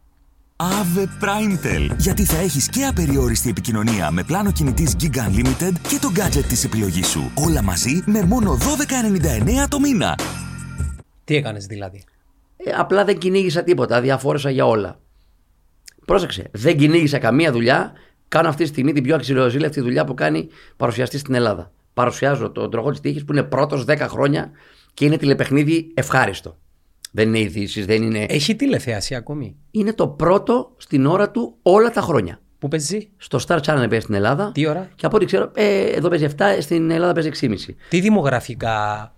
Ave 0.58 1.08
Primetel. 1.22 1.95
Γιατί 1.97 2.26
θα 2.26 2.38
έχεις 2.38 2.70
και 2.70 2.86
απεριόριστη 2.86 3.49
επικοινωνία 3.49 4.12
με 4.12 4.24
πλάνο 4.24 4.51
κινητής 4.51 4.95
Gig 5.01 5.18
Unlimited 5.18 5.72
και 5.89 5.99
το 6.01 6.12
gadget 6.16 6.43
της 6.47 6.64
επιλογής 6.64 7.08
σου. 7.08 7.32
Όλα 7.47 7.62
μαζί 7.62 8.03
με 8.06 8.22
μόνο 8.22 8.58
12,99 8.58 9.68
το 9.70 9.80
μήνα. 9.80 10.18
Τι 11.24 11.36
έκανες 11.36 11.66
δηλαδή; 11.66 12.03
Ε, 12.58 12.72
απλά 12.72 13.06
δεν 13.06 13.18
κυνήγησα 13.18 13.64
τίποτα, 13.64 14.01
διαφόρεσα 14.01 14.49
για 14.49 14.66
όλα. 14.66 14.99
Πρόσεξε, 16.06 16.49
δεν 16.51 16.78
κυνήγησα 16.78 17.18
καμία 17.18 17.51
δουλειά. 17.51 17.93
Κάνω 18.28 18.47
αυτή 18.47 18.64
τη 18.64 18.70
στιγμή 18.70 18.93
την 18.93 19.03
πιο 19.03 19.16
αξιοζήλευτη 19.16 19.82
δουλειά 19.82 20.06
που 20.06 20.14
κάνει 20.14 20.47
παρουσιαστή 20.78 21.18
στην 21.18 21.34
Ελλάδα. 21.34 21.72
Παρουσιάζω 21.93 22.49
τον 22.51 22.72
τροχό 22.72 22.91
της 22.91 22.99
τύχης 22.99 23.26
που 23.26 23.32
είναι 23.34 23.43
πρώτος 23.43 23.86
10 23.88 23.97
χρόνια 23.99 24.51
και 24.93 25.06
είναι 25.06 25.18
τηλεπαιχνίδι 25.18 25.91
ευχάριστο. 25.93 26.58
Δεν 27.18 27.28
είναι 27.28 27.39
ειδήσεις, 27.39 27.86
δεν 27.86 28.01
είναι. 28.03 28.26
Έχει 28.30 28.55
τηλεθέαση 28.55 29.16
ακόμη. 29.16 29.55
Είναι 29.72 29.93
το 29.93 30.07
πρώτο 30.07 30.72
στην 30.78 31.05
ώρα 31.05 31.32
του 31.32 31.55
όλα 31.61 31.89
τα 31.91 32.01
χρόνια. 32.01 32.39
Πού 32.59 32.68
παίζει, 32.68 33.09
Στο 33.18 33.39
Star 33.47 33.55
Channel 33.57 33.86
παίζει 33.89 33.99
στην 33.99 34.13
Ελλάδα. 34.16 34.51
τι 34.53 34.68
ώρα, 34.68 34.89
Και 34.95 35.05
από 35.05 35.16
ό,τι 35.16 35.26
ξέρω, 35.26 35.51
ε, 35.55 35.82
εδώ 35.86 36.09
παίζει 36.09 36.24
7, 36.26 36.57
στην 36.61 36.91
Ελλάδα 36.91 37.13
παίζει 37.13 37.28
6,5. 37.30 37.76
τι 37.89 37.99
δημογραφικά 37.99 39.09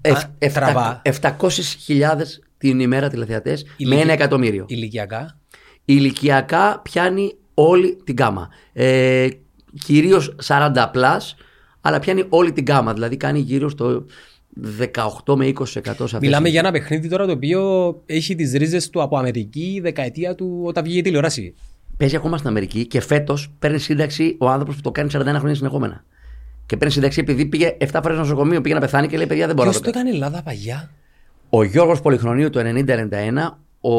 Εφ- 0.00 0.16
Α, 0.24 0.30
εφτα- 0.38 0.60
τραβά; 0.60 1.02
700.000 1.04 2.40
την 2.58 2.80
ημέρα 2.80 3.08
τηλεθεατές 3.08 3.62
με 3.64 3.70
Ηλικι- 3.76 4.00
ένα 4.02 4.12
εκατομμύριο. 4.12 4.64
ηλικιακά; 4.68 5.38
Ηλικιακά 5.84 6.80
πιάνει 6.82 7.34
όλη 7.54 7.96
την 8.04 8.16
κάμα. 8.16 8.48
Ε, 8.72 9.28
κυρίως 9.84 10.34
40 10.42 10.90
plus, 10.94 11.34
αλλά 11.80 11.98
πιάνει 11.98 12.24
όλη 12.28 12.52
την 12.52 12.64
κάμα. 12.64 12.92
Δηλαδή 12.92 13.16
κάνει 13.16 13.38
γύρω 13.38 13.68
στο 13.68 14.04
18 15.24 15.36
με 15.36 15.46
20% 15.46 15.64
σε 15.64 15.78
αυτές 15.78 16.18
Μιλάμε 16.20 16.42
τις- 16.42 16.50
για 16.52 16.60
ένα 16.60 16.70
παιχνίδι 16.70 17.08
τώρα 17.08 17.26
το 17.26 17.32
οποίο 17.32 17.62
έχει 18.06 18.34
τις 18.34 18.52
ρίζες 18.52 18.90
του 18.90 19.02
από 19.02 19.16
Αμερική 19.18 19.78
δεκαετία 19.82 20.34
του 20.34 20.62
όταν 20.64 20.84
βγήκε 20.84 20.98
η 20.98 21.02
τηλεόραση. 21.02 21.54
Παίζει 21.96 22.16
ακόμα 22.16 22.36
στην 22.36 22.48
Αμερική 22.48 22.86
και 22.86 23.00
φέτος 23.00 23.52
παίρνει 23.58 23.78
σύνταξη 23.78 24.36
ο 24.40 24.48
άνθρωπος 24.48 24.74
που 24.76 24.80
το 24.80 24.90
κάνει 24.90 25.10
41 25.12 25.38
χρόνια 25.38 25.54
συνεχόμενα. 25.54 26.04
Και 26.66 26.76
παίρνει 26.76 26.92
σύνταξη 26.92 27.20
επειδή 27.20 27.46
πήγε 27.46 27.76
7 27.80 28.00
φορές 28.02 28.18
νοσοκομείο, 28.18 28.60
πήγε 28.60 28.74
να 28.74 28.80
πεθάνει 28.80 29.06
και 29.08 29.16
λέει: 29.16 29.26
Παιδιά, 29.26 29.46
δεν 29.46 29.54
μπορώ 29.54 29.68
Ποιος 29.70 29.80
να 29.82 29.86
το 29.86 29.92
το 29.92 29.98
έκανε 29.98 30.14
Ελλάδα 30.14 30.42
παγιά; 30.42 30.90
Ο 31.48 31.62
Γιώργος 31.62 32.00
Πολυχρονίου 32.00 32.50
το 32.50 32.60
90-91, 32.60 33.58
ο, 33.80 33.90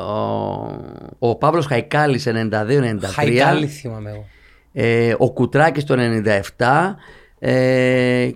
ο, 0.00 0.02
ο 1.18 1.36
Παύλος 1.36 1.66
Χαϊκάλης 1.66 2.26
92-93, 2.28 2.98
Χαϊκάλη 3.02 3.66
θυμάμαι 3.66 4.10
εγώ. 4.10 4.26
ε, 4.72 5.14
ο 5.18 5.32
Κουτράκης 5.32 5.84
το 5.84 5.94
97 6.56 6.96
ε, 7.38 8.30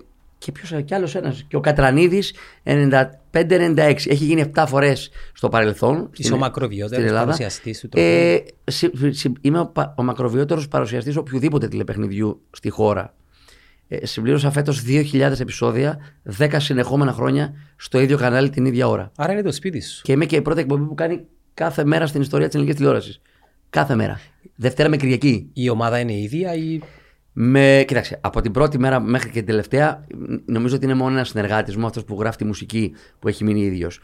και 0.44 0.52
ποιος 0.52 0.82
κι 0.84 0.94
άλλος 0.94 1.14
ένας, 1.14 1.44
και 1.48 1.56
ο 1.56 1.60
Κατρανίδης 1.60 2.34
95-96. 2.64 4.06
Έχει 4.06 4.24
γίνει 4.24 4.40
7 4.54 4.64
φορές 4.68 5.10
στο 5.32 5.48
παρελθόν. 5.48 6.10
Είσαι 6.16 6.32
ο 6.32 6.36
μακροβιότερος 6.36 6.94
στην 6.94 7.06
Ελλάδα. 7.06 7.24
παρουσιαστής 7.24 7.80
του 7.80 7.88
Ε, 7.92 8.36
συ- 8.64 8.94
συ- 9.10 9.36
είμαι 9.40 9.58
ο, 9.60 9.66
πα- 9.66 9.94
ο 9.96 10.02
μακροβιότερος 10.02 10.68
παρουσιαστής 10.68 11.16
οποιοδήποτε 11.16 11.68
τηλεπαιχνιδιού 11.68 12.40
στη 12.50 12.68
χώρα. 12.70 13.14
Ε, 13.88 14.06
συμπλήρωσα 14.06 14.50
φέτος 14.50 14.82
2.000 14.86 15.40
επεισόδια, 15.40 15.98
10 16.38 16.48
συνεχόμενα 16.60 17.12
χρόνια 17.12 17.54
στο 17.76 18.00
ίδιο 18.00 18.16
κανάλι 18.16 18.50
την 18.50 18.64
ίδια 18.64 18.88
ώρα. 18.88 19.12
Άρα 19.16 19.32
είναι 19.32 19.42
το 19.42 19.52
σπίτι 19.52 19.80
σου. 19.82 20.02
Και 20.02 20.12
είμαι 20.12 20.24
και 20.26 20.36
η 20.36 20.42
πρώτη 20.42 20.60
εκπομπή 20.60 20.84
που 20.84 20.94
κάνει 20.94 21.20
κάθε 21.54 21.84
μέρα 21.84 22.06
στην 22.06 22.20
ιστορία 22.20 22.46
της 22.46 22.54
ελληνικής 22.54 22.78
τηλεόρασης. 22.78 23.20
Κάθε 23.70 23.94
μέρα. 23.94 24.20
Δευτέρα 24.56 24.88
με 24.88 24.96
Κυριακή. 24.96 25.50
Η 25.52 25.68
ομάδα 25.68 25.98
είναι 25.98 26.12
η 26.12 26.22
ίδια 26.22 26.54
ή. 26.54 26.80
Με, 27.36 27.84
κοίταξε, 27.86 28.18
από 28.20 28.40
την 28.40 28.52
πρώτη 28.52 28.78
μέρα 28.78 29.00
μέχρι 29.00 29.28
και 29.28 29.38
την 29.38 29.46
τελευταία, 29.46 30.06
νομίζω 30.44 30.76
ότι 30.76 30.84
είναι 30.84 30.94
μόνο 30.94 31.14
ένας 31.14 31.28
συνεργάτης 31.28 31.76
μου, 31.76 31.86
αυτός 31.86 32.04
που 32.04 32.16
γράφει 32.20 32.36
τη 32.36 32.44
μουσική 32.44 32.94
που 33.18 33.28
έχει 33.28 33.44
μείνει 33.44 33.60
ίδιος. 33.60 34.00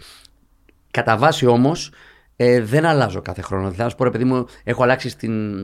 Κατά 0.90 1.16
βάση 1.16 1.46
όμως, 1.46 1.92
ε, 2.36 2.60
δεν 2.60 2.84
αλλάζω 2.84 3.22
κάθε 3.22 3.42
χρόνο. 3.42 3.62
Δηλαδή, 3.62 3.82
θα 3.82 3.88
σου 3.88 3.96
πω, 3.96 4.04
ρε 4.04 4.10
παιδί 4.10 4.24
μου, 4.24 4.46
έχω 4.64 4.82
αλλάξει 4.82 5.08
στην, 5.08 5.60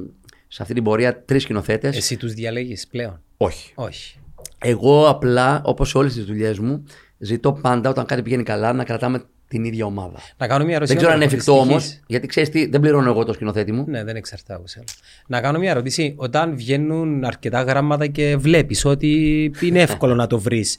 σε 0.49 0.63
αυτή 0.63 0.75
την 0.75 0.83
πορεία 0.83 1.25
τρεις 1.25 1.43
σκηνοθέτες. 1.43 1.97
Εσύ 1.97 2.17
τους 2.17 2.33
διαλέγεις 2.33 2.87
πλέον; 2.87 3.23
Όχι. 3.37 3.73
Όχι. 3.75 4.21
Εγώ 4.59 5.09
απλά, 5.09 5.63
όπως 5.65 5.89
σε 5.89 5.99
όλες 5.99 6.15
τις 6.15 6.25
δουλειές 6.25 6.59
μου, 6.59 6.85
ζητώ 7.19 7.53
πάντα 7.53 7.91
όταν 7.91 8.07
κάτι 8.07 8.23
πηγαίνει 8.23 8.43
καλά 8.43 8.73
να 8.73 8.85
κρατάμε 8.85 9.25
την 9.49 9.65
ίδια 9.65 9.87
ομάδα. 9.87 10.19
Να 10.37 10.47
κάνω 10.47 10.65
μια 10.65 10.75
ερώτηση. 10.75 10.97
Δεν 10.97 11.03
ξέρω 11.03 11.11
αν 11.11 11.17
είναι 11.17 11.25
από 11.25 11.35
εφικτό 11.35 11.59
όμως, 11.59 11.83
δυστυχής. 11.83 12.05
γιατί 12.07 12.27
ξέρεις 12.27 12.49
τι, 12.49 12.67
δεν 12.67 12.81
πληρώνω 12.81 13.11
εγώ 13.11 13.25
το 13.25 13.33
σκηνοθέτη 13.33 13.73
μου. 13.73 13.85
Ναι, 13.89 14.05
δεν 14.05 14.17
εξαρτάται 14.17 14.55
από 14.55 14.67
σένα. 14.67 14.85
Να 15.27 15.41
κάνω 15.41 15.59
μια 15.59 15.71
ερώτηση. 15.71 16.15
Όταν 16.17 16.57
βγαίνουν 16.57 17.25
αρκετά 17.25 17.63
γράμματα 17.63 18.07
και 18.07 18.37
βλέπεις 18.37 18.85
ότι 18.85 19.53
είναι 19.61 19.81
εύκολο 19.81 20.15
να 20.15 20.27
το 20.27 20.39
βρεις, 20.39 20.79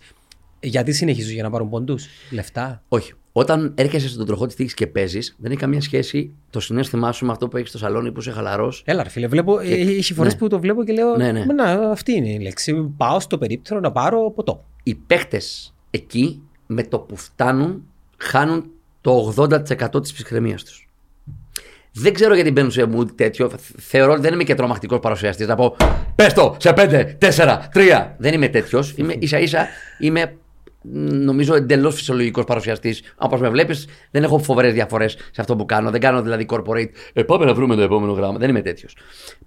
γιατί 0.59 0.91
συνεχίζουν 0.91 1.33
για 1.33 1.43
να 1.43 1.49
πάρουν 1.49 1.69
ποντού, 1.69 1.95
λεφτά; 2.31 2.83
Όχι. 2.87 3.13
Όταν 3.31 3.73
έρχεσαι 3.75 4.07
στον 4.07 4.25
τροχό 4.25 4.45
της 4.45 4.55
τύχης 4.55 4.73
και 4.73 4.87
παίζεις, 4.87 5.35
δεν 5.39 5.51
έχει 5.51 5.59
καμία 5.59 5.81
σχέση 5.81 6.31
το 6.49 6.59
συνέστημά 6.59 7.11
σου 7.11 7.25
με 7.25 7.31
αυτό 7.31 7.47
που 7.47 7.57
έχεις 7.57 7.69
στο 7.69 7.77
σαλόνι 7.77 8.11
που 8.11 8.19
είσαι 8.19 8.31
χαλαρός. 8.31 8.83
Έλα, 8.85 9.03
ρε 9.03 9.09
φίλε, 9.09 9.27
βλέπω, 9.27 9.59
ε, 9.59 9.73
έχει 9.73 10.13
φορές 10.13 10.33
ναι. 10.33 10.39
που 10.39 10.47
το 10.47 10.59
βλέπω 10.59 10.83
και 10.83 10.93
λέω. 10.93 11.15
Ναι, 11.15 11.31
ναι. 11.31 11.45
Να, 11.45 11.91
αυτή 11.91 12.11
είναι 12.11 12.29
η 12.29 12.39
λέξη. 12.39 12.93
Πάω 12.97 13.19
στο 13.19 13.37
περίπτερο 13.37 13.79
να 13.79 13.91
πάρω 13.91 14.31
ποτό. 14.31 14.65
Οι 14.83 14.95
παίχτε 14.95 15.41
εκεί 15.89 16.41
με 16.67 16.83
το 16.83 16.99
που 16.99 17.15
φτάνουν 17.15 17.83
χάνουν 18.17 18.69
το 19.01 19.33
80% 19.37 20.01
της 20.01 20.13
ψυχραιμίας 20.13 20.63
τους. 20.63 20.87
Δεν 21.93 22.13
ξέρω 22.13 22.35
γιατί 22.35 22.51
μπαίνουν 22.51 22.71
σε 22.71 22.89
mood 22.95 23.15
τέτοιο. 23.15 23.51
Θεωρώ 23.77 24.11
ότι 24.11 24.21
δεν 24.21 24.33
είμαι 24.33 24.43
και 24.43 24.55
τρομακτικός 24.55 24.99
παρουσιαστής 24.99 25.47
να 25.47 25.55
πω 25.55 25.75
Πες 26.15 26.33
το 26.33 26.55
σε 26.59 26.73
5, 26.75 27.17
4, 27.19 27.57
3. 27.73 28.07
Δεν 28.17 28.33
είμαι 28.33 28.47
τέτοιος. 28.47 28.93
Είμαι 28.97 29.13
ίσα 29.19 29.39
ίσα 29.39 29.67
είμαι 29.99 30.35
νομίζω 31.11 31.55
εντελώς 31.55 31.95
φυσιολογικός 31.95 32.43
παρουσιαστής. 32.43 33.01
Όπως 33.17 33.39
με 33.39 33.49
βλέπεις, 33.49 33.87
δεν 34.11 34.23
έχω 34.23 34.37
φοβερές 34.39 34.73
διαφορές 34.73 35.11
σε 35.31 35.41
αυτό 35.41 35.55
που 35.55 35.65
κάνω. 35.65 35.89
Δεν 35.91 35.99
κάνω 36.01 36.21
δηλαδή 36.21 36.45
corporate. 36.49 36.89
Ε, 37.13 37.23
πάμε 37.23 37.45
να 37.45 37.53
βρούμε 37.53 37.75
το 37.75 37.81
επόμενο 37.81 38.11
γράμμα. 38.11 38.37
Δεν 38.37 38.49
είμαι 38.49 38.61
τέτοιος. 38.61 38.95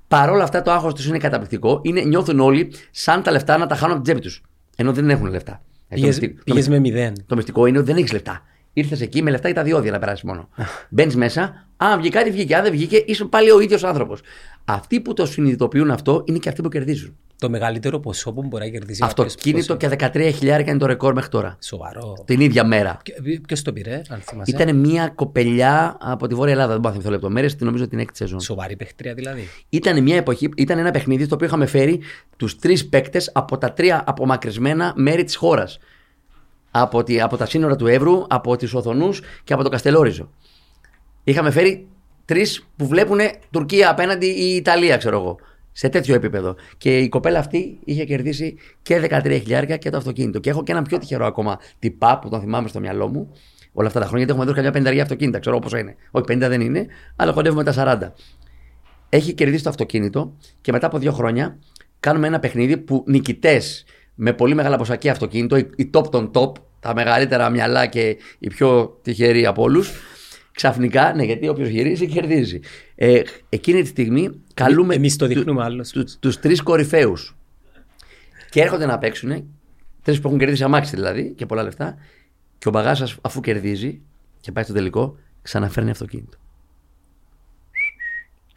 Παρ' 0.08 0.30
όλα 0.30 0.42
αυτά 0.42 0.62
το 0.62 0.70
άγχος 0.70 0.94
τους 0.94 1.06
είναι 1.06 1.18
καταπληκτικό. 1.18 1.80
Είναι, 1.82 2.00
νιώθουν 2.00 2.40
όλοι 2.40 2.72
σαν 2.90 3.22
τα 3.22 3.30
λεφτά 3.30 3.58
να 3.58 3.66
τα 3.66 3.74
χάνουν 3.74 3.96
από 3.96 4.04
την 4.04 4.12
τσέπη 4.14 4.26
τους. 4.28 4.42
Ενώ 4.76 4.92
δεν 4.92 5.10
έχουν 5.10 5.26
λεφτά. 5.30 5.62
Ε, 5.88 6.00
το 6.00 6.06
μυστικό- 6.06 6.44
το 6.44 6.54
Πήγε 6.54 6.68
με 6.70 6.78
μηδέν. 6.78 7.12
το 7.26 7.36
μυστικό 7.36 7.66
είναι 7.66 7.78
ότι 7.78 7.86
δεν 7.86 7.96
έχεις 7.96 8.12
λεφτά. 8.12 8.42
Ήρθες 8.72 9.00
εκεί 9.00 9.22
με 9.22 9.30
λεφτά 9.30 9.48
ή 9.48 9.52
τα 9.52 9.62
διόδια 9.62 9.90
να 9.90 9.98
περάσεις 9.98 10.22
μόνο. 10.24 10.48
Μπαίνεις 10.90 11.16
μέσα, 11.16 11.66
αν 11.76 11.98
βγει 12.00 12.08
κάτι, 12.08 12.30
βγήκε. 12.30 12.56
Αν 12.56 12.62
δεν 12.62 12.72
βγήκε, 12.72 13.02
είσαι 13.06 13.24
πάλι 13.24 13.50
ο 13.50 13.60
ίδιος 13.60 13.84
άνθρωπος. 13.84 14.20
Αυτοί 14.64 15.00
που 15.00 15.12
το 15.12 15.26
συνειδητοποιούν 15.26 15.90
αυτό 15.90 16.22
είναι 16.26 16.38
και 16.38 16.48
αυτοί 16.48 16.62
που 16.62 16.68
κερδίζουν. 16.68 17.16
Το 17.38 17.50
μεγαλύτερο 17.50 17.98
ποσό 18.00 18.32
που 18.32 18.42
μπορεί 18.46 18.64
να 18.64 18.70
κερδίσει 18.70 19.00
κάποιος 19.00 19.26
Αυτοκίνητο 19.26 19.74
πόσο- 19.74 19.76
και 19.76 19.88
13 19.88 20.30
χιλιάρικα 20.32 20.70
είναι 20.70 20.78
το 20.78 20.86
ρεκόρ 20.86 21.14
μέχρι 21.14 21.30
τώρα. 21.30 21.56
Σοβαρό. 21.62 22.16
Την 22.24 22.40
ίδια 22.40 22.64
μέρα. 22.64 22.96
Ποιος 23.46 23.62
το 23.62 23.72
πήρε, 23.72 24.02
αν 24.08 24.20
θυμάσαι; 24.20 24.50
Ήταν 24.50 24.76
μια 24.76 25.08
κοπελιά 25.14 25.96
από 26.00 26.26
τη 26.26 26.34
Βόρεια 26.34 26.52
Ελλάδα, 26.52 26.70
δεν 26.72 26.80
μπορώ 26.80 26.88
να 26.88 27.00
θυμηθώ 27.00 27.10
λεπτομέρειες, 27.14 27.56
την 27.56 27.66
νομίζω 27.66 27.88
την 27.88 27.98
έκτη 27.98 28.16
σεζόν. 28.16 28.40
Σοβαρή 28.40 28.76
παιχτρία 28.76 29.14
δηλαδή. 29.14 29.48
Ήταν 29.68 30.02
μια 30.02 30.16
εποχή, 30.16 30.48
ήταν 30.56 30.78
ένα 30.78 30.90
παιχνίδι 30.90 31.24
στο 31.24 31.34
οποίο 31.34 31.46
είχαμε 31.46 31.66
φέρει 31.66 32.00
τους 32.36 32.58
τρεις 32.58 32.88
παίκτες 32.88 33.30
από 33.34 33.58
τα 33.58 33.72
τρία 33.72 34.02
απομακρυσμένα 34.06 34.92
μέρη 34.96 35.24
της 35.24 35.36
χώρας. 35.36 35.78
Από, 36.70 37.02
τη, 37.02 37.20
από 37.20 37.36
τα 37.36 37.46
σύνορα 37.46 37.76
του 37.76 37.86
Εύρου, 37.86 38.24
από 38.28 38.56
τις 38.56 38.74
Οθονούς 38.74 39.20
και 39.44 39.52
από 39.52 39.62
το 39.62 39.68
Καστελόριζο. 39.68 40.30
Είχαμε 41.24 41.50
φέρει 41.50 41.88
τρεις 42.24 42.66
που 42.76 42.86
βλέπουν 42.86 43.18
Τουρκία 43.50 43.90
απέναντι 43.90 44.26
ή 44.26 44.54
Ιταλία, 44.54 44.96
ξέρω 44.96 45.16
εγώ. 45.16 45.38
Σε 45.72 45.88
τέτοιο 45.88 46.14
επίπεδο. 46.14 46.54
Και 46.78 46.98
η 46.98 47.08
κοπέλα 47.08 47.38
αυτή 47.38 47.78
είχε 47.84 48.04
κερδίσει 48.04 48.56
και 48.82 49.08
13 49.10 49.38
χιλιάρια 49.42 49.76
και 49.76 49.90
το 49.90 49.96
αυτοκίνητο. 49.96 50.38
Και 50.38 50.50
έχω 50.50 50.62
και 50.62 50.72
έναν 50.72 50.84
πιο 50.84 50.98
τυχερό 50.98 51.26
ακόμα 51.26 51.58
τυπά 51.78 52.18
που 52.18 52.28
τον 52.28 52.40
θυμάμαι 52.40 52.68
στο 52.68 52.80
μυαλό 52.80 53.08
μου 53.08 53.32
όλα 53.72 53.86
αυτά 53.86 54.00
τα 54.00 54.06
χρόνια. 54.06 54.24
Γιατί 54.24 54.30
έχουμε 54.30 54.44
δώσει 54.44 54.56
καμιά 54.56 54.70
πενταριά 54.70 55.02
αυτοκίνητα, 55.02 55.38
ξέρω 55.38 55.58
πόσο 55.58 55.76
είναι. 55.76 55.96
Όχι, 56.10 56.24
50 56.28 56.36
δεν 56.38 56.60
είναι, 56.60 56.86
αλλά 57.16 57.32
χοντεύουμε 57.32 57.64
τα 57.64 57.74
40 57.76 58.12
έχει 59.10 59.32
κερδίσει 59.32 59.62
το 59.62 59.68
αυτοκίνητο 59.68 60.36
και 60.60 60.72
μετά 60.72 60.86
από 60.86 60.98
δύο 60.98 61.12
χρόνια 61.12 61.58
κάνουμε 62.00 62.26
ένα 62.26 62.38
παιχνίδι 62.38 62.76
που 62.76 63.04
νικητές 63.06 63.84
με 64.22 64.32
πολύ 64.32 64.54
μεγάλα 64.54 64.76
ποσακή 64.76 65.08
αυτοκίνητο, 65.08 65.56
οι, 65.56 65.70
οι 65.76 65.90
top 65.94 66.10
των 66.10 66.30
top, 66.34 66.52
τα 66.80 66.94
μεγαλύτερα 66.94 67.50
μυαλά 67.50 67.86
και 67.86 68.16
οι 68.38 68.48
πιο 68.48 68.98
τυχεροί 69.02 69.46
από 69.46 69.62
όλους, 69.62 69.92
ξαφνικά, 70.52 71.12
ναι, 71.14 71.24
γιατί 71.24 71.48
όποιος 71.48 71.68
γυρίζει, 71.68 72.06
κερδίζει. 72.06 72.60
Ε, 72.94 73.22
εκείνη 73.48 73.82
τη 73.82 73.88
στιγμή 73.88 74.30
καλούμε 74.54 74.94
Εμείς 74.94 75.16
το 75.16 75.26
δείχνουμε 75.26 75.62
άλλος. 75.62 75.90
του, 75.90 76.04
τους 76.20 76.38
τρεις 76.38 76.62
κορυφαίους. 76.62 77.36
Και 78.50 78.60
έρχονται 78.60 78.86
να 78.86 78.98
παίξουν, 78.98 79.44
τρεις 80.02 80.20
που 80.20 80.26
έχουν 80.26 80.38
κερδίσει 80.38 80.64
αμάξι 80.64 80.96
δηλαδή 80.96 81.32
και 81.36 81.46
πολλά 81.46 81.62
λεφτά, 81.62 81.96
και 82.58 82.68
ο 82.68 82.70
μπαγάζα 82.70 83.08
αφού 83.20 83.40
κερδίζει 83.40 84.00
και 84.40 84.52
πάει 84.52 84.64
στο 84.64 84.72
τελικό, 84.72 85.16
ξαναφέρνει 85.42 85.90
αυτοκίνητο. 85.90 86.36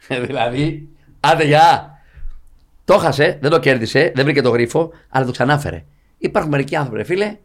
Ε, 0.08 0.20
δηλαδή, 0.26 0.88
άντε 1.20 1.44
γεια. 1.44 1.93
Το 2.84 2.98
χάσε, 2.98 3.38
δεν 3.40 3.50
το 3.50 3.58
κέρδισε, 3.58 4.12
δεν 4.14 4.24
βρήκε 4.24 4.40
το 4.40 4.50
γρίφο, 4.50 4.92
αλλά 5.08 5.24
το 5.26 5.32
ξανάφερε. 5.32 5.84
Υπάρχουν 6.18 6.50
μερικοί 6.50 6.76
άνθρωποι, 6.76 6.98
ρε 6.98 7.04
φίλε, 7.04 7.36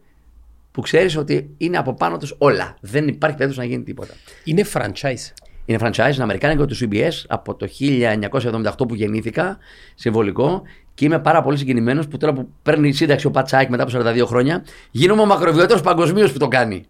που 0.72 0.80
ξέρεις 0.80 1.16
ότι 1.16 1.54
είναι 1.56 1.76
από 1.78 1.94
πάνω 1.94 2.16
τους 2.16 2.34
όλα. 2.38 2.76
Δεν 2.80 3.08
υπάρχει 3.08 3.36
περίπτωση 3.36 3.66
να 3.66 3.72
γίνει 3.72 3.84
τίποτα. 3.84 4.14
Είναι 4.44 4.64
franchise. 4.72 5.32
Είναι 5.64 5.78
franchise, 5.82 6.14
είναι 6.14 6.22
αμερικάνικο 6.22 6.66
του 6.66 6.76
CBS 6.80 7.24
από 7.28 7.54
το 7.54 7.68
1978 7.80 8.88
που 8.88 8.94
γεννήθηκα, 8.94 9.58
συμβολικό. 9.94 10.62
Και 10.94 11.04
είμαι 11.04 11.18
πάρα 11.18 11.42
πολύ 11.42 11.56
συγκινημένος 11.56 12.08
που 12.08 12.16
τώρα 12.16 12.32
που 12.32 12.48
παίρνει 12.62 12.92
σύνταξη 12.92 13.26
ο 13.26 13.30
Πατσάκ 13.30 13.68
μετά 13.68 13.82
από 13.82 13.92
42 13.94 14.26
χρόνια, 14.26 14.64
γίνομαι 14.90 15.22
ο 15.22 15.26
μακροβιότερος 15.26 15.82
παγκοσμίω 15.82 16.30
που 16.32 16.38
το 16.38 16.48
κάνει. 16.48 16.84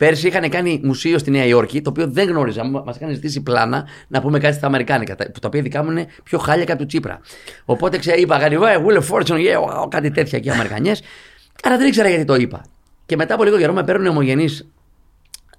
Πέρσι 0.00 0.26
είχαν 0.26 0.48
κάνει 0.48 0.80
μουσείο 0.84 1.18
στη 1.18 1.30
Νέα 1.30 1.44
Υόρκη, 1.44 1.82
το 1.82 1.90
οποίο 1.90 2.06
δεν 2.08 2.28
γνώριζα. 2.28 2.64
Μα 2.64 2.84
είχαν 2.96 3.14
ζητήσει 3.14 3.42
πλάνα 3.42 3.86
να 4.08 4.20
πούμε 4.20 4.38
κάτι 4.38 4.54
στα 4.54 4.66
Αμερικάνικα, 4.66 5.14
τα- 5.14 5.30
που 5.30 5.38
τα 5.38 5.48
οποία 5.48 5.62
δικά 5.62 5.84
μου 5.84 5.90
είναι 5.90 6.06
πιο 6.24 6.38
χάλια 6.38 6.64
από 6.68 6.76
του 6.76 6.86
Τσίπρα. 6.86 7.20
Οπότε 7.64 7.98
ξέρω, 7.98 8.20
είπα 8.20 8.38
κάτι, 8.38 8.54
«Ε, 8.54 8.58
Will 8.58 8.98
of 9.02 9.16
Fortune, 9.16 9.34
yeah, 9.36 9.82
wow», 9.84 9.88
κάτι 9.90 10.10
τέτοια 10.10 10.38
και 10.38 10.50
Αμερικανιές. 10.50 11.02
Άρα 11.62 11.76
δεν 11.76 11.86
ήξερα 11.86 12.08
γιατί 12.08 12.24
το 12.24 12.34
είπα. 12.34 12.64
Και 13.06 13.16
μετά 13.16 13.34
από 13.34 13.44
λίγο 13.44 13.58
καιρό 13.58 13.72
με 13.72 13.84
παίρνουν 13.84 14.06
ομογενείς 14.06 14.68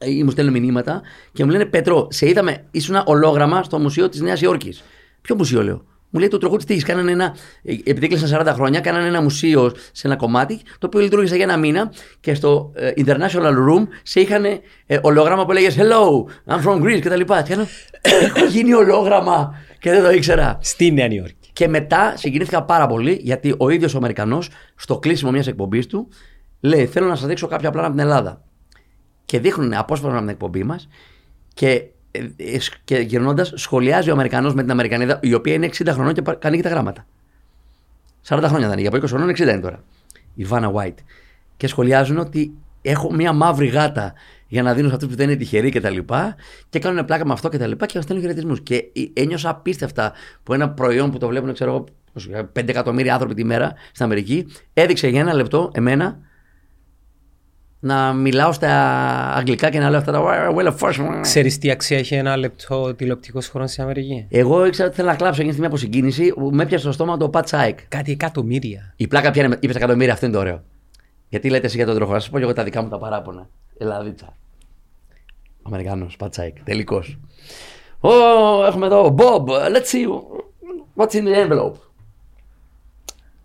ή 0.06 0.24
μου 0.24 0.30
στέλνουν 0.30 0.54
μηνύματα 0.54 1.02
και 1.34 1.46
μου 1.46 1.52
λένε 1.52 1.66
Πέτρο, 1.66 2.08
σε 2.12 2.30
είδαμε, 2.30 2.64
ήσουν 2.72 3.02
ολόγραμμα 3.06 3.64
στο 3.64 3.80
μουσείο 3.80 4.10
της 4.10 4.22
Νέας 4.22 4.42
Υόρκης. 4.42 4.84
Ποιο 5.22 5.36
μουσείο, 5.36 5.64
λέω; 5.64 5.84
Μου 6.12 6.20
λέει 6.20 6.28
το 6.28 6.38
τροχό 6.38 6.56
της 6.56 6.66
τύχης. 6.66 6.84
Κάνανε 6.84 7.12
ένα, 7.12 7.36
ε, 7.64 7.74
επειδή 7.84 8.08
κλείσαν 8.08 8.30
40 8.48 8.54
χρόνια, 8.54 8.80
κάνανε 8.80 9.08
ένα 9.08 9.22
μουσείο 9.22 9.72
σε 9.92 10.08
ένα 10.08 10.16
κομμάτι, 10.16 10.60
το 10.80 10.88
οποίο 10.88 11.00
λειτουργήσε 11.00 11.36
για 11.36 11.44
ένα 11.44 11.58
μήνα 11.58 11.94
και 12.20 12.34
στο 12.34 12.72
ε, 12.76 12.92
International 12.98 13.54
Room 13.70 13.88
σε 14.04 14.20
είχαν 14.20 14.46
ε, 14.46 14.60
ολόγραμμα 15.02 15.46
που 15.46 15.52
λέγε 15.52 15.70
Hello, 15.76 16.24
I'm 16.54 16.64
from 16.66 16.82
Greece 16.84 17.00
κτλ. 17.00 17.22
Και 17.46 17.56
λέω, 17.56 17.66
Έχω 18.02 18.46
γίνει 18.46 18.74
ολόγραμμα 18.74 19.56
και 19.80 19.92
δεν 19.92 20.04
το 20.04 20.12
ήξερα. 20.12 20.58
Στη 20.62 20.92
Νέα 20.92 21.08
Υόρκη. 21.08 21.50
Και 21.54 21.68
μετά 21.68 22.14
συγκινήθηκα 22.18 22.64
πάρα 22.64 22.88
πολύ 22.88 23.20
γιατί 23.22 23.56
ο 23.58 23.70
ίδιος 23.70 23.94
ο 23.94 23.98
Αμερικανός, 23.98 24.50
στο 24.76 25.00
κλείσιμο 25.00 25.32
μιας 25.32 25.48
εκπομπής 25.48 25.88
του, 25.88 26.08
λέει: 26.60 26.86
Θέλω 26.86 27.08
να 27.08 27.16
σας 27.16 27.28
δείξω 27.28 27.48
κάποια 27.48 27.72
πλάνα 27.72 27.88
από 27.88 27.96
την 27.96 28.06
Ελλάδα. 28.06 28.44
Και 29.26 29.40
δείχνουν 29.40 29.74
απόσπασμα 29.74 30.18
από 30.18 30.26
την 30.26 30.34
εκπομπή 30.34 30.64
μας 30.64 30.88
και, 31.54 31.70
ε, 31.70 31.74
ε, 31.74 31.92
και 32.84 32.98
γυρνώντας, 32.98 33.54
σχολιάζει 33.56 34.10
ο 34.10 34.14
Αμερικανός 34.14 34.54
με 34.54 34.62
την 34.62 34.72
Αμερικανίδα, 34.72 35.20
η 35.22 35.34
οποία 35.34 35.54
είναι 35.54 35.66
60 35.66 35.88
χρονών 35.94 36.14
και 36.14 36.22
πα- 36.22 36.38
ανοίγει 36.44 36.62
τα 36.62 36.70
γράμματα. 36.70 37.06
40 38.28 38.44
χρόνια 38.48 38.70
δεν 38.70 38.78
είναι, 38.78 38.88
από 38.88 38.98
20 38.98 39.08
χρονών 39.08 39.30
60 39.30 39.40
είναι 39.40 39.60
τώρα. 39.60 39.84
Η 40.36 40.44
Βάνα 40.44 40.72
White. 40.76 40.96
Και 41.58 41.68
σχολιάζουν 41.68 42.18
ότι 42.18 42.54
έχω 42.82 43.14
μια 43.14 43.34
μαύρη 43.34 43.68
γάτα 43.68 44.14
για 44.48 44.64
να 44.64 44.74
δίνω 44.74 44.88
σε 44.88 44.94
αυτούς 44.94 45.10
που 45.10 45.16
δεν 45.16 45.30
είναι 45.30 45.38
τυχεροί 45.38 45.70
κτλ. 45.70 45.98
Και, 45.98 46.04
και 46.70 46.80
κάνουν 46.80 47.06
πλάκα 47.06 47.26
με 47.26 47.34
αυτό 47.34 47.48
κτλ. 47.50 47.58
Και, 47.58 47.64
τα 47.64 47.68
λοιπά 47.68 47.86
και 47.86 47.94
μας 47.96 48.04
στέλνουν 48.04 48.26
χαιρετισμούς. 48.26 48.62
Και 48.62 48.76
ε, 48.76 49.22
ένιωσα 49.22 49.50
απίστευτα 49.50 50.14
που 50.44 50.54
ένα 50.54 50.70
προϊόν 50.70 51.12
που 51.12 51.18
το 51.18 51.28
βλέπουν, 51.28 51.54
ξέρω 51.54 51.72
εγώ, 51.72 51.86
5 52.60 52.68
εκατομμύρια 52.70 53.14
άνθρωποι 53.14 53.34
τη 53.34 53.44
μέρα 53.44 53.74
στην 53.92 54.06
Αμερική, 54.06 54.48
έδειξε 54.74 55.08
για 55.08 55.20
ένα 55.20 55.34
λεπτό 55.34 55.72
εμένα 55.74 56.20
να 57.84 58.14
μιλάω 58.14 58.52
στα 58.52 58.72
αγγλικά 59.34 59.70
και 59.70 59.80
να 59.80 59.90
λέω 59.90 60.00
αυτά 60.00 60.12
τα 60.12 60.22
well 60.56 60.68
of 60.68 60.78
force. 60.78 61.20
Ξέρεις 61.22 61.58
τι 61.58 61.72
αξία 61.72 61.98
έχει 61.98 62.16
ένα 62.16 62.38
λεπτό 62.38 62.94
τηλεοπτικός 62.96 63.48
χρόνος 63.48 63.72
στην 63.72 63.84
Αμερική; 63.84 64.26
Εγώ 64.30 64.66
ήξερα 64.66 64.88
ότι 64.88 64.98
θέλω 64.98 65.08
να 65.08 65.16
κλάψω 65.16 65.42
εκείνη 65.42 65.48
τη 65.48 65.54
στιγμή 65.54 65.68
από 65.68 65.78
συγκίνηση. 65.78 66.34
Με 66.52 66.64
έπιασε 66.64 66.84
στο 66.84 66.92
στόμα 66.92 67.18
το 67.18 67.30
Πατ 67.30 67.48
Σάικ. 67.48 67.80
Κάτι 67.88 68.12
εκατομμύρια. 68.12 68.94
Η 68.96 69.08
πλάκα 69.08 69.32
πια 69.32 69.46
είναι, 69.46 69.58
είπες 69.60 69.76
εκατομμύρια, 69.76 70.14
αυτό 70.14 70.26
είναι 70.26 70.36
το 70.36 70.42
ωραίο. 70.42 70.64
Γιατί 71.30 71.50
λέτε 71.50 71.66
εσύ 71.66 71.76
για 71.76 71.86
τον 71.86 71.96
τροχό, 71.96 72.14
να 72.14 72.20
σας 72.20 72.30
πω 72.30 72.38
και 72.38 72.44
εγώ 72.44 72.54
τα 72.54 72.64
δικά 72.64 72.82
μου 72.82 72.90
τα 72.90 72.98
παράπονα. 72.98 73.50
Ελλαδίτσα. 73.78 74.36
Αμερικάνος, 75.64 76.18
Πατσάικ, 76.18 76.64
τελικός. 76.64 77.20
Ω, 78.00 78.10
έχουμε 78.66 78.86
εδώ, 78.86 79.16
Bob, 79.18 79.46
let's 79.48 79.92
see 79.92 80.08
what's 80.96 81.14
in 81.14 81.24
the 81.24 81.48
envelope. 81.48 81.74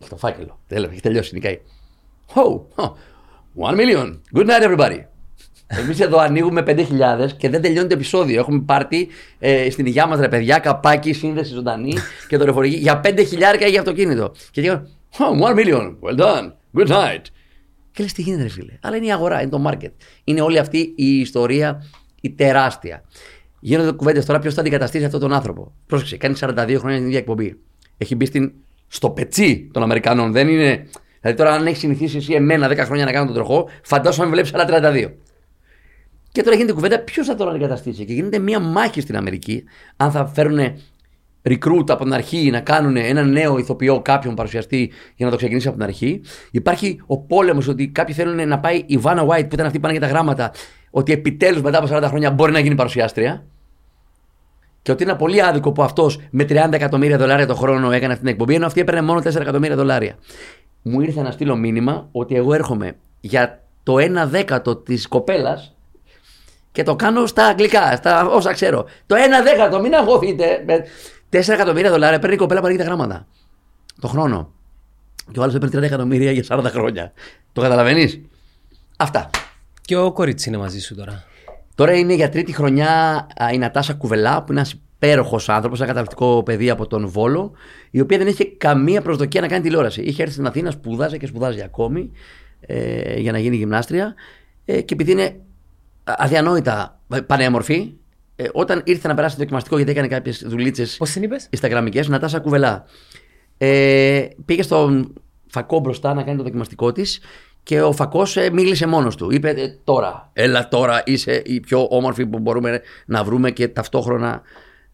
Έχει 0.01 0.11
το 0.11 0.17
φάκελο. 0.17 0.59
Τέλος, 0.67 0.91
έχει 0.91 1.01
τελειώσει, 1.01 1.35
νικάει. 1.35 1.61
Oh, 2.35 2.61
oh, 2.75 2.93
one 3.57 3.77
million. 3.77 4.21
Good 4.35 4.47
night, 4.47 4.63
everybody. 4.63 5.05
Εμείς 5.67 6.01
εδώ 6.01 6.19
ανοίγουμε 6.19 6.63
5.000 6.67 6.85
και 7.37 7.49
δεν 7.49 7.63
τελειώνει 7.63 7.89
το 7.89 7.95
επεισόδιο. 7.95 8.41
Έχουμε 8.41 8.61
πάρτι 8.61 9.09
ε, 9.39 9.71
στην 9.71 9.87
υγειά 9.87 10.07
μας, 10.07 10.19
ρε 10.19 10.29
παιδιά, 10.29 10.59
καπάκι, 10.59 11.13
σύνδεση 11.13 11.53
ζωντανή 11.53 11.95
και 12.29 12.37
δορυφορική 12.37 12.77
για 12.77 13.01
5.000 13.05 13.17
για 13.69 13.79
αυτοκίνητο. 13.79 14.33
Και 14.51 14.61
λέγαμε, 14.61 14.89
oh, 15.19 15.49
one 15.49 15.57
million. 15.59 15.97
Well 16.01 16.19
done. 16.19 16.53
Good 16.75 16.89
night. 16.89 17.23
Και 17.93 18.03
λες 18.03 18.13
τι 18.13 18.23
γίνεται, 18.23 18.43
ρε 18.43 18.49
φίλε; 18.49 18.73
Αλλά 18.83 18.97
είναι 18.97 19.07
η 19.07 19.13
αγορά, 19.13 19.41
είναι 19.41 19.51
το 19.51 19.71
market. 19.71 19.93
Είναι 20.25 20.41
όλη 20.41 20.59
αυτή 20.59 20.93
η 20.97 21.19
ιστορία, 21.19 21.87
η 22.21 22.31
τεράστια. 22.31 23.05
Γίνονται 23.61 23.93
κουβέντες 23.93 24.25
τώρα 24.25 24.39
ποιος 24.39 24.55
θα 24.55 24.61
αντικαταστήσει 24.61 25.05
αυτόν 25.05 25.21
τον 25.21 25.33
άνθρωπο. 25.33 25.73
Πρόσεξε, 25.87 26.17
κάνει 26.17 26.35
42 26.41 26.77
χρόνια 26.79 26.97
την 26.97 27.07
ίδια 27.07 27.19
εκπομπή. 27.19 27.59
Έχει 27.99 28.15
μπει 28.15 28.25
στην, 28.25 28.53
στο 28.89 29.11
πετσί 29.11 29.71
των 29.73 29.83
Αμερικανών. 29.83 30.33
Δεν 30.33 30.49
είναι. 30.49 30.87
Δηλαδή 31.27 31.43
τώρα, 31.45 31.55
αν 31.55 31.67
έχεις 31.67 31.79
συνηθίσει 31.79 32.17
εσύ 32.17 32.33
εμένα 32.33 32.69
10 32.69 32.77
χρόνια 32.77 33.05
να 33.05 33.13
κάνω 33.13 33.27
τον 33.27 33.35
τροχό, 33.35 33.69
φαντάσου 33.83 34.23
αν 34.23 34.29
με 34.29 34.35
βλέπεις 34.35 34.55
άλλα 34.55 34.65
32. 34.93 35.13
Και 36.33 36.43
τώρα 36.43 36.57
γίνεται 36.57 36.73
κουβέντα 36.73 36.99
ποιος 36.99 37.27
θα 37.27 37.35
τον 37.35 37.49
αντικαταστήσει. 37.49 38.05
Και 38.05 38.13
γίνεται 38.13 38.39
μια 38.39 38.61
μάχη 38.61 39.01
στην 39.01 39.17
Αμερική 39.17 39.65
αν 39.97 40.11
θα 40.11 40.27
φέρουν 40.27 40.59
recruit 41.43 41.91
από 41.91 42.05
την 42.05 42.13
αρχή 42.13 42.51
να 42.51 42.61
κάνουν 42.61 42.97
ένα 42.97 43.23
νέο 43.23 43.59
ηθοποιό, 43.59 44.03
κάποιον 44.03 44.35
παρουσιαστή 44.35 44.93
για 45.17 45.25
να 45.27 45.31
το 45.31 45.37
ξεκινήσει 45.37 45.69
από 45.69 45.77
την 45.77 45.87
αρχή. 45.87 46.21
Υπάρχει 46.51 47.01
ο 47.07 47.19
πόλεμος 47.19 47.69
ότι 47.69 47.89
κάποιοι 47.89 48.15
θέλουν 48.15 48.49
να 48.49 48.59
πάει 48.59 48.77
η 48.87 49.01
Vanna 49.03 49.27
White 49.27 49.47
που 49.49 49.55
ήταν 49.55 49.67
αυτή 49.67 49.79
που 49.79 49.81
πάνε 49.81 49.93
για 49.93 50.01
τα 50.01 50.07
γράμματα. 50.07 50.53
ότι 50.91 51.13
επιτέλους 51.13 51.63
μετά 51.63 51.79
από 51.79 51.97
40 51.97 52.03
χρόνια 52.09 52.31
μπορεί 52.31 52.53
να 52.53 52.59
γίνει 52.59 52.75
παρουσιάστρια. 52.75 53.47
Και 54.83 54.93
ότι 54.93 55.03
είναι 55.03 55.15
πολύ 55.15 55.43
άδικο 55.43 55.73
που 55.73 55.83
αυτός 55.83 56.21
με 56.31 56.45
30 56.49 56.73
εκατομμύρια 56.73 57.19
δολάρια 57.19 57.47
το 57.47 57.55
χρόνο 57.55 57.91
έκανε 57.91 58.13
αυτή 58.13 58.25
την 58.25 58.33
εκπομπή, 58.33 58.55
ενώ 58.55 58.67
αυτή 58.67 58.81
έπαιρνε 58.81 59.03
μόνο 59.03 59.21
4 59.21 59.41
εκατομμύρια 59.41 59.77
δολάρια. 59.77 60.15
Μου 60.89 61.01
ήρθε 61.01 61.23
να 61.23 61.31
στείλω 61.31 61.57
μήνυμα 61.57 62.09
ότι 62.13 62.35
εγώ 62.35 62.55
έρχομαι 62.55 62.97
για 63.21 63.63
το 63.83 63.95
1 63.95 64.27
δέκατο 64.27 64.77
της 64.77 65.09
κοπέλας 65.09 65.75
και 66.73 66.83
το 66.83 66.97
κάνω 66.97 67.27
στα 67.27 67.47
αγγλικά, 67.47 67.97
στα 67.97 68.27
όσα 68.27 68.53
ξέρω. 68.53 68.87
Το 69.07 69.17
1 69.17 69.19
δέκατο, 69.45 69.81
μην 69.81 69.95
αγχωθείτε. 69.95 70.63
Με 70.67 70.85
4 71.31 71.49
εκατομμύρια 71.49 71.91
δολάρια 71.91 72.19
παίρνει 72.19 72.35
η 72.35 72.39
κοπέλα 72.39 72.61
που 72.61 72.67
ανοίγει 72.67 72.81
τα 72.81 72.87
γράμματα. 72.87 73.27
Το 74.01 74.09
χρόνο. 74.09 74.53
Και 75.33 75.39
ο 75.39 75.43
άλλος 75.43 75.55
έπαιρνε 75.55 75.79
30 75.79 75.83
εκατομμύρια 75.83 76.33
για 76.33 76.45
40 76.49 76.65
χρόνια. 76.65 77.13
Το 77.53 77.61
καταλαβαίνεις; 77.61 78.21
Αυτά. 78.97 79.31
Και 79.81 79.97
ο 79.97 80.13
κορίτσι 80.13 80.49
είναι 80.49 80.59
μαζί 80.59 80.81
σου 80.81 80.95
τώρα. 80.95 81.25
Τώρα 81.75 81.93
είναι 81.93 82.15
για 82.15 82.29
τρίτη 82.29 82.53
χρονιά 82.53 83.27
α, 83.43 83.53
η 83.53 83.59
Νατάσα 83.59 83.95
Κουβελά, 83.95 84.43
που 84.43 84.53
είναι 84.53 84.61
ένας 84.61 84.75
υπέροχος 84.97 85.49
άνθρωπος, 85.49 85.79
ένα 85.79 85.89
καταπληκτικό 85.89 86.43
παιδί 86.43 86.71
από 86.71 86.87
τον 86.87 87.09
Βόλο, 87.09 87.53
η 87.91 88.01
οποία 88.01 88.19
δεν 88.19 88.27
είχε 88.27 88.45
καμία 88.45 89.03
προσδοκία 89.03 89.41
να 89.41 89.49
κάνει 89.49 89.63
τηλεόραση. 89.63 90.03
Είχε 90.03 90.23
έρθει 90.23 90.35
στην 90.35 90.47
Αθήνα, 90.47 90.71
σπούδαζε 90.71 91.19
και 91.19 91.27
σπουδάζει 91.27 91.63
ακόμη 91.63 92.11
ε, 92.61 93.19
για 93.19 93.33
να 93.33 93.39
γίνει 93.39 93.57
γυμνάστρια. 93.57 94.15
Ε, 94.65 94.81
και 94.81 94.95
επειδή 94.95 95.13
είναι 95.13 95.41
αδιανόητα 96.05 97.01
πανέμορφη, 97.27 97.93
ε, 98.37 98.45
όταν 98.53 98.83
ήρθε 98.85 99.09
να 99.09 99.15
περάσει 99.15 99.35
το 99.35 99.41
δοκιμαστικό, 99.41 99.77
γιατί 99.77 99.91
έκανε 99.91 100.09
κάποιες 100.09 100.45
δουλίτσες 100.47 100.97
Πώς 100.97 101.11
την 101.11 101.23
είπες, 101.23 101.49
Instagramικές, 101.61 102.07
Νατάσα 102.07 102.41
Κουβελά. 102.41 102.85
Ε, 103.59 104.27
πήγε 104.45 104.63
στον 104.63 105.13
φακό 105.47 105.79
μπροστά 105.79 106.15
να 106.15 106.23
κάνει 106.23 106.37
το 106.37 106.43
δοκιμαστικό 106.43 106.93
της 106.93 107.21
και 107.63 107.83
ο 107.83 107.93
φακός 107.93 108.37
μίλησε 108.53 108.87
μόνος 108.87 109.17
του. 109.17 109.31
Είπε 109.31 109.49
«Ε, 109.49 109.79
τώρα, 109.85 110.31
έλα 110.33 110.69
τώρα, 110.69 111.03
είσαι 111.05 111.43
η 111.45 111.61
πιο 111.61 111.87
όμορφη 111.91 112.27
που 112.27 112.39
μπορούμε 112.39 112.81
να 113.07 113.25
βρούμε 113.25 113.51
και 113.51 113.69
ταυτόχρονα. 113.69 114.43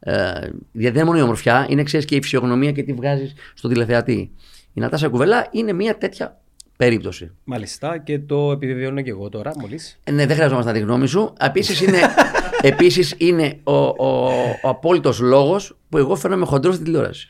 Ε, 0.04 0.32
γιατί 0.40 0.52
δεν 0.72 0.94
είναι 0.94 1.04
μόνο 1.04 1.18
η 1.18 1.22
ομορφιά, 1.22 1.66
είναι 1.70 1.82
ξέρεις 1.82 2.06
και 2.06 2.16
η 2.16 2.22
φυσιογνωμία 2.22 2.72
και 2.72 2.82
τι 2.82 2.92
βγάζεις 2.92 3.32
στον 3.54 3.70
τηλεθεατή. 3.70 4.30
Η 4.72 4.80
Νατάσα 4.80 5.08
Κουβελά 5.08 5.48
είναι 5.50 5.72
μια 5.72 5.98
τέτοια 5.98 6.40
περίπτωση. 6.76 7.30
Μάλιστα, 7.44 7.98
και 7.98 8.18
το 8.18 8.50
επιβεβαιώνω 8.52 9.00
και 9.02 9.10
εγώ 9.10 9.28
τώρα, 9.28 9.52
μόλις. 9.60 10.00
Ε, 10.04 10.10
ναι, 10.10 10.26
δεν 10.26 10.36
χρειαζόμαστε 10.36 10.70
να 10.72 10.76
τη 10.78 10.82
γνώμη 10.82 11.06
σου. 11.06 11.32
Επίσης 11.40 11.80
είναι, 11.80 11.98
επίσης 12.72 13.14
είναι 13.18 13.58
ο, 13.62 13.72
ο, 13.76 14.28
ο 14.62 14.68
απόλυτος 14.68 15.20
λόγος 15.20 15.76
που 15.88 15.98
εγώ 15.98 16.16
φαίνομαι 16.16 16.44
χοντρός 16.44 16.74
στην 16.74 16.86
τηλεόραση. 16.86 17.28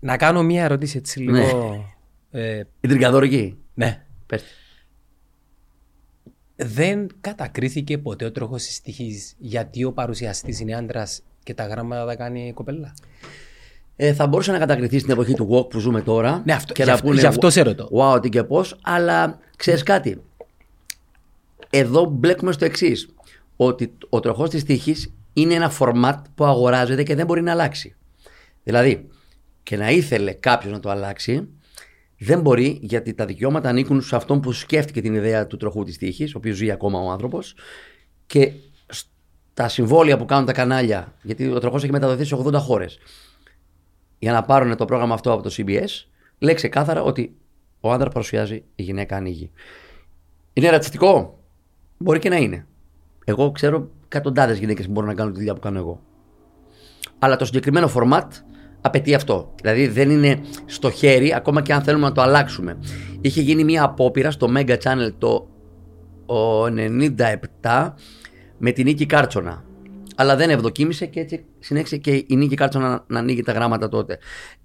Να 0.00 0.16
κάνω 0.16 0.42
μία 0.42 0.64
ερώτηση 0.64 0.96
έτσι 0.98 1.20
λίγο. 1.20 1.84
Ε, 2.30 2.62
Η 2.80 2.88
τριγκαδόρικη. 2.88 3.56
ναι. 3.74 4.00
Πες. 4.26 4.42
Δεν 6.56 7.06
κατακρίθηκε 7.20 7.98
ποτέ 7.98 8.24
ο 8.24 8.32
τροχός 8.32 8.62
της 8.62 8.80
τύχης 8.80 9.34
γιατί 9.38 9.84
ο 9.84 9.92
παρουσιαστής 9.92 10.60
είναι 10.60 10.74
άντρας 10.74 11.22
και 11.46 11.54
τα 11.54 11.66
γράμματα 11.66 12.04
τα 12.06 12.16
κάνει 12.16 12.46
η 12.46 12.52
κοπέλα. 12.52 12.94
Ε, 13.96 14.12
θα 14.12 14.26
μπορούσε 14.26 14.52
να 14.52 14.58
κατακριθεί 14.58 14.98
στην 14.98 15.10
εποχή 15.12 15.34
του 15.34 15.48
walk 15.52 15.70
που 15.70 15.78
ζούμε 15.78 16.00
τώρα. 16.02 16.42
Ναι, 16.44 16.52
αυτό- 16.52 16.72
και 16.72 16.82
γι' 16.82 16.88
να 16.88 16.94
αυτό- 16.94 17.06
πούνε, 17.08 17.20
γι' 17.20 17.26
αυτό 17.26 17.50
σε 17.50 17.62
ρωτώ. 17.62 17.88
Wow, 17.92 18.22
τι 18.22 18.28
και 18.28 18.42
πώς. 18.44 18.76
Αλλά 18.82 19.38
ξέρεις 19.56 19.82
κάτι. 19.82 20.22
Εδώ 21.70 22.04
μπλέκουμε 22.04 22.52
στο 22.52 22.64
εξής. 22.64 23.08
Ότι 23.56 23.92
ο 24.08 24.20
τροχός 24.20 24.50
της 24.50 24.64
τύχης 24.64 25.12
είναι 25.32 25.54
ένα 25.54 25.72
format 25.78 26.14
που 26.34 26.44
αγοράζεται 26.44 27.02
και 27.02 27.14
δεν 27.14 27.26
μπορεί 27.26 27.42
να 27.42 27.50
αλλάξει. 27.52 27.94
Δηλαδή, 28.64 29.08
και 29.62 29.76
να 29.76 29.90
ήθελε 29.90 30.32
κάποιος 30.32 30.72
να 30.72 30.80
το 30.80 30.90
αλλάξει, 30.90 31.48
δεν 32.18 32.40
μπορεί 32.40 32.78
γιατί 32.82 33.14
τα 33.14 33.24
δικαιώματα 33.24 33.68
ανήκουν 33.68 34.02
σε 34.02 34.16
αυτόν 34.16 34.40
που 34.40 34.52
σκέφτηκε 34.52 35.00
την 35.00 35.14
ιδέα 35.14 35.46
του 35.46 35.56
τροχού 35.56 35.84
της 35.84 35.98
τύχης, 35.98 36.34
ο 36.34 36.38
οποίος 36.38 36.56
ζει 36.56 36.70
ακόμα 36.70 36.98
ο 37.00 37.10
άνθρωπος. 37.10 37.54
Και 38.26 38.52
στα 39.58 39.68
συμβόλαια 39.68 40.16
που 40.16 40.24
κάνουν 40.24 40.46
τα 40.46 40.52
κανάλια, 40.52 41.12
γιατί 41.22 41.48
ο 41.48 41.58
τροχός 41.58 41.82
έχει 41.82 41.92
μεταδοθεί 41.92 42.24
σε 42.24 42.36
80 42.44 42.52
χώρες, 42.54 42.98
για 44.18 44.32
να 44.32 44.42
πάρουν 44.42 44.76
το 44.76 44.84
πρόγραμμα 44.84 45.14
αυτό 45.14 45.32
από 45.32 45.42
το 45.42 45.54
CBS, 45.56 46.06
λέει 46.38 46.54
ξεκάθαρα 46.54 47.02
ότι 47.02 47.36
ο 47.80 47.92
άντρα 47.92 48.08
παρουσιάζει, 48.08 48.64
η 48.74 48.82
γυναίκα 48.82 49.16
ανοίγει. 49.16 49.50
Είναι 50.52 50.70
ρατσιστικό. 50.70 51.38
Μπορεί 51.98 52.18
και 52.18 52.28
να 52.28 52.36
είναι. 52.36 52.66
Εγώ 53.24 53.50
ξέρω 53.50 53.90
εκατοντάδες 54.04 54.58
γυναίκες 54.58 54.86
που 54.86 54.92
μπορούν 54.92 55.08
να 55.08 55.14
κάνουν 55.14 55.32
τη 55.32 55.38
δουλειά 55.38 55.54
που 55.54 55.60
κάνω 55.60 55.78
εγώ. 55.78 56.00
Αλλά 57.18 57.36
το 57.36 57.44
συγκεκριμένο 57.44 57.90
format 57.94 58.28
απαιτεί 58.80 59.14
αυτό. 59.14 59.54
Δηλαδή 59.62 59.88
δεν 59.88 60.10
είναι 60.10 60.40
στο 60.66 60.90
χέρι, 60.90 61.34
ακόμα 61.34 61.62
και 61.62 61.72
αν 61.72 61.82
θέλουμε 61.82 62.06
να 62.06 62.12
το 62.12 62.20
αλλάξουμε. 62.20 62.78
Είχε 63.20 63.40
γίνει 63.40 63.64
μια 63.64 63.84
απόπειρα 63.84 64.30
στο 64.30 64.48
Mega 64.56 64.76
Channel 64.82 65.12
το 65.18 65.48
ο 66.26 66.64
97 66.64 67.92
με 68.58 68.72
την 68.72 68.84
Νίκη 68.84 69.06
Κάρτσονα. 69.06 69.64
Αλλά 70.16 70.36
δεν 70.36 70.50
ευδοκίμησε 70.50 71.06
και 71.06 71.20
έτσι 71.20 71.44
συνέχισε 71.58 71.96
και 71.96 72.24
η 72.26 72.36
Νίκη 72.36 72.54
Κάρτσονα 72.54 72.88
να, 72.88 73.04
να 73.06 73.18
ανοίγει 73.18 73.42
τα 73.42 73.52
γράμματα 73.52 73.88
τότε. 73.88 74.18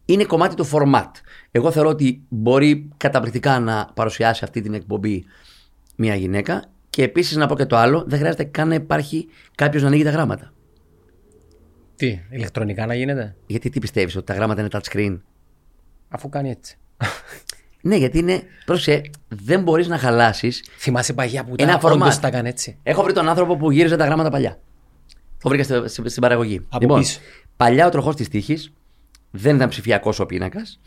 Είναι 0.06 0.24
κομμάτι 0.24 0.56
του 0.56 0.70
format. 0.72 1.12
Εγώ 1.52 1.72
θεωρώ 1.72 1.90
ότι 1.90 2.22
μπορεί 2.30 2.90
καταπληκτικά 2.98 3.60
να 3.60 3.90
παρουσιάσει 3.94 4.44
αυτή 4.44 4.62
την 4.62 4.74
εκπομπή 4.74 5.26
μια 5.96 6.16
γυναίκα 6.16 6.64
και 6.90 7.04
επίσης 7.04 7.38
να 7.38 7.48
πω 7.48 7.56
και 7.56 7.66
το 7.66 7.76
άλλο, 7.76 8.04
δεν 8.08 8.20
χρειάζεται 8.20 8.44
καν 8.44 8.68
να 8.68 8.76
υπάρχει 8.76 9.28
κάποιος 9.56 9.82
να 9.82 9.88
ανοίγει 9.88 10.04
τα 10.04 10.10
γράμματα. 10.10 10.54
Τι, 11.96 12.20
ηλεκτρονικά 12.30 12.86
να 12.86 12.94
γίνεται, 12.94 13.36
Γιατί 13.46 13.70
τι 13.70 13.80
πιστεύεις, 13.80 14.16
ότι 14.16 14.26
τα 14.26 14.34
γράμματα 14.34 14.62
είναι 14.62 14.70
touchscreen. 14.72 15.20
αφού 16.10 16.30
κάνει 16.30 16.50
έτσι. 16.50 16.78
Ναι, 17.82 17.96
γιατί 17.96 18.18
είναι. 18.20 18.44
Πρόσεχε, 18.66 19.02
δεν 19.28 19.62
μπορείς 19.62 19.88
να 19.88 19.98
χαλάσεις. 19.98 20.64
Θυμάσαι 20.78 21.14
παγιά 21.14 21.44
που 21.44 21.54
Ένα 21.58 21.78
τα 21.78 21.90
format. 21.90 21.94
όντως 21.94 22.20
τα 22.20 22.28
έκανε 22.28 22.50
έτσι. 22.50 22.78
Έχω 22.84 23.04
βρει 23.04 23.14
τον 23.14 23.30
άνθρωπο 23.30 23.58
που 23.58 23.72
γύριζε 23.72 23.96
τα 23.96 24.06
γράμματα 24.06 24.30
παλιά. 24.30 24.60
Το 25.44 25.50
βρήκα 25.50 25.64
στη- 25.64 25.88
στη- 25.90 26.10
στην 26.10 26.22
παραγωγή. 26.22 26.66
Από 26.70 26.96
πίσω. 26.96 27.20
παλιά 27.58 27.86
ο 27.88 27.90
τροχός 27.90 28.16
της 28.16 28.28
τύχης 28.30 28.74
δεν 29.32 29.56
ήταν 29.56 29.70
ψηφιακός 29.70 30.20
ο 30.20 30.26
πίνακας. 30.26 30.80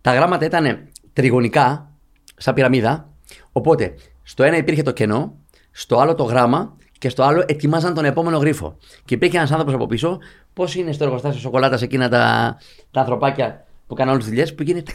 Τα 0.00 0.14
γράμματα 0.14 0.44
ήταν 0.44 0.88
τριγωνικά, 1.12 1.90
σαν 2.36 2.54
πυραμίδα. 2.54 3.08
Οπότε 3.52 3.94
στο 4.22 4.42
ένα 4.42 4.56
υπήρχε 4.56 4.82
το 4.82 4.90
κενό, 4.92 5.34
στο 5.70 5.98
άλλο 5.98 6.14
το 6.14 6.22
γράμμα 6.24 6.76
και 6.98 7.08
στο 7.08 7.22
άλλο 7.22 7.44
ετοιμάζαν 7.46 7.94
τον 7.94 8.04
επόμενο 8.04 8.38
γρίφο. 8.38 8.76
Και 9.04 9.14
υπήρχε 9.14 9.36
ένας 9.36 9.50
άνθρωπος 9.50 9.74
από 9.74 9.86
πίσω, 9.86 10.18
πώς 10.52 10.74
είναι 10.74 10.92
στο 10.92 11.04
εργοστάσιο 11.04 11.40
σοκολάτας 11.40 11.82
εκείνα 11.82 12.08
τα, 12.08 12.56
τα 12.90 13.00
ανθρωπάκια 13.00 13.66
που 13.86 13.94
κάνουν 13.94 14.12
όλες 14.12 14.24
τις 14.24 14.32
δουλειές, 14.34 14.54
που 14.54 14.62
γίνεται. 14.62 14.92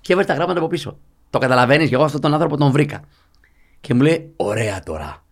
Και 0.00 0.12
έβαλε 0.12 0.26
τα 0.28 0.34
γράμματα 0.34 0.58
από 0.58 0.68
πίσω. 0.68 0.98
Το 1.30 1.38
καταλαβαίνεις, 1.38 1.88
και 1.88 1.94
εγώ 1.94 2.04
αυτόν 2.04 2.20
τον 2.20 2.32
άνθρωπο 2.32 2.56
τον 2.56 2.70
βρήκα. 2.70 3.00
Και 3.80 3.94
μου 3.94 4.02
λέει, 4.02 4.32
ωραία 4.36 4.82
τώρα. 4.82 5.24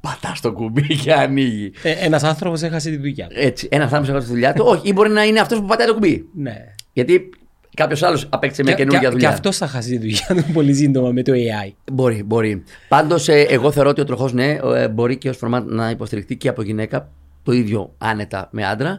Πατάς 0.00 0.40
το 0.40 0.52
κουμπί 0.52 0.96
και 0.96 1.12
ανοίγει. 1.12 1.72
Ε, 1.82 1.90
Ένας 1.90 2.22
άνθρωπος 2.22 2.62
έχασε 2.62 2.90
τη 2.90 2.96
δουλειά. 2.96 3.26
του. 3.26 3.34
Έτσι, 3.38 3.68
ένας 3.70 3.84
άνθρωπος 3.92 4.08
έκανε 4.08 4.24
τη 4.24 4.30
δουλειά 4.30 4.52
του. 4.52 4.64
Όχι, 4.66 4.88
ή 4.88 4.92
μπορεί 4.94 5.10
να 5.10 5.24
είναι 5.24 5.40
αυτός 5.40 5.58
που 5.58 5.64
πατάει 5.66 5.86
το 5.86 5.92
κουμπί. 5.92 6.28
Ναι. 6.34 6.54
Γιατί 6.92 7.30
κάποιος 7.76 8.02
άλλος 8.02 8.26
απέκτησε 8.30 8.62
μια 8.62 8.72
Και- 8.72 8.78
καινούργια 8.78 9.02
και, 9.02 9.08
δουλειά. 9.12 9.28
και 9.28 9.34
αυτός 9.34 9.56
θα 9.56 9.66
χάσει 9.66 9.90
τη 9.90 9.98
δουλειά 9.98 10.26
του 10.46 10.52
πολύ 10.52 10.74
σύντομα 10.74 11.10
με 11.10 11.22
το 11.22 11.32
AI. 11.32 11.72
Μπορεί, 11.92 12.22
μπορεί. 12.22 12.62
Πάντως, 12.88 13.28
εγώ 13.28 13.70
θεωρώ 13.72 13.88
ότι 13.90 14.00
ο 14.00 14.04
τροχός, 14.04 14.32
ναι, 14.32 14.58
ε, 14.74 14.88
μπορεί 14.88 15.16
και 15.16 15.28
ως 15.28 15.38
format 15.44 15.62
να 15.66 15.90
υποστηριχτεί 15.90 16.36
και 16.36 16.48
από 16.48 16.62
γυναίκα 16.62 17.08
το 17.42 17.52
ίδιο 17.52 17.94
άνετα 17.98 18.48
με 18.52 18.66
άντρα. 18.66 18.98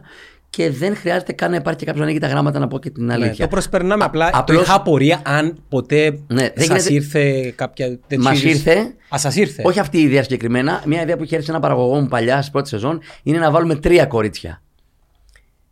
Και 0.50 0.70
δεν 0.70 0.96
χρειάζεται 0.96 1.32
καν 1.32 1.50
να 1.50 1.56
υπάρχει 1.56 1.78
και 1.78 1.84
κάποιος 1.84 2.00
να 2.04 2.10
ανοίγει 2.10 2.24
τα 2.24 2.30
γράμματα 2.32 2.58
να 2.58 2.68
πω 2.68 2.78
και 2.78 2.90
την 2.90 3.04
Ναι, 3.04 3.12
αλήθεια. 3.12 3.44
το 3.44 3.50
προσπερνάμε. 3.50 4.04
Απλά 4.04 4.30
το 4.30 4.38
απλώς- 4.38 4.62
είχα 4.62 4.74
απορία 4.74 5.20
αν 5.24 5.62
ποτέ 5.68 6.18
Ναι, 6.26 6.48
δεν 6.54 6.66
σας 6.66 6.86
γίνεται- 6.86 6.92
ήρθε... 7.22 7.50
κάποια 7.56 7.86
τέτοια. 7.88 8.18
Μας 8.30 8.42
ήρθε. 8.42 8.94
Α, 9.14 9.18
σας 9.18 9.36
ήρθε. 9.36 9.62
Όχι 9.66 9.78
αυτή 9.80 9.98
η 9.98 10.02
ιδέα 10.02 10.22
συγκεκριμένα. 10.22 10.82
Μια 10.86 11.02
ιδέα 11.02 11.16
που 11.16 11.22
είχε 11.24 11.34
έρθει 11.34 11.46
σε 11.46 11.52
ένα 11.52 11.60
παραγωγό 11.60 12.00
μου 12.00 12.08
παλιά 12.08 12.42
στη 12.42 12.50
πρώτης 12.50 12.70
σεζόν 12.70 13.00
είναι 13.22 13.38
να 13.38 13.50
βάλουμε 13.50 13.74
τρία 13.74 14.06
κορίτσια. 14.06 14.62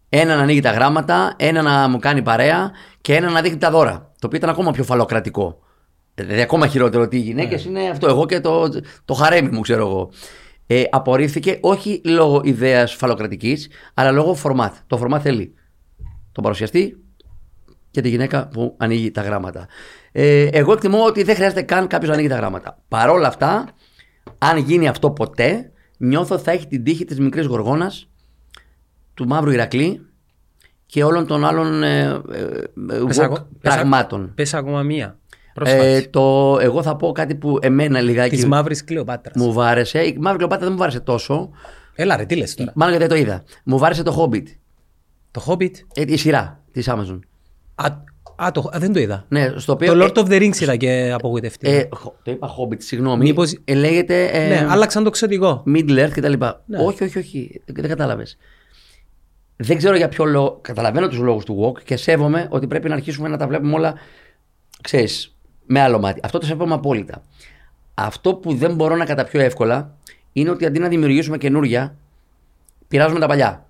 Ένα 0.09 0.37
να 0.37 0.43
ανοίγει 0.43 0.61
τα 0.61 0.71
γράμματα, 0.71 1.35
ένα 1.39 1.63
να 1.63 1.89
μου 1.89 1.99
κάνει 1.99 2.23
παρέα 2.23 2.71
και 3.01 3.15
ένα 3.15 3.31
να 3.31 3.41
δείχνει 3.41 3.59
τα 3.59 3.71
δώρα. 3.71 3.93
Το 4.19 4.27
οποίο 4.27 4.39
ήταν 4.39 4.51
ακόμα 4.51 4.71
πιο 4.71 4.85
φαλοκρατικό. 4.85 5.59
Δηλαδή 6.15 6.41
ακόμα 6.41 6.67
χειρότερο 6.67 7.03
ότι 7.03 7.17
οι 7.17 7.21
γυναίκες 7.21 7.65
είναι 7.65 7.81
αυτό. 7.91 8.07
Εγώ 8.09 8.27
και 8.27 8.41
το, 8.41 8.69
το 9.05 9.15
χαρέμι 9.15 9.49
μου, 9.49 9.61
ξέρω 9.61 9.87
εγώ. 9.87 10.11
Ε, 10.67 10.83
απορρίφθηκε 10.91 11.59
όχι 11.61 12.01
λόγω 12.05 12.41
ιδέας 12.45 12.95
φαλοκρατικής, 12.95 13.69
αλλά 13.95 14.11
λόγω 14.11 14.37
format. 14.43 14.71
Το 14.87 15.01
format 15.05 15.19
θέλει 15.21 15.55
τον 16.33 16.43
παρουσιαστή 16.43 16.97
και 17.91 18.01
τη 18.01 18.09
γυναίκα 18.09 18.49
που 18.49 18.75
ανοίγει 18.79 19.11
τα 19.11 19.23
γράμματα. 19.23 19.67
Ε, 20.13 20.47
εγώ 20.53 20.73
εκτιμώ 20.73 21.05
ότι 21.05 21.23
δεν 21.23 21.35
χρειάζεται 21.35 21.63
καν 21.63 21.87
κάποιος 21.87 22.09
να 22.09 22.15
ανοίγει 22.15 22.29
τα 22.29 22.37
γράμματα. 22.37 22.79
Παρ' 22.89 23.11
όλα 23.11 23.29
αυτά, 23.29 23.69
αν 24.39 24.57
γίνει 24.59 24.89
αυτό 24.89 25.11
ποτέ, 25.11 25.73
νιώθω 25.99 26.39
θα 26.39 26.51
έχει 26.51 26.67
την 26.67 26.85
τύχη 26.85 27.05
της 27.05 27.19
μικρής 27.21 27.47
γοργόνας, 27.47 28.09
του 29.15 29.27
μαύρου 29.27 29.51
Ηρακλή 29.51 30.07
και 30.87 31.05
όλων 31.05 31.27
των 31.27 31.45
άλλων 31.45 31.83
ε, 31.83 32.01
ε, 32.03 32.09
ε, 32.09 32.19
Πες 33.07 33.19
walk 33.19 33.23
ακο- 33.23 33.25
πες 33.25 33.25
ακο- 33.25 33.49
πραγμάτων. 33.61 34.33
Πες 34.35 34.55
ακόμα 34.55 34.83
μία. 34.83 35.19
Ε, 35.65 35.75
Πρόσφατη. 35.77 36.09
το, 36.09 36.59
εγώ 36.61 36.83
θα 36.83 36.97
πω 36.97 37.13
κάτι 37.13 37.35
που 37.35 37.59
εμένα 37.63 38.01
λιγάκι 38.01 38.35
Της 38.37 38.47
μαύρης 38.47 38.85
Κλεοπάτρας. 38.85 39.35
μου 39.37 39.53
βάρεσε. 39.53 39.99
Η 40.03 40.17
μαύρη 40.21 40.39
κλοπάτα 40.39 40.63
δεν 40.63 40.73
μου 40.73 40.79
βάρεσε 40.79 41.01
τόσο. 41.01 41.51
Έλα, 41.95 42.17
ρε, 42.17 42.25
τι 42.25 42.37
λες 42.37 42.55
τώρα; 42.55 42.73
Μάλλον 42.75 42.97
γιατί 42.97 43.15
δεν 43.15 43.25
το 43.25 43.31
είδα. 43.31 43.43
Μου 43.65 43.79
βάρεσε 43.79 44.03
το 44.03 44.17
Hobbit. 44.31 44.45
Το 45.31 45.45
Hobbit; 45.47 45.71
Ε, 45.95 46.03
η 46.07 46.17
σειρά 46.17 46.61
της 46.73 46.89
Amazon. 46.91 47.19
Α, 47.75 47.87
Α, 48.45 48.51
το, 48.51 48.71
α, 48.75 48.79
δεν 48.79 48.93
το 48.93 48.99
είδα. 49.01 49.25
Ναι, 49.29 49.53
στο 49.57 49.73
οποίο. 49.73 49.95
Το 49.95 50.05
ε, 50.05 50.07
Lord 50.09 50.19
of 50.19 50.25
the 50.27 50.41
Rings 50.43 50.61
είδα 50.61 50.77
και 50.77 51.11
απογοητευτήκα. 51.15 51.71
ε, 51.73 51.89
χω- 51.93 52.15
το 52.23 52.31
είπα 52.31 52.49
Hobbit, 52.57 52.77
συγγνώμη. 52.83 53.25
Μήπως- 53.25 53.59
Ε, 53.65 53.75
λέγεται. 53.75 54.25
Ε, 54.25 54.49
ναι, 54.49 54.67
άλλαξαν 54.71 55.05
το 55.05 55.11
ξωτικό. 55.11 55.63
Middle 55.75 55.99
Earth 56.07 56.11
κτλ. 56.13 56.33
Ναι. 56.67 56.79
Όχι, 56.85 57.05
όχι, 57.05 57.19
όχι. 57.19 57.61
Δεν, 57.65 57.75
δεν 57.79 57.89
κατάλαβες. 57.89 58.37
Δεν 59.57 59.77
ξέρω 59.77 59.97
για 59.97 60.09
ποιο 60.09 60.25
λόγο. 60.25 60.59
Καταλαβαίνω 60.63 61.09
τους 61.09 61.19
λόγους 61.19 61.45
του 61.45 61.63
Walk 61.77 61.83
και 61.83 61.97
σέβομαι 61.97 62.47
ότι 62.51 62.67
πρέπει 62.67 62.89
να 62.89 62.95
αρχίσουμε 62.95 63.29
να 63.29 63.37
τα 63.37 63.47
βλέπουμε 63.47 63.75
όλα. 63.75 63.95
ξέρεις, 64.83 65.36
με 65.67 65.81
άλλο 65.81 65.99
μάτι. 65.99 66.21
Αυτό 66.23 66.39
το 66.39 66.47
σέβομαι 66.47 66.75
απόλυτα. 66.75 67.23
Αυτό 67.95 68.35
που 68.35 68.55
δεν 68.55 68.75
μπορώ 68.75 68.97
να 68.97 69.05
καταπιώ 69.05 69.41
εύκολα 69.41 69.97
είναι 70.33 70.51
ότι 70.51 70.67
αντί 70.67 70.79
να 70.79 70.89
δημιουργήσουμε 70.89 71.39
καινούρια, 71.39 71.97
πειράζουμε 72.89 73.21
τα 73.21 73.27
παλιά. 73.27 73.67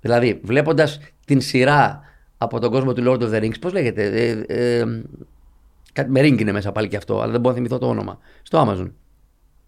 Δηλαδή, 0.00 0.40
βλέποντας 0.42 1.00
την 1.24 1.40
σειρά 1.40 2.00
από 2.38 2.58
τον 2.60 2.70
κόσμο 2.70 2.92
του 2.92 3.02
Lord 3.06 3.22
of 3.22 3.34
the 3.34 3.42
Rings, 3.42 3.60
πώς 3.60 3.72
λέγεται. 3.72 4.04
Ε, 4.04 4.78
ε, 4.78 4.84
κάτι 5.92 6.10
με 6.10 6.20
ring 6.20 6.40
είναι 6.40 6.52
μέσα 6.52 6.72
πάλι 6.72 6.88
και 6.88 6.96
αυτό, 6.96 7.20
αλλά 7.20 7.30
δεν 7.32 7.40
μπορώ 7.40 7.48
να 7.54 7.54
θυμηθώ 7.54 7.78
το 7.78 7.88
όνομα. 7.88 8.18
Στο 8.42 8.66
Amazon. 8.68 8.90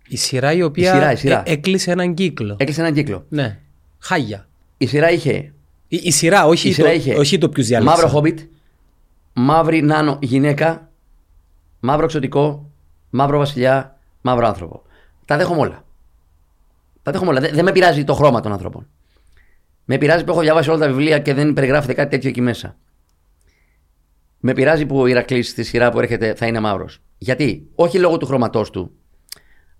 Η 0.09 0.17
σειρά 0.17 0.53
η 0.53 0.63
οποία 0.63 0.91
Η 0.91 0.95
σειρά, 0.95 1.13
η 1.13 1.17
σειρά. 1.17 1.43
ε- 1.47 1.53
έκλεισε 1.53 1.91
έναν 1.91 2.15
κύκλο. 2.15 2.57
Έκλεισε 2.59 2.81
έναν 2.81 2.95
κύκλο. 2.95 3.25
Ναι. 3.29 3.59
Χάγια. 3.99 4.49
Η 4.77 4.87
σειρά 4.87 5.11
είχε 5.11 5.53
Η, 5.89 6.01
η 6.03 6.11
σειρά, 6.11 6.47
όχι, 6.47 6.69
Η 6.69 6.73
σειρά 6.73 6.89
το, 6.89 6.95
είχε 6.95 7.15
όχι 7.15 7.39
το 7.39 7.49
ποιους 7.49 7.67
διάλεξα. 7.67 7.95
Μαύρο 7.95 8.09
χόμπιτ, 8.09 8.39
μαύρη 9.33 9.83
νάνο 9.83 10.19
γυναίκα, 10.23 10.90
μαύρο 11.81 12.05
εξωτικό, 12.05 12.71
μαύρο 13.11 13.39
βασιλιά, 13.39 13.99
μαύρο 14.21 14.47
άνθρωπο. 14.47 14.83
Τα 15.25 15.37
δέχομαι 15.37 15.61
όλα. 15.61 15.85
Τα 17.03 17.13
δέχομαι 17.13 17.31
όλα. 17.31 17.41
Δεν, 17.41 17.55
δεν 17.55 17.65
με 17.65 17.73
πειράζει 17.73 18.05
το 18.05 18.15
χρώμα 18.15 18.41
των 18.41 18.53
ανθρώπων. 18.53 18.87
Με 19.85 19.99
πειράζει 19.99 20.25
που 20.25 20.31
έχω 20.31 20.41
διαβάσει 20.41 20.71
όλα 20.71 20.79
τα 20.79 20.87
βιβλία 20.87 21.19
και 21.19 21.35
δεν 21.35 21.53
περιγράφεται 21.53 21.95
κάτι 21.95 22.11
τέτοιο 22.11 22.29
εκεί 22.29 22.41
μέσα. 22.41 22.77
Με 24.41 24.53
πειράζει 24.53 24.87
που 24.87 25.01
ο 25.01 25.07
Ηρακλής 25.07 25.49
στη 25.49 25.63
σειρά 25.63 25.91
που 25.91 26.01
έρχεται 26.01 26.35
θα 26.35 26.47
είναι 26.47 26.61
μαύρος. 26.61 27.01
Γιατί, 27.19 27.69
όχι 27.75 27.99
λόγω 27.99 28.17
του 28.17 28.27
χρώματός 28.27 28.71
του, 28.71 28.93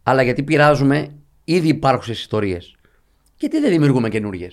αλλά 0.03 0.23
γιατί 0.23 0.43
πειράζουμε 0.43 1.15
ήδη 1.45 1.69
υπάρχουσες 1.69 2.21
ιστορίες. 2.21 2.77
Γιατί 3.37 3.61
δεν 3.61 3.71
δημιουργούμε 3.71 4.09
καινούριε. 4.09 4.49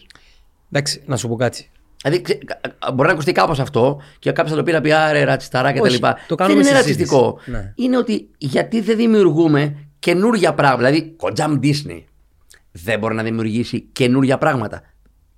Εντάξει, 0.71 1.03
να 1.05 1.17
σου 1.17 1.27
πω 1.27 1.35
κάτι. 1.35 1.69
Δηλαδή, 2.03 2.21
ξε- 2.21 2.43
κα- 2.45 2.59
κα- 2.79 2.91
μπορεί 2.93 3.07
να 3.07 3.13
ακουστεί 3.13 3.31
κάπως 3.31 3.59
αυτό 3.59 4.01
και 4.19 4.31
κάποιος 4.31 4.51
θα 4.51 4.57
το 4.57 4.63
πει 4.63 4.71
να 4.71 4.81
πει 4.81 4.91
άρε, 4.91 5.23
ρατσισταρά 5.23 5.71
κτλ. 5.73 5.81
Όχι, 5.81 5.99
το 6.27 6.35
κάνουμε 6.35 6.61
Δεν 6.61 6.71
είναι 6.71 6.81
συζήτηση. 6.81 7.13
ρατσιστικό. 7.13 7.39
Ναι. 7.45 7.73
Είναι 7.75 7.97
ότι 7.97 8.29
γιατί 8.37 8.81
δεν 8.81 8.95
δημιουργούμε 8.97 9.87
καινούργια 9.99 10.53
πράγματα. 10.53 10.89
Δηλαδή, 10.89 11.11
κοντζάμ 11.17 11.59
Disney 11.63 12.03
δεν 12.71 12.99
μπορεί 12.99 13.15
να 13.15 13.23
δημιουργήσει 13.23 13.81
καινούργια 13.81 14.37
πράγματα. 14.37 14.81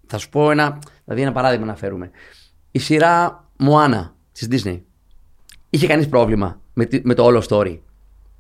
Θα 0.08 0.18
σου 0.18 0.30
πω 0.30 0.52
ένα, 0.52 0.80
δηλαδή 1.06 1.22
ένα 1.22 1.32
παράδειγμα 1.32 1.66
να 1.66 1.76
φέρουμε. 1.76 2.10
Η 2.72 2.80
σειρά 2.80 3.46
Moana 3.60 4.10
της 4.32 4.48
Disney. 4.52 4.82
Είχε 5.70 5.88
κανείς 5.88 6.08
πρόβλημα 6.10 6.62
με, 6.74 6.86
τη- 6.86 7.02
με 7.04 7.14
το 7.14 7.24
όλο 7.24 7.44
story; 7.50 7.80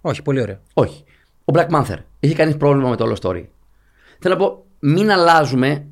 Όχι, 0.02 0.22
πολύ 0.22 0.42
ωραίο. 0.42 0.60
Όχι. 0.74 1.04
Ο 1.46 1.52
Black 1.56 1.68
Panther. 1.70 1.96
Είχε 2.20 2.34
κανείς 2.34 2.58
πρόβλημα 2.58 2.90
με 2.90 2.96
το 2.96 3.04
όλο 3.04 3.18
story; 3.22 3.44
Θέλω 4.20 4.34
να 4.34 4.40
πω, 4.40 4.66
μην 4.80 5.12
αλλάζουμε 5.12 5.86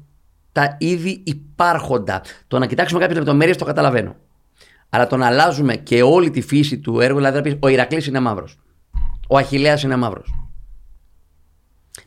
τα 0.58 0.76
ήδη 0.80 1.22
υπάρχοντα. 1.24 2.22
Το 2.48 2.60
να 2.60 2.66
κοιτάξουμε 2.66 3.00
κάποιες 3.00 3.18
λεπτομέρειες 3.18 3.58
το 3.58 3.66
καταλαβαίνω. 3.66 4.16
Αλλά 4.90 5.08
το 5.08 5.18
να 5.18 5.26
αλλάζουμε 5.26 5.76
και 5.76 6.04
όλη 6.04 6.30
τη 6.30 6.42
φύση 6.42 6.80
του 6.80 7.00
έργου, 7.00 7.18
δηλαδή 7.18 7.36
να 7.36 7.42
πεις, 7.42 7.56
ο 7.60 7.68
Ηρακλής 7.68 8.08
είναι 8.08 8.20
μαύρος. 8.20 8.58
Ο 9.28 9.38
Αχηλέας 9.38 9.84
είναι 9.84 9.96
μαύρος. 9.96 10.34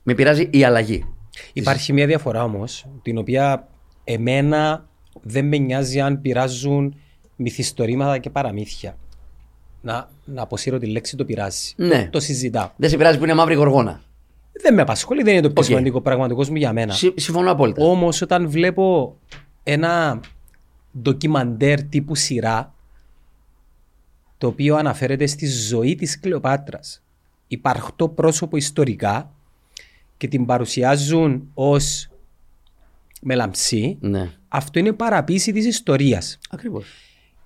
Με 0.02 0.14
πειράζει 0.14 0.48
η 0.52 0.64
αλλαγή. 0.64 1.04
Υπάρχει 1.52 1.92
μια 1.92 2.06
διαφορά 2.06 2.42
όμως, 2.42 2.86
την 3.02 3.18
οποία 3.18 3.68
εμένα 4.04 4.88
δεν 5.22 5.46
με 5.46 5.56
νοιάζει 5.56 6.00
αν 6.00 6.20
πειράζουν 6.20 6.94
μυθιστορήματα 7.36 8.18
και 8.18 8.30
παραμύθια. 8.30 8.96
Να, 9.80 10.08
να 10.24 10.42
αποσύρω 10.42 10.78
τη 10.78 10.86
λέξη 10.86 11.16
το 11.16 11.24
πειράζει. 11.24 11.72
Ναι. 11.76 12.04
Το, 12.04 12.10
το 12.10 12.20
συζητάω. 12.20 12.70
Δεν 12.76 12.90
σε 12.90 12.96
πειράζει 12.96 13.18
που 13.18 13.24
είναι 13.24 13.34
μαύρη 13.34 13.54
γοργόνα. 13.54 14.00
Δεν 14.62 14.74
με 14.74 14.82
απασχολεί, 14.82 15.22
δεν 15.22 15.32
είναι 15.32 15.42
το 15.42 15.48
πιο 15.50 15.60
Οκ. 15.62 15.64
σημαντικό 15.68 16.00
πράγμα 16.00 16.28
του 16.28 16.34
κόσμου 16.34 16.56
για 16.56 16.72
μένα. 16.72 16.92
Συ- 16.92 17.20
συμφωνώ 17.20 17.50
απόλυτα. 17.50 17.84
Όμως 17.84 18.22
όταν 18.22 18.50
βλέπω 18.50 19.16
ένα 19.62 20.20
ντοκιμαντέρ 21.02 21.82
τύπου 21.82 22.14
σειρά 22.14 22.74
το 24.38 24.46
οποίο 24.46 24.76
αναφέρεται 24.76 25.26
στη 25.26 25.46
ζωή 25.46 25.94
της 25.94 26.20
Κλεοπάτρας 26.20 27.02
υπαρκτό 27.48 28.08
πρόσωπο 28.08 28.56
ιστορικά 28.56 29.32
και 30.16 30.28
την 30.28 30.46
παρουσιάζουν 30.46 31.50
ως 31.54 32.08
μελαμψή 33.22 33.96
Ναι. 34.00 34.30
αυτό 34.48 34.78
είναι 34.78 34.92
παραποίηση 34.92 35.52
της 35.52 35.66
ιστορίας 35.66 36.38
Ακριβώς. 36.50 36.86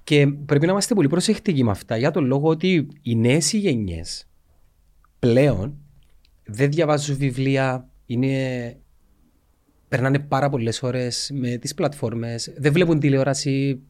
και 0.04 0.26
πρέπει 0.46 0.66
να 0.66 0.72
είμαστε 0.72 0.94
πολύ 0.94 1.08
προσεκτικοί 1.08 1.64
με 1.64 1.70
αυτά 1.70 1.96
για 1.96 2.10
τον 2.10 2.24
λόγο 2.24 2.48
ότι 2.48 2.88
οι 3.02 3.16
νέες 3.16 3.52
γενιές 3.52 4.26
πλέον 5.18 5.74
δεν 6.46 6.70
διαβάζουν 6.70 7.16
βιβλία, 7.16 7.88
είναι... 8.06 8.76
περνάνε 9.88 10.18
πάρα 10.18 10.48
πολλές 10.50 10.82
ώρες 10.82 11.30
με 11.34 11.56
τις 11.56 11.74
πλατφόρμες, 11.74 12.52
δεν 12.56 12.72
βλέπουν 12.72 13.00
τηλεόραση, 13.00 13.80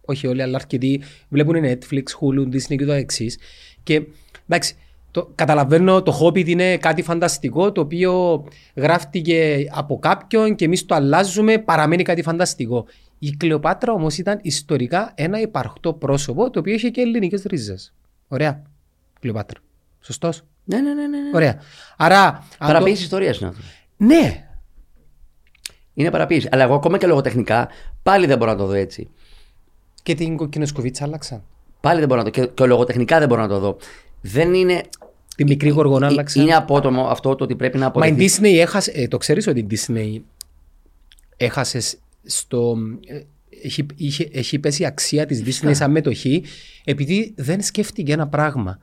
όχι 0.00 0.26
όλοι 0.26 0.42
αλλά 0.42 0.56
αρκετοί, 0.56 1.02
βλέπουν 1.28 1.54
Netflix, 1.64 2.02
Hulu, 2.20 2.54
Disney 2.54 2.76
και 2.76 2.84
το 2.84 2.92
εξής. 2.92 3.38
Και 3.82 4.02
εντάξει, 4.48 4.76
το, 5.10 5.32
καταλαβαίνω 5.34 6.02
το 6.02 6.18
Hobbit 6.20 6.46
είναι 6.46 6.76
κάτι 6.76 7.02
φανταστικό 7.02 7.72
το 7.72 7.80
οποίο 7.80 8.44
γράφτηκε 8.74 9.66
από 9.70 9.98
κάποιον 9.98 10.54
και 10.54 10.64
εμείς 10.64 10.84
το 10.84 10.94
αλλάζουμε, 10.94 11.58
παραμένει 11.58 12.02
κάτι 12.02 12.22
φανταστικό. 12.22 12.86
Η 13.18 13.30
Κλεοπάτρα 13.30 13.92
όμως 13.92 14.18
ήταν 14.18 14.38
ιστορικά 14.42 15.12
ένα 15.14 15.40
υπαρκτό 15.40 15.92
πρόσωπο 15.92 16.50
το 16.50 16.58
οποίο 16.58 16.74
είχε 16.74 16.88
και 16.88 17.00
ελληνικές 17.00 17.42
ρίζες. 17.42 17.94
Ωραία. 18.28 18.62
Κλεοπάτρα. 19.20 19.60
Σωστός; 20.04 20.42
Ναι, 20.64 20.76
ναι, 20.80 20.94
ναι. 20.94 21.06
ναι. 21.06 21.18
ναι. 21.20 21.30
Ωραία. 21.34 21.60
Άρα. 21.96 22.26
αν 22.26 22.42
το- 22.58 22.66
Παραποίηση 22.66 23.02
ιστορίας 23.02 23.38
είναι 23.38 23.48
αυτό. 23.48 23.62
Ναι. 23.96 24.48
Είναι 25.94 26.10
παραποίηση. 26.10 26.48
Αλλά 26.52 26.62
εγώ 26.62 26.74
ακόμα 26.74 26.98
και 26.98 27.06
λογοτεχνικά 27.06 27.68
πάλι 28.02 28.26
δεν 28.26 28.38
μπορώ 28.38 28.50
να 28.50 28.56
το 28.56 28.66
δω 28.66 28.72
έτσι. 28.72 29.08
Και 30.02 30.14
την 30.14 30.36
κοκκινοσκοβίτσα 30.36 31.04
άλλαξαν. 31.04 31.42
Πάλι 31.80 31.98
δεν 31.98 32.08
μπορώ 32.08 32.22
να 32.22 32.30
το 32.30 32.40
και, 32.40 32.46
και 32.46 32.64
λογοτεχνικά 32.66 33.18
δεν 33.18 33.28
μπορώ 33.28 33.40
να 33.40 33.48
το 33.48 33.58
δω. 33.58 33.76
Δεν 34.20 34.54
είναι. 34.54 34.82
Τη 35.36 35.44
μικρή 35.44 35.68
γοργόνα 35.68 36.06
ε- 36.06 36.08
άλλαξαν. 36.08 36.42
Είναι 36.42 36.54
απότομο 36.54 37.06
αυτό 37.06 37.34
το 37.34 37.44
ότι 37.44 37.56
πρέπει 37.56 37.78
να 37.78 37.92
Μα 37.94 38.06
η 38.06 38.08
αποδειχθεί. 38.08 38.40
Disney 38.42 38.58
έχασε. 38.58 38.90
ε, 38.90 39.08
το 39.08 39.16
ξέρεις 39.18 39.46
ότι 39.46 39.60
η 39.60 39.66
Disney 39.70 40.20
έχασες 41.36 41.86
σ- 41.88 41.98
στο. 42.24 42.76
ε, 43.06 43.20
Έχει, 43.62 43.86
είχε, 43.96 44.28
έχει 44.32 44.58
πέσει 44.58 44.82
η 44.82 44.86
αξία 44.86 45.26
της 45.26 45.42
Disney 45.62 45.70
σαν 45.74 45.90
μετοχή 45.90 46.44
επειδή 46.84 47.32
δεν 47.36 47.62
σκέφτηκε 47.62 48.12
ένα 48.12 48.28
πράγμα. 48.28 48.78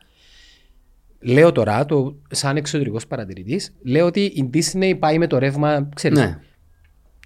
Λέω 1.23 1.51
τώρα, 1.51 1.85
το, 1.85 2.15
σαν 2.29 2.57
εξωτερικός 2.57 3.07
παρατηρητής, 3.07 3.73
λέω 3.83 4.05
ότι 4.05 4.21
η 4.21 4.49
Disney 4.53 4.93
πάει 4.99 5.17
με 5.17 5.27
το 5.27 5.37
ρεύμα, 5.37 5.89
ξέρεις, 5.95 6.19
Ναι, 6.19 6.39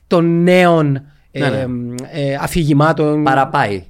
των 0.07 0.43
νέων 0.43 0.95
ε, 1.31 1.39
Ναι, 1.39 1.65
ναι. 1.65 1.95
ε, 2.11 2.35
αφηγημάτων. 2.35 3.23
παραπάει. 3.23 3.83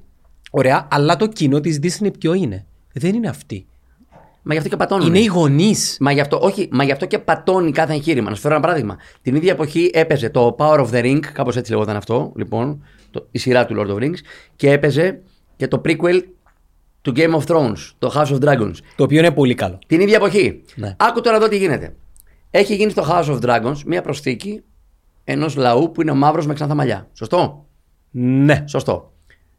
Ωραία, 0.50 0.88
αλλά 0.90 1.16
το 1.16 1.26
κοινό 1.28 1.60
της 1.60 1.78
Disney 1.82 2.10
ποιο 2.18 2.34
είναι; 2.34 2.66
Δεν 2.92 3.14
είναι 3.14 3.28
αυτή. 3.28 3.66
Μα 4.48 4.52
γι' 4.52 4.58
αυτό 4.58 4.70
και 4.70 4.76
πατώνουν. 4.76 5.06
Είναι 5.06 5.18
οι 5.18 5.24
γονείς. 5.26 5.96
Μα 6.00 6.12
γι' 6.12 6.20
αυτό, 6.20 6.38
όχι, 6.42 6.68
μα 6.72 6.84
γι' 6.84 6.92
αυτό 6.92 7.06
και 7.06 7.18
πατώνει 7.18 7.72
κάθε 7.72 7.92
εγχείρημα. 7.92 8.28
Να 8.28 8.34
σου 8.34 8.40
φέρω 8.40 8.54
ένα 8.54 8.62
παράδειγμα. 8.62 8.96
Την 9.22 9.34
ίδια 9.34 9.52
εποχή 9.52 9.90
έπαιζε 9.92 10.30
το 10.30 10.56
Power 10.58 10.78
of 10.78 10.90
the 10.90 11.02
Ring, 11.04 11.20
κάπως 11.32 11.56
έτσι 11.56 11.70
λεγόταν 11.70 11.96
αυτό, 11.96 12.32
λοιπόν, 12.36 12.82
το, 13.10 13.26
η 13.30 13.38
σειρά 13.38 13.66
του 13.66 13.74
Lord 13.78 13.90
of 13.94 14.02
Rings, 14.04 14.18
και 14.56 14.70
έπαιζε 14.70 15.20
και 15.56 15.68
το 15.68 15.80
prequel 15.84 16.22
του 17.06 17.12
Game 17.16 17.34
of 17.40 17.44
Thrones, 17.46 17.76
το 17.98 18.12
House 18.14 18.26
of 18.38 18.38
Dragons. 18.44 18.72
Το 18.96 19.04
οποίο 19.04 19.18
είναι 19.18 19.30
πολύ 19.30 19.54
καλό. 19.54 19.78
Την 19.86 20.00
ίδια 20.00 20.16
εποχή. 20.16 20.62
Ναι. 20.74 20.94
Άκου 20.98 21.20
τώρα 21.20 21.36
εδώ 21.36 21.48
τι 21.48 21.56
γίνεται. 21.56 21.94
Έχει 22.50 22.74
γίνει 22.74 22.90
στο 22.90 23.04
House 23.10 23.24
of 23.24 23.40
Dragons 23.40 23.76
μια 23.86 24.02
προσθήκη 24.02 24.62
ενός 25.24 25.56
λαού 25.56 25.92
που 25.92 26.02
είναι 26.02 26.12
μαύρος 26.12 26.46
με 26.46 26.54
ξανθά 26.54 26.74
μαλλιά. 26.74 27.08
Σωστό; 27.12 27.66
Ναι. 28.10 28.64
Σωστό. 28.66 29.12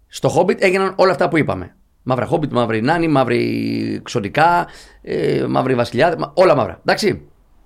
Στο 0.07 0.35
Hobbit 0.37 0.61
έγιναν 0.61 0.93
όλα 0.97 1.11
αυτά 1.11 1.27
που 1.29 1.37
είπαμε. 1.37 1.75
Μαύρα 2.03 2.29
Hobbit, 2.31 2.49
μαύρη 2.49 2.81
Νάνη, 2.81 3.07
μαύρη 3.07 3.99
ξωτικά, 4.03 4.67
ε, 5.01 5.45
μαύρη 5.49 5.75
βασιλιά, 5.75 6.15
μα- 6.17 6.31
όλα 6.35 6.55
μαύρα. 6.55 6.79
Εντάξει. 6.85 7.21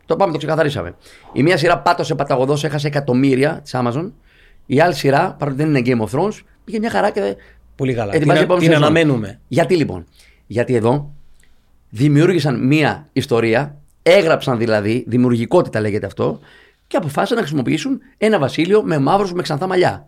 Το 0.05 0.15
πάμε, 0.15 0.31
το 0.31 0.37
ξεκαθαρίσαμε. 0.37 0.95
Η 1.33 1.43
μία 1.43 1.57
σειρά 1.57 1.79
πάτωσε 1.79 2.15
παταγωδός, 2.15 2.63
έχασε 2.63 2.87
εκατομμύρια 2.87 3.59
της 3.63 3.75
Amazon. 3.75 4.11
Η 4.65 4.79
άλλη 4.81 4.93
σειρά, 4.93 5.35
παρότι 5.39 5.57
δεν 5.57 5.75
είναι 5.75 5.81
Game 5.85 6.07
of 6.07 6.19
Thrones, 6.19 6.39
πήγε 6.63 6.79
μια 6.79 6.89
χαρά 6.89 7.09
και. 7.11 7.35
Πολύ 7.75 7.93
καλά. 7.93 8.13
ετοιμάζει 8.15 8.39
Την, 8.39 8.45
επόμενη 8.45 8.65
την 8.65 8.73
σεζόν. 8.75 8.83
αναμένουμε. 8.89 9.39
Γιατί 9.47 9.75
λοιπόν; 9.75 10.05
Γιατί 10.47 10.75
εδώ 10.75 11.13
δημιούργησαν 11.89 12.67
μία 12.67 13.07
ιστορία, 13.13 13.77
έγραψαν 14.03 14.57
δηλαδή, 14.57 15.03
δημιουργικότητα 15.07 15.79
λέγεται 15.79 16.05
αυτό, 16.05 16.39
και 16.87 16.97
αποφάσισαν 16.97 17.35
να 17.37 17.43
χρησιμοποιήσουν 17.43 17.99
ένα 18.17 18.39
βασίλειο 18.39 18.83
με 18.83 18.99
μαύρους 18.99 19.33
με 19.33 19.41
ξανθά 19.41 19.67
μαλλιά. 19.67 20.07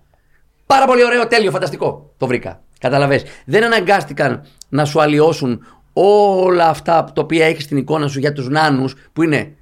Πάρα 0.66 0.86
πολύ 0.86 1.05
ωραίο, 1.05 1.28
τέλειο, 1.28 1.51
φανταστικό. 1.51 2.14
Το 2.18 2.28
βρήκα. 2.28 2.61
Καταλαβες. 2.80 3.24
Δεν 3.45 3.64
αναγκάστηκαν 3.64 4.45
να 4.70 4.86
σου 4.86 5.01
αλλοιώσουν 5.01 5.66
όλα 5.93 6.70
αυτά 6.70 7.03
τα 7.03 7.22
οποία 7.22 7.45
έχεις 7.45 7.64
στην 7.64 7.78
εικόνα 7.78 8.07
σου 8.07 8.20
για 8.20 8.34
τους 8.34 8.49
νάνους 8.49 8.95
που 9.14 9.24
είναι 9.24 9.55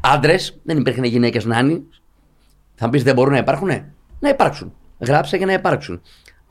άντρες. 0.00 0.60
Δεν 0.62 0.78
υπήρχαν 0.78 1.04
γυναίκες 1.04 1.44
νάνοι. 1.44 1.82
Θα 2.74 2.84
μου 2.84 2.90
πεις 2.90 3.02
δεν 3.02 3.14
μπορούν 3.14 3.32
να 3.32 3.38
υπάρχουν. 3.38 3.68
Να 4.18 4.28
υπάρξουν. 4.28 4.72
Γράψε 4.98 5.36
για 5.36 5.46
να 5.46 5.52
υπάρξουν. 5.52 6.00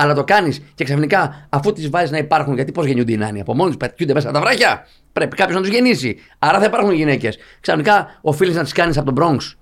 Αλλά 0.02 0.14
το 0.14 0.24
κάνεις 0.24 0.62
και 0.76 0.84
ξαφνικά 0.84 1.48
αφού 1.50 1.74
τις 1.74 1.90
βάζεις 1.90 2.12
να 2.12 2.18
υπάρχουν, 2.18 2.56
γιατί 2.56 2.72
πώς 2.72 2.86
γεννιούνται 2.86 3.12
οι 3.12 3.18
νάνοι, 3.18 3.40
από 3.40 3.56
μόνοι 3.56 3.70
τους 3.70 3.78
πετιούνται 3.78 4.14
μέσα 4.14 4.32
τα 4.32 4.40
βράχια. 4.40 4.88
Πρέπει 5.14 5.36
κάποιος 5.36 5.56
να 5.56 5.62
τους 5.62 5.72
γεννήσει. 5.72 6.18
Άρα 6.40 6.60
θα 6.60 6.66
υπάρχουν 6.66 6.92
γυναίκες. 6.92 7.38
Ξαφνικά 7.60 8.20
οφείλεις 8.22 8.56
να 8.56 8.64
τις 8.64 8.72
κάνεις 8.72 8.98
από 8.98 9.14
τον 9.14 9.24
Bronx. 9.24 9.56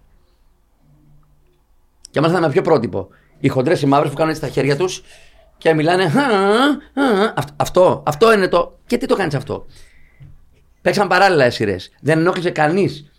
Και 2.12 2.22
μάλιστα 2.22 2.42
με 2.42 2.50
ποιο 2.50 2.62
πρότυπο. 2.62 3.08
Οι 3.40 3.48
χοντρές 3.48 3.82
οι 3.82 3.86
μαύρες 3.86 4.10
που 4.10 4.16
κάνουν 4.16 4.32
έτσι 4.32 4.44
τα 4.44 4.50
χέρια 4.50 4.76
τους 4.76 5.04
και 5.58 5.74
μιλάνε. 5.74 6.04
«Α, 6.04 6.08
α, 6.08 7.24
α». 7.24 7.34
Αυτό, 7.36 7.54
αυτό, 7.56 8.04
αυτό 8.06 8.34
είναι 8.34 8.48
το. 8.48 8.78
Και 8.86 8.98
τι 8.98 9.06
το 9.06 9.16
κάνεις 9.16 9.36
αυτό. 9.36 9.66
Παίξαν 10.82 11.08
παράλληλα 11.08 11.46
οι 11.46 11.52
σειρές. 11.52 11.92
Δεν 12.02 12.20
ενόχλησε 12.20 12.50
κανείς 12.50 13.12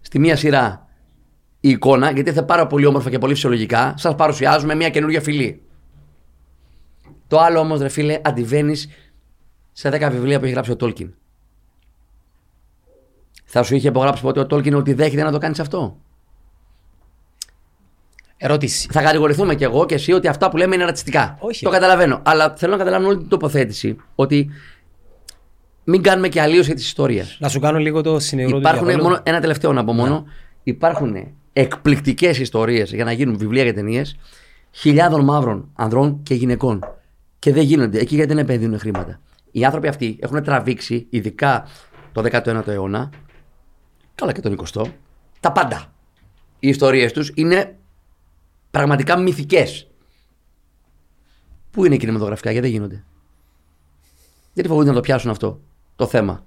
στη 0.00 0.18
μία 0.18 0.36
σειρά 0.36 0.86
η 1.60 1.68
εικόνα, 1.68 2.10
γιατί 2.10 2.28
ήρθε 2.28 2.42
πάρα 2.42 2.66
πολύ 2.66 2.86
όμορφα 2.86 3.10
και 3.10 3.18
πολύ 3.18 3.34
φυσιολογικά. 3.34 3.94
Σας 3.96 4.14
παρουσιάζουμε 4.14 4.74
μια 4.74 4.90
καινούργια 4.90 5.20
φυλή. 5.20 5.60
Το 7.26 7.38
άλλο 7.40 7.58
όμως, 7.58 7.80
ρε 7.80 7.88
φίλε, 7.88 8.20
αντιβαίνεις 8.24 8.88
σε 9.72 9.88
10 9.88 10.08
βιβλία 10.10 10.38
που 10.38 10.44
έχει 10.44 10.52
γράψει 10.52 10.70
ο 10.70 10.76
Τόλκιν. 10.76 11.14
Θα 13.44 13.62
σου 13.62 13.74
είχε 13.74 13.88
υπογράψει 13.88 14.22
ποτέ 14.22 14.40
ο 14.40 14.46
Τόλκιν 14.46 14.74
ότι 14.74 14.92
δέχεται 14.92 15.22
να 15.22 15.32
το 15.32 15.38
κάνεις 15.38 15.60
αυτό; 15.60 15.96
Ερώτηση. 18.36 18.88
Θα 18.92 19.02
κατηγορηθούμε 19.02 19.54
κι 19.54 19.64
εγώ 19.64 19.86
και 19.86 19.94
εσύ 19.94 20.12
ότι 20.12 20.28
αυτά 20.28 20.50
που 20.50 20.56
λέμε 20.56 20.74
είναι 20.74 20.84
ρατσιστικά. 20.84 21.36
Όχι. 21.40 21.64
Το 21.64 21.70
καταλαβαίνω. 21.70 22.20
Αλλά 22.24 22.54
θέλω 22.56 22.72
να 22.72 22.78
καταλάβω 22.78 23.06
όλη 23.06 23.18
την 23.18 23.28
τοποθέτηση 23.28 23.96
ότι 24.14 24.50
μην 25.84 26.02
κάνουμε 26.02 26.28
και 26.28 26.40
αλλίωση 26.40 26.74
της 26.74 26.86
ιστορίας. 26.86 27.36
Να 27.40 27.48
σου 27.48 27.60
κάνω 27.60 27.78
λίγο 27.78 28.00
το 28.00 28.18
συνεργό 28.18 28.50
του 28.50 28.58
Υπάρχουν 28.58 28.86
διαβόλου. 28.86 29.08
μόνο 29.08 29.20
ένα 29.24 29.40
τελευταίο 29.40 29.72
να 29.72 29.84
πω 29.84 29.92
μόνο. 29.92 30.24
Υπάρχουν 30.62 31.16
εκπληκτικές 31.52 32.38
ιστορίες 32.38 32.92
για 32.92 33.04
να 33.04 33.12
γίνουν 33.12 33.36
βιβλία 33.38 33.64
και 33.64 33.72
ταινίες 33.72 34.16
χιλιάδων 34.70 35.24
μαύρων 35.24 35.68
ανδρών 35.74 36.22
και 36.22 36.34
γυναικών. 36.34 36.95
Και 37.46 37.52
δεν 37.52 37.62
γίνονται 37.62 37.98
εκεί 37.98 38.14
γιατί 38.14 38.34
δεν 38.34 38.42
επενδύουν 38.42 38.78
χρήματα. 38.78 39.20
Οι 39.50 39.64
άνθρωποι 39.64 39.88
αυτοί 39.88 40.18
έχουν 40.20 40.42
τραβήξει, 40.42 41.06
ειδικά 41.10 41.66
το 42.12 42.22
19ο 42.22 42.66
αιώνα, 42.66 43.10
καλά 44.14 44.32
και 44.32 44.40
τον 44.40 44.58
20ο, 44.64 44.86
τα 45.40 45.52
πάντα. 45.52 45.92
Οι 46.58 46.68
ιστορίες 46.68 47.12
τους 47.12 47.32
είναι 47.34 47.78
πραγματικά 48.70 49.18
μυθικές. 49.18 49.90
Πού 51.70 51.84
είναι 51.84 51.96
κινηματογραφικά, 51.96 52.50
γιατί 52.50 52.66
δεν 52.66 52.76
γίνονται; 52.76 53.04
Γιατί 54.52 54.68
φοβούνται 54.68 54.88
να 54.88 54.94
το 54.94 55.00
πιάσουν 55.00 55.30
αυτό 55.30 55.60
το 55.96 56.06
θέμα 56.06 56.46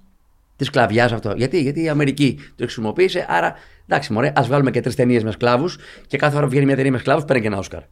της 0.56 0.66
σκλαβιάς 0.66 1.12
αυτό; 1.12 1.32
Γιατί; 1.36 1.62
Γιατί 1.62 1.82
η 1.82 1.88
Αμερική 1.88 2.38
το 2.56 2.64
χρησιμοποίησε. 2.64 3.26
Άρα, 3.28 3.54
εντάξει, 3.86 4.12
μωρέ, 4.12 4.32
ας 4.36 4.46
βγάλουμε 4.46 4.70
και 4.70 4.80
τρεις 4.80 4.94
ταινίες 4.94 5.24
με 5.24 5.30
σκλάβους 5.30 5.78
και 6.06 6.16
κάθε 6.16 6.32
φορά 6.32 6.44
που 6.44 6.50
βγαίνει 6.50 6.66
μια 6.66 6.76
ταινία 6.76 6.92
με 6.92 6.98
σκλάβους 6.98 7.24
παίρνει 7.24 7.42
και 7.42 7.48
ένα 7.48 7.58
Όσκαρ. 7.58 7.82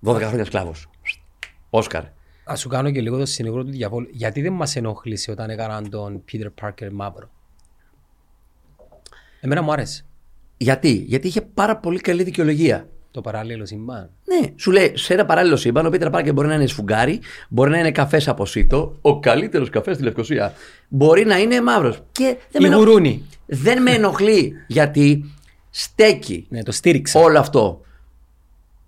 12 0.00 0.16
χρόνια 0.20 0.44
σκλάβος. 0.44 0.88
Όσκαρ. 1.76 2.02
Να 2.46 2.56
σου 2.56 2.68
κάνω 2.68 2.90
και 2.90 3.00
λίγο 3.00 3.18
το 3.18 3.26
συνήγορο 3.26 3.64
του 3.64 3.70
διαβόλου. 3.70 4.08
Γιατί 4.10 4.42
δεν 4.42 4.52
μας 4.52 4.76
ενόχλησε 4.76 5.30
όταν 5.30 5.50
έκαναν 5.50 5.90
τον 5.90 6.24
Peter 6.32 6.46
Parker 6.62 6.88
μαύρο; 6.92 7.30
Εμένα 9.40 9.62
μου 9.62 9.72
άρεσε 9.72 10.04
Γιατί; 10.56 10.90
Γιατί 11.06 11.26
είχε 11.26 11.40
πάρα 11.40 11.76
πολύ 11.76 11.98
καλή 12.00 12.22
δικαιολογία. 12.22 12.88
το 13.10 13.20
παράλληλο 13.20 13.66
συμβάν. 13.66 14.10
Ναι, 14.24 14.52
σου 14.56 14.70
λέει 14.70 14.92
σε 14.96 15.12
ένα 15.14 15.24
παράλληλο 15.26 15.56
σύμπαν, 15.56 15.86
ο 15.86 15.90
Πίτερ 15.90 16.10
Πάρκερ 16.10 16.32
μπορεί 16.32 16.48
να 16.48 16.54
είναι 16.54 16.66
σφουγγάρι, 16.66 17.20
μπορεί 17.48 17.70
να 17.70 17.78
είναι 17.78 17.90
καφές 17.92 18.28
από 18.28 18.46
σύτο, 18.46 18.98
ο 19.00 19.20
καλύτερος 19.20 19.70
καφές 19.70 19.94
στη 19.94 20.04
Λευκοσία. 20.04 20.52
Μπορεί 20.88 21.24
να 21.24 21.38
είναι 21.38 21.62
μαύρος. 21.62 22.00
Και 22.12 22.24
δεν 22.50 22.60
Η 22.62 22.64
με, 22.64 22.66
ενοχ- 22.66 22.82
γουρούνι. 22.86 23.24
δεν 23.46 23.82
με 23.82 23.90
ενοχλεί 23.90 24.52
γιατί 24.66 25.24
στέκει 25.70 26.46
Ναι, 26.48 26.62
το 26.62 26.72
στήριξα. 26.72 27.20
όλο 27.20 27.38
αυτό. 27.38 27.80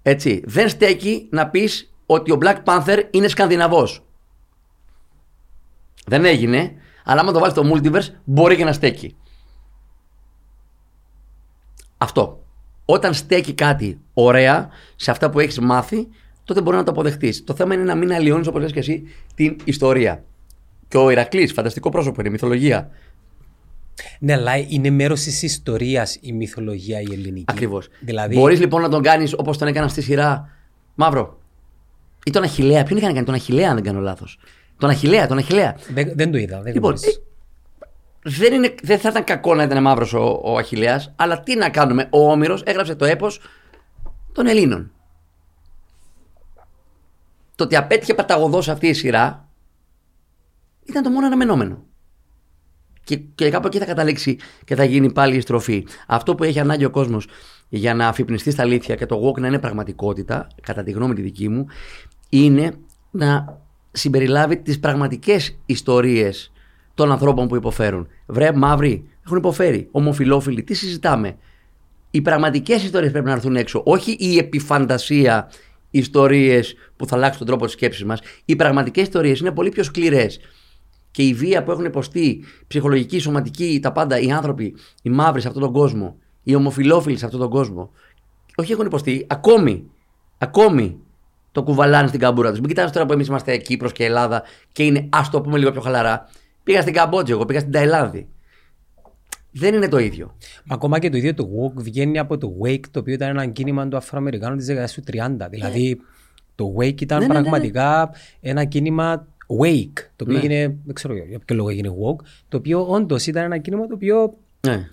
Έτσι. 0.03 0.43
Δεν 0.47 0.69
στέκει 0.69 1.27
να 1.31 1.49
πεις 1.49 1.91
ότι 2.07 2.33
ο 2.33 2.39
Black 2.43 2.57
Panther 2.65 3.03
είναι 3.11 3.29
Σκανδιναβός. 3.29 4.05
Δεν 6.07 6.25
έγινε, 6.25 6.73
αλλά 7.05 7.21
άμα 7.21 7.33
το 7.33 7.39
βάλεις 7.39 7.55
στο 7.55 7.63
multiverse 7.75 8.15
μπορεί 8.25 8.57
και 8.57 8.65
να 8.65 8.73
στέκει. 8.73 9.17
Αυτό. 11.99 12.45
Όταν 12.85 13.15
στέκει 13.15 13.53
κάτι 13.53 14.01
ωραία 14.15 14.69
σε 14.97 15.11
αυτά 15.11 15.31
που 15.31 15.41
έχεις 15.41 15.59
μάθει, 15.61 16.09
τότε 16.45 16.61
μπορεί 16.61 16.77
να 16.77 16.83
το 16.83 16.91
αποδεχτείς. 16.91 17.45
Το 17.45 17.55
θέμα 17.55 17.75
είναι 17.75 17.83
να 17.83 17.95
μην 17.95 18.13
αλλοιώνεις, 18.13 18.47
όπως 18.47 18.61
λες 18.61 18.73
και 18.73 18.79
εσύ, 18.79 19.03
την 19.35 19.57
ιστορία. 19.65 20.25
Και 20.89 20.97
ο 20.97 21.11
Ηρακλής, 21.11 21.53
φανταστικό 21.53 21.89
πρόσωπο 21.89 22.21
είναι, 22.21 22.31
μυθολογία. 22.31 22.91
Ναι, 24.19 24.33
αλλά 24.33 24.57
είναι 24.57 24.91
μέρος 24.91 25.21
της 25.21 25.43
ιστορίας 25.43 26.19
η 26.21 26.33
μυθολογία 26.33 27.01
η 27.01 27.07
ελληνική. 27.13 27.45
Ακριβώς. 27.49 27.89
Δηλαδή, 28.01 28.35
Μπορείς 28.35 28.61
λοιπόν 28.61 28.83
να 28.83 28.89
τον 28.89 29.03
κάνεις 29.03 29.33
όπως 29.33 29.59
τον 29.59 29.69
έκανα 29.69 29.89
στη 29.89 30.03
σειρά 30.03 30.51
Μαύρο. 30.95 31.41
Ή 32.29 32.31
τον 32.31 32.43
Αχηλέα. 32.43 32.83
Ποιον 32.83 32.99
είχαν 32.99 33.13
κάνει, 33.15 33.27
τον 33.27 33.35
Αχηλέα, 33.35 33.69
αν 33.69 33.75
δεν 33.75 33.85
κάνω 33.85 34.01
λάθος. 34.01 34.39
Τον 34.79 34.91
Αχηλέα, 34.91 35.27
τον 35.27 35.39
Αχηλέα. 35.39 35.77
δεν, 35.95 36.13
δεν 36.15 36.31
το 36.31 36.39
είδα. 36.39 36.63
Δεν 36.63 36.73
Λοιπόν, 36.75 36.91
γνωρίζω. 36.95 37.19
ε, 38.23 38.31
δεν, 38.31 38.53
είναι, 38.53 38.75
δεν 38.83 38.99
θα 38.99 39.09
ήταν 39.09 39.25
κακό 39.25 39.55
να 39.55 39.63
ήταν 39.63 39.83
μαύρος 39.83 40.13
ο, 40.13 40.41
ο 40.45 40.57
Αχηλέας, 40.57 41.13
αλλά 41.17 41.43
τι 41.43 41.57
να 41.57 41.69
κάνουμε. 41.71 42.09
Ο 42.11 42.31
Όμηρος 42.31 42.63
έγραψε 42.63 42.95
το 42.95 43.05
έπος 43.05 43.41
των 44.33 44.47
Ελλήνων. 44.47 44.91
Το 47.55 47.65
ότι 47.65 47.77
απέτυχε 47.77 48.15
παταγωδός 48.15 48.69
αυτή 48.69 48.87
η 48.87 48.93
σειρά 48.93 49.49
ήταν 50.85 51.03
το 51.03 51.11
μόνο 51.11 51.27
αναμενόμενο. 51.27 51.85
Και, 53.05 53.17
και 53.17 53.51
κάπου 53.51 53.67
εκεί 53.67 53.79
θα 53.79 53.85
καταλήξει 53.85 54.39
και 54.65 54.75
θα 54.75 54.85
γίνει 54.85 55.13
πάλι 55.13 55.37
η 55.37 55.41
στροφή. 55.41 55.87
Αυτό 56.07 56.35
που 56.35 56.45
έχει 56.45 56.61
ανάγκη 56.61 56.85
ο 56.85 56.91
κόσμος 56.91 57.27
για 57.69 57.95
να 57.95 58.09
αφυπνιστεί 58.09 58.51
στα 58.51 58.63
αλήθεια 58.63 58.95
και 58.95 59.07
το 59.07 59.21
walk 59.29 59.41
να 59.41 59.47
είναι 59.47 59.59
πραγματικότητα, 59.59 60.47
κατά 60.63 60.83
τη 60.83 60.91
γνώμη 60.91 61.15
τη 61.15 61.23
δική 61.23 61.49
μου, 61.49 61.67
είναι 62.29 62.73
να 63.11 63.61
συμπεριλάβει 63.93 64.57
τις 64.57 64.81
πραγματικές 64.81 65.59
ιστορίες 65.67 66.53
των 66.95 67.13
ανθρώπων 67.13 67.49
που 67.49 67.57
υποφέρουν. 67.57 68.09
Βρε, 68.27 68.53
μαύροι, 68.53 69.09
έχουν 69.25 69.37
υποφέρει. 69.39 69.89
Ομοφιλόφιλοι, 69.91 70.63
τι 70.63 70.75
συζητάμε; 70.75 71.37
Οι 72.11 72.21
πραγματικές 72.21 72.83
ιστορίες 72.83 73.13
πρέπει 73.13 73.27
να 73.27 73.33
έρθουν 73.33 73.57
έξω. 73.57 73.83
Όχι 73.85 74.17
η 74.19 74.39
επιφαντασία 74.39 75.51
ιστορίες 75.91 76.75
που 76.97 77.07
θα 77.07 77.17
αλλάξουν 77.17 77.39
τον 77.39 77.47
τρόπο 77.47 77.65
της 77.65 77.73
σκέψης 77.73 78.05
μας. 78.05 78.21
Οι 78.45 78.57
πραγματικές 78.57 79.03
ιστορίες 79.03 79.41
είναι 79.41 79.53
πολύ 79.53 79.69
πιο 79.69 79.83
σκληρές. 79.83 80.41
Και 81.11 81.23
η 81.23 81.35
βία 81.35 81.63
που 81.63 81.71
έχουν 81.71 81.85
υποστεί, 81.85 82.45
ψυχολογική, 82.67 83.19
σωματική, 83.19 83.79
τα 83.83 83.93
πάντα, 83.93 84.19
οι 84.21 84.33
άνθρωποι, 84.33 84.75
οι 85.03 85.11
μαύροι 85.11 85.41
σε 85.41 85.49
αυτόν 85.49 85.63
τον 85.63 85.73
κόσμο, 85.73 86.17
οι 86.43 86.55
ομοφιλόφιλοι 86.55 87.19
σε 87.19 87.25
αυτόν 87.25 87.41
τον 87.41 87.51
κόσμο, 87.51 87.91
όχι 88.57 88.73
έχουν 88.73 88.87
υποστεί, 88.87 89.27
ακόμη, 89.29 89.91
ακόμη 90.39 90.99
το 91.57 91.63
κουβαλάνε 91.63 92.09
στην 92.09 92.21
καμπούρα 92.21 92.51
τους. 92.51 92.59
Μην 92.61 92.69
κοιτάξτε 92.69 92.93
τώρα 92.93 93.07
που 93.07 93.13
εμείς 93.13 93.27
είμαστε 93.27 93.57
Κύπρος 93.57 93.93
και 93.93 94.05
Ελλάδα 94.05 94.43
και 94.73 94.83
είναι, 94.85 95.09
ας 95.13 95.31
το 95.31 95.41
πούμε 95.41 95.59
λίγο 95.59 95.71
πιο 95.71 95.81
χαλαρά. 95.81 96.29
Πήγα 96.63 96.81
στην 96.81 96.95
Καμπότζη, 96.95 97.33
εγώ 97.33 97.45
πήγα 97.45 97.61
στην 97.61 97.73
Ταϊλάνδη. 97.73 98.29
Δεν 99.53 99.75
είναι 99.75 99.89
το 99.89 99.99
ίδιο. 99.99 100.37
Μα 100.65 100.75
ακόμα 100.75 100.99
και 100.99 101.11
το 101.11 101.17
ίδιο 101.17 101.35
το 101.35 101.45
Walk 101.45 101.73
βγαίνει 101.75 102.19
από 102.19 102.39
το 102.39 102.53
Wake, 102.65 102.81
το 102.91 102.99
οποίο 103.01 103.15
ήταν 103.15 103.29
ένα 103.29 103.47
κίνημα 103.47 103.89
του 103.89 103.97
Αφροαμερικάνου 103.97 104.57
της 104.57 104.67
δεκαετίας 104.67 104.93
του 104.95 105.03
30. 105.47 105.47
Δηλαδή, 105.51 106.01
το 106.55 106.75
Wake 106.79 107.01
ήταν 107.01 107.19
Ναι, 107.19 107.27
ναι, 107.27 107.33
ναι, 107.33 107.41
ναι. 107.41 107.49
πραγματικά 107.49 108.11
ένα 108.41 108.65
κίνημα 108.65 109.27
Wake, 109.63 109.99
το 110.17 110.25
οποίο 110.25 110.33
Ναι. 110.33 110.39
έγινε, 110.39 110.77
δεν 110.85 110.95
ξέρω 110.95 111.15
για 111.15 111.39
ποιο 111.45 111.57
λόγο 111.57 111.69
έγινε 111.69 111.89
Walk, 111.89 112.25
το 112.49 112.57
οποίο 112.57 112.87
όντως 112.89 113.27
ήταν 113.27 113.45
ένα 113.45 113.59
κίνημα 113.59 113.87
το 113.87 113.95
οποίο 113.95 114.35
Ναι. 114.67 114.89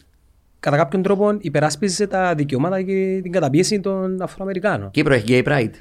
κατά 0.59 0.77
κάποιον 0.77 1.01
τρόπο 1.01 1.37
υπεράσπιζε 1.39 2.07
τα 2.07 2.35
δικαιώματα 2.35 2.81
και 2.81 3.19
την 3.23 3.31
καταπίεση 3.31 3.79
των 3.79 4.21
Αφροαμερικάνων. 4.21 4.91
Κύπρο 4.91 5.13
έχει 5.13 5.25
gay 5.27 5.47
pride. 5.47 5.71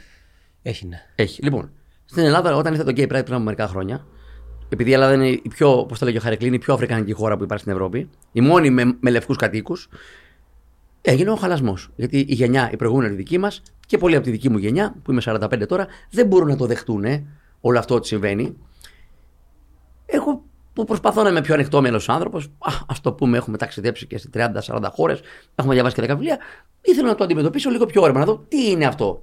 Έχει, 0.63 0.87
ναι. 0.87 1.03
Έχει. 1.15 1.43
Λοιπόν, 1.43 1.71
στην 2.05 2.25
Ελλάδα, 2.25 2.57
όταν 2.57 2.75
ήρθε 2.75 2.85
το 2.85 2.93
gay 2.97 3.05
pride 3.05 3.25
πριν 3.25 3.35
από 3.35 3.43
μερικά 3.43 3.67
χρόνια, 3.67 4.07
επειδή 4.69 4.91
η 4.91 4.93
Ελλάδα 4.93 5.15
είναι 5.15 5.29
η 5.29 5.49
πιο, 5.49 5.79
όπω 5.79 5.99
το 5.99 6.05
λέγει 6.05 6.17
ο 6.17 6.21
Χαρεκλίνη, 6.21 6.55
η 6.55 6.59
πιο 6.59 6.75
αφρικανική 6.75 7.13
χώρα 7.13 7.37
που 7.37 7.45
υπάρχει 7.45 7.63
στην 7.63 7.77
Ευρώπη, 7.77 8.11
η 8.33 8.41
μόνη 8.41 8.71
με, 8.71 8.97
με 9.01 9.11
λευκούς 9.11 9.37
κατοίκους, 9.37 9.89
έγινε 11.01 11.31
ο 11.31 11.37
χαλασμός. 11.37 11.91
Γιατί 11.97 12.19
η 12.19 12.35
γενιά, 12.35 12.71
η 12.73 12.77
προηγούμενη 12.77 13.15
δική 13.15 13.39
μας 13.39 13.63
και 13.87 13.99
πολλοί 13.99 14.15
από 14.15 14.25
τη 14.25 14.31
δική 14.31 14.49
μου 14.49 14.59
γενιά, 14.59 14.95
που 15.03 15.13
είμαι 15.13 15.23
45 15.25 15.67
τώρα, 15.69 15.87
δεν 16.11 16.27
μπορούν 16.27 16.49
να 16.49 16.57
το 16.57 16.67
δεχτούν 16.67 17.05
όλο 17.61 17.79
αυτό 17.79 17.95
ότι 17.95 18.07
συμβαίνει. 18.07 18.57
Εγώ 20.07 20.45
που 20.73 20.85
προσπαθώ 20.85 21.23
να 21.23 21.29
είμαι 21.29 21.41
πιο 21.41 21.55
ανοιχτόμυαλο 21.55 22.03
άνθρωπος, 22.07 22.51
α 22.87 22.95
το 23.03 23.13
πούμε, 23.13 23.37
έχουμε 23.37 23.57
ταξιδέψει 23.57 24.07
και 24.07 24.19
σε 24.19 24.31
30-40 24.35 24.89
χώρες, 24.91 25.21
έχουμε 25.55 25.75
διαβάσει 25.75 25.95
και 25.95 26.03
10 26.05 26.07
βιβλία, 26.09 26.39
ήθελα 26.83 27.09
να 27.09 27.15
το 27.15 27.25
αντιμετωπίσω 27.25 27.71
λίγο 27.71 27.87
πιο 27.87 28.03
όρημα, 28.03 28.19
να 28.19 28.25
δω 28.25 28.45
τι 28.49 28.71
είναι 28.71 28.87
αυτό. 28.87 29.23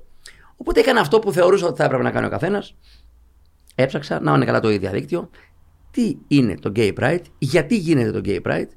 Οπότε 0.61 0.80
έκανα 0.80 0.99
αυτό 0.99 1.19
που 1.19 1.31
θεωρούσα 1.31 1.68
ότι 1.68 1.77
θα 1.77 1.84
έπρεπε 1.84 2.03
να 2.03 2.11
κάνει 2.11 2.26
ο 2.26 2.30
καθένας. 2.30 2.76
Έψαξα 3.76 4.19
να 4.19 4.34
είναι 4.34 4.45
καλά 4.45 4.60
το 4.60 4.68
ίδιο 4.68 4.80
διαδίκτυο. 4.80 5.30
Τι 5.91 6.18
είναι 6.27 6.56
το 6.56 6.72
gay 6.76 6.94
pride, 6.99 7.22
γιατί 7.38 7.77
γίνεται 7.77 8.11
το 8.11 8.22
gay 8.26 8.41
pride 8.48 8.68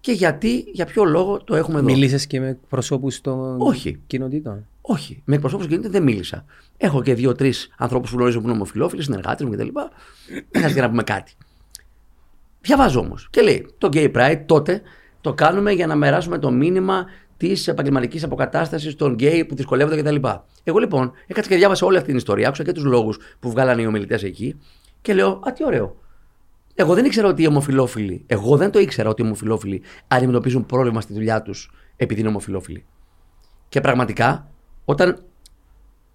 και 0.00 0.12
γιατί, 0.12 0.64
για 0.72 0.84
ποιο 0.84 1.04
λόγο 1.04 1.44
το 1.44 1.56
έχουμε 1.56 1.78
εδώ. 1.78 1.86
Μίλησε 1.86 2.26
και 2.26 2.40
με 2.40 2.58
προσώπου 2.68 3.08
των 3.20 3.60
Όχι. 3.60 4.00
κοινοτήτων; 4.06 4.66
Όχι. 4.80 5.22
Με 5.24 5.34
εκπροσώπους 5.34 5.66
γίνεται 5.66 5.88
δεν 5.88 6.02
μίλησα. 6.02 6.44
Έχω 6.76 7.02
και 7.02 7.14
δύο-τρεις 7.14 7.74
ανθρώπους 7.78 8.10
που 8.10 8.16
γνωρίζω 8.16 8.38
που 8.38 8.44
είναι 8.44 8.54
ομοφυλόφιλοι, 8.54 9.02
συνεργάτες 9.02 9.46
μου 9.46 9.52
κτλ. 9.52 9.68
Δεν 9.68 10.42
χρειάζεται 10.54 10.80
να 10.80 10.90
πούμε 10.90 11.02
κάτι. 11.02 11.32
Διαβάζω 12.60 13.00
όμως 13.00 13.28
και 13.30 13.40
λέει 13.40 13.74
το 13.78 13.88
gay 13.92 14.12
pride 14.14 14.42
τότε 14.46 14.82
το 15.20 15.34
κάνουμε 15.34 15.72
για 15.72 15.86
να 15.86 15.94
μεράσουμε 15.94 16.38
το 16.38 16.50
μήνυμα 16.50 17.06
της 17.38 17.68
επαγγελματικής 17.68 18.24
αποκατάστασης 18.24 18.94
των 18.94 19.14
γκέι 19.14 19.44
που 19.44 19.54
δυσκολεύονται 19.54 20.02
κτλ. 20.02 20.28
Εγώ 20.64 20.78
λοιπόν 20.78 21.12
έκατσα 21.26 21.50
και 21.50 21.56
διάβασα 21.56 21.86
όλη 21.86 21.96
αυτή 21.96 22.08
την 22.08 22.16
ιστορία, 22.16 22.46
άκουσα 22.46 22.62
και 22.62 22.72
τους 22.72 22.84
λόγους 22.84 23.18
που 23.40 23.50
βγάλανε 23.50 23.82
οι 23.82 23.86
ομιλητές 23.86 24.22
εκεί 24.22 24.58
και 25.00 25.14
λέω 25.14 25.28
Α, 25.28 25.52
τι 25.52 25.64
ωραίο. 25.64 25.96
Εγώ 26.74 26.94
δεν 26.94 27.04
ήξερα 27.04 27.28
ότι 27.28 27.42
οι 27.42 27.46
ομοφυλόφιλοι, 27.46 28.24
εγώ 28.26 28.56
δεν 28.56 28.70
το 28.70 28.78
ήξερα 28.78 29.08
ότι 29.08 29.22
οι 29.22 29.24
ομοφυλόφιλοι 29.24 29.82
αντιμετωπίζουν 30.08 30.66
πρόβλημα 30.66 31.00
στη 31.00 31.12
δουλειά 31.12 31.42
τους 31.42 31.70
επειδή 31.96 32.20
είναι 32.20 32.28
ομοφυλόφιλοι. 32.28 32.84
Και 33.68 33.80
πραγματικά, 33.80 34.50
όταν 34.84 35.22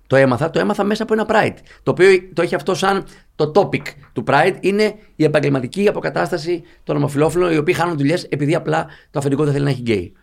το 0.07 0.15
έμαθα, 0.15 0.49
το 0.49 0.59
έμαθα 0.59 0.83
μέσα 0.83 1.03
από 1.03 1.13
ένα 1.13 1.25
Pride. 1.27 1.57
Το 1.83 1.91
οποίο 1.91 2.07
το 2.33 2.41
έχει 2.41 2.55
αυτό 2.55 2.75
σαν 2.75 3.05
το 3.35 3.51
topic 3.55 3.81
του 4.13 4.23
Pride 4.27 4.55
είναι 4.59 4.95
η 5.15 5.23
επαγγελματική 5.23 5.87
αποκατάσταση 5.87 6.63
των 6.83 6.95
ομοφυλόφιλων 6.95 7.51
οι 7.51 7.57
οποίοι 7.57 7.73
χάνουν 7.73 7.97
δουλειές 7.97 8.23
επειδή 8.23 8.55
απλά 8.55 8.87
το 9.11 9.19
αφεντικό 9.19 9.43
δεν 9.43 9.53
θέλει 9.53 9.63
να 9.63 9.69
έχει 9.69 9.81
γκέι. 9.81 10.13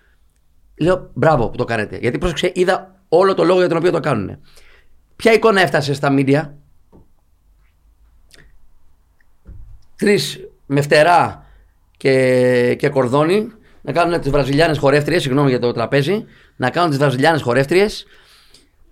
Λέω 0.80 1.10
μπράβο 1.14 1.48
που 1.48 1.56
το 1.56 1.64
κάνετε. 1.64 1.96
Γιατί 1.96 2.18
πρόσεξε, 2.18 2.52
είδα 2.54 2.94
όλο 3.08 3.34
το 3.34 3.44
λόγο 3.44 3.58
για 3.58 3.68
τον 3.68 3.76
οποίο 3.76 3.90
το 3.90 4.00
κάνουν. 4.00 4.38
Ποια 5.16 5.32
εικόνα 5.32 5.60
έφτασε 5.60 5.94
στα 5.94 6.10
μίντια, 6.10 6.54
Τρεις 9.96 10.40
με 10.66 10.80
φτερά 10.80 11.44
και, 11.96 12.74
και 12.78 12.88
κορδόνι 12.88 13.52
να 13.82 13.92
κάνουν 13.92 14.20
τις 14.20 14.30
βραζιλιάνες 14.30 14.78
χορεύτριες, 14.78 15.22
συγγνώμη 15.22 15.48
για 15.48 15.58
το 15.58 15.72
τραπέζι, 15.72 16.24
να 16.56 16.70
κάνουν 16.70 16.90
τις 16.90 16.98
βραζιλιάνες 16.98 17.42
χορεύτριες. 17.42 18.06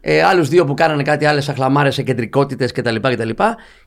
Ε, 0.00 0.22
Άλλους 0.22 0.48
δύο 0.48 0.64
που 0.64 0.74
κάνανε 0.74 1.02
κάτι 1.02 1.24
άλλες 1.24 1.48
αχλαμάρες 1.48 1.94
σε 1.94 2.02
κεντρικότητες 2.02 2.72
κτλ, 2.72 2.96
κτλ. 2.96 3.30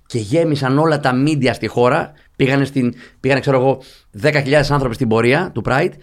Και 0.05 0.17
γέμισαν 0.17 0.79
όλα 0.79 0.99
τα 0.99 1.13
μίντια 1.13 1.53
στη 1.53 1.67
χώρα. 1.67 2.13
Πήγανε, 2.35 2.65
στην, 2.65 2.93
πήγανε 3.19 3.39
ξέρω 3.39 3.57
εγώ, 3.57 3.81
10.000 4.21 4.53
άνθρωποι 4.69 4.95
στην 4.95 5.07
πορεία 5.07 5.51
του 5.53 5.63
Pride 5.65 5.93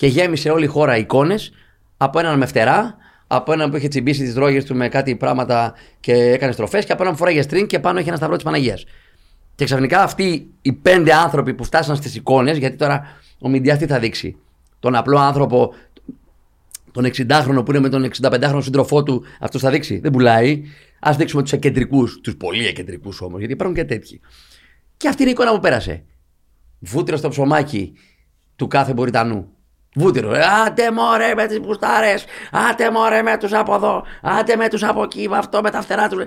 και 0.00 0.06
γέμισε 0.06 0.50
όλη 0.50 0.64
η 0.64 0.66
χώρα 0.66 0.96
εικόνες 0.96 1.52
από 1.96 2.18
έναν 2.18 2.38
με 2.38 2.46
φτερά, 2.46 2.96
από 3.26 3.52
έναν 3.52 3.70
που 3.70 3.76
είχε 3.76 3.88
τσιμπήσει 3.88 4.22
τις 4.22 4.34
δρόγες 4.34 4.64
του 4.64 4.74
με 4.76 4.88
κάτι 4.88 5.16
πράγματα 5.16 5.74
και 6.00 6.12
έκανε 6.12 6.52
στροφές 6.52 6.84
και 6.84 6.92
από 6.92 7.02
έναν 7.02 7.14
που 7.14 7.20
φοράγε 7.20 7.42
string 7.42 7.66
και 7.66 7.78
πάνω 7.78 7.98
είχε 7.98 8.08
ένα 8.08 8.16
σταυρό 8.16 8.34
της 8.34 8.44
Παναγίας. 8.44 8.84
Και 9.54 9.64
ξαφνικά 9.64 10.02
αυτοί 10.02 10.50
οι 10.62 10.72
πέντε 10.72 11.14
άνθρωποι 11.14 11.54
που 11.54 11.64
φτάσαν 11.64 11.96
στις 11.96 12.14
εικόνες, 12.14 12.58
γιατί 12.58 12.76
τώρα 12.76 13.02
ο 13.38 13.48
Μιντιάς 13.48 13.78
τι 13.78 13.86
θα 13.86 13.98
δείξει; 13.98 14.36
Τον 14.80 14.94
απλό 14.94 15.18
άνθρωπο, 15.18 15.74
τον 16.92 17.04
60χρονο 17.04 17.64
που 17.64 17.70
είναι 17.70 17.80
με 17.80 17.88
τον 17.88 18.10
65χρονο 18.22 18.62
σύντροφό 18.62 19.02
του, 19.02 19.24
αυτός 19.40 19.60
θα 19.60 19.70
δείξει; 19.70 19.98
Δεν 19.98 20.10
πουλάει. 20.10 20.62
Α 21.00 21.14
δείξουμε 21.16 21.42
τους 21.42 21.52
εκεντρικούς, 21.52 22.20
τους 22.20 22.36
πολύ 22.36 22.66
εκεντρικούς 22.66 23.20
όμως, 23.20 23.38
γιατί 23.38 23.52
υπάρχουν 23.52 23.76
και 23.76 23.84
τέτοιοι. 23.84 24.20
Και 24.96 25.08
αυτή 25.08 25.22
είναι 25.22 25.30
η 25.30 25.34
εικόνα 25.34 25.52
που 25.52 25.60
πέρασε. 25.60 26.04
Βούτυρο 26.78 27.16
στο 27.16 27.28
ψωμάκι 27.28 27.92
του 28.56 28.66
κάθε 28.66 28.92
Μποριτανού. 28.92 29.54
Βούτυρο. 29.94 30.34
Ε, 30.34 30.42
Άντε 30.66 30.90
μωρέ 30.90 31.34
με 31.34 31.46
τις 31.46 31.60
μπουστάρες. 31.60 32.24
Άντε 32.70 32.90
μωρέ 32.90 33.22
με 33.22 33.36
τους 33.38 33.52
από 33.52 33.74
εδώ. 33.74 34.04
Άντε 34.22 34.56
με 34.56 34.68
τους 34.68 34.82
από 34.82 35.02
εκεί. 35.02 35.28
Με 35.28 35.36
αυτό 35.36 35.60
με 35.60 35.70
τα 35.70 35.82
φτερά 35.82 36.08
τους. 36.08 36.24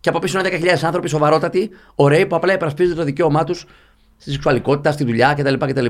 Και 0.00 0.08
από 0.08 0.18
πίσω 0.18 0.38
είναι 0.38 0.48
10.000 0.48 0.78
άνθρωποι 0.82 1.08
σοβαρότατοι, 1.08 1.70
ωραίοι 1.94 2.26
που 2.26 2.36
απλά 2.36 2.52
υπερασπίζονται 2.52 2.94
το 2.94 3.04
δικαίωμά 3.04 3.44
τους 3.44 3.66
στη 4.16 4.30
σεξουαλικότητα, 4.30 4.92
στη 4.92 5.04
δουλειά 5.04 5.34
κτλ. 5.34 5.54
κτλ. 5.54 5.86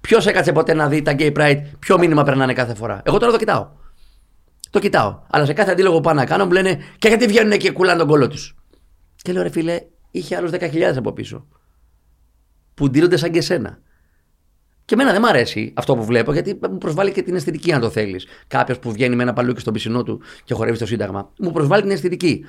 Ποιος 0.00 0.26
έκατσε 0.26 0.52
ποτέ 0.52 0.74
να 0.74 0.88
δει 0.88 1.02
τα 1.02 1.14
gay 1.18 1.32
pride, 1.36 1.62
ποιο 1.78 1.98
μήνυμα 1.98 2.22
περνάνε 2.22 2.52
κάθε 2.52 2.74
φορά; 2.74 3.02
Εγώ 3.04 3.18
τώρα 3.18 3.32
το 3.32 3.38
κοιτάω. 3.38 3.68
Το 4.70 4.78
κοιτάω. 4.78 5.18
Αλλά 5.30 5.44
σε 5.44 5.52
κάθε 5.52 5.70
αντίλογο 5.70 5.94
που 5.94 6.00
πάω 6.00 6.14
να 6.14 6.24
κάνω 6.24 6.44
μου 6.44 6.52
λένε 6.52 6.78
και 6.98 7.08
γιατί 7.08 7.26
βγαίνουν 7.26 7.58
και 7.58 7.70
κουλάνε 7.70 7.98
τον 7.98 8.08
κόλλο 8.08 8.28
τους; 8.28 8.56
Και 9.22 9.32
λέω 9.32 9.42
ρε 9.42 9.50
φίλε, 9.50 9.80
είχε 10.10 10.36
άλλους 10.36 10.50
10.000 10.50 10.96
από 10.96 11.12
πίσω. 11.12 11.46
Που 12.74 12.88
ντύνονται 12.90 13.16
σαν 13.16 13.30
και 13.30 13.38
εσένα. 13.38 13.78
Και 14.90 14.96
εμένα 14.96 15.12
δεν 15.12 15.20
μου 15.24 15.28
αρέσει 15.28 15.72
αυτό 15.76 15.96
που 15.96 16.04
βλέπω, 16.04 16.32
γιατί 16.32 16.58
μου 16.70 16.78
προσβάλλει 16.78 17.12
και 17.12 17.22
την 17.22 17.34
αισθητική, 17.34 17.72
αν 17.72 17.80
το 17.80 17.90
θέλεις. 17.90 18.26
Κάποιος 18.46 18.78
που 18.78 18.92
βγαίνει 18.92 19.16
με 19.16 19.22
ένα 19.22 19.32
παλούκι 19.32 19.60
στον 19.60 19.72
πισινό 19.72 20.02
του 20.02 20.20
και 20.44 20.54
χορεύει 20.54 20.76
στο 20.76 20.86
Σύνταγμα. 20.86 21.32
Μου 21.38 21.52
προσβάλλει 21.52 21.82
την 21.82 21.90
αισθητική. 21.90 22.44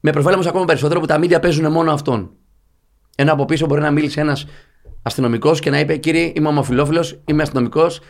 Με 0.00 0.10
προσβάλλει 0.10 0.34
όμως 0.34 0.46
ακόμα 0.48 0.64
περισσότερο 0.64 1.00
που 1.00 1.06
τα 1.06 1.18
μίδια 1.18 1.40
παίζουν 1.40 1.72
μόνο 1.72 1.92
αυτόν. 1.92 2.30
Ενώ 3.16 3.32
από 3.32 3.44
πίσω 3.44 3.66
μπορεί 3.66 3.80
να 3.80 3.90
μίλησε 3.90 4.20
ένας 4.20 4.46
αστυνομικός 5.02 5.60
και 5.60 5.70
να 5.70 5.78
είπε: 5.78 5.96
Κύριε, 5.96 6.32
είμαι 6.34 6.48
ομοφυλόφιλος, 6.48 7.20
είμαι 7.24 7.42
αστυνομικός, 7.42 8.00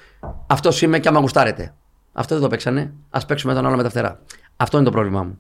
αυτός 0.47 0.83
είμαι 0.83 0.99
και 0.99 1.09
άμα 1.09 1.21
γουστάρετε. 1.21 1.75
Αυτό 2.13 2.35
δεν 2.35 2.43
το 2.43 2.49
παίξανε. 2.49 2.93
Α 3.11 3.27
παίξουμε 3.27 3.55
τον 3.55 3.67
άλλο 3.67 3.77
με 3.77 3.83
τα 3.83 3.91
φτερά. 3.91 4.23
Αυτό 4.57 4.77
είναι 4.77 4.87
το 4.87 4.93
πρόβλημά 4.93 5.23
μου. 5.23 5.39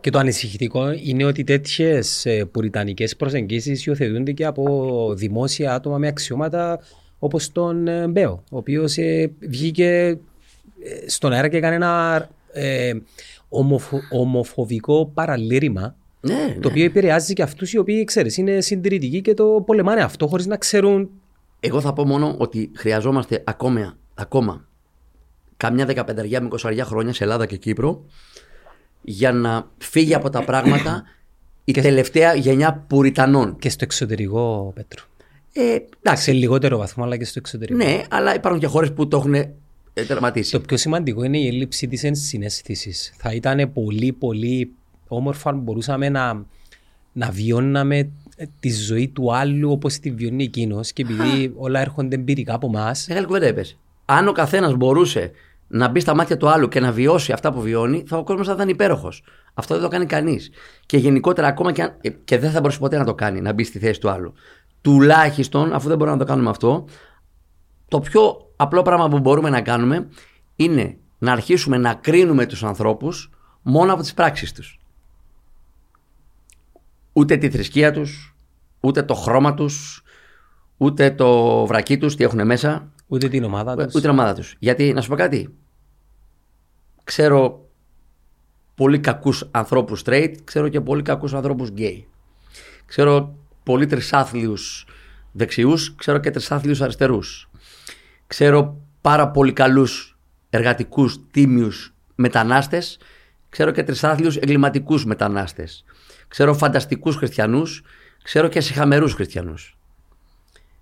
Και 0.00 0.10
το 0.10 0.18
ανησυχητικό 0.18 0.92
είναι 0.92 1.24
ότι 1.24 1.44
τέτοιες 1.44 2.26
πουριτανικές 2.50 3.16
προσεγγίσεις 3.16 3.86
υιοθετούνται 3.86 4.32
και 4.32 4.44
από 4.44 5.14
δημόσια 5.16 5.74
άτομα 5.74 5.98
με 5.98 6.06
αξιώματα 6.06 6.80
όπως 7.24 7.52
τον 7.52 7.88
ε, 7.88 8.06
Μπέο, 8.08 8.42
ο 8.50 8.56
οποίος 8.56 8.96
ε, 8.96 9.32
βγήκε 9.40 10.18
ε, 10.82 11.08
στον 11.08 11.32
αέρα 11.32 11.48
και 11.48 11.56
έκανε 11.56 11.74
ένα 11.74 12.28
ε, 12.52 12.92
ομοφο, 13.48 14.00
ομοφοβικό 14.10 15.10
παραλήρημα 15.14 15.96
Ναι, 16.20 16.34
ναι. 16.34 16.58
το 16.60 16.68
οποίο 16.68 16.84
επηρεάζει 16.84 17.32
και 17.32 17.42
αυτούς 17.42 17.72
οι 17.72 17.78
οποίοι 17.78 18.04
ξέρεις, 18.04 18.36
είναι 18.36 18.60
συντηρητικοί 18.60 19.20
και 19.20 19.34
το 19.34 19.62
πολεμάνε 19.66 20.00
αυτό 20.00 20.26
χωρίς 20.26 20.46
να 20.46 20.56
ξέρουν. 20.56 21.10
Εγώ 21.60 21.80
θα 21.80 21.92
πω 21.92 22.04
μόνο 22.04 22.34
ότι 22.38 22.70
χρειαζόμαστε 22.74 23.42
ακόμα, 23.46 23.96
ακόμα 24.14 24.66
καμιά 25.56 25.86
δεκαπενταριά 25.86 26.40
με 26.40 26.46
εικοσαριά 26.46 26.84
χρόνια 26.84 27.12
σε 27.12 27.22
Ελλάδα 27.22 27.46
και 27.46 27.56
Κύπρο 27.56 28.04
για 29.02 29.32
να 29.32 29.70
φύγει 29.78 30.14
από 30.14 30.30
τα 30.30 30.44
πράγματα 30.44 31.04
η 31.64 31.72
τελευταία 31.72 32.34
γενιά 32.34 32.84
Πουριτανών. 32.86 33.56
Και 33.58 33.68
στο 33.68 33.84
εξωτερικό, 33.84 34.72
Πέτρο. 34.74 35.04
Ε, 35.52 35.76
εντάξει, 36.02 36.22
Σε 36.22 36.32
λιγότερο 36.32 36.78
βαθμό, 36.78 37.04
αλλά 37.04 37.16
και 37.16 37.24
στο 37.24 37.38
εξωτερικό. 37.38 37.84
ναι, 37.84 38.02
αλλά 38.10 38.34
υπάρχουν 38.34 38.60
και 38.60 38.66
χώρες 38.66 38.92
που 38.92 39.08
το 39.08 39.16
έχουν 39.16 39.34
ε, 39.34 39.54
τερματίσει. 40.06 40.52
Το 40.52 40.60
πιο 40.60 40.76
σημαντικό 40.76 41.22
είναι 41.24 41.38
η 41.38 41.46
έλλειψη 41.46 41.88
της 41.88 42.04
ενσυναίσθησης. 42.04 43.12
Θα 43.16 43.32
ήταν 43.32 43.72
πολύ, 43.72 44.12
πολύ 44.12 44.72
όμορφα 45.08 45.50
αν 45.50 45.58
μπορούσαμε 45.58 46.08
να, 46.08 46.44
να 47.12 47.30
βιώναμε 47.30 48.10
τη 48.60 48.70
ζωή 48.72 49.08
του 49.08 49.34
άλλου 49.34 49.70
όπως 49.70 49.98
τη 49.98 50.10
βιώνει 50.10 50.44
εκείνος. 50.44 50.92
Και 50.92 51.02
επειδή 51.02 51.52
όλα 51.56 51.80
έρχονται 51.80 52.14
εμπειρικά 52.14 52.54
από 52.54 52.66
εμάς, 52.66 53.06
Μεγάλη 53.08 53.26
κουβέντα 53.26 53.46
είπες. 53.46 53.78
Αν 54.04 54.28
ο 54.28 54.32
καθένας 54.32 54.74
μπορούσε 54.74 55.30
να 55.68 55.88
μπει 55.88 56.00
στα 56.00 56.14
μάτια 56.14 56.36
του 56.36 56.48
άλλου 56.48 56.68
και 56.68 56.80
να 56.80 56.92
βιώσει 56.92 57.32
αυτά 57.32 57.52
που 57.52 57.60
βιώνει, 57.60 58.04
θα 58.06 58.16
ο 58.16 58.24
κόσμος 58.24 58.46
θα 58.46 58.52
ήταν 58.52 58.68
υπέροχος. 58.68 59.22
Αυτό 59.54 59.74
δεν 59.74 59.82
το 59.82 59.88
κάνει 59.88 60.06
κανείς. 60.06 60.50
Και 60.86 60.96
γενικότερα, 60.96 61.46
ακόμα 61.46 61.72
και, 61.72 61.82
αν, 61.82 61.96
ε, 62.00 62.08
και 62.24 62.38
δεν 62.38 62.50
θα 62.50 62.60
μπορούσε 62.60 62.78
ποτέ 62.78 62.98
να 62.98 63.04
το 63.04 63.14
κάνει, 63.14 63.40
να 63.40 63.52
μπει 63.52 63.64
στη 63.64 63.78
θέση 63.78 64.00
του 64.00 64.10
άλλου. 64.10 64.32
Τουλάχιστον, 64.82 65.72
αφού 65.72 65.88
δεν 65.88 65.96
μπορούμε 65.96 66.16
να 66.16 66.22
το 66.24 66.30
κάνουμε 66.30 66.50
αυτό, 66.50 66.84
το 67.88 68.00
πιο 68.00 68.50
απλό 68.56 68.82
πράγμα 68.82 69.08
που 69.08 69.18
μπορούμε 69.18 69.50
να 69.50 69.60
κάνουμε 69.60 70.08
είναι 70.56 70.96
να 71.18 71.32
αρχίσουμε 71.32 71.76
να 71.76 71.94
κρίνουμε 71.94 72.46
τους 72.46 72.64
ανθρώπους 72.64 73.30
μόνο 73.62 73.92
από 73.92 74.02
τις 74.02 74.14
πράξεις 74.14 74.52
τους. 74.52 74.80
Ούτε 77.12 77.36
τη 77.36 77.50
θρησκεία 77.50 77.92
τους, 77.92 78.36
ούτε 78.80 79.02
το 79.02 79.14
χρώμα 79.14 79.54
τους, 79.54 80.02
ούτε 80.76 81.10
το 81.10 81.66
βρακί 81.66 81.98
τους, 81.98 82.16
τι 82.16 82.24
έχουν 82.24 82.46
μέσα, 82.46 82.92
ούτε 83.06 83.28
την 83.28 83.44
ομάδα 83.44 83.76
τους. 83.76 83.84
ούτε 83.84 84.00
την 84.00 84.10
ομάδα 84.10 84.34
τους. 84.34 84.56
Γιατί, 84.58 84.92
να 84.92 85.00
σου 85.00 85.08
πω 85.08 85.16
κάτι, 85.16 85.54
ξέρω 87.04 87.68
πολύ 88.74 89.00
κακούς 89.00 89.48
ανθρώπους 89.50 90.02
straight, 90.04 90.34
ξέρω 90.44 90.68
και 90.68 90.80
πολύ 90.80 91.02
κακούς 91.02 91.34
ανθρώπους 91.34 91.68
gay. 91.76 92.02
Ξέρω 92.86 93.34
πολύ 93.62 93.86
τρισάθλιους 93.86 94.86
δεξιούς, 95.32 95.94
ξέρω 95.94 96.18
και 96.18 96.30
τρισάθλιους 96.30 96.80
αριστερούς. 96.80 97.48
Ξέρω 98.26 98.80
πάρα 99.00 99.28
πολύ 99.28 99.52
καλούς 99.52 100.16
εργατικούς, 100.50 101.18
τίμιους 101.30 101.94
μετανάστες. 102.14 102.98
Ξέρω 103.48 103.70
και 103.70 103.82
τρισάθλιους 103.82 104.36
εγκληματικούς 104.36 105.04
μετανάστες. 105.04 105.84
Ξέρω 106.28 106.54
φανταστικούς 106.54 107.16
χριστιανούς. 107.16 107.82
Ξέρω 108.22 108.48
και 108.48 108.60
συχαμερούς 108.60 109.14
χριστιανούς. 109.14 109.78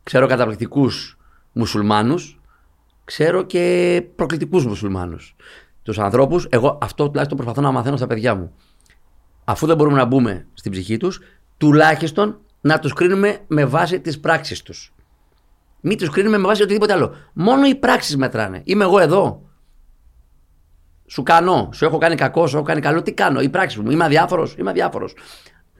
Ξέρω 0.03 0.27
καταπληκτικούς 0.27 1.19
μουσουλμάνους. 1.53 2.41
Ξέρω 3.05 3.43
και 3.43 4.05
προκλητικούς 4.17 4.67
μουσουλμάνους. 4.67 5.37
Τους 5.83 5.99
ανθρώπους, 5.99 6.47
εγώ 6.51 6.79
αυτό 6.83 7.07
τουλάχιστον 7.07 7.37
προσπαθώ 7.37 7.61
να 7.61 7.71
μαθαίνω 7.71 7.97
στα 7.97 8.07
παιδιά 8.07 8.35
μου. 8.35 8.53
Αφού 9.45 9.67
δεν 9.67 9.77
μπορούμε 9.77 9.97
να 9.97 10.05
μπούμε 10.05 10.47
στην 10.55 10.73
ψυχή 10.73 10.97
τους, 10.97 11.21
τουλάχιστον 11.57 12.41
να 12.61 12.79
τους 12.79 12.93
κρίνουμε 12.93 13.39
με 13.47 13.65
βάση 13.65 14.01
τις 14.01 14.21
πράξεις 14.21 14.63
τους. 14.63 14.95
Μην 15.81 15.99
τους 15.99 16.11
κρίνουμε 16.11 16.39
με 16.39 16.47
βάση 16.47 16.63
οτιδήποτε 16.63 16.93
άλλο. 16.93 17.15
Μόνο 17.33 17.67
οι 17.67 17.75
πράξεις 17.75 18.17
μετράνε. 18.17 18.61
Είμαι 18.65 18.85
εγώ 18.85 18.99
εδώ. 18.99 19.43
Σου 21.07 21.23
κάνω, 21.23 21.69
σου 21.73 21.85
έχω 21.85 21.99
κάνει 21.99 22.15
κακό, 22.15 22.47
σου 22.47 22.57
έχω 22.57 22.65
κάνει 22.65 22.81
καλό. 22.81 23.03
Τι 23.03 23.13
κάνω, 23.13 23.41
η 23.41 23.49
πράξη 23.49 23.81
μου. 23.81 23.91
Είμαι 23.91 24.05
αδιάφορος, 24.05 24.55
είμαι 24.59 24.71
αδιάφορος. 24.71 25.15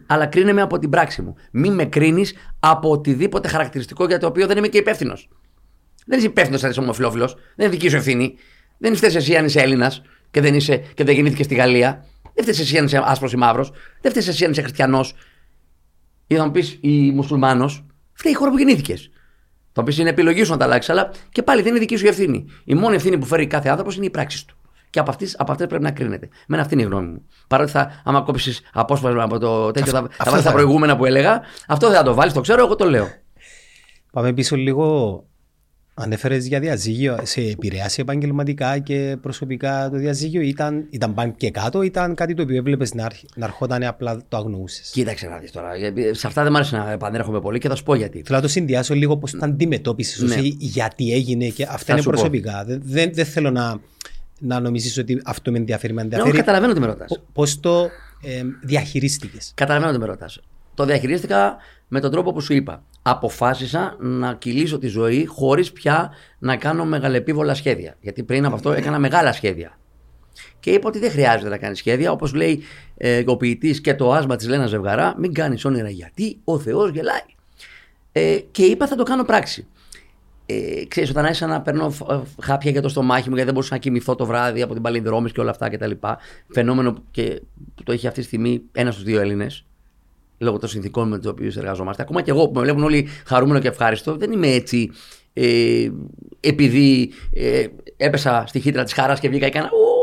Αλλά 0.07 0.27
κρίνε 0.27 0.53
με 0.53 0.61
από 0.61 0.79
την 0.79 0.91
πράξη 0.91 1.23
μου. 1.23 1.35
Μην 1.53 1.73
με 1.73 1.85
κρίνεις 1.85 2.35
από 2.61 2.91
οτιδήποτε 2.91 3.49
χαρακτηριστικό 3.49 4.07
για 4.07 4.19
το 4.19 4.27
οποίο 4.27 4.47
δεν 4.47 4.57
είμαι 4.57 4.69
και 4.69 4.79
υπεύθυνος. 4.79 5.29
Δεν 6.07 6.19
είσαι 6.19 6.27
υπεύθυνος 6.27 6.65
αν 6.65 6.71
είσαι 6.71 6.81
ομοφυλόφιλο. 6.81 7.27
Δεν 7.27 7.39
είναι 7.57 7.69
δική 7.69 7.89
σου 7.89 7.97
ευθύνη. 7.97 8.35
Δεν 8.79 8.97
φταίει 8.97 9.15
εσύ 9.15 9.37
αν 9.37 9.45
είσαι 9.45 9.61
Έλληνας 9.61 10.03
και 10.31 10.41
δεν, 10.41 10.55
είσαι, 10.55 10.77
και 10.77 11.05
δεν 11.05 11.15
γεννήθηκε 11.15 11.43
στη 11.43 11.55
Γαλλία. 11.55 12.05
Δεν 12.35 12.45
φταίει 12.45 12.65
εσύ 12.65 12.79
αν 12.79 12.85
είσαι 12.85 13.03
άσπρος 13.05 13.33
ή 13.33 13.37
μαύρος. 13.37 13.73
Δεν 14.01 14.11
φταίει 14.11 14.25
εσύ 14.29 14.45
αν 14.45 14.51
είσαι 14.51 14.63
χριστιανός. 14.63 15.15
Ή 16.33 16.35
θα 16.37 16.45
μου 16.45 16.51
πεις 16.51 16.79
ή 16.81 17.11
μουσουλμάνος. 17.11 17.85
Φταίει 18.13 18.33
η 18.33 18.35
χώρα 18.35 18.51
που 18.51 18.57
γεννήθηκες. 18.59 19.11
Το 19.13 19.13
Το 19.73 19.81
οποίο 19.81 19.95
είναι 20.01 20.11
επιλογή 20.11 20.45
σου 20.45 20.51
να 20.51 20.57
τα 20.57 20.65
αλλάξεις, 20.65 20.91
αλλά 20.91 21.11
και 21.33 21.43
πάλι 21.43 21.63
δεν 21.63 21.71
είναι 21.71 21.81
δική 21.81 21.97
σου 21.97 22.05
η 22.05 22.09
ευθύνη. 22.09 22.45
Η 22.65 22.75
μόνη 22.75 22.95
ευθύνη 22.95 23.19
που 23.19 23.27
φέρει 23.27 23.47
κάθε 23.47 23.69
άνθρωπος 23.69 23.97
είναι 23.97 24.07
η 24.07 24.11
πράξη 24.11 24.47
του. 24.47 24.57
Και 24.91 24.99
από, 24.99 25.11
αυτές, 25.11 25.35
από 25.39 25.53
αυτές 25.53 25.67
πρέπει 25.67 25.83
να 25.83 25.91
κρίνεται. 25.91 26.29
Μένα 26.49 26.63
αυτή 26.63 26.75
είναι 26.75 26.83
η 26.83 26.87
γνώμη 26.87 27.07
μου. 27.07 27.27
Παρότι 27.49 27.71
θα, 27.71 28.01
άμα 28.05 28.21
κόψεις 28.21 28.61
απόσπασμα 28.73 29.23
από 29.23 29.39
το 29.39 29.71
τέτοιο, 29.71 29.93
θα, 29.93 29.99
θα 30.01 30.07
αυτό 30.11 30.31
βάλεις 30.31 30.45
τα 30.45 30.51
θα- 30.51 30.57
προηγούμενα 30.57 30.97
που 30.97 31.05
έλεγα. 31.07 31.41
Αυτό 31.67 31.87
δεν 31.89 31.97
θα 31.97 32.03
το 32.03 32.15
βάλεις, 32.15 32.33
το 32.33 32.41
ξέρω, 32.41 32.65
εγώ 32.65 32.75
το 32.75 32.85
λέω. 32.91 33.09
Πάμε 34.13 34.33
πίσω 34.33 34.57
λίγο. 34.57 35.25
Ανέφερε 35.95 36.37
για 36.37 36.61
διαζύγιο. 36.61 37.19
Σε 37.23 37.41
επηρεάσει 37.41 38.01
επαγγελματικά 38.01 38.79
και 38.79 39.17
προσωπικά 39.21 39.89
το 39.91 39.97
διαζύγιο, 39.97 40.41
ήταν, 40.41 40.87
ήταν 40.91 41.15
πάνω 41.15 41.33
και 41.37 41.51
κάτω, 41.51 41.83
ήταν 41.83 42.15
κάτι 42.15 42.35
το 42.35 42.43
οποίο 42.43 42.57
έβλεπες 42.57 42.95
να, 42.95 43.05
αρχ- 43.05 43.25
να 43.37 43.45
ερχόταν 43.45 43.83
απλά 43.85 44.21
το 44.29 44.37
αγνοούσες; 44.37 44.91
Κοίταξε 44.93 45.27
να 45.27 45.39
δεις 45.39 45.51
τώρα. 45.53 45.77
γιατί 45.77 46.15
Σε 46.15 46.27
αυτά 46.27 46.43
δεν 46.43 46.51
μου 46.53 46.59
άρεσε 46.59 46.77
να 46.77 46.91
επανέρχομαι 46.91 47.41
πολύ 47.41 47.59
και 47.59 47.69
θα 47.69 47.75
σου 47.75 47.83
πω 47.83 47.95
γιατί. 47.95 48.23
Θέλω 48.25 48.37
να 48.39 48.43
το 48.43 48.49
συνδυάσω 48.49 48.95
λίγο 48.95 49.17
πώς 49.17 49.31
το 49.31 49.39
αντιμετώπισες, 49.43 50.23
Ναι. 50.37 50.41
γιατί 50.59 51.13
έγινε 51.13 51.49
και 51.49 51.63
αυτά 51.63 51.77
Θα 51.79 51.93
είναι 51.93 52.01
σου 52.03 52.07
πω. 52.11 52.13
προσωπικά. 52.17 52.65
Δεν, 52.67 52.81
δεν, 52.85 53.11
δεν 53.15 53.25
θέλω 53.25 53.51
να, 53.51 53.81
να 54.39 54.61
νομίζεις 54.61 54.99
ότι 54.99 55.21
αυτό 55.25 55.51
με 55.51 55.59
ενδιαφέρει. 55.59 55.93
Με 55.93 56.01
Εγώ 56.01 56.09
ενδιαφέρει 56.11 56.37
καταλαβαίνω 56.39 56.73
τι 56.73 56.81
με 56.81 56.87
ρωτάς. 56.87 57.21
πώς 57.33 57.61
το 57.61 57.89
ε, 58.23 58.43
διαχειρίστηκες; 58.63 59.53
Καταλαβαίνω 59.55 59.93
τι 59.93 59.99
με 59.99 60.07
ρωτάς. 60.07 60.41
Το 60.75 60.85
διαχειρίστηκα 60.85 61.57
με 61.93 62.01
τον 62.01 62.11
τρόπο 62.11 62.33
που 62.33 62.41
σου 62.41 62.53
είπα. 62.53 62.83
Αποφάσισα 63.03 63.97
να 64.01 64.35
κυλήσω 64.35 64.79
τη 64.79 64.87
ζωή 64.87 65.27
χωρίς 65.27 65.73
πια 65.73 66.11
να 66.39 66.57
κάνω 66.57 66.85
μεγαλεπίβολα 66.85 67.55
σχέδια. 67.55 67.97
Γιατί 68.01 68.23
πριν 68.23 68.45
από 68.45 68.55
αυτό 68.55 68.73
έκανα 68.73 68.99
μεγάλα 68.99 69.33
σχέδια. 69.33 69.79
Και 70.61 70.71
είπα 70.71 70.89
ότι 70.89 70.99
δεν 70.99 71.11
χρειάζεται 71.11 71.49
να 71.49 71.57
κάνεις 71.59 71.79
σχέδια. 71.79 72.13
Όπως 72.13 72.35
λέει 72.35 72.63
ε, 72.97 73.23
ο 73.27 73.37
ποιητής 73.37 73.81
και 73.81 73.95
το 73.95 74.13
άσμα 74.13 74.37
της 74.37 74.49
Λένας 74.49 74.71
Ζευγαρά, 74.71 75.15
μην 75.19 75.33
κάνεις 75.33 75.65
όνειρα 75.65 75.89
γιατί 75.91 76.41
ο 76.45 76.59
Θεός 76.59 76.91
γελάει. 76.91 77.21
Ε, 78.13 78.39
και 78.51 78.63
είπα 78.65 78.87
θα 78.87 78.97
το 78.97 79.03
κάνω 79.03 79.25
πράξη. 79.25 79.67
Ε, 80.47 80.85
ξέρεις, 80.89 81.11
όταν 81.11 81.25
άρχισα 81.25 81.47
να 81.47 81.61
παίρνω 81.61 81.91
φ- 81.91 82.11
ε, 82.11 82.21
χάπια 82.43 82.71
για 82.71 82.83
το 82.83 82.89
στομάχι 82.89 83.23
μου, 83.23 83.35
γιατί 83.35 83.45
δεν 83.45 83.55
μπορούσα 83.55 83.75
να 83.75 83.81
κοιμηθώ 83.81 84.15
το 84.15 84.27
βράδυ 84.27 84.63
από 84.63 84.73
την 84.73 84.83
παλινδρόμηση 84.83 85.35
και 85.35 85.41
όλα 85.41 85.51
αυτά 85.51 85.69
κτλ. 85.69 85.91
Φαινόμενο 86.49 86.93
που- 86.93 87.03
και 87.11 87.43
που 87.75 87.83
το 87.83 87.93
έχει 87.93 88.07
αυτή 88.07 88.21
τη 88.21 88.27
στιγμή 88.27 88.63
ένας 88.73 88.95
στους 88.95 89.07
δύο 89.07 89.21
Έλληνες, 89.21 89.65
λόγω 90.41 90.59
των 90.59 90.69
συνθηκών 90.69 91.09
με 91.09 91.19
τους 91.19 91.27
οποίους 91.31 91.57
εργαζόμαστε. 91.57 92.03
Ακόμα 92.03 92.23
και 92.23 92.31
εγώ 92.31 92.49
που 92.49 92.55
με 92.55 92.61
βλέπουν 92.61 92.83
όλοι 92.83 93.09
χαρούμενο 93.27 93.59
και 93.61 93.69
ευχάριστο, 93.69 94.17
δεν 94.17 94.33
είμαι 94.33 94.49
έτσι 94.49 94.91
ε, 95.33 95.89
επειδή 96.41 97.13
ε, 97.33 97.65
έπεσα 97.97 98.45
στη 98.47 98.61
χύτρα 98.61 98.85
της 98.85 98.93
χαρά 98.93 99.15
και 99.15 99.29
βγήκα 99.29 99.49
και 99.49 99.59
έκανα. 99.59 99.71
«Ω, 99.73 99.99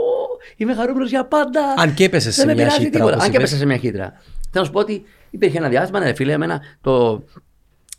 Είμαι 0.59 0.73
χαρούμενος 0.73 1.09
για 1.09 1.25
πάντα. 1.25 1.73
Αν 1.77 1.93
και 1.93 2.03
έπεσες 2.03 2.33
σε 2.33 2.45
Δεν 2.45 2.47
με 2.49 2.53
μια 2.53 2.63
πειράζει 2.63 2.83
χύτρα, 2.83 2.99
τίποτα. 2.99 3.13
όπως 3.15 3.25
Αν 3.25 3.31
και 3.31 3.37
είπες. 3.37 3.49
έπεσα 3.49 3.61
σε 3.61 3.65
μια 3.67 3.77
χύτρα. 3.77 4.03
Θέλω 4.51 4.63
να 4.63 4.63
σου 4.63 4.71
πω 4.71 4.79
ότι 4.79 5.03
υπήρχε 5.29 5.57
ένα 5.57 5.69
διάστημα, 5.69 5.99
ναι, 5.99 6.13
φίλε, 6.13 6.31
εμένα 6.31 6.61
το, 6.81 7.23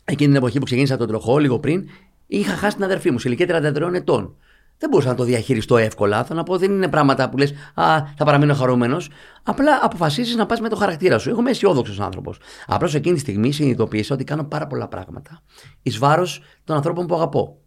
εκείνη 0.05 0.27
την 0.29 0.35
εποχή 0.37 0.59
που 0.59 0.65
ξεκίνησα 0.65 0.97
τον 0.97 1.07
τροχό, 1.07 1.37
λίγο 1.37 1.59
πριν, 1.59 1.89
είχα 2.27 2.51
χάσει 2.55 2.75
την 2.75 2.85
αδερφή 2.85 3.11
μου 3.11 3.19
σε 3.19 3.27
ηλικία 3.27 3.73
33 3.89 3.93
ετών. 3.93 4.35
Δεν 4.79 4.89
μπορούσα 4.89 5.09
να 5.09 5.15
το 5.15 5.23
διαχειριστώ 5.23 5.77
εύκολα. 5.77 6.23
Θέλω 6.23 6.39
να 6.39 6.45
πω, 6.45 6.57
δεν 6.57 6.71
είναι 6.71 6.87
πράγματα 6.87 7.29
που 7.29 7.37
λες, 7.37 7.53
Α, 7.73 7.83
θα 8.17 8.25
παραμείνω 8.25 8.53
χαρούμενος. 8.53 9.09
Απλά 9.43 9.79
αποφασίζεις 9.81 10.35
να 10.35 10.45
πας 10.45 10.59
με 10.59 10.69
το 10.69 10.75
χαρακτήρα 10.75 11.17
σου. 11.17 11.29
Εγώ 11.29 11.39
είμαι 11.39 11.49
αισιόδοξος 11.49 11.99
άνθρωπος. 11.99 12.37
Απλώς 12.67 12.93
εκείνη 12.95 13.13
τη 13.13 13.19
στιγμή 13.19 13.51
συνειδητοποίησα 13.51 14.13
ότι 14.13 14.23
κάνω 14.23 14.43
πάρα 14.43 14.67
πολλά 14.67 14.87
πράγματα 14.87 15.41
εις 15.81 15.97
βάρος 15.97 16.41
των 16.63 16.75
ανθρώπων 16.75 17.07
που 17.07 17.15
αγαπώ. 17.15 17.57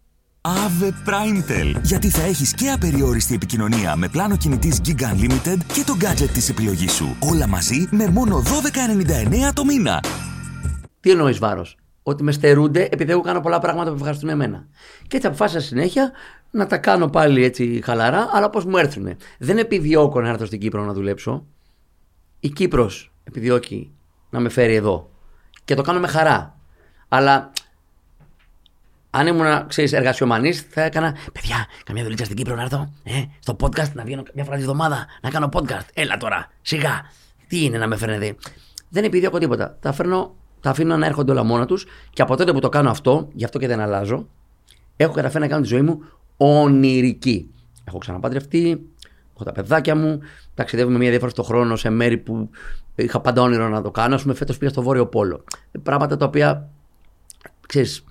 Ave 0.44 0.92
Primetel. 1.08 1.80
Γιατί 1.82 2.08
θα 2.08 2.22
έχεις 2.22 2.54
και 2.54 2.70
απεριόριστη 2.70 3.34
επικοινωνία 3.34 3.96
με 3.96 4.08
πλάνο 4.08 4.36
κινητής 4.36 4.80
Gig 4.84 5.00
Unlimited 5.00 5.56
και 5.72 5.84
το 5.86 5.96
gadget 6.00 6.28
της 6.32 6.48
επιλογής 6.48 6.92
σου. 6.92 7.16
Όλα 7.30 7.46
μαζί 7.46 7.88
με 7.90 8.06
μόνο 8.06 8.42
12,99 8.42 9.52
το 9.54 9.64
μήνα. 9.64 10.00
Τι 11.00 11.10
εννοεί 11.10 11.32
βάρος; 11.32 11.76
Ότι 12.02 12.22
με 12.22 12.32
στερούνται 12.32 12.88
επειδή 12.90 13.10
εγώ 13.10 13.20
κάνω 13.20 13.40
πολλά 13.40 13.58
πράγματα 13.58 13.90
που 13.90 13.96
ευχαριστούν 13.96 14.28
εμένα. 14.28 14.66
Και 15.06 15.16
έτσι 15.16 15.28
αποφάσισα 15.28 15.60
συνέχεια 15.60 16.10
να 16.54 16.66
τα 16.66 16.78
κάνω 16.78 17.08
πάλι 17.08 17.44
έτσι 17.44 17.80
χαλαρά, 17.84 18.28
αλλά 18.32 18.46
όπω 18.46 18.60
μου 18.68 18.76
έρθουν. 18.76 19.16
Δεν 19.38 19.58
επιδιώκω 19.58 20.20
να 20.20 20.28
έρθω 20.28 20.46
στην 20.46 20.60
Κύπρο 20.60 20.84
να 20.84 20.92
δουλέψω. 20.92 21.46
Η 22.40 22.48
Κύπρος 22.48 23.12
επιδιώκει 23.24 23.90
να 24.30 24.40
με 24.40 24.48
φέρει 24.48 24.74
εδώ. 24.74 25.10
Και 25.64 25.74
το 25.74 25.82
κάνω 25.82 26.00
με 26.00 26.06
χαρά. 26.06 26.58
Αλλά 27.08 27.52
αν 29.10 29.26
ήμουν 29.26 29.66
ξέρεις, 29.66 29.92
εργασιομανής 29.92 30.60
θα 30.70 30.82
έκανα 30.82 31.16
παιδιά, 31.32 31.66
καμιά 31.84 32.02
δουλειά 32.02 32.24
στην 32.24 32.36
Κύπρο 32.36 32.54
να 32.54 32.62
έρθω. 32.62 32.92
Ε, 33.04 33.24
στο 33.38 33.56
podcast 33.60 33.92
να 33.92 34.04
βγαίνω 34.04 34.22
μια 34.34 34.44
φορά 34.44 34.56
τη 34.56 34.62
εβδομάδα 34.62 35.06
να 35.20 35.30
κάνω 35.30 35.48
podcast. 35.52 35.86
Έλα 35.94 36.16
τώρα, 36.16 36.50
σιγά. 36.62 37.00
Τι 37.48 37.64
είναι 37.64 37.78
να 37.78 37.86
με 37.86 37.96
φέρνετε. 37.96 38.36
Δεν 38.88 39.04
επιδιώκω 39.04 39.38
τίποτα. 39.38 39.76
Τα, 39.80 39.92
φέρνω, 39.92 40.34
τα 40.60 40.70
αφήνω 40.70 40.96
να 40.96 41.06
έρχονται 41.06 41.30
όλα 41.30 41.42
μόνα 41.42 41.66
τους 41.66 41.86
και 42.10 42.22
από 42.22 42.36
τότε 42.36 42.52
που 42.52 42.60
το 42.60 42.68
κάνω 42.68 42.90
αυτό, 42.90 43.28
γι' 43.32 43.44
αυτό 43.44 43.58
και 43.58 43.66
δεν 43.66 43.80
αλλάζω, 43.80 44.28
έχω 44.96 45.12
καταφέρει 45.12 45.42
να 45.42 45.48
κάνω 45.50 45.62
τη 45.62 45.68
ζωή 45.68 45.82
μου 45.82 46.02
ονειρική. 46.36 47.50
Έχω 47.84 47.98
ξαναπαντρευτεί, 47.98 48.86
έχω 49.34 49.44
τα 49.44 49.52
παιδάκια 49.52 49.94
μου, 49.96 50.20
ταξιδεύουμε 50.54 50.98
μία 50.98 51.18
φορά 51.18 51.32
το 51.32 51.42
χρόνο 51.42 51.76
σε 51.76 51.90
μέρη 51.90 52.18
που 52.18 52.50
είχα 52.94 53.20
πάντα 53.20 53.42
όνειρο 53.42 53.68
να 53.68 53.82
το 53.82 53.90
κάνω. 53.90 54.14
Α 54.14 54.18
πούμε, 54.18 54.34
φέτος 54.34 54.58
πήγα 54.58 54.70
στο 54.70 54.82
Βόρειο 54.82 55.06
Πόλο. 55.06 55.44
Πράγματα 55.82 56.16
τα 56.16 56.26
οποία 56.26 56.68
ξέρεις, 57.66 58.04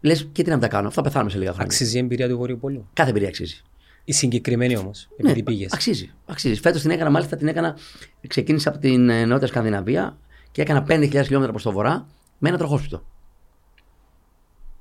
λες 0.00 0.28
και 0.32 0.42
τι 0.42 0.50
να 0.50 0.58
τα 0.58 0.68
κάνω, 0.68 0.90
θα 0.90 1.02
πεθάνουμε 1.02 1.30
σε 1.30 1.38
λίγα 1.38 1.50
χρόνια. 1.50 1.66
Αξίζει 1.66 1.96
η 1.96 2.00
εμπειρία 2.00 2.28
του 2.28 2.36
Βορείου 2.36 2.58
Πόλου; 2.58 2.88
Κάθε 2.92 3.10
εμπειρία 3.10 3.28
αξίζει. 3.28 3.62
Η 4.04 4.12
συγκεκριμένη 4.12 4.76
όμως, 4.76 5.08
επειδή 5.16 5.42
πήγες; 5.42 5.72
Αξίζει. 5.72 6.10
αξίζει. 6.26 6.60
Φέτος 6.60 6.82
την 6.82 6.90
έκανα, 6.90 7.10
μάλιστα 7.10 7.36
την 7.36 7.48
έκανα. 7.48 7.76
Ξεκίνησα 8.26 8.68
από 8.68 8.78
την 8.78 9.08
ε, 9.08 9.24
Νότια 9.24 9.46
Σκανδιναβία 9.46 10.18
και 10.52 10.62
έκανα 10.62 10.86
5.000 10.88 11.10
χιλιόμετρα 11.10 11.50
προς 11.50 11.62
το 11.62 11.72
βορρά 11.72 12.06
με 12.38 12.48
ένα 12.48 12.58
τροχόσπιτο. 12.58 13.04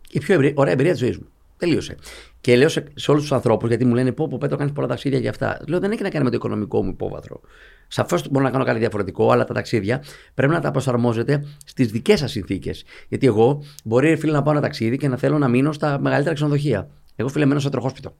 Η 0.09 0.19
πιο 0.19 0.33
εμπειρία, 0.33 0.53
ωραία 0.55 0.73
εμπειρία 0.73 0.91
της 0.91 1.01
ζωής 1.01 1.17
μου. 1.17 1.27
Τελείωσε. 1.57 1.95
Και 2.41 2.55
λέω 2.55 2.69
σε, 2.69 2.83
σε 2.93 3.11
όλους 3.11 3.23
τους 3.23 3.31
ανθρώπους, 3.31 3.67
γιατί 3.69 3.85
μου 3.85 3.93
λένε 3.93 4.11
πω, 4.11 4.27
πω 4.27 4.37
Πέτρο, 4.37 4.57
κάνεις 4.57 4.73
πολλά 4.73 4.87
ταξίδια 4.87 5.19
για 5.19 5.29
αυτά. 5.29 5.59
Λέω 5.67 5.79
δεν 5.79 5.91
έχει 5.91 6.03
να 6.03 6.09
κάνει 6.09 6.23
με 6.23 6.29
το 6.29 6.35
οικονομικό 6.35 6.83
μου 6.83 6.89
υπόβαθρο. 6.89 7.41
Σαφώς 7.87 8.29
μπορώ 8.29 8.45
να 8.45 8.51
κάνω 8.51 8.63
κάτι 8.63 8.79
διαφορετικό, 8.79 9.31
αλλά 9.31 9.43
τα 9.43 9.53
ταξίδια 9.53 10.03
πρέπει 10.33 10.53
να 10.53 10.59
τα 10.59 10.71
προσαρμόζετε 10.71 11.45
στις 11.65 11.91
δικές 11.91 12.19
σας 12.19 12.31
συνθήκες. 12.31 12.83
Γιατί 13.07 13.25
εγώ 13.25 13.63
μπορεί, 13.83 14.15
φίλε, 14.15 14.31
να 14.31 14.41
πάω 14.41 14.53
ένα 14.53 14.61
ταξίδι 14.61 14.97
και 14.97 15.07
να 15.07 15.17
θέλω 15.17 15.37
να 15.37 15.47
μείνω 15.47 15.71
στα 15.71 15.99
μεγαλύτερα 15.99 16.35
ξενοδοχεία. 16.35 16.89
Εγώ, 17.15 17.29
φίλε, 17.29 17.45
μένω 17.45 17.59
σε 17.59 17.69
τροχόσπιτο. 17.69 18.15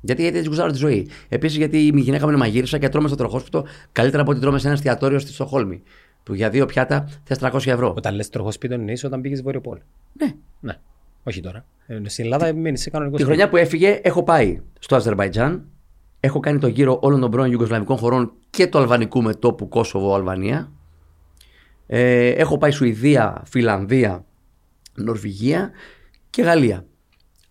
Γιατί, 0.00 0.22
γιατί 0.22 0.36
έτσι 0.36 0.48
γουστάρω 0.48 0.72
τη 0.72 0.78
ζωή. 0.78 1.08
Επίσης, 1.28 1.56
γιατί 1.56 1.86
η 1.86 2.00
γυναίκα 2.00 2.24
μου 2.24 2.30
είναι 2.30 2.38
μαγείρισα 2.38 2.78
και 2.78 2.88
τρώμε 2.88 3.08
στο 3.08 3.16
τροχόσπιτο 3.16 3.64
καλύτερα 3.92 4.22
από 4.22 4.30
ό,τι 4.30 4.40
τρώμε 4.40 4.58
σε 4.58 4.66
ένα 4.66 4.76
εστιατόριο 4.76 5.18
στη 5.18 5.32
Στοχόλμη. 5.32 5.82
Που 6.22 6.34
για 6.34 6.50
δύο 6.50 6.66
πιάτα 6.66 7.08
θες 7.24 7.38
300 7.40 7.66
ευρώ. 7.66 7.94
Όταν 7.96 8.14
λες 8.14 8.28
τροχόσπιτο 8.28 8.74
εννοείς 8.74 9.04
όταν 9.04 9.20
πήγες 9.20 9.42
Βορείου 9.42 9.60
Πόλου. 9.60 9.82
Ναι. 10.12 10.34
Ναι. 10.60 10.78
Όχι 11.28 11.40
τώρα. 11.40 11.64
Ε, 11.86 12.00
Στην 12.04 12.24
Ελλάδα 12.24 12.54
μένει 12.54 12.78
σε 12.78 12.90
κανονικό 12.90 13.16
Τη 13.16 13.22
σπίτι. 13.22 13.36
χρονιά 13.36 13.50
που 13.52 13.56
έφυγε, 13.64 14.00
έχω 14.02 14.22
πάει 14.22 14.60
στο 14.78 14.96
Αζερβαϊτζάν. 14.96 15.66
Έχω 16.20 16.40
κάνει 16.40 16.58
το 16.58 16.66
γύρο 16.66 16.98
όλων 17.02 17.20
των 17.20 17.30
πρώην 17.30 17.52
Ιουγκοσλαβικών 17.52 17.96
χωρών 17.96 18.32
και 18.50 18.66
του 18.66 18.78
Αλβανικού 18.78 19.22
μετόπου 19.22 19.68
Κόσοβο, 19.68 20.14
Αλβανία. 20.14 20.72
Ε, 21.86 22.28
έχω 22.28 22.58
πάει 22.58 22.70
Σουηδία, 22.70 23.42
Φιλανδία, 23.46 24.24
Νορβηγία 24.94 25.70
και 26.30 26.42
Γαλλία. 26.42 26.84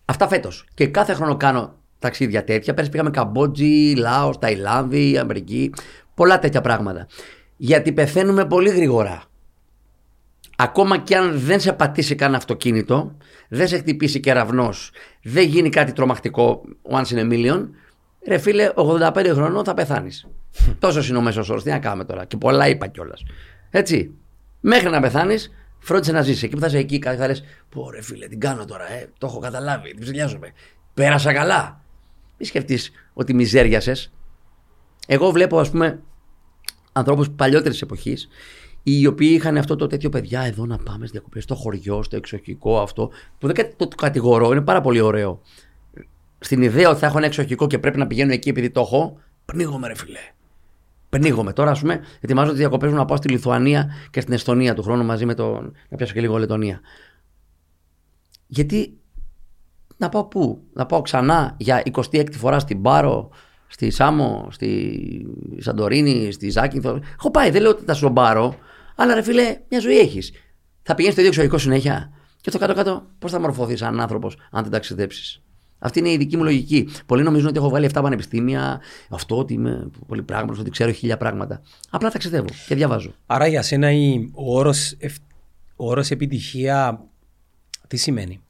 Αυτά 0.04 0.28
φέτος. 0.28 0.66
Και 0.74 0.86
κάθε 0.86 1.12
χρόνο 1.12 1.36
κάνω 1.36 1.74
ταξίδια 1.98 2.44
τέτοια. 2.44 2.74
Πέρυσι 2.74 2.90
πήγαμε 2.92 3.10
Καμπότζη, 3.10 3.94
Λάος, 3.96 4.38
Ταϊλάνδη, 4.38 5.18
Αμερική. 5.18 5.72
Πολλά 6.14 6.38
τέτοια 6.38 6.60
πράγματα. 6.60 7.06
Γιατί 7.56 7.92
πεθαίνουμε 7.92 8.44
πολύ 8.46 8.68
γρήγορα. 8.70 9.22
Ακόμα 10.60 10.98
και 10.98 11.16
αν 11.16 11.38
δεν 11.38 11.60
σε 11.60 11.72
πατήσει 11.72 12.14
καν 12.14 12.34
αυτοκίνητο, 12.34 13.16
δεν 13.48 13.68
σε 13.68 13.78
χτυπήσει 13.78 14.20
κεραυνός, 14.20 14.90
δεν 15.22 15.46
γίνει 15.46 15.68
κάτι 15.68 15.92
τρομακτικό 15.92 16.62
once 16.90 17.06
in 17.06 17.18
a 17.18 17.32
million, 17.32 17.68
ρε 18.26 18.38
φίλε, 18.38 18.70
85 18.74 19.30
χρονών 19.32 19.64
θα 19.64 19.74
πεθάνεις. 19.74 20.26
Τόσο 20.78 21.00
είναι 21.08 21.18
ο 21.18 21.20
μέσος 21.20 21.48
όρος. 21.48 21.62
Τι 21.62 21.70
να 21.70 21.78
κάνουμε 21.78 22.04
τώρα. 22.04 22.24
Και 22.24 22.36
πολλά 22.36 22.68
είπα 22.68 22.86
κιόλας. 22.86 23.22
Έτσι. 23.70 24.14
Μέχρι 24.60 24.90
να 24.90 25.00
πεθάνεις, 25.00 25.50
φρόντισε 25.78 26.12
να 26.12 26.22
ζήσει. 26.22 26.44
Εκεί 26.44 26.54
που 26.54 26.60
θα 26.60 26.66
είσαι 26.66 26.78
εκεί, 26.78 26.98
κάτι 26.98 27.16
θα 27.16 27.26
λες: 27.26 27.44
Πω 27.68 27.90
ρε 27.90 28.02
φίλε, 28.02 28.26
την 28.26 28.40
κάνω 28.40 28.64
τώρα, 28.64 28.92
ε, 28.92 29.10
το 29.18 29.26
έχω 29.26 29.38
καταλάβει, 29.38 29.90
την 29.90 30.00
ψηλιάζομαι. 30.00 30.52
Πέρασα 30.94 31.32
καλά. 31.32 31.80
Μη 32.38 32.46
σκεφτείς 32.46 32.90
ότι 33.12 33.34
μιζέριασες. 33.34 34.12
Εγώ 35.06 35.30
βλέπω, 35.30 35.58
ας 35.58 35.70
πούμε, 35.70 36.00
ανθρώπους 36.92 37.30
παλιότερης 37.30 37.82
εποχής, 37.82 38.28
οι 38.90 39.06
οποίοι 39.06 39.30
είχαν 39.32 39.56
αυτό 39.56 39.76
το 39.76 39.86
τέτοιο 39.86 40.08
παιδιά 40.08 40.40
εδώ 40.40 40.66
να 40.66 40.76
πάμε 40.76 40.98
στις 40.98 41.10
διακοπές, 41.10 41.42
στο 41.42 41.54
χωριό, 41.54 42.02
στο 42.02 42.16
εξοχικό 42.16 42.80
αυτό, 42.80 43.10
που 43.38 43.46
δεν 43.46 43.54
κα- 43.56 43.76
το, 43.76 43.88
το 43.88 43.96
κατηγορώ, 43.96 44.50
είναι 44.52 44.60
πάρα 44.60 44.80
πολύ 44.80 45.00
ωραίο. 45.00 45.40
Στην 46.38 46.62
ιδέα 46.62 46.88
ότι 46.90 46.98
θα 46.98 47.06
έχω 47.06 47.16
ένα 47.16 47.26
εξοχικό 47.26 47.66
και 47.66 47.78
πρέπει 47.78 47.98
να 47.98 48.06
πηγαίνω 48.06 48.32
εκεί 48.32 48.48
επειδή 48.48 48.70
το 48.70 48.80
έχω, 48.80 49.18
πνίγομαι 49.44 49.86
ρε 49.86 49.94
φιλέ. 49.96 50.18
Πνίγομαι. 51.08 51.52
Τώρα, 51.52 51.70
ας 51.70 51.80
πούμε, 51.80 52.00
ετοιμάζω 52.20 52.50
τις 52.50 52.58
διακοπές 52.58 52.90
μου 52.90 52.96
να 52.96 53.04
πάω 53.04 53.16
στη 53.16 53.28
Λιθουανία 53.28 53.88
και 54.10 54.20
στην 54.20 54.32
Εστονία 54.34 54.74
του 54.74 54.82
χρόνου 54.82 55.04
μαζί 55.04 55.26
με 55.26 55.34
τον. 55.34 55.72
να 55.88 55.96
πιάσω 55.96 56.12
και 56.12 56.20
λίγο 56.20 56.38
Λετωνία. 56.38 56.80
Γιατί 58.46 58.98
να 59.96 60.08
πάω 60.08 60.24
πού, 60.24 60.62
να 60.72 60.86
πάω 60.86 61.02
ξανά 61.02 61.54
για 61.58 61.82
26η 61.92 62.32
φορά 62.32 62.58
στην 62.58 62.82
Πάρο, 62.82 63.30
στη 63.66 63.90
Σάμο, 63.90 64.48
στη 64.50 65.26
Σαντορίνη, 65.58 66.32
στη 66.32 66.50
Ζάκυνθο; 66.50 67.00
Έχω 67.18 67.30
πάει, 67.30 67.50
δεν 67.50 67.62
λέω 67.62 67.70
ότι 67.70 67.84
θα 67.84 67.94
σου 67.94 68.12
πάρω, 68.12 68.54
αλλά 69.00 69.14
ρε 69.14 69.22
φίλε, 69.22 69.58
μια 69.68 69.80
ζωή 69.80 69.98
έχεις. 69.98 70.32
Θα 70.82 70.94
πηγαίνεις 70.94 71.12
στο 71.18 71.20
ίδιο 71.26 71.26
εξωτερικό 71.26 71.58
συνέχεια. 71.58 72.10
Και 72.12 72.38
Και 72.40 72.50
στο 72.50 72.58
κάτω-κάτω, 72.58 73.06
πώς 73.18 73.30
θα 73.30 73.40
μορφωθείς 73.40 73.78
σαν 73.78 74.00
άνθρωπος 74.00 74.36
αν 74.50 74.62
δεν 74.62 74.72
ταξιδέψεις. 74.72 75.40
Αυτή 75.78 75.98
είναι 75.98 76.10
η 76.10 76.16
δική 76.16 76.36
μου 76.36 76.42
λογική. 76.44 76.88
Πολλοί 77.06 77.22
νομίζουν 77.22 77.48
ότι 77.48 77.58
έχω 77.58 77.68
βάλει 77.68 77.84
7 77.94 78.02
πανεπιστήμια, 78.02 78.80
αυτό 79.10 79.38
ότι 79.38 79.52
είμαι 79.54 79.90
πολύ 80.06 80.22
πράγματος, 80.22 80.58
ότι 80.58 80.70
ξέρω 80.70 80.90
χίλια 80.92 81.16
πράγματα. 81.16 81.62
Απλά 81.90 82.10
ταξιδεύω 82.10 82.46
και 82.66 82.74
διαβάζω. 82.74 83.14
Άρα 83.26 83.46
για 83.46 83.62
σένα 83.62 83.90
η- 83.92 84.30
ο 84.34 84.56
όρος, 84.58 84.94
ευ- 84.98 85.22
ο 85.76 85.88
όρος 85.88 86.10
επιτυχία 86.10 87.04
τι 87.88 87.96
σημαίνει; 87.96 88.40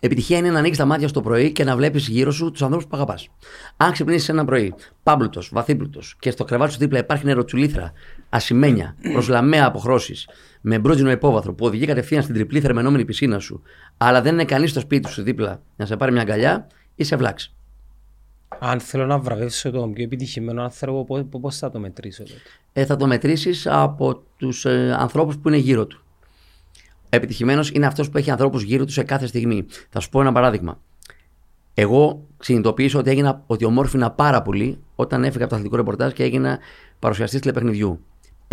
Επιτυχία 0.00 0.38
είναι 0.38 0.50
να 0.50 0.58
ανοίξει 0.58 0.78
τα 0.80 0.84
μάτια 0.86 1.08
στο 1.08 1.20
πρωί 1.20 1.52
και 1.52 1.64
να 1.64 1.76
βλέπεις 1.76 2.08
γύρω 2.08 2.30
σου 2.32 2.50
τους 2.50 2.62
ανθρώπους 2.62 2.86
που 2.86 2.96
αγαπάς. 2.96 3.28
Αν 3.76 3.92
ξυπνήσεις 3.92 4.28
ένα 4.28 4.44
πρωί, 4.44 4.74
πάμπλουτος, 5.02 5.48
βαθύπλουτος 5.52 6.16
και 6.18 6.30
στο 6.30 6.44
κρεβάτι 6.44 6.72
σου 6.72 6.78
δίπλα 6.78 6.98
υπάρχει 6.98 7.24
νεροτσουλήθρα, 7.24 7.92
ασημένια, 8.34 8.96
προσλαμαία 9.12 9.66
αποχρώσεις, 9.66 10.28
με 10.60 10.78
μπρότζινο 10.78 11.10
υπόβαθρο 11.10 11.54
που 11.54 11.66
οδηγεί 11.66 11.86
κατευθείαν 11.86 12.22
στην 12.22 12.34
τριπλή 12.34 12.60
θερμενόμενη 12.60 13.04
πισίνα 13.04 13.38
σου, 13.38 13.62
αλλά 13.96 14.22
δεν 14.22 14.32
είναι 14.32 14.44
κανείς 14.44 14.70
στο 14.70 14.80
σπίτι 14.80 15.10
σου 15.10 15.22
δίπλα 15.22 15.62
να 15.76 15.86
σε 15.86 15.96
πάρει 15.96 16.12
μια 16.12 16.20
αγκαλιά, 16.20 16.66
είσαι 16.94 17.16
βλάξη. 17.16 17.54
Αν 18.58 18.80
θέλω 18.80 19.06
να 19.06 19.18
βραβεύσω 19.18 19.70
τον 19.70 19.92
πιο 19.92 20.04
επιτυχημένο 20.04 20.62
άνθρωπο, 20.62 21.04
πώς, 21.04 21.40
πώς 21.40 21.58
θα 21.58 21.70
το 21.70 21.78
μετρήσω 21.78 22.22
τότε. 22.22 22.38
Ε, 22.72 22.84
θα 22.84 22.96
το 22.96 23.06
μετρήσεις 23.06 23.66
από 23.66 24.22
τους 24.36 24.64
ε, 24.64 24.94
ανθρώπους 24.98 25.38
που 25.38 25.48
είναι 25.48 25.56
γύρω 25.56 25.86
του. 25.86 26.02
Επιτυχημένος 27.08 27.70
είναι 27.70 27.86
αυτός 27.86 28.10
που 28.10 28.18
έχει 28.18 28.30
ανθρώπους 28.30 28.62
γύρω 28.62 28.84
του 28.84 28.92
σε 28.92 29.02
κάθε 29.02 29.26
στιγμή. 29.26 29.66
Θα 29.90 30.00
σου 30.00 30.08
πω 30.08 30.20
ένα 30.20 30.32
παράδειγμα. 30.32 30.80
Εγώ 31.74 32.26
συνειδητοποίησα 32.40 32.98
ότι, 32.98 33.10
έγινα, 33.10 33.42
ότι 33.46 33.64
ομόρφηνα 33.64 34.10
πάρα 34.10 34.42
πολύ 34.42 34.78
όταν 34.94 35.24
έφυγα 35.24 35.40
από 35.40 35.48
το 35.48 35.54
αθλητικό 35.54 35.76
ρεπορτάζ 35.76 36.12
και 36.12 36.22
έγινα 36.22 36.58
παρουσιαστής 36.98 37.40
τηλεπαιχνιδιού. 37.40 38.00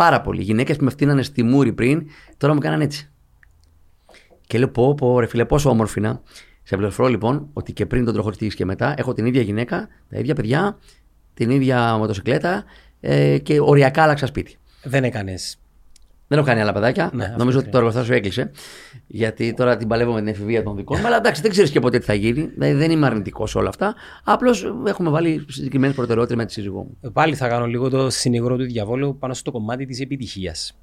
Πάρα 0.02 0.20
πολύ. 0.20 0.42
Γυναίκες 0.42 0.76
που 0.76 0.84
με 0.84 0.90
φτύνανε 0.90 1.22
στη 1.22 1.42
μούρη 1.42 1.72
πριν, 1.72 2.06
τώρα 2.36 2.54
μου 2.54 2.60
κάνανε 2.60 2.84
έτσι. 2.84 3.10
Και 4.46 4.58
λέω: 4.58 4.68
Πω, 4.68 4.94
πω, 4.94 5.20
ρε 5.20 5.26
φίλε, 5.26 5.44
πόσο 5.44 5.70
όμορφηνα. 5.70 6.22
Σε 6.62 6.76
πληροφορώ 6.76 7.08
λοιπόν 7.08 7.48
ότι 7.52 7.72
και 7.72 7.86
πριν 7.86 8.04
τον 8.04 8.14
τροχοριστή 8.14 8.46
και 8.46 8.64
μετά 8.64 8.94
έχω 8.96 9.12
την 9.12 9.26
ίδια 9.26 9.42
γυναίκα, 9.42 9.88
τα 10.08 10.18
ίδια 10.18 10.34
παιδιά, 10.34 10.78
την 11.34 11.50
ίδια 11.50 11.96
μοτοσυκλέτα 11.96 12.64
ε, 13.00 13.38
και 13.38 13.60
οριακά 13.60 14.02
άλλαξα 14.02 14.26
σπίτι. 14.26 14.56
Δεν 14.82 15.04
έκανες. 15.04 15.61
Δεν 16.32 16.40
έχω 16.40 16.50
κάνει 16.50 16.60
άλλα 16.60 16.72
παιδάκια. 16.72 17.10
Ναι, 17.14 17.24
αυτό 17.24 17.38
Νομίζω 17.38 17.56
ότι 17.56 17.66
είναι. 17.66 17.72
το 17.72 17.78
εργοστάσιο 17.78 18.14
έκλεισε. 18.14 18.50
Γιατί 19.06 19.54
τώρα 19.54 19.76
την 19.76 19.88
παλεύω 19.88 20.12
με 20.12 20.18
την 20.18 20.28
εφηβεία 20.28 20.62
των 20.62 20.76
δικών 20.76 20.98
μου. 21.00 21.06
Αλλά 21.06 21.16
εντάξει, 21.16 21.42
δεν 21.42 21.50
ξέρεις 21.50 21.70
και 21.70 21.80
ποτέ 21.80 21.98
τι 21.98 22.04
θα 22.04 22.14
γίνει. 22.14 22.42
Δηλαδή, 22.42 22.72
δεν 22.72 22.90
είμαι 22.90 23.06
αρνητικός 23.06 23.50
σε 23.50 23.58
όλα 23.58 23.68
αυτά. 23.68 23.94
Απλώς 24.24 24.74
έχουμε 24.86 25.10
βάλει 25.10 25.44
συγκεκριμένες 25.48 25.96
προτεραιότητες 25.96 26.38
με 26.38 26.46
τη 26.46 26.52
σύζυγό 26.52 26.78
μου. 26.78 26.96
Ε, 27.00 27.08
Πάλι 27.08 27.34
θα 27.34 27.48
κάνω 27.48 27.66
λίγο 27.66 27.88
το 27.88 28.10
συνηγρό 28.10 28.56
του 28.56 28.64
διαβόλου 28.64 29.18
πάνω 29.18 29.34
στο 29.34 29.50
κομμάτι 29.50 29.86
της 29.86 30.00
επιτυχίας. 30.00 30.78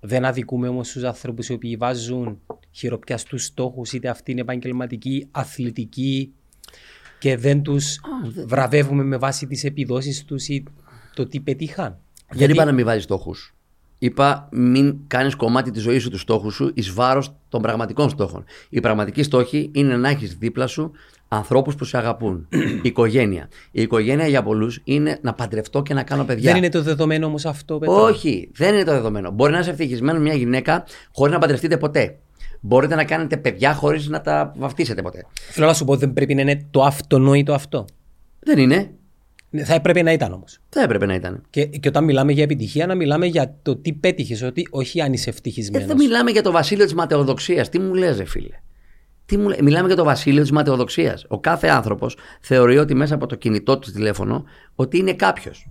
Δεν 0.00 0.24
αδικούμε 0.24 0.68
όμως 0.68 0.92
τους 0.92 1.02
άνθρωπους 1.04 1.48
οι 1.48 1.52
οποίοι 1.52 1.76
βάζουν 1.76 2.38
χειροπιαστούς 2.70 3.44
στόχους, 3.44 3.92
είτε 3.92 4.08
αυτοί 4.08 4.30
είναι 4.30 4.40
επαγγελματικοί, 4.40 5.28
αθλητικοί 5.30 6.32
και 7.18 7.36
δεν 7.36 7.62
τους 7.62 8.00
βραβεύουμε 8.46 9.02
με 9.04 9.16
βάση 9.16 9.46
τις 9.46 9.64
επιδόσεις 9.64 10.24
τους 10.24 10.48
ή 10.48 10.62
το 11.14 11.26
τι 11.26 11.40
πετύχαν. 11.40 11.98
Δεν 12.32 12.50
είπα 12.50 12.64
να 12.64 12.72
μην 12.72 12.84
βάζει 12.84 13.00
στόχους; 13.00 13.54
Είπα 14.02 14.48
μην 14.52 14.96
κάνεις 15.06 15.34
κομμάτι 15.34 15.70
της 15.70 15.82
ζωής 15.82 16.02
σου 16.02 16.10
τους 16.10 16.20
στόχους 16.20 16.54
σου 16.54 16.70
εις 16.74 16.92
βάρος 16.92 17.34
των 17.48 17.62
πραγματικών 17.62 18.08
στόχων. 18.08 18.44
Οι 18.68 18.80
πραγματικοί 18.80 19.22
στόχοι 19.22 19.70
είναι 19.72 19.96
να 19.96 20.08
έχεις 20.08 20.34
δίπλα 20.34 20.66
σου 20.66 20.92
ανθρώπους 21.28 21.74
που 21.74 21.84
σε 21.84 21.96
αγαπούν. 21.96 22.48
η 22.50 22.80
οικογένεια. 22.82 23.48
Η 23.70 23.82
οικογένεια 23.82 24.26
για 24.26 24.42
πολλούς 24.42 24.80
είναι 24.84 25.18
να 25.22 25.34
παντρευτώ 25.34 25.82
και 25.82 25.94
να 25.94 26.02
κάνω 26.02 26.24
παιδιά. 26.24 26.50
Δεν 26.52 26.56
είναι 26.56 26.68
το 26.68 26.82
δεδομένο 26.82 27.26
όμως 27.26 27.44
αυτό, 27.44 27.78
Πέτρο. 27.78 28.02
Όχι, 28.02 28.50
δεν 28.54 28.74
είναι 28.74 28.84
το 28.84 28.92
δεδομένο. 28.92 29.30
Μπορεί 29.30 29.52
να 29.52 29.58
είσαι 29.58 29.70
ευτυχισμένος 29.70 30.22
με 30.22 30.28
μια 30.28 30.36
γυναίκα 30.36 30.84
χωρίς 31.12 31.32
να 31.32 31.38
παντρευτείτε 31.38 31.76
ποτέ. 31.76 32.18
Μπορείτε 32.60 32.94
να 32.94 33.04
κάνετε 33.04 33.36
παιδιά 33.36 33.74
χωρίς 33.74 34.08
να 34.08 34.20
τα 34.20 34.54
βαφτίσετε 34.56 35.02
ποτέ. 35.02 35.26
Θέλω 35.50 35.66
να 35.66 35.74
σου 35.74 35.84
πω 35.84 35.96
δεν 35.96 36.12
πρέπει 36.12 36.34
να 36.34 36.40
είναι 36.40 36.66
το 36.70 36.82
αυτονόητο 36.82 37.52
αυτό. 37.52 37.84
Δεν 38.38 38.58
είναι. 38.58 38.90
Θα 39.64 39.74
έπρεπε 39.74 40.02
να 40.02 40.12
ήταν 40.12 40.32
όμως. 40.32 40.58
Θα 40.68 40.82
έπρεπε 40.82 41.06
να 41.06 41.14
ήταν. 41.14 41.42
Και, 41.50 41.64
και 41.66 41.88
όταν 41.88 42.04
μιλάμε 42.04 42.32
για 42.32 42.42
επιτυχία, 42.42 42.86
να 42.86 42.94
μιλάμε 42.94 43.26
για 43.26 43.54
το 43.62 43.76
τι 43.76 43.92
πέτυχες, 43.92 44.42
ότι 44.42 44.66
όχι 44.70 45.00
αν 45.00 45.12
είσαι 45.12 45.28
Ε, 45.28 45.32
ευτυχισμένος. 45.32 45.86
δεν 45.86 45.96
μιλάμε 45.96 46.30
για 46.30 46.42
το 46.42 46.50
βασίλειο 46.50 46.84
της 46.84 46.94
ματαιοδοξίας. 46.94 47.68
Τι 47.68 47.78
μου 47.78 47.94
λες, 47.94 48.16
ρε 48.16 48.24
φίλε; 48.24 48.54
Τι 49.26 49.36
μου... 49.36 49.48
λέ- 49.48 49.60
Μιλάμε 49.62 49.86
για 49.86 49.96
το 49.96 50.04
βασίλειο 50.04 50.42
της 50.42 50.50
ματαιοδοξίας. 50.52 51.24
Ο 51.28 51.40
κάθε 51.40 51.68
άνθρωπος 51.68 52.16
θεωρεί 52.40 52.78
ότι 52.78 52.94
μέσα 52.94 53.14
από 53.14 53.26
το 53.26 53.34
κινητό 53.34 53.78
του 53.78 53.90
τηλέφωνο 53.92 54.44
ότι 54.74 54.98
είναι 54.98 55.12
κάποιος. 55.12 55.68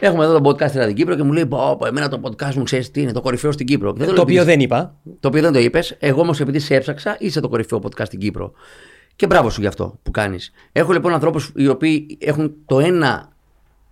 Έχουμε 0.00 0.24
εδώ 0.24 0.40
το 0.40 0.48
podcast 0.50 0.68
στην 0.68 0.94
Κύπρο 0.94 1.14
και 1.16 1.22
μου 1.22 1.32
λέει: 1.32 1.46
Πω, 1.46 1.76
πω, 1.78 1.86
εμένα 1.86 2.08
το 2.08 2.20
podcast 2.22 2.54
μου 2.54 2.62
ξέρεις 2.62 2.90
τι 2.90 3.00
είναι, 3.02 3.12
το 3.12 3.20
κορυφαίο 3.20 3.52
στην 3.52 3.66
Κύπρο. 3.66 3.92
Δεν 3.92 4.06
το 4.06 4.12
λέω 4.12 4.22
οποίο 4.22 4.34
επειδή- 4.42 4.50
δεν 4.50 4.60
είπα. 4.60 4.96
Το 5.20 5.28
οποίο 5.28 5.42
δεν 5.42 5.52
το 5.52 5.58
είπες. 5.58 5.96
Εγώ 5.98 6.20
όμως, 6.20 6.40
επειδή 6.40 6.58
σε 6.58 6.74
έψαξα, 6.74 7.16
είσαι 7.18 7.40
το 7.40 7.48
κορυφαίο 7.48 7.78
podcast 7.82 8.04
στην 8.06 8.18
Κύπρο. 8.18 8.52
Και 9.16 9.26
μπράβο 9.26 9.50
σου 9.50 9.60
γι' 9.60 9.66
αυτό 9.66 9.98
που 10.02 10.10
κάνεις. 10.10 10.52
Έχω 10.72 10.92
λοιπόν 10.92 11.12
ανθρώπους 11.12 11.52
οι 11.56 11.68
οποίοι 11.68 12.18
έχουν 12.20 12.54
το 12.66 12.80
ένα 12.80 13.32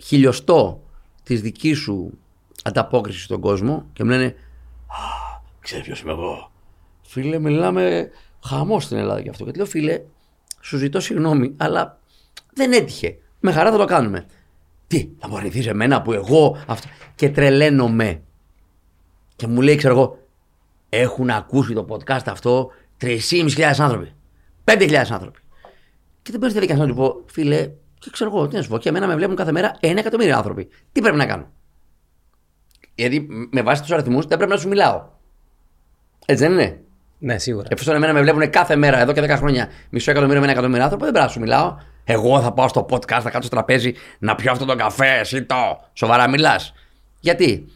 χιλιοστό 0.03 0.83
της 1.23 1.41
δικής 1.41 1.79
σου 1.79 2.19
ανταπόκρισης 2.63 3.25
στον 3.25 3.41
κόσμο 3.41 3.87
και 3.93 4.05
μου 4.05 4.11
λένε 4.11 4.25
Α, 4.87 5.41
ξέρεις 5.61 5.85
ποιος 5.85 6.01
είμαι 6.01 6.13
εγώ. 6.13 6.51
Φίλε, 7.03 7.39
μιλάμε 7.39 8.11
χαμός 8.45 8.85
στην 8.85 8.97
Ελλάδα 8.97 9.21
γι' 9.21 9.29
αυτό. 9.29 9.45
Και 9.45 9.53
λέω, 9.57 9.67
φίλε, 9.67 10.03
σου 10.61 10.77
ζητώ 10.77 11.01
συγγνώμη, 11.01 11.55
αλλά 11.57 11.99
δεν 12.55 12.73
έτυχε. 12.73 13.17
Με 13.41 13.53
χαρά 13.53 13.71
θα 13.71 13.77
το 13.77 13.85
κάνουμε. 13.85 14.27
Τι, 14.87 15.09
θα 15.19 15.29
μου 15.29 15.37
αρνηθεί 15.37 15.69
εμένα 15.69 16.03
που 16.03 16.13
εγώ 16.13 16.57
αυτό. 16.67 16.89
Και 17.15 17.31
τρελαίνομαι. 17.31 18.23
Και 19.37 19.47
μου 19.47 19.61
λέει, 19.61 19.77
ξέρω 19.77 19.95
εγώ, 19.95 20.19
έχουν 20.89 21.31
ακούσει 21.31 21.73
το 21.73 21.87
podcast 21.89 22.23
αυτό 22.27 22.71
3.500 23.01 23.75
άνθρωποι. 23.79 24.13
5.000 24.65 24.95
άνθρωποι. 25.11 25.39
Και 26.23 26.31
δεν 26.31 26.41
παίρνεις 26.41 26.59
τη 26.59 26.67
διαδικασία 26.67 26.83
να 26.83 26.89
του 26.89 26.95
πω, 26.95 27.25
φίλε, 27.27 27.71
και 27.99 28.11
ξέρω 28.13 28.31
εγώ, 28.35 28.49
τι 28.49 28.57
να 28.57 28.63
σου 28.63 28.69
πω, 28.69 28.79
και 28.79 28.89
εμένα 28.89 29.07
με 29.07 29.15
βλέπουν 29.15 29.37
κάθε 29.37 29.53
μέρα 29.53 29.79
1 29.81 29.97
εκατομμύριο 29.97 30.37
άνθρωποι. 30.37 30.69
Τι 30.93 31.01
πρέπει 31.01 31.17
να 31.17 31.27
κάνω; 31.27 31.51
Γιατί 32.95 33.27
με 33.51 33.63
βάση 33.63 33.83
τους 33.83 33.91
αριθμούς 33.91 34.27
δεν 34.27 34.37
πρέπει 34.39 34.53
να 34.53 34.59
σου 34.59 34.69
μιλάω. 34.69 35.05
Έτσι 36.27 36.45
δεν 36.45 36.53
είναι; 36.53 36.81
Ναι, 37.19 37.39
σίγουρα. 37.39 37.67
Εφόσον 37.71 37.95
εμένα 37.95 38.13
με 38.13 38.21
βλέπουν 38.21 38.51
κάθε 38.51 38.77
μέρα 38.77 38.99
εδώ 39.01 39.13
και 39.13 39.23
10 39.25 39.29
χρόνια 39.29 39.69
μισό 39.91 40.11
εκατομμύριο 40.11 40.41
με 40.41 40.47
ένα 40.47 40.53
εκατομμύριο 40.55 40.85
άνθρωπο, 40.85 41.05
δεν 41.05 41.13
πρέπει 41.13 41.27
να 41.27 41.33
σου 41.33 41.41
μιλάω. 41.41 41.77
Εγώ 42.05 42.41
θα 42.41 42.53
πάω 42.53 42.69
στο 42.69 42.87
podcast, 42.91 43.07
θα 43.07 43.31
κάτσω 43.31 43.43
στο 43.43 43.49
τραπέζι 43.49 43.95
να 44.19 44.35
πιω 44.35 44.53
αυτό 44.53 44.65
το 44.65 44.75
καφέ, 44.75 45.19
εσύ 45.19 45.43
το. 45.43 45.81
Σοβαρά 45.93 46.29
μιλάς. 46.29 46.73
Γιατί; 47.21 47.67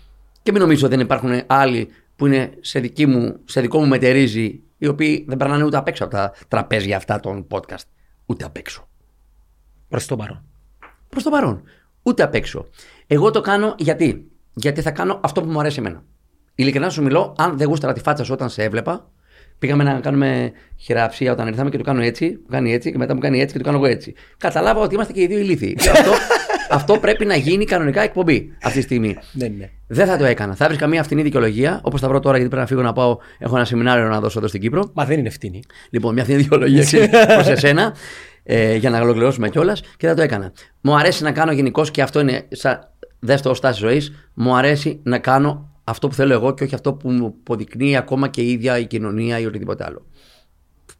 Και 0.42 0.52
μην 0.52 0.60
νομίζω 0.60 0.86
ότι 0.86 0.94
δεν 0.94 1.04
υπάρχουν 1.04 1.42
άλλοι 1.46 1.88
που 2.16 2.26
είναι 2.26 2.50
σε, 2.60 2.80
δική 2.80 3.06
μου, 3.06 3.36
σε 3.44 3.60
δικό 3.60 3.78
μου 3.78 3.86
μετερίζει, 3.86 4.60
οι 4.78 4.86
οποίοι 4.86 5.24
δεν 5.28 5.36
περνάνε 5.36 5.64
ούτε 5.64 5.76
απ' 5.76 5.88
έξω 5.88 6.04
από 6.04 6.12
τα 6.12 6.32
τραπέζια 6.48 6.96
αυτά 6.96 7.20
των 7.20 7.46
podcast. 7.50 7.84
Ούτε 8.26 8.44
απ' 8.44 8.56
έξω. 8.56 8.88
Προς 9.88 10.06
το 10.06 10.16
παρόν. 10.16 10.44
Προς 11.08 11.22
το 11.22 11.30
παρόν. 11.30 11.62
Ούτε 12.02 12.22
απ' 12.22 12.34
έξω. 12.34 12.66
Εγώ 13.06 13.30
το 13.30 13.40
κάνω 13.40 13.74
γιατί. 13.78 14.30
Γιατί 14.54 14.82
θα 14.82 14.90
κάνω 14.90 15.20
αυτό 15.22 15.42
που 15.42 15.50
μου 15.50 15.60
αρέσει 15.60 15.78
εμένα. 15.78 16.02
Ειλικρινά 16.54 16.90
σου 16.90 17.02
μιλώ, 17.02 17.34
αν 17.38 17.58
δεν 17.58 17.68
γούσταρα 17.68 17.92
τη 17.92 18.00
φάτσα 18.00 18.24
σου 18.24 18.32
όταν 18.32 18.48
σε 18.48 18.62
έβλεπα, 18.62 19.10
πήγαμε 19.58 19.84
να 19.84 20.00
κάνουμε 20.00 20.52
χειραψία 20.76 21.32
όταν 21.32 21.46
ήρθαμε 21.46 21.70
και 21.70 21.78
του 21.78 21.84
κάνω 21.84 22.02
έτσι, 22.02 22.38
μου 22.42 22.48
κάνει 22.50 22.72
έτσι 22.72 22.90
και 22.92 22.98
μετά 22.98 23.14
μου 23.14 23.20
κάνει 23.20 23.40
έτσι 23.40 23.52
και 23.52 23.58
του 23.58 23.64
κάνω 23.64 23.76
εγώ 23.76 23.86
έτσι. 23.86 24.14
Καταλάβα 24.36 24.80
ότι 24.80 24.94
είμαστε 24.94 25.12
και 25.12 25.20
οι 25.20 25.26
δύο 25.26 25.38
ηλίθιοι. 25.38 25.74
Και 25.74 25.90
αυτό, 25.90 26.10
αυτό 26.70 26.98
πρέπει 26.98 27.24
να 27.24 27.36
γίνει 27.36 27.64
κανονικά 27.64 28.00
εκπομπή 28.02 28.52
αυτή 28.62 28.78
τη 28.78 28.84
στιγμή. 28.84 29.16
Ναι, 29.32 29.48
ναι. 29.48 29.70
Δεν 29.86 30.06
θα 30.06 30.16
το 30.16 30.24
έκανα. 30.24 30.54
Θα 30.54 30.64
έβρισκα 30.64 30.86
μια 30.86 31.02
φθηνή 31.02 31.22
δικαιολογία, 31.22 31.80
όπως 31.82 32.00
θα 32.00 32.08
βρω 32.08 32.20
τώρα 32.20 32.36
γιατί 32.36 32.50
πρέπει 32.50 32.62
να 32.70 32.76
φύγω 32.76 32.86
να 32.86 32.92
πάω. 32.92 33.16
Έχω 33.38 33.56
ένα 33.56 33.64
σεμινάριο 33.64 34.08
να 34.08 34.20
δώσω 34.20 34.38
εδώ 34.38 34.48
στην 34.48 34.60
Κύπρο. 34.60 34.90
Μα 34.94 35.04
δεν 35.04 35.18
είναι 35.18 35.28
ευθύνη. 35.28 35.62
Λοιπόν, 35.90 36.14
μια 36.14 36.22
φθηνή 36.24 36.38
δικαιολογία 36.42 37.08
προς 37.34 37.48
εσένα, 37.48 37.94
ε, 38.42 38.74
για 38.74 38.90
να 38.90 39.00
ολοκληρώσουμε 39.00 39.48
κιόλας 39.48 39.80
και 39.96 40.06
δεν 40.06 40.16
το 40.16 40.22
έκανα. 40.22 40.52
Μου 40.80 40.96
αρέσει 40.96 41.22
να 41.22 41.32
κάνω 41.32 41.52
γενικώ 41.52 41.82
και 41.82 42.02
αυτό 42.02 42.20
είναι 42.20 42.44
σαν 42.50 42.88
δεύτερος 43.18 43.56
στάσης 43.58 43.80
ζωής. 43.80 44.12
Μου 44.34 44.56
αρέσει 44.56 45.00
να 45.02 45.18
κάνω 45.18 45.70
αυτό 45.84 46.08
που 46.08 46.14
θέλω 46.14 46.32
εγώ 46.32 46.54
και 46.54 46.64
όχι 46.64 46.74
αυτό 46.74 46.92
που 46.94 47.10
μου 47.10 47.26
αποδεικνύει 47.26 47.96
ακόμα 47.96 48.28
και 48.28 48.40
η 48.40 48.50
ίδια 48.50 48.78
η 48.78 48.86
κοινωνία 48.86 49.38
ή 49.38 49.46
οτιδήποτε 49.46 49.84
άλλο. 49.84 50.06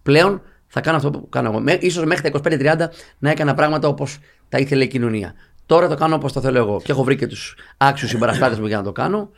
Πλέον 0.02 0.42
θα 0.66 0.80
κάνω 0.80 0.96
αυτό 0.96 1.10
που 1.10 1.28
κάνω 1.28 1.50
εγώ. 1.50 1.60
Με- 1.60 1.78
Ίσως 1.80 2.04
μέχρι 2.04 2.22
τα 2.22 2.28
25-30 2.28 2.90
να 3.18 3.30
έκανα 3.30 3.54
πράγματα 3.54 3.88
όπως 3.88 4.18
τα 4.48 4.58
ήθελε 4.58 4.84
η 4.84 4.86
κοινωνία. 4.88 5.34
Τώρα 5.66 5.88
το 5.88 5.94
κάνω 5.94 6.14
όπως 6.14 6.32
το 6.32 6.40
θέλω 6.40 6.58
εγώ. 6.58 6.80
Και 6.84 6.92
έχω 6.92 7.04
βρει 7.04 7.16
και 7.16 7.26
τους 7.26 7.56
άξιους 7.76 8.10
συμπαραστάτες 8.10 8.58
μου 8.58 8.66
για 8.66 8.76
να 8.76 8.82
το 8.82 8.92
κάνω. 8.92 9.30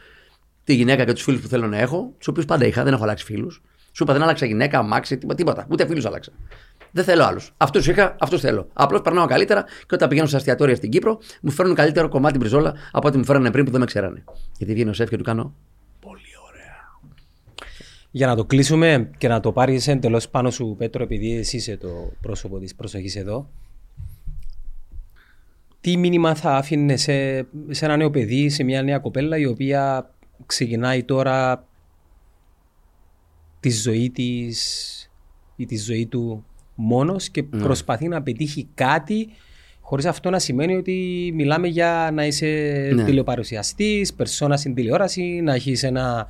Τη 0.64 0.74
γυναίκα 0.74 1.04
και 1.04 1.12
τους 1.12 1.22
φίλους 1.22 1.40
που 1.40 1.48
θέλω 1.48 1.66
να 1.66 1.78
έχω, 1.78 2.12
τους 2.18 2.28
οποίους 2.28 2.44
πάντα 2.44 2.66
είχα, 2.66 2.82
δεν 2.84 2.92
έχω 2.92 3.02
αλλάξει 3.02 3.24
φίλους. 3.24 3.62
Σου 3.92 4.02
είπα 4.02 4.12
δεν 4.12 4.22
άλλαξα 4.22 4.46
γυναίκα, 4.46 4.78
αμάξι, 4.78 5.18
τίποτα, 5.18 5.36
τίποτα. 5.36 5.66
Ούτε 5.70 5.86
φίλους 5.86 6.04
άλλαξα. 6.04 6.32
Δεν 6.90 7.04
θέλω 7.04 7.24
άλλους. 7.24 7.52
Αυτούς 7.56 7.86
είχα, 7.86 8.16
αυτούς 8.20 8.40
θέλω. 8.40 8.68
Απλώς 8.72 9.00
περνάω 9.00 9.26
καλύτερα 9.26 9.62
και 9.62 9.94
όταν 9.94 10.08
πηγαίνω 10.08 10.26
σε 10.26 10.36
αστιατόρια 10.36 10.76
στην 10.76 10.90
Κύπρο, 10.90 11.18
μου 11.40 11.50
φέρνουν 11.50 11.74
καλύτερο 11.74 12.08
κομμάτι 12.08 12.38
μπριζόλα 12.38 12.74
από 12.92 13.08
ό,τι 13.08 13.18
μου 13.18 13.24
φέρανε 13.24 13.50
πριν 13.50 13.64
που 13.64 13.70
δεν 13.70 13.80
με 13.80 13.86
ξέρανε. 13.86 14.24
Γιατί 14.58 14.72
βγαίνει 14.72 14.90
ο 14.90 14.92
σεφ 14.92 15.08
και 15.08 15.16
του 15.16 15.24
κάνω. 15.24 15.54
Για 18.10 18.26
να 18.26 18.36
το 18.36 18.44
κλείσουμε 18.44 19.10
και 19.18 19.28
να 19.28 19.40
το 19.40 19.52
πάρεις 19.52 19.88
εντελώ 19.88 20.22
πάνω 20.30 20.50
σου, 20.50 20.74
Πέτρο, 20.78 21.02
επειδή 21.02 21.36
εσύ 21.36 21.56
είσαι 21.56 21.76
το 21.76 22.12
πρόσωπο 22.20 22.58
της 22.58 22.74
προσοχής 22.74 23.16
εδώ. 23.16 23.50
Τι 25.80 25.96
μήνυμα 25.96 26.34
θα 26.34 26.56
άφηνε 26.56 26.96
σε, 26.96 27.46
σε 27.70 27.84
ένα 27.84 27.96
νέο 27.96 28.10
παιδί, 28.10 28.48
σε 28.48 28.62
μια 28.62 28.82
νέα 28.82 28.98
κοπέλα 28.98 29.38
η 29.38 29.46
οποία 29.46 30.10
ξεκινάει 30.46 31.04
τώρα 31.04 31.66
τη 33.60 33.70
ζωή 33.70 34.10
της 34.10 35.10
ή 35.56 35.66
τη 35.66 35.76
ζωή 35.76 36.06
του 36.06 36.44
μόνος 36.74 37.28
και 37.28 37.44
Ναι. 37.50 37.62
προσπαθεί 37.62 38.08
να 38.08 38.22
πετύχει 38.22 38.68
κάτι 38.74 39.28
χωρίς 39.80 40.04
αυτό 40.04 40.30
να 40.30 40.38
σημαίνει 40.38 40.74
ότι 40.76 41.30
μιλάμε 41.34 41.66
για 41.68 42.10
να 42.12 42.26
είσαι 42.26 42.46
Ναι. 42.94 43.04
τηλεοπαρουσιαστής, 43.04 44.14
περσόνα 44.14 44.56
στην 44.56 44.74
τηλεόραση, 44.74 45.22
να 45.22 45.54
έχεις 45.54 45.82
ένα 45.82 46.26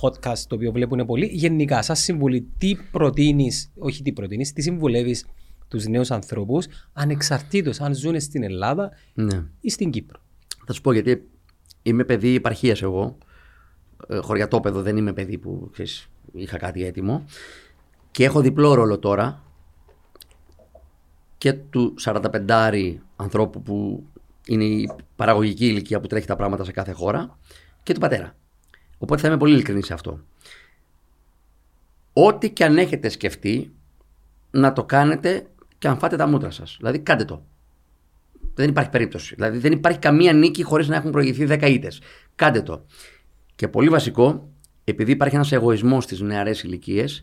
podcast 0.00 0.38
το 0.48 0.54
οποίο 0.54 0.72
βλέπουν 0.72 1.06
πολλοί. 1.06 1.26
Γενικά, 1.32 1.82
σαν 1.82 1.96
συμβουλή, 1.96 2.46
τι 2.58 2.76
προτείνεις, 2.90 3.70
όχι 3.78 4.02
τι 4.02 4.12
προτείνεις, 4.12 4.52
τι 4.52 4.62
συμβουλεύεις 4.62 5.26
τους 5.70 5.86
νέους 5.86 6.10
ανθρώπους 6.10 6.66
ανεξαρτήτως 6.92 7.80
αν 7.80 7.94
ζουν 7.94 8.20
στην 8.20 8.42
Ελλάδα 8.42 8.90
Ναι. 9.14 9.44
ή 9.60 9.70
στην 9.70 9.90
Κύπρο. 9.90 10.20
Θα 10.66 10.72
σου 10.72 10.80
πω 10.80 10.92
γιατί 10.92 11.28
είμαι 11.82 12.04
παιδί 12.04 12.34
επαρχίας 12.34 12.82
εγώ. 12.82 13.18
Ε, 14.08 14.16
χωριατόπεδο 14.16 14.82
δεν 14.82 14.96
είμαι 14.96 15.12
παιδί 15.12 15.38
που 15.38 15.68
ξέρεις, 15.72 16.08
είχα 16.32 16.56
κάτι 16.56 16.84
έτοιμο. 16.84 17.24
Και 18.10 18.24
έχω 18.24 18.40
διπλό 18.40 18.74
ρόλο 18.74 18.98
τώρα 18.98 19.42
και 21.38 21.52
του 21.52 21.94
45 22.00 22.94
ανθρώπου 23.16 23.62
που 23.62 24.06
είναι 24.46 24.64
η 24.64 24.90
παραγωγική 25.16 25.66
ηλικία 25.66 26.00
που 26.00 26.06
τρέχει 26.06 26.26
τα 26.26 26.36
πράγματα 26.36 26.64
σε 26.64 26.72
κάθε 26.72 26.92
χώρα 26.92 27.38
και 27.82 27.92
του 27.94 28.00
πατέρα. 28.00 28.36
Οπότε 28.98 29.20
θα 29.20 29.28
είμαι 29.28 29.36
πολύ 29.36 29.52
ειλικρινής 29.52 29.86
σε 29.86 29.92
αυτό. 29.94 30.20
Ό,τι 32.12 32.50
και 32.50 32.64
αν 32.64 32.78
έχετε 32.78 33.08
σκεφτεί 33.08 33.72
να 34.50 34.72
το 34.72 34.84
κάνετε 34.84 35.46
και 35.80 35.88
αν 35.88 35.98
φάτε 35.98 36.16
τα 36.16 36.26
μούτρα 36.26 36.50
σας. 36.50 36.76
Δηλαδή 36.78 36.98
κάντε 36.98 37.24
το. 37.24 37.42
Δεν 38.54 38.68
υπάρχει 38.68 38.90
περίπτωση. 38.90 39.34
Δηλαδή 39.34 39.58
δεν 39.58 39.72
υπάρχει 39.72 39.98
καμία 39.98 40.32
νίκη 40.32 40.62
χωρίς 40.62 40.88
να 40.88 40.96
έχουν 40.96 41.10
προηγηθεί 41.10 41.46
10 41.48 41.62
ήττες. 41.62 42.00
Κάντε 42.34 42.62
το. 42.62 42.84
Και 43.54 43.68
πολύ 43.68 43.88
βασικό, 43.88 44.48
επειδή 44.84 45.12
υπάρχει 45.12 45.34
ένας 45.34 45.52
εγωισμός 45.52 46.04
στις 46.04 46.20
νεαρές 46.20 46.62
ηλικίες, 46.62 47.22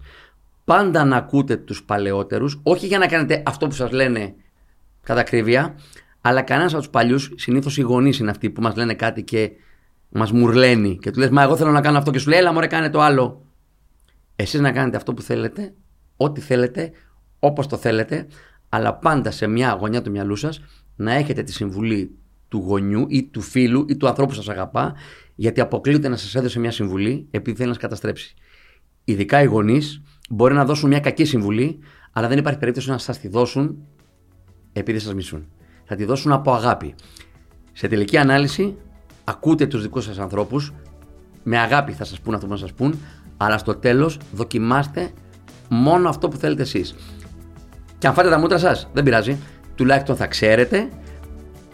πάντα 0.64 1.06
να 1.06 1.18
ακούτε 1.18 1.56
τους 1.56 1.84
παλαιότερους, 1.84 2.60
όχι 2.64 2.88
για 2.88 2.98
να 2.98 3.08
κάνετε 3.08 3.44
αυτό 3.46 3.68
που 3.68 3.74
σας 3.74 3.92
λένε 3.92 4.36
κατά 5.04 5.20
ακρίβεια, 5.20 5.80
αλλά 6.22 6.42
κανένας 6.42 6.72
από 6.72 6.82
τους 6.82 6.92
παλιούς, 6.92 7.32
συνήθως 7.36 7.78
οι 7.78 7.82
γονείς 7.82 8.20
είναι 8.20 8.30
αυτοί 8.30 8.50
που 8.50 8.62
μας 8.62 8.76
λένε 8.76 8.94
κάτι 8.94 9.24
και 9.24 9.52
μας 10.10 10.32
μουρλαίνει. 10.32 10.98
Και 11.02 11.12
του 11.12 11.20
λες, 11.20 11.30
Μα 11.30 11.42
εγώ 11.42 11.56
θέλω 11.56 11.72
να 11.72 11.82
κάνω 11.82 11.98
αυτό 11.98 12.12
και 12.12 12.20
σου 12.20 12.30
λέει, 12.30 12.40
Έλα, 12.40 12.54
μωρέ, 12.54 12.68
κάνε 12.68 12.90
το 12.90 13.02
άλλο. 13.02 13.46
Εσείς 14.36 14.60
να 14.60 14.72
κάνετε 14.72 14.98
αυτό 14.98 15.14
που 15.14 15.22
θέλετε, 15.22 15.74
ό,τι 16.18 16.42
θέλετε, 16.42 16.92
όπως 17.48 17.68
το 17.68 17.78
θέλετε, 17.78 18.28
αλλά 18.70 18.94
πάντα 18.94 19.32
σε 19.32 19.48
μια 19.48 19.78
γωνιά 19.80 20.02
του 20.02 20.12
μυαλού 20.12 20.36
σας 20.36 20.62
να 20.96 21.14
έχετε 21.14 21.44
τη 21.44 21.52
συμβουλή 21.52 22.18
του 22.48 22.58
γονιού 22.58 23.06
ή 23.10 23.24
του 23.24 23.42
φίλου 23.42 23.86
ή 23.90 23.98
του 23.98 24.08
ανθρώπου 24.08 24.30
που 24.30 24.36
σας 24.36 24.50
αγαπά, 24.50 24.94
γιατί 25.36 25.62
αποκλείεται 25.62 26.08
να 26.08 26.18
σας 26.18 26.36
έδωσε 26.36 26.60
μια 26.60 26.72
συμβουλή 26.72 27.28
επειδή 27.32 27.56
θέλει 27.58 27.68
να 27.68 27.74
σας 27.74 27.84
καταστρέψει. 27.84 28.34
Ειδικά 29.04 29.42
οι 29.42 29.46
γονείς 29.46 30.02
μπορεί 30.30 30.54
να 30.54 30.66
δώσουν 30.66 30.90
μια 30.90 31.00
κακή 31.00 31.26
συμβουλή, 31.26 31.80
αλλά 32.12 32.28
δεν 32.28 32.38
υπάρχει 32.38 32.60
περίπτωση 32.60 32.90
να 32.90 32.98
σας 32.98 33.20
τη 33.20 33.28
δώσουν 33.28 33.78
επειδή 34.74 35.00
σας 35.00 35.14
μισούν. 35.14 35.48
Θα 35.86 35.96
τη 35.96 36.06
δώσουν 36.06 36.32
από 36.32 36.54
αγάπη. 36.54 36.96
Σε 37.74 37.88
τελική 37.88 38.18
ανάλυση, 38.18 38.78
ακούτε 39.24 39.68
τους 39.68 39.82
δικούς 39.82 40.04
σας 40.04 40.20
ανθρώπους, 40.20 40.74
με 41.44 41.58
αγάπη 41.58 41.92
θα 41.92 42.04
σας 42.04 42.20
πούν 42.20 42.34
αυτό 42.34 42.46
που 42.46 42.52
να 42.52 42.58
σας 42.60 42.74
πούν, 42.74 43.00
αλλά 43.38 43.58
στο 43.58 43.76
τέλος 43.76 44.20
δοκιμάστε 44.34 45.12
μόνο 45.70 46.10
αυτό 46.10 46.28
που 46.28 46.38
θέλετε 46.38 46.62
εσείς. 46.62 46.96
Και 47.98 48.08
αν 48.08 48.14
φάτε 48.14 48.30
τα 48.30 48.40
μούτρα 48.40 48.58
σας, 48.58 48.90
δεν 48.94 49.04
πειράζει, 49.04 49.38
τουλάχιστον 49.76 50.16
θα 50.16 50.28
ξέρετε 50.28 50.88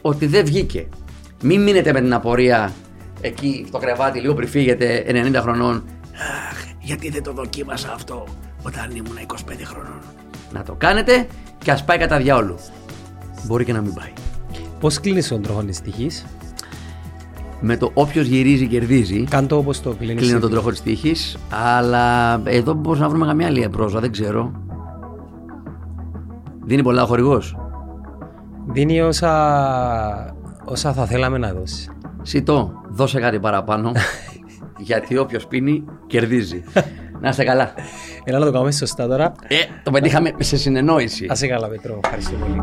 ότι 0.02 0.26
δεν 0.26 0.46
βγήκε. 0.46 0.88
Μην 1.42 1.62
μείνετε 1.62 1.94
με 1.94 2.02
την 2.02 2.14
απορία 2.14 2.72
εκεί 3.22 3.66
στο 3.68 3.78
κρεβάτι 3.78 4.20
λίγο 4.20 4.34
πριν 4.34 4.48
φύγετε 4.48 5.04
90 5.08 5.36
χρονών. 5.42 5.84
Αχ, 6.50 6.58
γιατί 6.80 7.10
δεν 7.10 7.24
το 7.24 7.34
δοκίμασα 7.34 7.92
αυτό 7.94 8.24
όταν 8.64 8.90
ήμουν 8.96 9.18
25 9.18 9.36
χρονών. 9.64 10.00
Να 10.54 10.64
το 10.64 10.74
κάνετε 10.78 11.28
και 11.58 11.72
ας 11.72 11.84
πάει 11.86 11.98
κατά 11.98 12.18
διάολου. 12.18 12.56
Μπορεί 13.46 13.66
και 13.66 13.74
να 13.74 13.82
μην 13.82 13.94
πάει. 13.94 14.14
Πώς 14.80 15.00
κλείνεις 15.00 15.28
τον 15.28 15.42
τροχό 15.42 15.64
της 15.64 15.82
τύχης, 15.82 16.26
Με 17.62 17.78
το 17.78 17.92
όποιος 17.94 18.26
γυρίζει 18.26 18.68
κερδίζει. 18.68 19.24
κάν 19.24 19.48
το 19.48 19.58
όπως 19.58 19.82
το 19.82 19.94
κλείνεις. 20.00 20.24
Κλείνω 20.24 20.40
τον 20.40 20.52
τροχό 20.52 20.70
της 20.70 20.82
τύχης. 20.82 21.38
Αλλά 21.50 22.42
εδώ 22.46 22.74
μπορείς 22.74 23.02
να 23.02 23.10
βρούμε 23.10 23.26
καμιά 23.26 23.48
άλλη 23.48 23.70
πρόζα, 23.70 24.00
δεν 24.00 24.12
ξέρω. 24.12 24.52
Δίνει 26.66 26.84
πολλά 26.84 27.04
ο 27.04 27.06
χορηγός. 27.06 27.58
Δίνει 28.68 29.02
όσα, 29.02 30.36
όσα 30.66 30.94
θα 30.94 31.06
θέλαμε 31.06 31.38
να 31.38 31.54
δώσει. 31.54 31.90
Σιτό, 32.22 32.82
δώσε 32.90 33.20
κάτι 33.20 33.40
παραπάνω. 33.40 33.92
γιατί 34.78 35.18
όποιος 35.18 35.48
πίνει, 35.48 35.84
κερδίζει. 36.08 36.64
να 37.22 37.30
είστε 37.30 37.44
καλά. 37.44 37.74
Έλα 38.24 38.40
να 38.40 38.46
το 38.46 38.52
κάνουμε 38.52 38.72
σωστά 38.72 39.08
τώρα. 39.08 39.34
Ε, 39.48 39.56
το 39.84 39.92
πετύχαμε 39.92 40.32
σε 40.40 40.58
συνεννόηση. 40.58 41.28
Ας 41.30 41.38
είσαι 41.38 41.48
καλά 41.48 41.68
Πέτρο, 41.68 42.00
ευχαριστώ 42.04 42.36
πολύ. 42.36 42.62